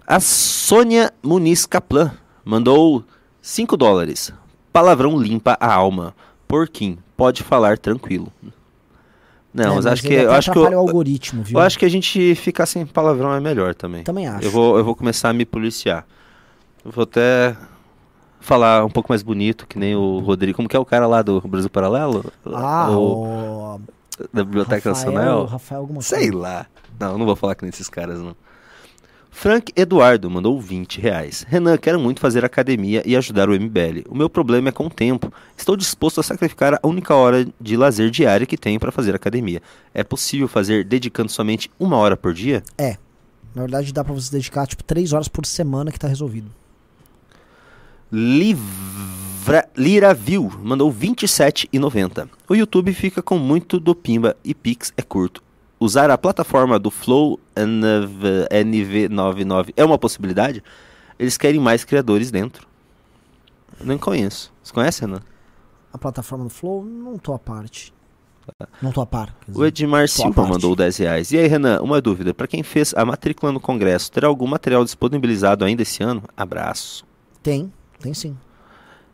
a 0.06 0.18
Sônia 0.18 1.12
Muniz 1.22 1.66
Kaplan 1.66 2.10
mandou 2.42 3.04
5 3.42 3.76
dólares. 3.76 4.32
Palavrão 4.72 5.18
limpa 5.18 5.58
a 5.60 5.74
alma. 5.74 6.14
Porquinho, 6.48 6.98
pode 7.16 7.42
falar 7.42 7.78
tranquilo. 7.78 8.32
Não, 9.52 9.72
É, 9.72 9.74
mas 9.76 9.86
acho 9.86 10.02
que. 10.02 10.12
Eu 10.12 10.32
acho 10.32 10.52
que, 10.52 10.58
o 10.58 10.78
algoritmo, 10.78 11.42
viu? 11.42 11.58
eu 11.58 11.64
acho 11.64 11.78
que 11.78 11.84
a 11.84 11.88
gente 11.88 12.34
ficar 12.34 12.66
sem 12.66 12.84
palavrão 12.84 13.32
é 13.32 13.40
melhor 13.40 13.74
também. 13.74 14.04
Também 14.04 14.28
acho. 14.28 14.46
Eu 14.46 14.50
vou, 14.50 14.76
eu 14.76 14.84
vou 14.84 14.94
começar 14.94 15.30
a 15.30 15.32
me 15.32 15.46
policiar. 15.46 16.06
Eu 16.84 16.90
vou 16.90 17.04
até 17.04 17.56
falar 18.38 18.84
um 18.84 18.90
pouco 18.90 19.10
mais 19.10 19.22
bonito, 19.22 19.66
que 19.66 19.78
nem 19.78 19.96
o 19.96 20.18
Rodrigo. 20.18 20.56
Como 20.56 20.68
que 20.68 20.76
é 20.76 20.78
o 20.78 20.84
cara 20.84 21.06
lá 21.06 21.22
do 21.22 21.40
Brasil 21.40 21.70
Paralelo? 21.70 22.24
Ah, 22.44 22.90
o, 22.90 23.76
o... 23.76 23.80
da 24.32 24.44
Biblioteca 24.44 24.90
Rafael, 24.90 25.12
Nacional? 25.12 25.46
Rafael 25.46 25.80
alguma 25.80 26.02
Sei 26.02 26.30
coisa. 26.30 26.36
lá. 26.36 26.66
Não, 27.00 27.16
não 27.18 27.24
vou 27.26 27.34
falar 27.34 27.54
que 27.54 27.62
nem 27.62 27.70
esses 27.70 27.88
caras, 27.88 28.20
não. 28.20 28.36
Frank 29.38 29.70
Eduardo 29.76 30.30
mandou 30.30 30.58
20 30.58 30.98
reais. 30.98 31.44
Renan, 31.46 31.76
quero 31.76 32.00
muito 32.00 32.20
fazer 32.20 32.42
academia 32.42 33.02
e 33.04 33.14
ajudar 33.14 33.50
o 33.50 33.52
MBL. 33.52 34.08
O 34.08 34.16
meu 34.16 34.30
problema 34.30 34.70
é 34.70 34.72
com 34.72 34.86
o 34.86 34.90
tempo. 34.90 35.30
Estou 35.54 35.76
disposto 35.76 36.18
a 36.18 36.22
sacrificar 36.22 36.80
a 36.82 36.88
única 36.88 37.14
hora 37.14 37.46
de 37.60 37.76
lazer 37.76 38.08
diária 38.08 38.46
que 38.46 38.56
tenho 38.56 38.80
para 38.80 38.90
fazer 38.90 39.14
academia. 39.14 39.60
É 39.92 40.02
possível 40.02 40.48
fazer 40.48 40.84
dedicando 40.84 41.30
somente 41.30 41.70
uma 41.78 41.98
hora 41.98 42.16
por 42.16 42.32
dia? 42.32 42.62
Na 43.54 43.60
verdade, 43.60 43.92
dá 43.92 44.02
pra 44.02 44.14
você 44.14 44.32
dedicar, 44.32 44.66
tipo, 44.66 44.82
três 44.82 45.12
horas 45.12 45.28
por 45.28 45.44
semana 45.44 45.92
que 45.92 45.98
tá 45.98 46.08
resolvido. 46.08 46.50
Livra, 48.10 49.68
Liravil 49.76 50.50
mandou 50.62 50.90
27,90. 50.90 52.26
O 52.48 52.54
YouTube 52.54 52.90
fica 52.94 53.20
com 53.20 53.36
muito 53.36 53.78
do 53.78 53.94
Pimba 53.94 54.34
e 54.42 54.54
Pix 54.54 54.94
é 54.96 55.02
curto. 55.02 55.44
Usar 55.86 56.10
a 56.10 56.18
plataforma 56.18 56.80
do 56.80 56.90
Flow 56.90 57.38
NV, 57.54 58.48
NV99 58.50 59.72
é 59.76 59.84
uma 59.84 59.96
possibilidade? 59.96 60.60
Eles 61.16 61.38
querem 61.38 61.60
mais 61.60 61.84
criadores 61.84 62.28
dentro. 62.32 62.66
Nem 63.80 63.96
conheço. 63.96 64.52
Você 64.64 64.72
conhece, 64.72 65.02
Renan? 65.02 65.20
A 65.92 65.96
plataforma 65.96 66.42
do 66.42 66.50
Flow, 66.50 66.84
não 66.84 67.16
tô 67.16 67.32
à 67.32 67.38
parte. 67.38 67.94
Não 68.82 68.90
tô 68.90 69.00
a 69.00 69.06
par. 69.06 69.32
dizer. 69.46 69.60
O 69.60 69.64
Edmar 69.64 70.08
Silva 70.08 70.44
mandou 70.44 70.74
10 70.74 70.96
reais. 70.96 71.30
E 71.30 71.38
aí, 71.38 71.46
Renan, 71.46 71.80
uma 71.80 72.00
dúvida. 72.00 72.34
Para 72.34 72.48
quem 72.48 72.64
fez 72.64 72.92
a 72.92 73.04
matrícula 73.04 73.52
no 73.52 73.60
Congresso, 73.60 74.10
terá 74.10 74.26
algum 74.26 74.48
material 74.48 74.82
disponibilizado 74.82 75.64
ainda 75.64 75.82
esse 75.82 76.02
ano? 76.02 76.24
Abraço. 76.36 77.06
Tem, 77.44 77.72
tem 78.00 78.12
sim. 78.12 78.36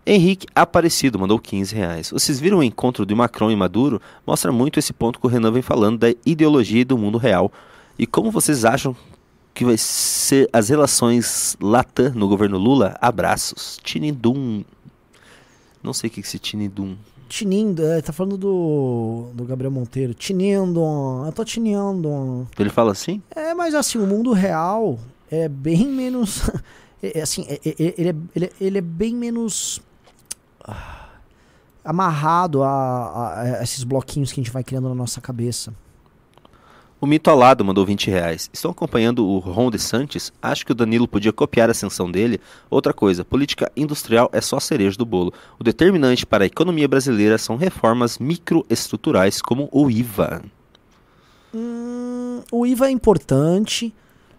Henrique 0.05 0.47
Aparecido 0.55 1.19
mandou 1.19 1.39
15 1.39 1.75
reais. 1.75 2.11
Vocês 2.11 2.41
viram 2.41 2.59
o 2.59 2.63
encontro 2.63 3.07
de 3.07 3.15
Macron 3.15 3.51
e 3.51 3.57
Maduro? 3.57 4.01
Mostra 4.27 4.51
muito 4.51 4.79
esse 4.79 4.93
ponto 4.93 5.21
que 5.21 5.27
o 5.27 5.29
Renan 5.29 5.53
vem 5.53 5.63
falando 5.63 5.99
da 5.99 6.09
ideologia 6.27 6.81
e 6.81 6.85
do 6.85 6.99
mundo 6.99 7.19
real. 7.19 7.53
E 7.99 8.07
como 8.07 8.31
vocês 8.31 8.65
acham 8.65 8.97
que 9.55 9.65
vai 9.65 9.77
ser 9.77 10.49
as 10.53 10.69
relações 10.71 11.57
Latam 11.61 12.13
no 12.15 12.27
governo 12.27 12.59
Lula? 12.59 12.97
Abraços. 13.01 13.79
Tinidum. 13.83 14.65
Não 15.83 15.93
sei 15.93 16.09
o 16.09 16.13
que 16.13 16.21
é 16.21 16.23
esse 16.23 16.39
Tinidum. 16.39 16.97
Tinindo, 17.29 17.83
é, 17.87 18.03
tá 18.03 18.13
falando 18.13 18.37
do, 18.37 19.29
do 19.33 19.45
Gabriel 19.45 19.71
Monteiro. 19.71 20.13
Tinindo, 20.15 20.81
eu 21.25 21.33
tô 21.33 21.45
tinindo. 21.45 22.47
Ele 22.59 22.69
fala 22.71 22.93
assim? 22.93 23.23
É, 23.35 23.55
mas 23.55 23.75
assim, 23.75 23.99
o 23.99 24.07
mundo 24.07 24.33
real 24.33 24.99
é 25.31 25.49
bem 25.49 25.87
menos. 25.87 26.43
é, 27.03 27.19
é, 27.21 27.23
assim, 27.23 27.47
é- 27.49 27.61
é- 27.65 27.71
é- 27.71 27.95
ele, 27.97 28.09
é, 28.11 28.15
ele, 28.37 28.45
é- 28.47 28.53
ele 28.61 28.79
é 28.79 28.83
bem 28.83 29.15
menos. 29.15 29.81
Amarrado 31.85 32.63
a, 32.63 32.69
a- 32.71 33.43
a 33.61 33.63
esses 33.63 33.85
bloquinhos 33.85 34.33
que 34.33 34.41
a 34.41 34.43
gente 34.45 34.53
vai 34.53 34.63
criando 34.63 34.89
na 34.89 34.95
nossa 34.95 35.21
cabeça. 35.21 35.73
O 37.01 37.07
Mito 37.07 37.29
Alado 37.31 37.65
mandou 37.65 37.85
20 37.85 38.09
reais. 38.09 38.49
Estão 38.53 38.71
acompanhando 38.71 39.27
o 39.27 39.41
Ron 39.41 39.71
DeSantis? 39.73 40.33
Acho 40.41 40.65
que 40.65 40.71
o 40.71 40.75
Danilo 40.75 41.09
podia 41.09 41.33
copiar 41.33 41.69
a 41.69 41.73
ascensão 41.73 42.09
dele. 42.09 42.41
Outra 42.71 42.93
coisa, 42.93 43.25
política 43.25 43.71
industrial 43.77 44.31
é 44.33 44.41
só 44.41 44.59
a 44.59 44.61
cereja 44.61 44.97
do 44.97 45.05
bolo. 45.05 45.33
O 45.59 45.65
determinante 45.65 46.25
para 46.25 46.45
a 46.45 46.47
economia 46.47 46.87
brasileira 46.87 47.39
são 47.39 47.57
reformas 47.57 48.19
microestruturais 48.21 49.43
como 49.43 49.69
o 49.73 49.91
IVA. 49.91 50.43
Hum, 51.53 52.43
o 52.53 52.65
IVA 52.65 52.87
é 52.87 52.91
importante, 52.93 53.93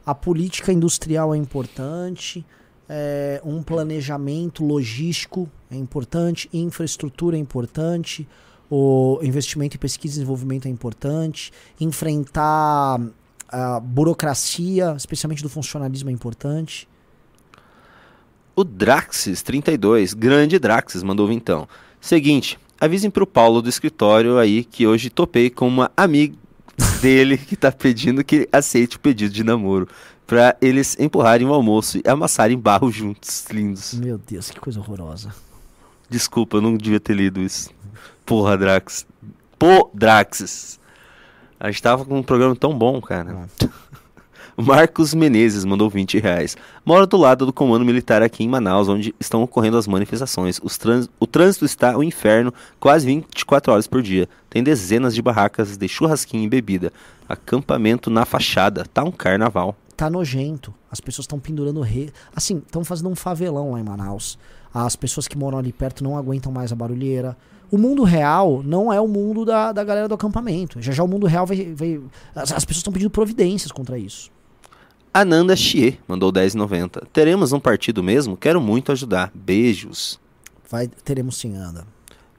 a 0.06 0.16
política 0.16 0.72
industrial 0.72 1.36
é 1.36 1.38
importante, 1.38 2.46
é, 2.88 3.42
um 3.44 3.62
planejamento 3.62 4.64
logístico 4.66 5.50
é 5.74 5.78
importante, 5.78 6.50
infraestrutura 6.54 7.36
é 7.36 7.40
importante, 7.40 8.28
o 8.70 9.20
investimento 9.22 9.76
em 9.76 9.80
pesquisa 9.80 10.16
e 10.16 10.20
desenvolvimento 10.20 10.68
é 10.68 10.70
importante, 10.70 11.52
enfrentar 11.80 13.00
a 13.50 13.80
burocracia, 13.80 14.94
especialmente 14.98 15.44
do 15.44 15.50
funcionalismo, 15.50 16.10
é 16.10 16.14
importante. 16.14 16.88
O 18.56 18.64
Draxis32, 18.64 20.16
grande 20.16 20.60
Draxis, 20.60 21.04
mandou 21.04 21.32
então. 21.32 21.68
Seguinte, 22.00 22.60
avisem 22.80 23.10
pro 23.10 23.26
Paulo 23.26 23.62
do 23.62 23.70
escritório 23.70 24.38
aí 24.38 24.64
que 24.64 24.86
hoje 24.86 25.10
topei 25.10 25.50
com 25.50 25.68
uma 25.68 25.92
amiga 25.96 26.36
dele 27.02 27.38
que 27.38 27.56
tá 27.56 27.72
pedindo 27.72 28.24
que 28.24 28.48
aceite 28.52 28.98
o 28.98 29.00
pedido 29.00 29.34
de 29.34 29.44
namoro. 29.44 29.88
Pra 30.26 30.56
eles 30.62 30.98
empurrarem 31.00 31.46
o 31.46 31.54
almoço 31.54 31.98
e 31.98 32.04
amassarem 32.08 32.58
barro 32.58 32.90
juntos. 32.90 33.46
Lindos. 33.52 33.94
Meu 33.94 34.18
Deus, 34.18 34.50
que 34.50 34.60
coisa 34.60 34.80
horrorosa. 34.80 35.34
Desculpa, 36.10 36.58
eu 36.58 36.62
não 36.62 36.76
devia 36.78 37.00
ter 37.00 37.14
lido 37.16 37.42
isso. 37.42 37.70
Porra, 38.26 38.58
Drax. 38.58 39.06
Pô, 39.58 39.90
Draxis. 39.94 40.80
A 41.60 41.72
gente 41.72 41.82
tava 41.82 42.04
com 42.06 42.18
um 42.20 42.24
programa 42.24 42.56
tão 42.56 42.78
bom, 42.78 43.00
cara. 43.02 43.48
Marcos 44.56 45.16
Menezes 45.16 45.66
mandou 45.66 45.90
20 45.90 46.20
reais. 46.20 46.56
Moro 46.86 47.08
do 47.08 47.18
lado 47.18 47.44
do 47.46 47.52
comando 47.54 47.84
militar 47.84 48.22
aqui 48.22 48.44
em 48.44 48.48
Manaus, 48.48 48.88
onde 48.88 49.16
estão 49.20 49.42
ocorrendo 49.42 49.78
as 49.78 49.88
manifestações. 49.88 50.60
Os 50.62 50.78
trans- 50.78 51.10
O 51.20 51.26
trânsito 51.26 51.66
está 51.66 51.98
o 51.98 52.04
inferno, 52.04 52.54
quase 52.80 53.06
24 53.08 53.72
horas 53.74 53.88
por 53.88 54.02
dia. 54.04 54.30
Tem 54.52 54.62
dezenas 54.64 55.16
de 55.16 55.22
barracas 55.24 55.76
de 55.76 55.88
churrasquinho 55.88 56.44
e 56.44 56.50
bebida. 56.50 56.94
Acampamento 57.28 58.12
na 58.12 58.26
fachada. 58.26 58.86
Tá 58.94 59.04
um 59.04 59.12
carnaval. 59.12 59.76
Tá 59.96 60.10
nojento. 60.10 60.74
As 60.92 61.00
pessoas 61.00 61.24
estão 61.24 61.40
pendurando 61.40 61.82
re... 61.82 62.12
Assim, 62.36 62.58
estão 62.58 62.84
fazendo 62.84 63.10
um 63.10 63.16
favelão 63.16 63.72
lá 63.72 63.80
em 63.80 63.84
Manaus. 63.84 64.38
As 64.74 64.96
pessoas 64.96 65.28
que 65.28 65.38
moram 65.38 65.58
ali 65.58 65.72
perto 65.72 66.04
não 66.04 66.18
aguentam 66.18 66.52
mais 66.52 66.72
a 66.72 66.76
barulheira. 66.76 67.38
O 67.72 67.78
mundo 67.78 68.04
real 68.04 68.62
não 68.64 68.92
é 68.92 69.00
o 69.00 69.08
mundo 69.08 69.46
da, 69.46 69.72
da 69.72 69.84
galera 69.84 70.08
do 70.08 70.14
acampamento. 70.16 70.82
Já 70.82 70.92
já 70.92 71.04
o 71.04 71.08
mundo 71.08 71.26
real 71.28 71.46
vai. 71.46 71.74
vai- 71.74 72.02
as, 72.36 72.52
as 72.52 72.66
pessoas 72.66 72.78
estão 72.78 72.94
pedindo 72.94 73.10
providências 73.10 73.72
contra 73.72 73.98
isso. 73.98 74.32
Ananda 75.14 75.56
Chie 75.56 76.00
mandou 76.08 76.32
10,90. 76.34 77.04
Teremos 77.14 77.52
um 77.54 77.60
partido 77.60 78.02
mesmo? 78.02 78.36
Quero 78.36 78.60
muito 78.60 78.92
ajudar. 78.92 79.32
Beijos. 79.34 80.20
Vai, 80.70 80.88
teremos 80.88 81.38
sim, 81.38 81.56
anda. 81.56 81.86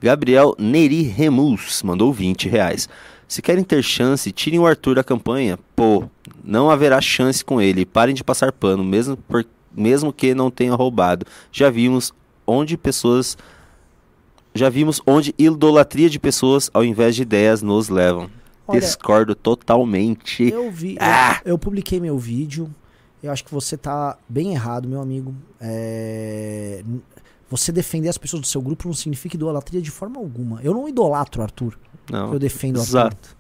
Gabriel 0.00 0.54
Neri 0.58 1.02
Remus 1.02 1.82
mandou 1.82 2.12
20 2.12 2.48
reais. 2.48 2.88
Se 3.26 3.42
querem 3.42 3.64
ter 3.64 3.82
chance, 3.82 4.30
tirem 4.32 4.58
o 4.58 4.66
Arthur 4.66 4.96
da 4.96 5.04
campanha. 5.04 5.58
Pô, 5.74 6.04
não 6.42 6.70
haverá 6.70 7.00
chance 7.00 7.44
com 7.44 7.60
ele. 7.60 7.84
Parem 7.86 8.14
de 8.14 8.22
passar 8.22 8.52
pano, 8.52 8.84
mesmo, 8.84 9.16
por, 9.16 9.44
mesmo 9.74 10.12
que 10.12 10.34
não 10.34 10.50
tenha 10.50 10.74
roubado. 10.74 11.26
Já 11.50 11.70
vimos 11.70 12.12
onde 12.46 12.76
pessoas. 12.76 13.36
Já 14.54 14.68
vimos 14.68 15.00
onde 15.06 15.34
idolatria 15.36 16.08
de 16.08 16.18
pessoas 16.18 16.70
ao 16.72 16.84
invés 16.84 17.16
de 17.16 17.22
ideias 17.22 17.60
nos 17.62 17.88
levam. 17.88 18.30
Olha, 18.66 18.80
Discordo 18.80 19.34
totalmente. 19.34 20.48
eu 20.50 20.70
vi. 20.70 20.96
Ah! 21.00 21.40
Eu, 21.44 21.52
eu 21.52 21.58
publiquei 21.58 22.00
meu 22.00 22.18
vídeo. 22.18 22.72
Eu 23.22 23.32
acho 23.32 23.44
que 23.44 23.52
você 23.52 23.76
tá 23.76 24.18
bem 24.28 24.52
errado, 24.52 24.86
meu 24.86 25.00
amigo. 25.00 25.34
É, 25.60 26.84
Você 27.56 27.70
defender 27.70 28.08
as 28.08 28.18
pessoas 28.18 28.40
do 28.40 28.48
seu 28.48 28.60
grupo 28.60 28.88
não 28.88 28.94
significa 28.94 29.36
idolatria 29.36 29.80
de 29.80 29.88
forma 29.88 30.18
alguma. 30.18 30.60
Eu 30.60 30.74
não 30.74 30.88
idolatro 30.88 31.40
o 31.40 31.44
Arthur. 31.44 31.78
Não. 32.10 32.32
Eu 32.32 32.38
defendo 32.40 32.78
o 32.78 32.80
Arthur. 32.80 32.90
Exato. 32.90 33.36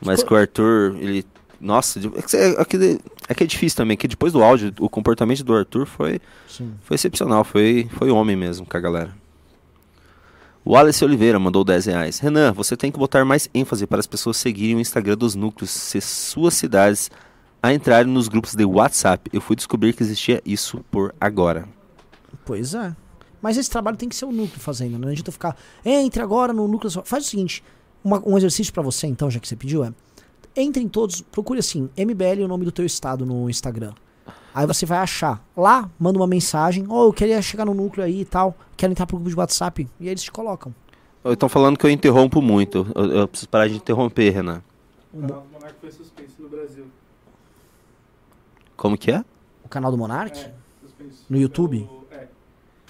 Mas 0.00 0.22
que 0.22 0.32
o 0.32 0.36
Arthur, 0.36 0.94
ele. 1.00 1.26
Nossa, 1.60 1.98
é 1.98 2.22
que, 2.22 2.36
é, 2.36 2.64
que, 2.64 3.00
é 3.28 3.34
que 3.34 3.42
é 3.42 3.46
difícil 3.46 3.76
também, 3.76 3.96
que 3.96 4.06
depois 4.06 4.32
do 4.32 4.44
áudio, 4.44 4.72
o 4.78 4.88
comportamento 4.88 5.42
do 5.42 5.54
Arthur 5.56 5.86
foi, 5.86 6.20
Sim. 6.48 6.72
foi 6.82 6.94
excepcional, 6.94 7.42
foi, 7.42 7.88
foi 7.98 8.12
homem 8.12 8.36
mesmo 8.36 8.64
com 8.64 8.76
a 8.76 8.80
galera. 8.80 9.12
O 10.64 10.74
Wallace 10.74 11.04
Oliveira 11.04 11.40
mandou 11.40 11.64
10 11.64 11.86
reais. 11.86 12.20
Renan, 12.20 12.52
você 12.52 12.76
tem 12.76 12.92
que 12.92 12.98
botar 12.98 13.24
mais 13.24 13.50
ênfase 13.52 13.88
para 13.88 13.98
as 13.98 14.06
pessoas 14.06 14.36
seguirem 14.36 14.76
o 14.76 14.80
Instagram 14.80 15.16
dos 15.16 15.34
núcleos, 15.34 15.70
se 15.70 16.00
suas 16.00 16.54
cidades 16.54 17.10
a 17.60 17.74
entrarem 17.74 18.12
nos 18.12 18.28
grupos 18.28 18.54
de 18.54 18.64
WhatsApp. 18.64 19.28
Eu 19.32 19.40
fui 19.40 19.56
descobrir 19.56 19.92
que 19.94 20.02
existia 20.04 20.40
isso 20.46 20.84
por 20.92 21.12
agora. 21.20 21.68
Pois 22.44 22.74
é. 22.74 22.94
Mas 23.42 23.56
esse 23.58 23.68
trabalho 23.68 23.96
tem 23.96 24.08
que 24.08 24.14
ser 24.16 24.24
o 24.24 24.32
núcleo 24.32 24.60
fazendo, 24.60 24.98
não 24.98 25.08
adianta 25.08 25.30
ficar. 25.32 25.56
Entre 25.84 26.22
agora 26.22 26.52
no 26.52 26.66
núcleo. 26.68 26.90
só." 26.90 27.02
Faz 27.02 27.26
o 27.26 27.28
seguinte: 27.28 27.62
uma- 28.04 28.22
um 28.24 28.38
exercício 28.38 28.72
pra 28.72 28.82
você, 28.82 29.06
então, 29.08 29.28
já 29.30 29.38
que 29.40 29.48
você 29.48 29.56
pediu, 29.56 29.84
é. 29.84 29.92
Entrem 30.56 30.86
todos, 30.88 31.20
procure 31.22 31.58
assim, 31.58 31.90
MBL 31.96 32.42
é 32.42 32.44
o 32.44 32.48
nome 32.48 32.64
do 32.64 32.70
teu 32.72 32.84
estado 32.86 33.26
no 33.26 33.50
Instagram. 33.50 33.92
Aí 34.54 34.66
você 34.66 34.84
vai 34.84 34.98
achar. 34.98 35.42
Lá, 35.56 35.90
manda 35.98 36.18
uma 36.18 36.26
mensagem. 36.26 36.84
Oh, 36.88 37.04
eu 37.04 37.12
queria 37.12 37.40
chegar 37.40 37.64
no 37.64 37.72
núcleo 37.72 38.04
aí 38.04 38.20
e 38.20 38.24
tal. 38.24 38.54
Quero 38.76 38.92
entrar 38.92 39.06
pro 39.06 39.16
grupo 39.16 39.30
de 39.30 39.36
WhatsApp. 39.36 39.88
E 39.98 40.04
aí 40.04 40.10
eles 40.10 40.22
te 40.22 40.30
colocam. 40.30 40.74
Estão 41.24 41.48
falando 41.48 41.78
que 41.78 41.86
eu 41.86 41.90
interrompo 41.90 42.42
muito. 42.42 42.86
Eu, 42.94 43.04
eu 43.12 43.28
preciso 43.28 43.48
parar 43.48 43.66
de 43.68 43.76
interromper, 43.76 44.28
Renan. 44.30 44.62
O 45.14 45.20
canal 45.22 45.40
do 45.40 45.48
Monark 45.52 45.74
foi 45.80 45.90
suspenso 45.90 46.34
no 46.40 46.48
Brasil. 46.50 46.84
Como 48.76 48.98
que 48.98 49.10
é? 49.10 49.24
O 49.64 49.68
canal 49.68 49.90
do 49.90 49.96
Monark? 49.98 50.38
É. 50.38 50.52
No 51.30 51.38
YouTube? 51.38 51.78
Pelo- 51.80 52.06
é. 52.10 52.28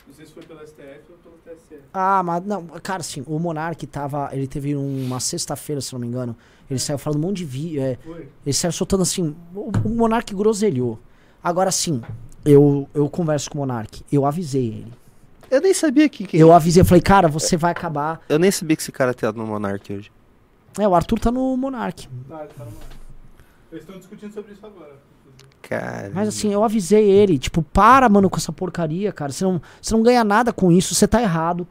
Não 0.07 0.15
sei 0.15 0.27
se 0.27 0.33
foi 0.33 0.43
pelo 0.43 0.61
STF 0.67 1.03
ou 1.11 1.17
pelo 1.19 1.37
TSE. 1.45 1.79
Ah, 1.93 2.23
mas 2.23 2.45
não, 2.45 2.67
cara, 2.83 3.01
assim, 3.01 3.23
o 3.27 3.39
Monark 3.39 3.87
tava. 3.87 4.31
Ele 4.33 4.47
teve 4.47 4.75
uma 4.75 5.21
sexta-feira, 5.21 5.81
se 5.81 5.93
não 5.93 6.01
me 6.01 6.07
engano. 6.07 6.35
Ele 6.71 6.79
saiu 6.79 6.97
falando 6.97 7.19
um 7.23 7.27
monte 7.29 7.39
de 7.39 7.45
vídeo. 7.45 7.83
É? 7.83 7.99
Ele 8.47 8.53
saiu 8.53 8.73
soltando 8.73 9.03
assim. 9.03 9.37
O, 9.55 9.71
o 9.85 9.89
Monark 9.91 10.35
groselhou. 10.35 10.99
Agora 11.45 11.71
sim, 11.71 12.01
eu, 12.45 12.89
eu 12.95 13.09
converso 13.11 13.51
com 13.51 13.59
o 13.59 13.61
Monark. 13.61 14.03
Eu 14.11 14.25
avisei 14.25 14.69
ele. 14.69 14.93
Eu 15.51 15.61
nem 15.61 15.75
sabia 15.75 16.09
que. 16.09 16.27
que... 16.27 16.39
Eu 16.39 16.51
avisei, 16.51 16.81
eu 16.81 16.87
falei, 16.87 17.03
cara, 17.03 17.29
você 17.29 17.59
vai 17.59 17.73
acabar. 17.73 18.23
Eu 18.27 18.39
nem 18.39 18.51
sabia 18.51 18.75
que 18.75 18.83
esse 18.83 18.93
cara 18.93 19.13
tinha 19.13 19.31
no 19.33 19.47
Monark 19.47 19.93
hoje. 19.93 20.11
É, 20.79 20.89
o 20.89 20.95
Arthur 20.95 21.19
tá 21.19 21.31
no 21.31 21.55
Monark. 21.59 22.09
Tá, 22.27 22.41
ele 22.41 22.49
tá 22.57 22.65
no 22.65 22.71
Monark. 22.71 22.97
Eles 23.71 23.83
estão 23.85 23.99
discutindo 23.99 24.33
sobre 24.33 24.53
isso 24.53 24.65
agora. 24.65 24.95
Cara. 25.61 26.11
Mas 26.15 26.29
assim, 26.29 26.53
eu 26.53 26.65
avisei 26.65 27.09
ele. 27.09 27.39
Tipo, 27.39 27.63
para, 27.63 28.09
mano, 28.09 28.31
com 28.31 28.37
essa 28.37 28.53
porcaria, 28.53 29.13
cara. 29.13 29.31
Você 29.31 29.45
não, 29.45 29.61
você 29.81 29.95
não 29.95 30.03
ganha 30.03 30.25
nada 30.25 30.53
com 30.53 30.73
isso, 30.73 30.95
você 30.95 31.07
tá 31.07 31.21
errado. 31.21 31.67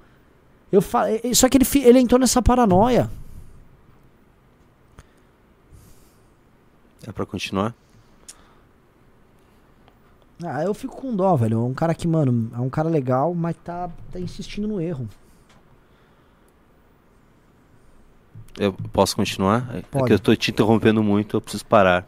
Eu 0.71 0.81
falei. 0.81 1.21
Só 1.33 1.49
que 1.49 1.57
ele, 1.57 1.65
ele 1.83 1.99
entrou 1.99 2.19
nessa 2.19 2.41
paranoia. 2.41 3.09
É 7.05 7.11
pra 7.11 7.25
continuar? 7.25 7.73
Ah, 10.43 10.63
eu 10.63 10.73
fico 10.73 10.95
com 10.95 11.15
dó, 11.15 11.35
velho. 11.35 11.57
É 11.57 11.63
um 11.63 11.73
cara 11.73 11.93
que, 11.93 12.07
mano, 12.07 12.51
é 12.55 12.59
um 12.59 12.69
cara 12.69 12.89
legal, 12.89 13.33
mas 13.33 13.55
tá, 13.63 13.89
tá 14.11 14.19
insistindo 14.19 14.67
no 14.67 14.79
erro. 14.79 15.07
Eu 18.57 18.73
posso 18.73 19.15
continuar? 19.15 19.69
É 19.75 19.81
Pode. 19.81 20.05
que 20.05 20.13
eu 20.13 20.19
tô 20.19 20.35
te 20.35 20.51
interrompendo 20.51 21.01
muito, 21.01 21.37
eu 21.37 21.41
preciso 21.41 21.65
parar. 21.65 22.05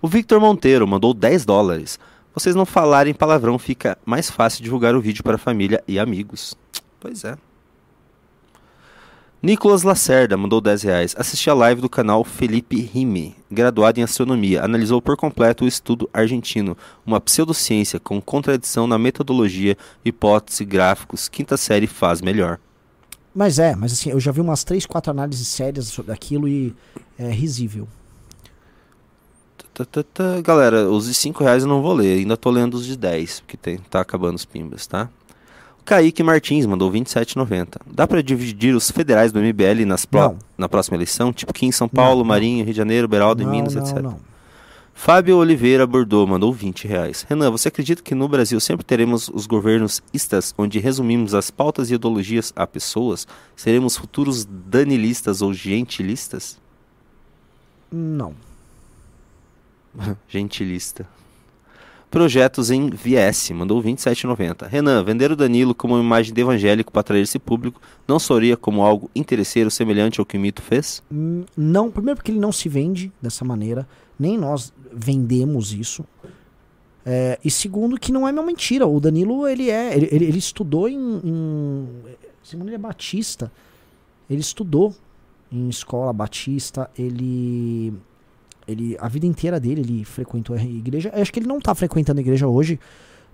O 0.00 0.08
Victor 0.08 0.40
Monteiro 0.40 0.86
mandou 0.86 1.12
10 1.12 1.44
dólares. 1.44 1.98
Vocês 2.32 2.54
não 2.54 2.64
falarem 2.64 3.12
palavrão, 3.12 3.58
fica 3.58 3.98
mais 4.04 4.30
fácil 4.30 4.62
divulgar 4.62 4.94
o 4.94 5.00
vídeo 5.00 5.24
para 5.24 5.36
família 5.36 5.82
e 5.88 5.98
amigos. 5.98 6.56
Pois 7.00 7.24
é. 7.24 7.36
Nicolas 9.40 9.84
Lacerda 9.84 10.36
mandou 10.36 10.60
10 10.60 10.82
reais. 10.82 11.14
Assisti 11.16 11.48
a 11.48 11.54
live 11.54 11.80
do 11.80 11.88
canal 11.88 12.24
Felipe 12.24 12.80
Rime, 12.80 13.36
graduado 13.48 14.00
em 14.00 14.02
astronomia. 14.02 14.64
Analisou 14.64 15.00
por 15.00 15.16
completo 15.16 15.64
o 15.64 15.68
estudo 15.68 16.10
argentino, 16.12 16.76
uma 17.06 17.20
pseudociência 17.20 18.00
com 18.00 18.20
contradição 18.20 18.88
na 18.88 18.98
metodologia, 18.98 19.76
hipótese, 20.04 20.64
gráficos. 20.64 21.28
Quinta 21.28 21.56
série 21.56 21.86
faz 21.86 22.20
melhor. 22.20 22.58
Mas 23.32 23.60
é, 23.60 23.76
mas 23.76 23.92
assim, 23.92 24.10
eu 24.10 24.18
já 24.18 24.32
vi 24.32 24.40
umas 24.40 24.64
3, 24.64 24.84
4 24.84 25.12
análises 25.12 25.46
sérias 25.46 25.86
sobre 25.86 26.10
aquilo 26.10 26.48
e 26.48 26.74
é 27.16 27.30
risível. 27.30 27.86
Tá, 29.72 29.84
tá, 29.84 30.02
tá. 30.02 30.40
Galera, 30.40 30.90
os 30.90 31.06
de 31.06 31.14
5 31.14 31.44
reais 31.44 31.62
eu 31.62 31.68
não 31.68 31.80
vou 31.80 31.94
ler, 31.94 32.18
ainda 32.18 32.36
tô 32.36 32.50
lendo 32.50 32.74
os 32.74 32.84
de 32.84 32.96
10, 32.96 33.40
porque 33.40 33.56
tem, 33.56 33.78
tá 33.78 34.00
acabando 34.00 34.34
os 34.34 34.44
pimbas, 34.44 34.88
tá? 34.88 35.08
Kaique 35.88 36.22
Martins 36.22 36.66
mandou 36.66 36.92
27,90. 36.92 37.76
Dá 37.90 38.06
pra 38.06 38.20
dividir 38.20 38.74
os 38.74 38.90
federais 38.90 39.32
do 39.32 39.40
MBL 39.40 39.86
nas 39.86 40.04
pro- 40.04 40.36
na 40.58 40.68
próxima 40.68 40.98
eleição? 40.98 41.32
Tipo 41.32 41.52
em 41.64 41.72
São 41.72 41.88
Paulo, 41.88 42.18
Não. 42.20 42.26
Marinho, 42.26 42.62
Rio 42.62 42.74
de 42.74 42.76
Janeiro, 42.76 43.08
Beraldo, 43.08 43.42
em 43.42 43.46
não, 43.46 43.52
Minas, 43.52 43.74
não, 43.74 43.82
etc. 43.82 44.02
não. 44.02 44.20
Fábio 44.92 45.38
Oliveira 45.38 45.86
Bordeaux 45.86 46.28
mandou 46.28 46.52
20 46.52 46.86
reais. 46.86 47.24
Renan, 47.26 47.50
você 47.50 47.68
acredita 47.68 48.02
que 48.02 48.14
no 48.14 48.28
Brasil 48.28 48.60
sempre 48.60 48.84
teremos 48.84 49.30
os 49.32 49.46
governos 49.46 50.02
istas, 50.12 50.52
onde 50.58 50.78
resumimos 50.78 51.34
as 51.34 51.50
pautas 51.50 51.90
e 51.90 51.94
ideologias 51.94 52.52
a 52.54 52.66
pessoas? 52.66 53.26
Seremos 53.56 53.96
futuros 53.96 54.44
danilistas 54.44 55.40
ou 55.40 55.54
gentilistas? 55.54 56.58
Não. 57.90 58.34
Gentilista. 60.28 61.06
Projetos 62.10 62.70
em 62.70 62.88
VS, 62.88 63.50
mandou 63.50 63.82
27,90. 63.82 64.66
Renan, 64.66 65.04
vender 65.04 65.30
o 65.30 65.36
Danilo 65.36 65.74
como 65.74 65.94
uma 65.94 66.02
imagem 66.02 66.32
de 66.32 66.40
evangélico 66.40 66.90
para 66.90 67.00
atrair 67.00 67.22
esse 67.22 67.38
público 67.38 67.80
não 68.06 68.18
soaria 68.18 68.56
como 68.56 68.82
algo 68.82 69.10
interesseiro 69.14 69.70
semelhante 69.70 70.18
ao 70.18 70.24
que 70.24 70.38
o 70.38 70.40
mito 70.40 70.62
fez? 70.62 71.02
Hum, 71.12 71.44
Não, 71.54 71.90
primeiro 71.90 72.16
porque 72.16 72.30
ele 72.30 72.40
não 72.40 72.50
se 72.50 72.68
vende 72.68 73.12
dessa 73.20 73.44
maneira, 73.44 73.86
nem 74.18 74.38
nós 74.38 74.72
vendemos 74.92 75.72
isso. 75.74 76.02
É, 77.04 77.38
e 77.44 77.50
segundo 77.50 77.98
que 78.00 78.10
não 78.10 78.26
é 78.26 78.32
uma 78.32 78.42
mentira. 78.42 78.86
O 78.86 79.00
Danilo 79.00 79.46
ele 79.46 79.70
é, 79.70 79.94
ele, 79.94 80.08
ele, 80.10 80.24
ele 80.26 80.38
estudou 80.38 80.88
em, 80.88 80.98
em, 81.24 81.88
segundo 82.42 82.68
ele 82.68 82.76
é 82.76 82.78
batista, 82.78 83.52
ele 84.30 84.40
estudou 84.40 84.94
em 85.52 85.68
escola 85.68 86.12
batista, 86.12 86.90
ele 86.98 87.92
ele 88.68 88.96
a 89.00 89.08
vida 89.08 89.26
inteira 89.26 89.58
dele 89.58 89.80
ele 89.80 90.04
frequentou 90.04 90.54
a 90.54 90.62
igreja. 90.62 91.10
Eu 91.14 91.22
acho 91.22 91.32
que 91.32 91.40
ele 91.40 91.48
não 91.48 91.58
tá 91.58 91.74
frequentando 91.74 92.20
a 92.20 92.22
igreja 92.22 92.46
hoje, 92.46 92.78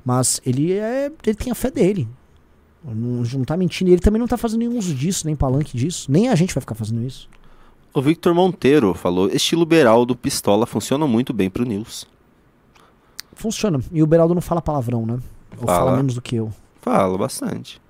mas 0.05 0.41
ele 0.47 0.73
é 0.73 1.11
ele 1.27 1.37
tem 1.37 1.51
a 1.51 1.55
fé 1.55 1.71
dele. 1.71 2.09
Não, 2.85 3.23
não 3.23 3.45
tá 3.45 3.57
mentindo. 3.57 3.91
E 3.91 3.95
ele 3.95 4.03
também 4.03 4.21
não 4.21 4.29
tá 4.29 4.37
fazendo 4.37 4.61
nenhum 4.61 4.79
uso 4.79 4.95
disso, 4.95 5.27
nem 5.27 5.35
palanque 5.35 5.77
disso. 5.77 6.11
Nem 6.11 6.29
a 6.29 6.35
gente 6.35 6.55
vai 6.55 6.61
ficar 6.61 6.75
fazendo 6.75 7.03
isso. 7.03 7.29
O 7.93 8.01
Victor 8.01 8.35
Monteiro 8.35 8.95
falou: 8.95 9.29
estilo 9.29 9.65
Beraldo 9.65 10.15
Pistola 10.15 10.67
funciona 10.67 11.07
muito 11.07 11.33
bem 11.33 11.51
pro 11.51 11.65
News. 11.65 12.07
Funciona. 13.33 13.81
E 13.91 14.03
o 14.03 14.07
Beraldo 14.07 14.35
não 14.35 14.43
fala 14.43 14.63
palavrão, 14.63 15.05
né? 15.05 15.19
Ou 15.59 15.67
Fala. 15.67 15.79
fala 15.79 15.97
menos 15.97 16.15
do 16.15 16.23
que 16.23 16.37
eu. 16.37 16.53
Fala 16.81 17.17
bastante. 17.17 17.81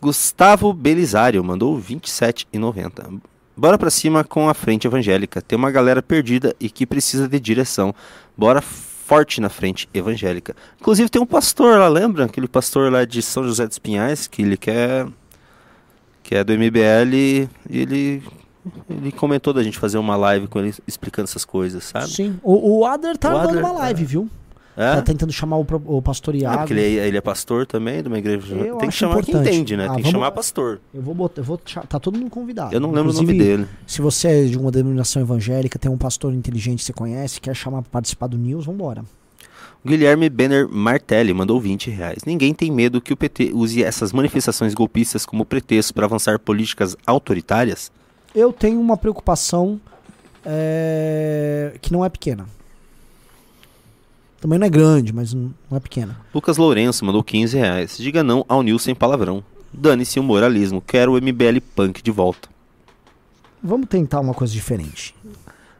Gustavo 0.00 0.72
Belisário 0.72 1.42
mandou 1.42 1.78
27,90. 1.78 3.20
Bora 3.56 3.78
pra 3.78 3.90
cima 3.90 4.24
com 4.24 4.48
a 4.48 4.54
frente 4.54 4.86
evangélica. 4.86 5.40
Tem 5.40 5.56
uma 5.56 5.70
galera 5.70 6.02
perdida 6.02 6.54
e 6.58 6.68
que 6.68 6.86
precisa 6.86 7.28
de 7.28 7.38
direção. 7.38 7.94
Bora 8.36 8.60
forte 8.60 9.40
na 9.40 9.48
frente 9.48 9.88
evangélica. 9.94 10.56
Inclusive 10.80 11.08
tem 11.08 11.20
um 11.22 11.26
pastor 11.26 11.78
lá, 11.78 11.88
lembra? 11.88 12.24
Aquele 12.24 12.48
pastor 12.48 12.90
lá 12.90 13.04
de 13.04 13.22
São 13.22 13.44
José 13.44 13.66
dos 13.66 13.78
Pinhais 13.78 14.26
que 14.26 14.42
ele 14.42 14.56
quer 14.56 15.06
que 16.22 16.34
é 16.34 16.42
do 16.42 16.52
MBL 16.54 17.14
e 17.14 17.48
ele 17.68 18.22
ele 18.88 19.12
comentou 19.12 19.52
da 19.52 19.62
gente 19.62 19.78
fazer 19.78 19.98
uma 19.98 20.16
live 20.16 20.46
com 20.46 20.58
ele 20.58 20.74
explicando 20.88 21.28
essas 21.28 21.44
coisas, 21.44 21.84
sabe? 21.84 22.08
Sim. 22.08 22.40
O, 22.42 22.78
o 22.78 22.86
Adler 22.86 23.18
tá 23.18 23.28
O 23.28 23.32
dando 23.34 23.48
Adler, 23.48 23.64
uma 23.64 23.72
live, 23.72 24.02
é. 24.02 24.06
viu? 24.06 24.30
É? 24.76 24.96
Tá 24.96 25.02
tentando 25.02 25.32
chamar 25.32 25.56
o, 25.58 25.66
o 25.86 26.02
pastor 26.02 26.34
Ah, 26.34 26.38
Iago. 26.38 26.58
porque 26.58 26.72
ele 26.72 26.98
é, 26.98 27.06
ele 27.06 27.16
é 27.16 27.20
pastor 27.20 27.64
também 27.64 28.02
de 28.02 28.08
uma 28.08 28.18
igreja. 28.18 28.54
Eu 28.56 28.76
Tem 28.78 28.88
que 28.88 28.94
chamar 28.94 29.22
quem 29.22 29.34
importante. 29.34 29.48
entende, 29.54 29.76
né? 29.76 29.84
Ah, 29.84 29.88
Tem 29.88 29.96
que 29.98 30.02
vamos- 30.02 30.12
chamar 30.12 30.30
pastor. 30.32 30.80
Eu 30.92 31.00
vou 31.00 31.14
botar, 31.14 31.40
eu 31.40 31.44
vou 31.44 31.58
tá 31.58 32.00
todo 32.00 32.18
mundo 32.18 32.30
convidado. 32.30 32.74
Eu 32.74 32.80
não 32.80 32.90
lembro 32.90 33.12
o 33.12 33.14
nome 33.14 33.32
Inclusive, 33.32 33.56
dele. 33.58 33.68
Se 33.86 34.02
você 34.02 34.28
é 34.28 34.44
de 34.46 34.58
uma 34.58 34.72
denominação 34.72 35.22
evangélica, 35.22 35.78
tem 35.78 35.90
um 35.90 35.96
pastor 35.98 36.32
inteligente 36.34 36.78
que 36.78 36.84
você 36.86 36.92
conhece, 36.92 37.40
quer 37.40 37.54
chamar 37.54 37.82
pra 37.82 37.90
participar 37.92 38.26
do 38.26 38.36
News, 38.36 38.66
vambora. 38.66 39.04
Guilherme 39.86 40.28
Benner 40.30 40.66
Martelli 40.68 41.32
mandou 41.34 41.60
20 41.60 41.90
reais. 41.90 42.24
Ninguém 42.26 42.52
tem 42.54 42.70
medo 42.72 43.00
que 43.02 43.12
o 43.12 43.16
PT 43.16 43.52
use 43.54 43.84
essas 43.84 44.12
manifestações 44.12 44.72
golpistas 44.74 45.26
como 45.26 45.44
pretexto 45.44 45.92
para 45.94 46.06
avançar 46.06 46.38
políticas 46.38 46.96
autoritárias? 47.06 47.92
Eu 48.34 48.50
tenho 48.52 48.80
uma 48.80 48.96
preocupação 48.96 49.78
é, 50.44 51.74
que 51.80 51.92
não 51.92 52.04
é 52.04 52.08
pequena. 52.08 52.46
Também 54.44 54.58
não 54.58 54.66
é 54.66 54.68
grande, 54.68 55.10
mas 55.10 55.32
não 55.32 55.54
é 55.72 55.80
pequena. 55.80 56.20
Lucas 56.34 56.58
Lourenço 56.58 57.02
mandou 57.02 57.24
15 57.24 57.56
reais. 57.56 57.96
Diga 57.96 58.22
não 58.22 58.44
ao 58.46 58.62
Nil 58.62 58.78
sem 58.78 58.94
palavrão. 58.94 59.42
Dane-se 59.72 60.20
o 60.20 60.22
moralismo. 60.22 60.82
Quero 60.86 61.12
o 61.12 61.16
MBL 61.16 61.60
Punk 61.74 62.02
de 62.02 62.10
volta. 62.10 62.46
Vamos 63.62 63.86
tentar 63.88 64.20
uma 64.20 64.34
coisa 64.34 64.52
diferente. 64.52 65.14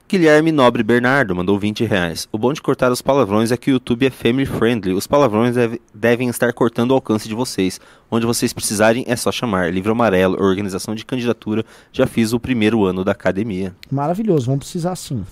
Guilherme 0.08 0.50
Nobre 0.50 0.82
Bernardo 0.82 1.36
mandou 1.36 1.58
20 1.58 1.84
reais. 1.84 2.26
O 2.32 2.38
bom 2.38 2.54
de 2.54 2.62
cortar 2.62 2.90
os 2.90 3.02
palavrões 3.02 3.52
é 3.52 3.56
que 3.58 3.70
o 3.70 3.72
YouTube 3.74 4.06
é 4.06 4.10
family 4.10 4.46
friendly. 4.46 4.94
Os 4.94 5.06
palavrões 5.06 5.54
deve- 5.56 5.78
devem 5.92 6.30
estar 6.30 6.50
cortando 6.54 6.92
o 6.92 6.94
alcance 6.94 7.28
de 7.28 7.34
vocês. 7.34 7.78
Onde 8.10 8.24
vocês 8.24 8.54
precisarem 8.54 9.04
é 9.06 9.14
só 9.14 9.30
chamar. 9.30 9.70
Livro 9.74 9.92
amarelo, 9.92 10.42
organização 10.42 10.94
de 10.94 11.04
candidatura. 11.04 11.66
Já 11.92 12.06
fiz 12.06 12.32
o 12.32 12.40
primeiro 12.40 12.82
ano 12.86 13.04
da 13.04 13.12
academia. 13.12 13.76
Maravilhoso, 13.90 14.46
vamos 14.46 14.60
precisar 14.60 14.96
sim. 14.96 15.22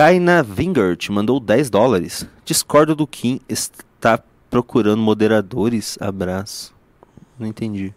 Kaina 0.00 0.42
Vingert 0.42 1.08
mandou 1.10 1.40
10 1.40 1.70
dólares. 1.70 2.26
Discordo 2.44 2.94
do 2.94 3.06
Kim. 3.06 3.40
Está 3.48 4.22
procurando 4.50 5.00
moderadores? 5.00 5.96
Abraço. 5.98 6.74
Não 7.38 7.46
entendi. 7.46 7.94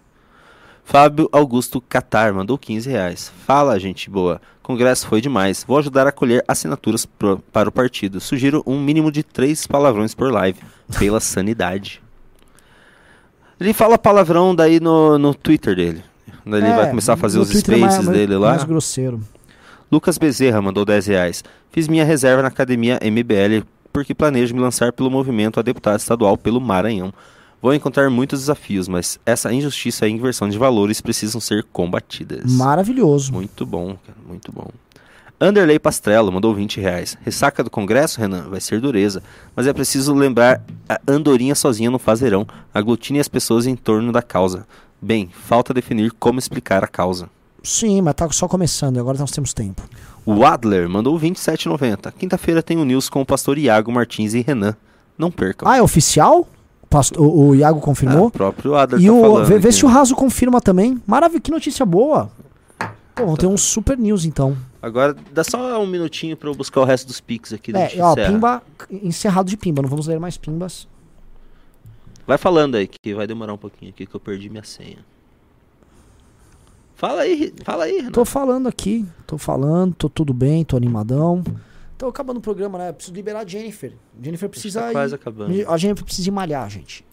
Fábio 0.85 1.27
Augusto 1.29 1.81
Catar 1.81 2.31
mandou 2.33 2.57
15 2.57 2.89
reais. 2.89 3.29
Fala, 3.45 3.77
gente 3.77 4.09
boa. 4.09 4.39
Congresso 4.63 5.07
foi 5.07 5.19
demais. 5.19 5.65
Vou 5.67 5.77
ajudar 5.77 6.07
a 6.07 6.11
colher 6.13 6.41
assinaturas 6.47 7.05
pro- 7.05 7.39
para 7.51 7.67
o 7.67 7.71
partido. 7.71 8.21
Sugiro 8.21 8.63
um 8.65 8.79
mínimo 8.79 9.11
de 9.11 9.21
três 9.21 9.67
palavrões 9.67 10.15
por 10.15 10.31
live. 10.31 10.57
Pela 10.97 11.19
sanidade. 11.19 12.01
Ele 13.59 13.73
fala 13.73 13.97
palavrão 13.97 14.55
daí 14.55 14.79
no, 14.79 15.17
no 15.19 15.35
Twitter 15.35 15.75
dele. 15.75 16.01
Ele 16.45 16.65
É, 16.65 16.75
vai 16.77 16.89
começar 16.91 17.11
a 17.15 17.17
fazer 17.17 17.39
os 17.39 17.49
Twitter 17.49 17.75
é 17.75 17.77
spaces 17.79 18.05
mais- 18.05 18.17
dele 18.17 18.37
lá. 18.37 18.51
Mais 18.51 18.63
grosseiro. 18.63 19.19
Lucas 19.91 20.17
Bezerra 20.17 20.61
mandou 20.61 20.85
10 20.85 21.07
reais. 21.07 21.43
Fiz 21.71 21.87
minha 21.87 22.05
reserva 22.05 22.41
na 22.41 22.47
academia 22.47 22.99
MBL 23.01 23.65
porque 23.91 24.13
planejo 24.13 24.53
me 24.53 24.61
lançar 24.61 24.93
pelo 24.93 25.09
movimento 25.09 25.59
a 25.59 25.63
deputado 25.63 25.99
estadual 25.99 26.37
pelo 26.37 26.61
Maranhão. 26.61 27.13
Vou 27.61 27.73
encontrar 27.73 28.09
muitos 28.09 28.41
desafios, 28.41 28.87
mas 28.87 29.19
essa 29.25 29.51
injustiça 29.51 30.07
e 30.07 30.11
inversão 30.11 30.47
de 30.47 30.57
valores 30.57 31.01
precisam 31.01 31.41
ser 31.41 31.63
combatidas. 31.73 32.53
Maravilhoso. 32.53 33.33
Muito 33.33 33.65
bom, 33.65 33.97
cara, 34.05 34.17
muito 34.25 34.51
bom. 34.51 34.69
Anderley 35.41 35.79
Pastrello 35.79 36.31
mandou 36.31 36.53
20 36.53 36.79
reais. 36.79 37.17
Ressaca 37.21 37.63
do 37.63 37.69
Congresso, 37.69 38.19
Renan? 38.19 38.49
Vai 38.49 38.61
ser 38.61 38.79
dureza. 38.79 39.23
Mas 39.55 39.67
é 39.67 39.73
preciso 39.73 40.13
lembrar, 40.13 40.61
a 40.87 40.99
andorinha 41.07 41.55
sozinha 41.55 41.89
não 41.89 41.99
faz 41.99 42.19
verão. 42.19 42.45
Aglutine 42.73 43.19
as 43.19 43.27
pessoas 43.27 43.65
em 43.65 43.75
torno 43.75 44.11
da 44.11 44.21
causa. 44.21 44.67
Bem, 45.01 45.29
falta 45.33 45.73
definir 45.73 46.11
como 46.11 46.39
explicar 46.39 46.83
a 46.83 46.87
causa. 46.87 47.29
Sim, 47.63 48.01
mas 48.01 48.13
tá 48.15 48.29
só 48.31 48.47
começando, 48.47 48.99
agora 48.99 49.17
nós 49.17 49.31
temos 49.31 49.53
tempo. 49.53 49.81
O 50.25 50.45
Adler 50.45 50.87
mandou 50.87 51.19
27,90. 51.19 52.13
Quinta-feira 52.13 52.61
tem 52.61 52.77
o 52.77 52.85
news 52.85 53.09
com 53.09 53.21
o 53.21 53.25
pastor 53.25 53.57
Iago 53.57 53.91
Martins 53.91 54.33
e 54.33 54.41
Renan. 54.41 54.75
Não 55.17 55.31
percam. 55.31 55.67
Ah, 55.67 55.77
é 55.77 55.81
oficial? 55.81 56.47
O, 57.17 57.23
o, 57.23 57.47
o 57.49 57.55
Iago 57.55 57.79
confirmou? 57.79 58.27
o 58.27 58.31
próprio 58.31 58.75
Adler 58.75 59.01
e 59.01 59.05
tá 59.05 59.13
o, 59.13 59.21
falando 59.21 59.45
vê, 59.45 59.59
vê 59.59 59.71
se 59.71 59.85
o 59.85 59.87
Raso 59.87 60.15
confirma 60.15 60.59
também. 60.59 61.01
Maravilha, 61.05 61.41
que 61.41 61.51
notícia 61.51 61.85
boa. 61.85 62.31
Pô, 63.13 63.25
vamos 63.25 63.39
ter 63.39 63.47
um 63.47 63.57
super 63.57 63.97
news 63.97 64.25
então. 64.25 64.57
Agora, 64.81 65.15
dá 65.31 65.43
só 65.43 65.81
um 65.81 65.85
minutinho 65.85 66.37
pra 66.37 66.49
eu 66.49 66.55
buscar 66.55 66.81
o 66.81 66.85
resto 66.85 67.07
dos 67.07 67.19
pics 67.19 67.51
aqui. 67.51 67.75
É, 67.75 68.01
ó, 68.01 68.13
encerra. 68.13 68.31
Pimba, 68.31 68.63
encerrado 68.89 69.49
de 69.49 69.57
Pimba, 69.57 69.81
não 69.81 69.89
vamos 69.89 70.07
ler 70.07 70.19
mais 70.19 70.37
Pimbas. 70.37 70.87
Vai 72.25 72.37
falando 72.37 72.75
aí, 72.75 72.87
que 72.87 73.13
vai 73.13 73.27
demorar 73.27 73.53
um 73.53 73.57
pouquinho 73.57 73.91
aqui, 73.91 74.05
que 74.05 74.15
eu 74.15 74.19
perdi 74.19 74.49
minha 74.49 74.63
senha. 74.63 74.99
Fala 76.99 77.21
aí, 77.21 77.53
fala 77.63 77.85
aí, 77.85 77.97
Renan. 77.99 78.11
Tô 78.11 78.25
falando 78.25 78.67
aqui, 78.67 79.05
tô 79.25 79.37
falando, 79.37 79.93
tô 79.95 80.09
tudo 80.09 80.33
bem, 80.33 80.65
tô 80.65 80.75
animadão. 80.75 81.41
Tô 81.97 82.07
acabando 82.07 82.37
o 82.37 82.41
programa, 82.41 82.77
né? 82.77 82.91
Preciso 82.91 83.15
liberar 83.15 83.39
a 83.39 83.45
Jennifer. 83.45 83.93
Jennifer 84.21 84.49
precisa 84.49 84.81
Tá 84.81 84.91
quase 84.91 85.13
ir. 85.13 85.15
acabando. 85.15 85.53
A 85.71 85.77
Jennifer 85.77 86.03
precisa 86.03 86.27
ir 86.27 86.31
malhar, 86.31 86.69
gente. 86.69 87.05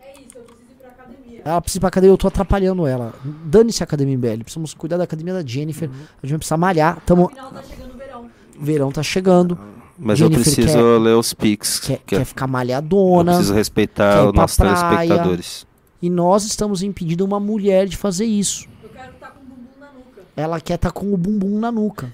É 0.00 0.12
isso, 0.20 0.36
eu 0.36 0.42
preciso 0.42 0.70
ir 0.72 0.74
pra 0.76 0.88
academia. 0.90 1.42
Ela 1.44 1.60
precisa 1.60 1.78
ir 1.78 1.80
pra 1.80 1.88
academia, 1.88 2.12
eu 2.12 2.18
tô 2.18 2.26
atrapalhando 2.26 2.84
ela. 2.86 3.14
Dane-se 3.44 3.80
a 3.80 3.84
academia 3.84 4.16
MBL. 4.16 4.42
Precisamos 4.42 4.74
cuidar 4.74 4.96
da 4.96 5.04
academia 5.04 5.34
da 5.34 5.44
Jennifer. 5.44 5.88
Uhum. 5.88 5.94
A 5.94 6.26
gente 6.26 6.30
vai 6.30 6.38
precisar 6.38 6.56
malhar. 6.56 7.00
Tamo... 7.06 7.26
Afinal, 7.26 7.50
tá 7.52 7.62
chegando 7.62 7.94
o 7.94 7.96
verão. 7.96 8.30
Verão 8.60 8.92
tá 8.92 9.02
chegando. 9.04 9.58
Mas 9.96 10.20
eu 10.20 10.26
Jennifer 10.30 10.52
preciso 10.54 10.76
quer- 10.78 10.98
ler 11.00 11.14
os 11.16 11.32
pics. 11.34 11.78
Quer, 11.80 11.98
que 12.04 12.14
é 12.14 12.18
quer 12.18 12.24
ficar 12.24 12.44
eu 12.46 12.50
malhadona. 12.50 13.32
preciso 13.32 13.54
respeitar 13.54 14.14
quer 14.14 14.24
os 14.26 14.32
pra 14.32 14.40
nossos 14.42 14.56
praia. 14.56 14.78
telespectadores. 14.98 15.66
E 16.00 16.08
nós 16.08 16.44
estamos 16.44 16.82
impedindo 16.82 17.24
uma 17.24 17.40
mulher 17.40 17.86
de 17.86 17.96
fazer 17.96 18.24
isso. 18.24 18.66
Eu 18.82 18.88
quero 18.90 19.12
estar 19.12 19.30
com 19.30 19.40
o 19.42 19.46
bumbum 19.46 19.80
na 19.80 19.86
nuca. 19.92 20.22
Ela 20.36 20.60
quer 20.60 20.74
estar 20.74 20.90
com 20.92 21.12
o 21.12 21.16
bumbum 21.16 21.58
na 21.58 21.72
nuca. 21.72 22.12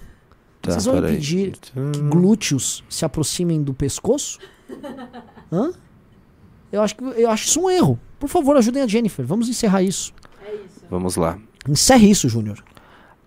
Tá, 0.62 0.70
Vocês 0.72 0.84
vão 0.86 0.94
peraí. 0.94 1.12
impedir 1.12 1.52
que 1.58 2.00
glúteos 2.08 2.82
se 2.88 3.04
aproximem 3.04 3.62
do 3.62 3.74
pescoço? 3.74 4.38
Hã? 5.52 5.72
Eu 6.72 6.82
acho, 6.82 6.96
que, 6.96 7.04
eu 7.04 7.30
acho 7.30 7.44
isso 7.46 7.60
um 7.60 7.70
erro. 7.70 7.98
Por 8.18 8.28
favor, 8.28 8.56
ajudem 8.56 8.82
a 8.82 8.86
Jennifer. 8.86 9.24
Vamos 9.24 9.48
encerrar 9.48 9.82
isso. 9.82 10.12
É 10.44 10.54
isso. 10.54 10.84
Vamos 10.90 11.16
lá. 11.16 11.38
Encerre 11.68 12.10
isso, 12.10 12.28
Júnior. 12.28 12.64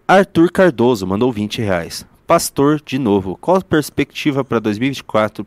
Arthur 0.07 0.51
Cardoso 0.51 1.05
mandou 1.05 1.31
20 1.31 1.61
reais. 1.61 2.05
Pastor, 2.25 2.81
de 2.83 2.97
novo, 2.97 3.37
qual 3.39 3.57
a 3.57 3.61
perspectiva 3.61 4.43
para 4.43 4.59
2024? 4.59 5.45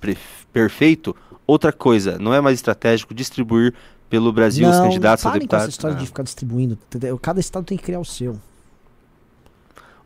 Pre- 0.00 0.16
perfeito? 0.52 1.16
Outra 1.46 1.72
coisa, 1.72 2.18
não 2.18 2.32
é 2.32 2.40
mais 2.40 2.56
estratégico 2.58 3.12
distribuir 3.14 3.74
pelo 4.08 4.32
Brasil 4.32 4.68
os 4.68 4.76
não, 4.76 4.84
candidatos 4.84 5.24
a 5.26 5.30
parem 5.30 5.46
com 5.46 5.56
essa 5.56 5.66
deputados? 5.66 5.74
história 5.74 5.96
Ah. 5.96 6.00
de 6.00 6.06
ficar 6.06 6.22
distribuindo. 6.22 6.78
Cada 7.20 7.40
estado 7.40 7.64
tem 7.64 7.76
que 7.76 7.84
criar 7.84 8.00
o 8.00 8.04
seu. 8.04 8.38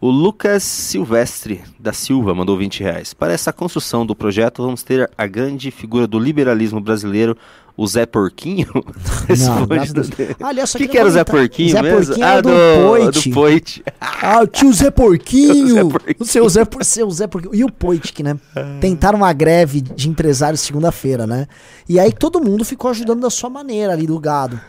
O 0.00 0.10
Lucas 0.10 0.62
Silvestre 0.62 1.60
da 1.78 1.92
Silva 1.92 2.32
mandou 2.32 2.56
20 2.56 2.82
reais. 2.84 3.12
Para 3.12 3.32
essa 3.32 3.52
construção 3.52 4.06
do 4.06 4.14
projeto, 4.14 4.62
vamos 4.62 4.84
ter 4.84 5.10
a 5.18 5.26
grande 5.26 5.72
figura 5.72 6.06
do 6.06 6.20
liberalismo 6.20 6.80
brasileiro, 6.80 7.36
o 7.76 7.84
Zé 7.84 8.06
Porquinho? 8.06 8.68
Deus. 9.26 10.08
do- 10.08 10.36
Aliás, 10.44 10.72
O 10.72 10.78
que, 10.78 10.86
que 10.86 10.96
era 10.96 11.08
o 11.08 11.10
Zé. 11.10 11.24
Porquinho 11.24 11.70
Zé 11.72 11.82
mesmo? 11.82 12.06
Porquinho 12.14 12.26
ah, 12.26 12.40
do, 12.40 12.48
Poit. 12.86 13.28
do 13.28 13.34
Poit. 13.34 13.84
Ah, 14.00 14.40
o 14.42 14.46
tio 14.46 14.72
Zé 14.72 14.90
Porquinho. 14.90 15.66
O 15.66 15.74
Zé 15.74 15.84
Porquinho. 15.84 16.16
O 16.20 16.24
seu 16.24 16.48
Zé, 16.48 16.64
Por- 16.64 16.84
seu 16.84 17.10
Zé 17.10 17.26
Porquinho. 17.26 17.54
E 17.54 17.64
o 17.64 17.70
Poitic, 17.70 18.20
né? 18.20 18.36
Tentaram 18.80 19.18
uma 19.18 19.32
greve 19.32 19.80
de 19.80 20.08
empresários 20.08 20.60
segunda-feira, 20.60 21.26
né? 21.26 21.46
E 21.88 21.98
aí 21.98 22.12
todo 22.12 22.40
mundo 22.40 22.64
ficou 22.64 22.90
ajudando 22.90 23.20
da 23.20 23.30
sua 23.30 23.50
maneira 23.50 23.92
ali 23.94 24.06
do 24.06 24.18
gado. 24.20 24.60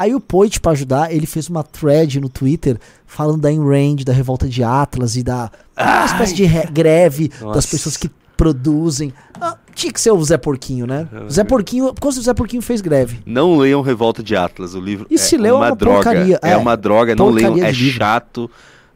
Aí 0.00 0.14
o 0.14 0.20
Poit, 0.20 0.58
pra 0.60 0.72
ajudar, 0.72 1.12
ele 1.12 1.26
fez 1.26 1.48
uma 1.50 1.62
thread 1.62 2.18
no 2.20 2.28
Twitter 2.30 2.78
falando 3.06 3.42
da 3.42 3.48
Ayn 3.50 3.96
da 4.04 4.12
revolta 4.14 4.48
de 4.48 4.62
Atlas 4.64 5.14
e 5.16 5.22
da 5.22 5.50
uma 5.78 6.04
espécie 6.06 6.34
de 6.34 6.44
re- 6.44 6.66
greve 6.72 7.28
das 7.28 7.40
Nossa. 7.40 7.68
pessoas 7.68 7.96
que 7.98 8.10
produzem. 8.34 9.12
Ah, 9.38 9.58
tinha 9.74 9.92
que 9.92 10.00
ser 10.00 10.10
o 10.10 10.24
Zé 10.24 10.38
Porquinho, 10.38 10.86
né? 10.86 11.06
O 11.26 11.30
Zé 11.30 11.44
Porquinho, 11.44 11.92
por 11.92 12.10
do 12.14 12.22
Zé 12.22 12.32
Porquinho 12.32 12.62
fez 12.62 12.80
greve. 12.80 13.20
Não 13.26 13.58
leiam 13.58 13.82
Revolta 13.82 14.22
de 14.22 14.34
Atlas, 14.34 14.74
o 14.74 14.80
livro 14.80 15.06
E 15.10 15.16
é 15.16 15.18
se 15.18 15.36
leu, 15.36 15.56
é 15.56 15.58
uma, 15.58 15.66
uma 15.68 15.76
droga. 15.76 15.96
porcaria. 16.02 16.38
É, 16.42 16.52
É, 16.52 16.56
uma 16.56 16.74
droga, 16.76 17.14
não 17.14 17.28
leiam, 17.28 17.58
é 17.58 17.70
livro. 17.70 17.98
chato. 17.98 18.50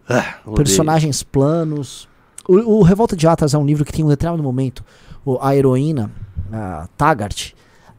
Ah, 0.09 0.37
personagens 0.57 1.23
planos. 1.23 2.09
O, 2.49 2.79
o 2.79 2.83
Revolta 2.83 3.15
de 3.15 3.27
Atlas 3.27 3.53
é 3.53 3.59
um 3.59 3.67
livro 3.67 3.85
que 3.85 3.93
tem 3.93 4.05
um 4.05 4.09
determinado 4.09 4.43
momento. 4.43 4.83
o- 5.27 5.39
a 5.41 5.55
heroína, 5.57 6.11
a 6.53 6.87
Taggart, 6.97 7.53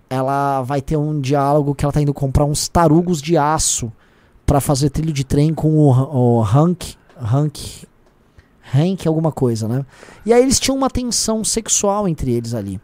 ela 0.10 0.62
vai 0.62 0.82
ter 0.82 0.98
um 0.98 1.20
diálogo 1.20 1.76
que 1.76 1.84
ela 1.84 1.92
tá 1.92 2.02
indo 2.02 2.14
comprar 2.14 2.46
uns 2.46 2.68
tarugos 2.68 3.22
de 3.22 3.38
aço 3.38 3.92
pra 4.46 4.62
fazer 4.62 4.90
trilho 4.90 5.14
de 5.14 5.24
trem 5.24 5.54
com 5.54 5.78
o, 5.78 6.40
o 6.40 6.44
Hank. 6.44 6.96
Hank. 7.18 7.88
Hank 8.74 9.08
alguma 9.08 9.32
coisa, 9.32 9.68
né? 9.68 9.86
E 10.26 10.34
aí 10.34 10.42
eles 10.42 10.60
tinham 10.60 10.78
uma 10.78 10.90
tensão 10.90 11.44
sexual 11.44 12.08
entre 12.08 12.32
eles 12.32 12.54
ali. 12.54 12.80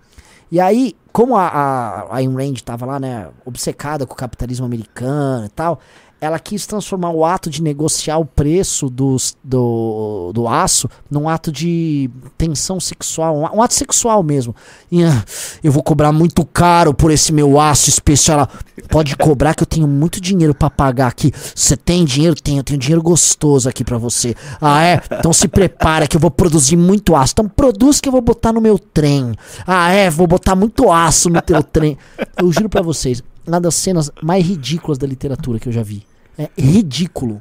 E 0.51 0.59
aí, 0.59 0.95
como 1.13 1.37
a, 1.37 1.47
a, 1.47 2.01
a 2.01 2.15
Ayn 2.17 2.35
Rand 2.35 2.55
tava 2.65 2.85
lá, 2.85 2.99
né, 2.99 3.29
obcecada 3.45 4.05
com 4.05 4.13
o 4.13 4.17
capitalismo 4.17 4.65
americano 4.65 5.45
e 5.45 5.49
tal, 5.49 5.79
ela 6.21 6.37
quis 6.37 6.67
transformar 6.67 7.09
o 7.09 7.25
ato 7.25 7.49
de 7.49 7.63
negociar 7.63 8.19
o 8.19 8.25
preço 8.25 8.91
dos, 8.91 9.35
do, 9.43 10.31
do 10.31 10.47
aço 10.47 10.87
num 11.09 11.27
ato 11.27 11.51
de 11.51 12.11
tensão 12.37 12.79
sexual, 12.79 13.35
um, 13.35 13.59
ato 13.59 13.73
sexual 13.73 14.21
mesmo. 14.21 14.55
Ah, 14.93 15.23
eu 15.63 15.71
vou 15.71 15.81
cobrar 15.81 16.11
muito 16.11 16.45
caro 16.45 16.93
por 16.93 17.09
esse 17.09 17.33
meu 17.33 17.59
aço 17.59 17.89
especial. 17.89 18.47
Pode 18.87 19.17
cobrar 19.17 19.55
que 19.55 19.63
eu 19.63 19.67
tenho 19.67 19.87
muito 19.87 20.21
dinheiro 20.21 20.53
pra 20.53 20.69
pagar 20.69 21.07
aqui. 21.07 21.33
Você 21.55 21.75
tem 21.75 22.05
dinheiro? 22.05 22.35
Tenho, 22.39 22.59
eu 22.59 22.63
tenho 22.63 22.79
dinheiro 22.79 23.01
gostoso 23.01 23.67
aqui 23.67 23.83
pra 23.83 23.97
você. 23.97 24.35
Ah, 24.61 24.83
é? 24.83 25.01
Então 25.17 25.33
se 25.33 25.47
prepara 25.47 26.05
que 26.05 26.15
eu 26.15 26.21
vou 26.21 26.29
produzir 26.29 26.77
muito 26.77 27.15
aço. 27.15 27.33
Então 27.33 27.49
produz 27.49 27.99
que 27.99 28.07
eu 28.07 28.11
vou 28.11 28.21
botar 28.21 28.53
no 28.53 28.61
meu 28.61 28.77
trem. 28.77 29.33
Ah, 29.65 29.91
é? 29.91 30.07
Vou 30.07 30.27
botar 30.27 30.55
muito 30.55 30.91
aço 30.91 31.31
no 31.31 31.41
teu 31.41 31.63
trem. 31.63 31.97
Eu 32.37 32.51
juro 32.51 32.69
pra 32.69 32.83
vocês, 32.83 33.23
uma 33.47 33.59
das 33.59 33.73
cenas 33.73 34.11
mais 34.21 34.45
ridículas 34.45 34.99
da 34.99 35.07
literatura 35.07 35.57
que 35.57 35.67
eu 35.67 35.73
já 35.73 35.81
vi. 35.81 36.10
É 36.41 36.49
ridículo. 36.57 37.39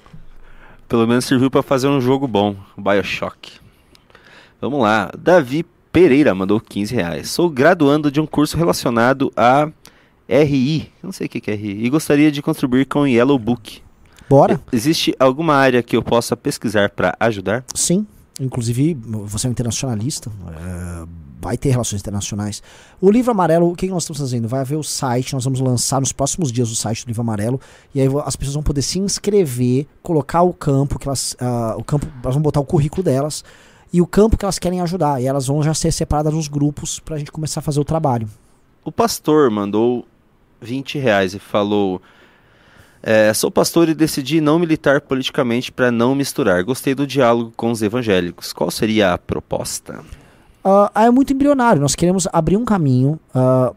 Pelo 0.87 1.07
menos 1.07 1.25
serviu 1.25 1.51
pra 1.51 1.63
fazer 1.63 1.89
um 1.89 2.03
jogo 2.03 2.29
bom, 2.29 2.55
Bioshock. 2.77 3.53
Vamos 4.61 4.83
lá, 4.83 5.11
Davi 5.17 5.65
Pereira 5.91 6.35
mandou 6.35 6.61
15 6.61 6.95
reais. 6.95 7.31
Sou 7.31 7.49
graduando 7.49 8.11
de 8.11 8.21
um 8.21 8.27
curso 8.27 8.59
relacionado 8.59 9.33
a 9.35 9.71
RI, 10.29 10.93
não 11.03 11.13
sei 11.13 11.29
o 11.29 11.31
que 11.31 11.51
é 11.51 11.55
RI, 11.55 11.83
e 11.83 11.89
gostaria 11.89 12.31
de 12.31 12.43
contribuir 12.43 12.85
com 12.85 13.01
o 13.01 13.07
Yellow 13.07 13.39
Book. 13.39 13.81
Bora? 14.29 14.61
Existe 14.71 15.15
alguma 15.19 15.55
área 15.55 15.83
que 15.83 15.97
eu 15.97 16.03
possa 16.03 16.37
pesquisar 16.37 16.91
para 16.91 17.17
ajudar? 17.19 17.65
Sim. 17.75 18.07
Inclusive, 18.39 18.95
você 19.25 19.47
é 19.47 19.49
um 19.49 19.53
internacionalista, 19.53 20.31
é, 20.49 21.07
vai 21.41 21.57
ter 21.57 21.71
relações 21.71 22.01
internacionais. 22.01 22.63
O 23.01 23.11
livro 23.11 23.31
amarelo, 23.31 23.71
o 23.71 23.75
que 23.75 23.87
nós 23.89 24.03
estamos 24.03 24.21
fazendo? 24.21 24.47
Vai 24.47 24.61
haver 24.61 24.77
o 24.77 24.83
site, 24.83 25.33
nós 25.33 25.45
vamos 25.45 25.61
lançar 25.61 26.01
nos 26.01 26.13
próximos 26.13 26.53
dias 26.53 26.71
o 26.71 26.77
site 26.77 27.05
do 27.05 27.09
livro 27.09 27.23
amarelo, 27.23 27.61
e 27.95 28.01
aí 28.01 28.09
as 28.25 28.37
pessoas 28.37 28.55
vão 28.55 28.63
poder 28.63 28.83
se 28.83 28.99
inscrever, 28.99 29.87
colocar 30.03 30.43
o 30.43 30.53
campo, 30.53 30.99
que 30.99 31.09
elas, 31.09 31.37
ah, 31.41 31.75
o 31.79 31.85
campo, 31.85 32.07
elas 32.23 32.35
vão 32.35 32.43
botar 32.43 32.61
o 32.61 32.65
currículo 32.65 33.03
delas, 33.03 33.45
e 33.93 34.01
o 34.01 34.07
campo 34.07 34.37
que 34.37 34.45
elas 34.45 34.59
querem 34.59 34.81
ajudar, 34.81 35.21
e 35.21 35.27
elas 35.27 35.47
vão 35.47 35.63
já 35.63 35.75
ser 35.75 35.93
separadas 35.93 36.33
nos 36.33 36.47
grupos 36.47 37.01
pra 37.01 37.19
gente 37.19 37.33
começar 37.33 37.61
a 37.61 37.63
fazer 37.63 37.81
o 37.81 37.85
trabalho. 37.85 38.29
O 38.85 38.93
pastor 38.93 39.51
mandou 39.51 40.07
20 40.61 40.99
reais 40.99 41.35
e 41.35 41.39
falou: 41.39 42.01
é, 43.03 43.33
Sou 43.33 43.51
pastor 43.51 43.89
e 43.89 43.95
decidi 43.95 44.41
não 44.41 44.59
militar 44.59 45.01
politicamente 45.01 45.73
para 45.73 45.91
não 45.91 46.15
misturar. 46.15 46.63
Gostei 46.63 46.95
do 46.95 47.07
diálogo 47.07 47.53
com 47.57 47.71
os 47.71 47.83
evangélicos. 47.83 48.53
Qual 48.53 48.71
seria 48.71 49.15
a 49.15 49.19
proposta? 49.19 50.05
Ah, 50.63 50.91
é 50.95 51.11
muito 51.11 51.33
embrionário. 51.33 51.81
Nós 51.81 51.95
queremos 51.95 52.29
abrir 52.33 52.57
um 52.57 52.65
caminho 52.65 53.19
ah, 53.35 53.73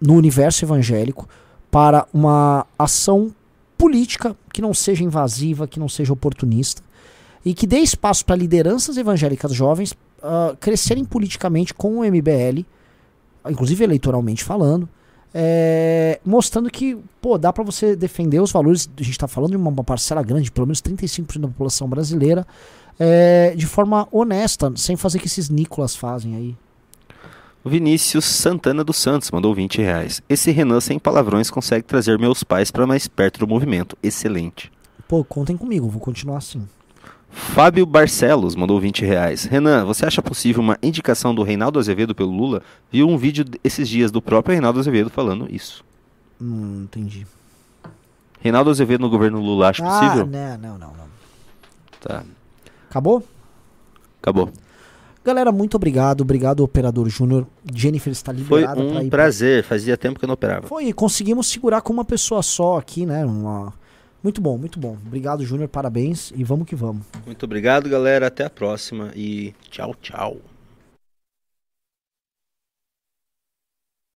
no 0.00 0.14
universo 0.14 0.64
evangélico 0.64 1.28
para 1.70 2.06
uma 2.12 2.66
ação 2.78 3.34
política 3.78 4.36
que 4.52 4.62
não 4.62 4.74
seja 4.74 5.02
invasiva, 5.02 5.66
que 5.66 5.80
não 5.80 5.88
seja 5.88 6.12
oportunista 6.12 6.82
e 7.44 7.52
que 7.52 7.66
dê 7.66 7.78
espaço 7.78 8.24
para 8.24 8.36
lideranças 8.36 8.96
evangélicas 8.96 9.52
jovens 9.52 9.94
ah, 10.22 10.54
crescerem 10.60 11.04
politicamente 11.04 11.72
com 11.72 11.98
o 11.98 12.04
MBL, 12.04 12.64
inclusive 13.48 13.84
eleitoralmente 13.84 14.44
falando. 14.44 14.88
É, 15.34 16.20
mostrando 16.24 16.70
que, 16.70 16.96
pô, 17.20 17.36
dá 17.36 17.52
para 17.52 17.64
você 17.64 17.96
defender 17.96 18.40
os 18.40 18.52
valores. 18.52 18.88
A 18.96 19.02
gente 19.02 19.12
está 19.12 19.26
falando 19.26 19.50
de 19.50 19.56
uma 19.56 19.82
parcela 19.82 20.22
grande, 20.22 20.52
pelo 20.52 20.66
menos 20.68 20.80
35% 20.80 21.40
da 21.40 21.48
população 21.48 21.88
brasileira, 21.88 22.46
é, 22.98 23.52
de 23.56 23.66
forma 23.66 24.06
honesta, 24.12 24.72
sem 24.76 24.96
fazer 24.96 25.18
o 25.18 25.20
que 25.20 25.26
esses 25.26 25.50
Nicolas 25.50 25.96
fazem 25.96 26.36
aí. 26.36 26.56
O 27.64 27.70
Vinícius 27.70 28.26
Santana 28.26 28.84
dos 28.84 28.96
Santos 28.96 29.30
mandou 29.30 29.54
20 29.54 29.78
reais. 29.80 30.22
Esse 30.28 30.50
Renan 30.52 30.80
sem 30.80 30.98
palavrões 30.98 31.50
consegue 31.50 31.84
trazer 31.84 32.18
meus 32.18 32.44
pais 32.44 32.70
para 32.70 32.86
mais 32.86 33.08
perto 33.08 33.40
do 33.40 33.48
movimento. 33.48 33.96
Excelente. 34.02 34.70
Pô, 35.08 35.24
contem 35.24 35.56
comigo, 35.56 35.88
vou 35.88 36.00
continuar 36.00 36.38
assim. 36.38 36.62
Fábio 37.34 37.84
Barcelos 37.84 38.54
mandou 38.54 38.80
20 38.80 39.04
reais. 39.04 39.44
Renan, 39.44 39.84
você 39.84 40.06
acha 40.06 40.22
possível 40.22 40.62
uma 40.62 40.78
indicação 40.82 41.34
do 41.34 41.42
Reinaldo 41.42 41.78
Azevedo 41.78 42.14
pelo 42.14 42.30
Lula? 42.30 42.62
Viu 42.90 43.08
um 43.08 43.18
vídeo 43.18 43.44
esses 43.62 43.88
dias 43.88 44.10
do 44.10 44.22
próprio 44.22 44.52
Reinaldo 44.52 44.78
Azevedo 44.78 45.10
falando 45.10 45.52
isso. 45.52 45.84
Não 46.40 46.82
entendi. 46.84 47.26
Reinaldo 48.40 48.70
Azevedo 48.70 49.00
no 49.00 49.10
governo 49.10 49.40
Lula, 49.40 49.68
acha 49.68 49.84
ah, 49.84 49.88
possível? 49.88 50.26
não, 50.26 50.58
não, 50.58 50.78
não, 50.78 50.88
não. 50.88 51.04
Tá, 52.00 52.22
Acabou? 52.88 53.22
acabou. 54.22 54.50
Galera, 55.24 55.50
muito 55.50 55.74
obrigado. 55.76 56.20
Obrigado, 56.20 56.60
Operador 56.60 57.08
Júnior. 57.08 57.46
Jennifer 57.74 58.12
está 58.12 58.32
Foi 58.34 58.60
liberada 58.60 58.74
pra 58.84 59.00
um 59.00 59.02
ir. 59.02 59.10
prazer, 59.10 59.64
fazia 59.64 59.96
tempo 59.96 60.18
que 60.18 60.24
eu 60.24 60.28
não 60.28 60.34
operava. 60.34 60.66
Foi, 60.66 60.92
conseguimos 60.92 61.46
segurar 61.46 61.80
com 61.80 61.92
uma 61.92 62.04
pessoa 62.04 62.42
só 62.42 62.76
aqui, 62.76 63.06
né? 63.06 63.24
Uma... 63.24 63.72
Muito 64.24 64.40
bom, 64.40 64.56
muito 64.56 64.80
bom. 64.80 64.96
Obrigado, 65.06 65.44
Júnior. 65.44 65.68
Parabéns 65.68 66.32
e 66.34 66.42
vamos 66.42 66.66
que 66.66 66.74
vamos. 66.74 67.04
Muito 67.26 67.44
obrigado, 67.44 67.90
galera. 67.90 68.28
Até 68.28 68.46
a 68.46 68.50
próxima 68.50 69.12
e 69.14 69.52
tchau, 69.70 69.94
tchau. 70.00 70.53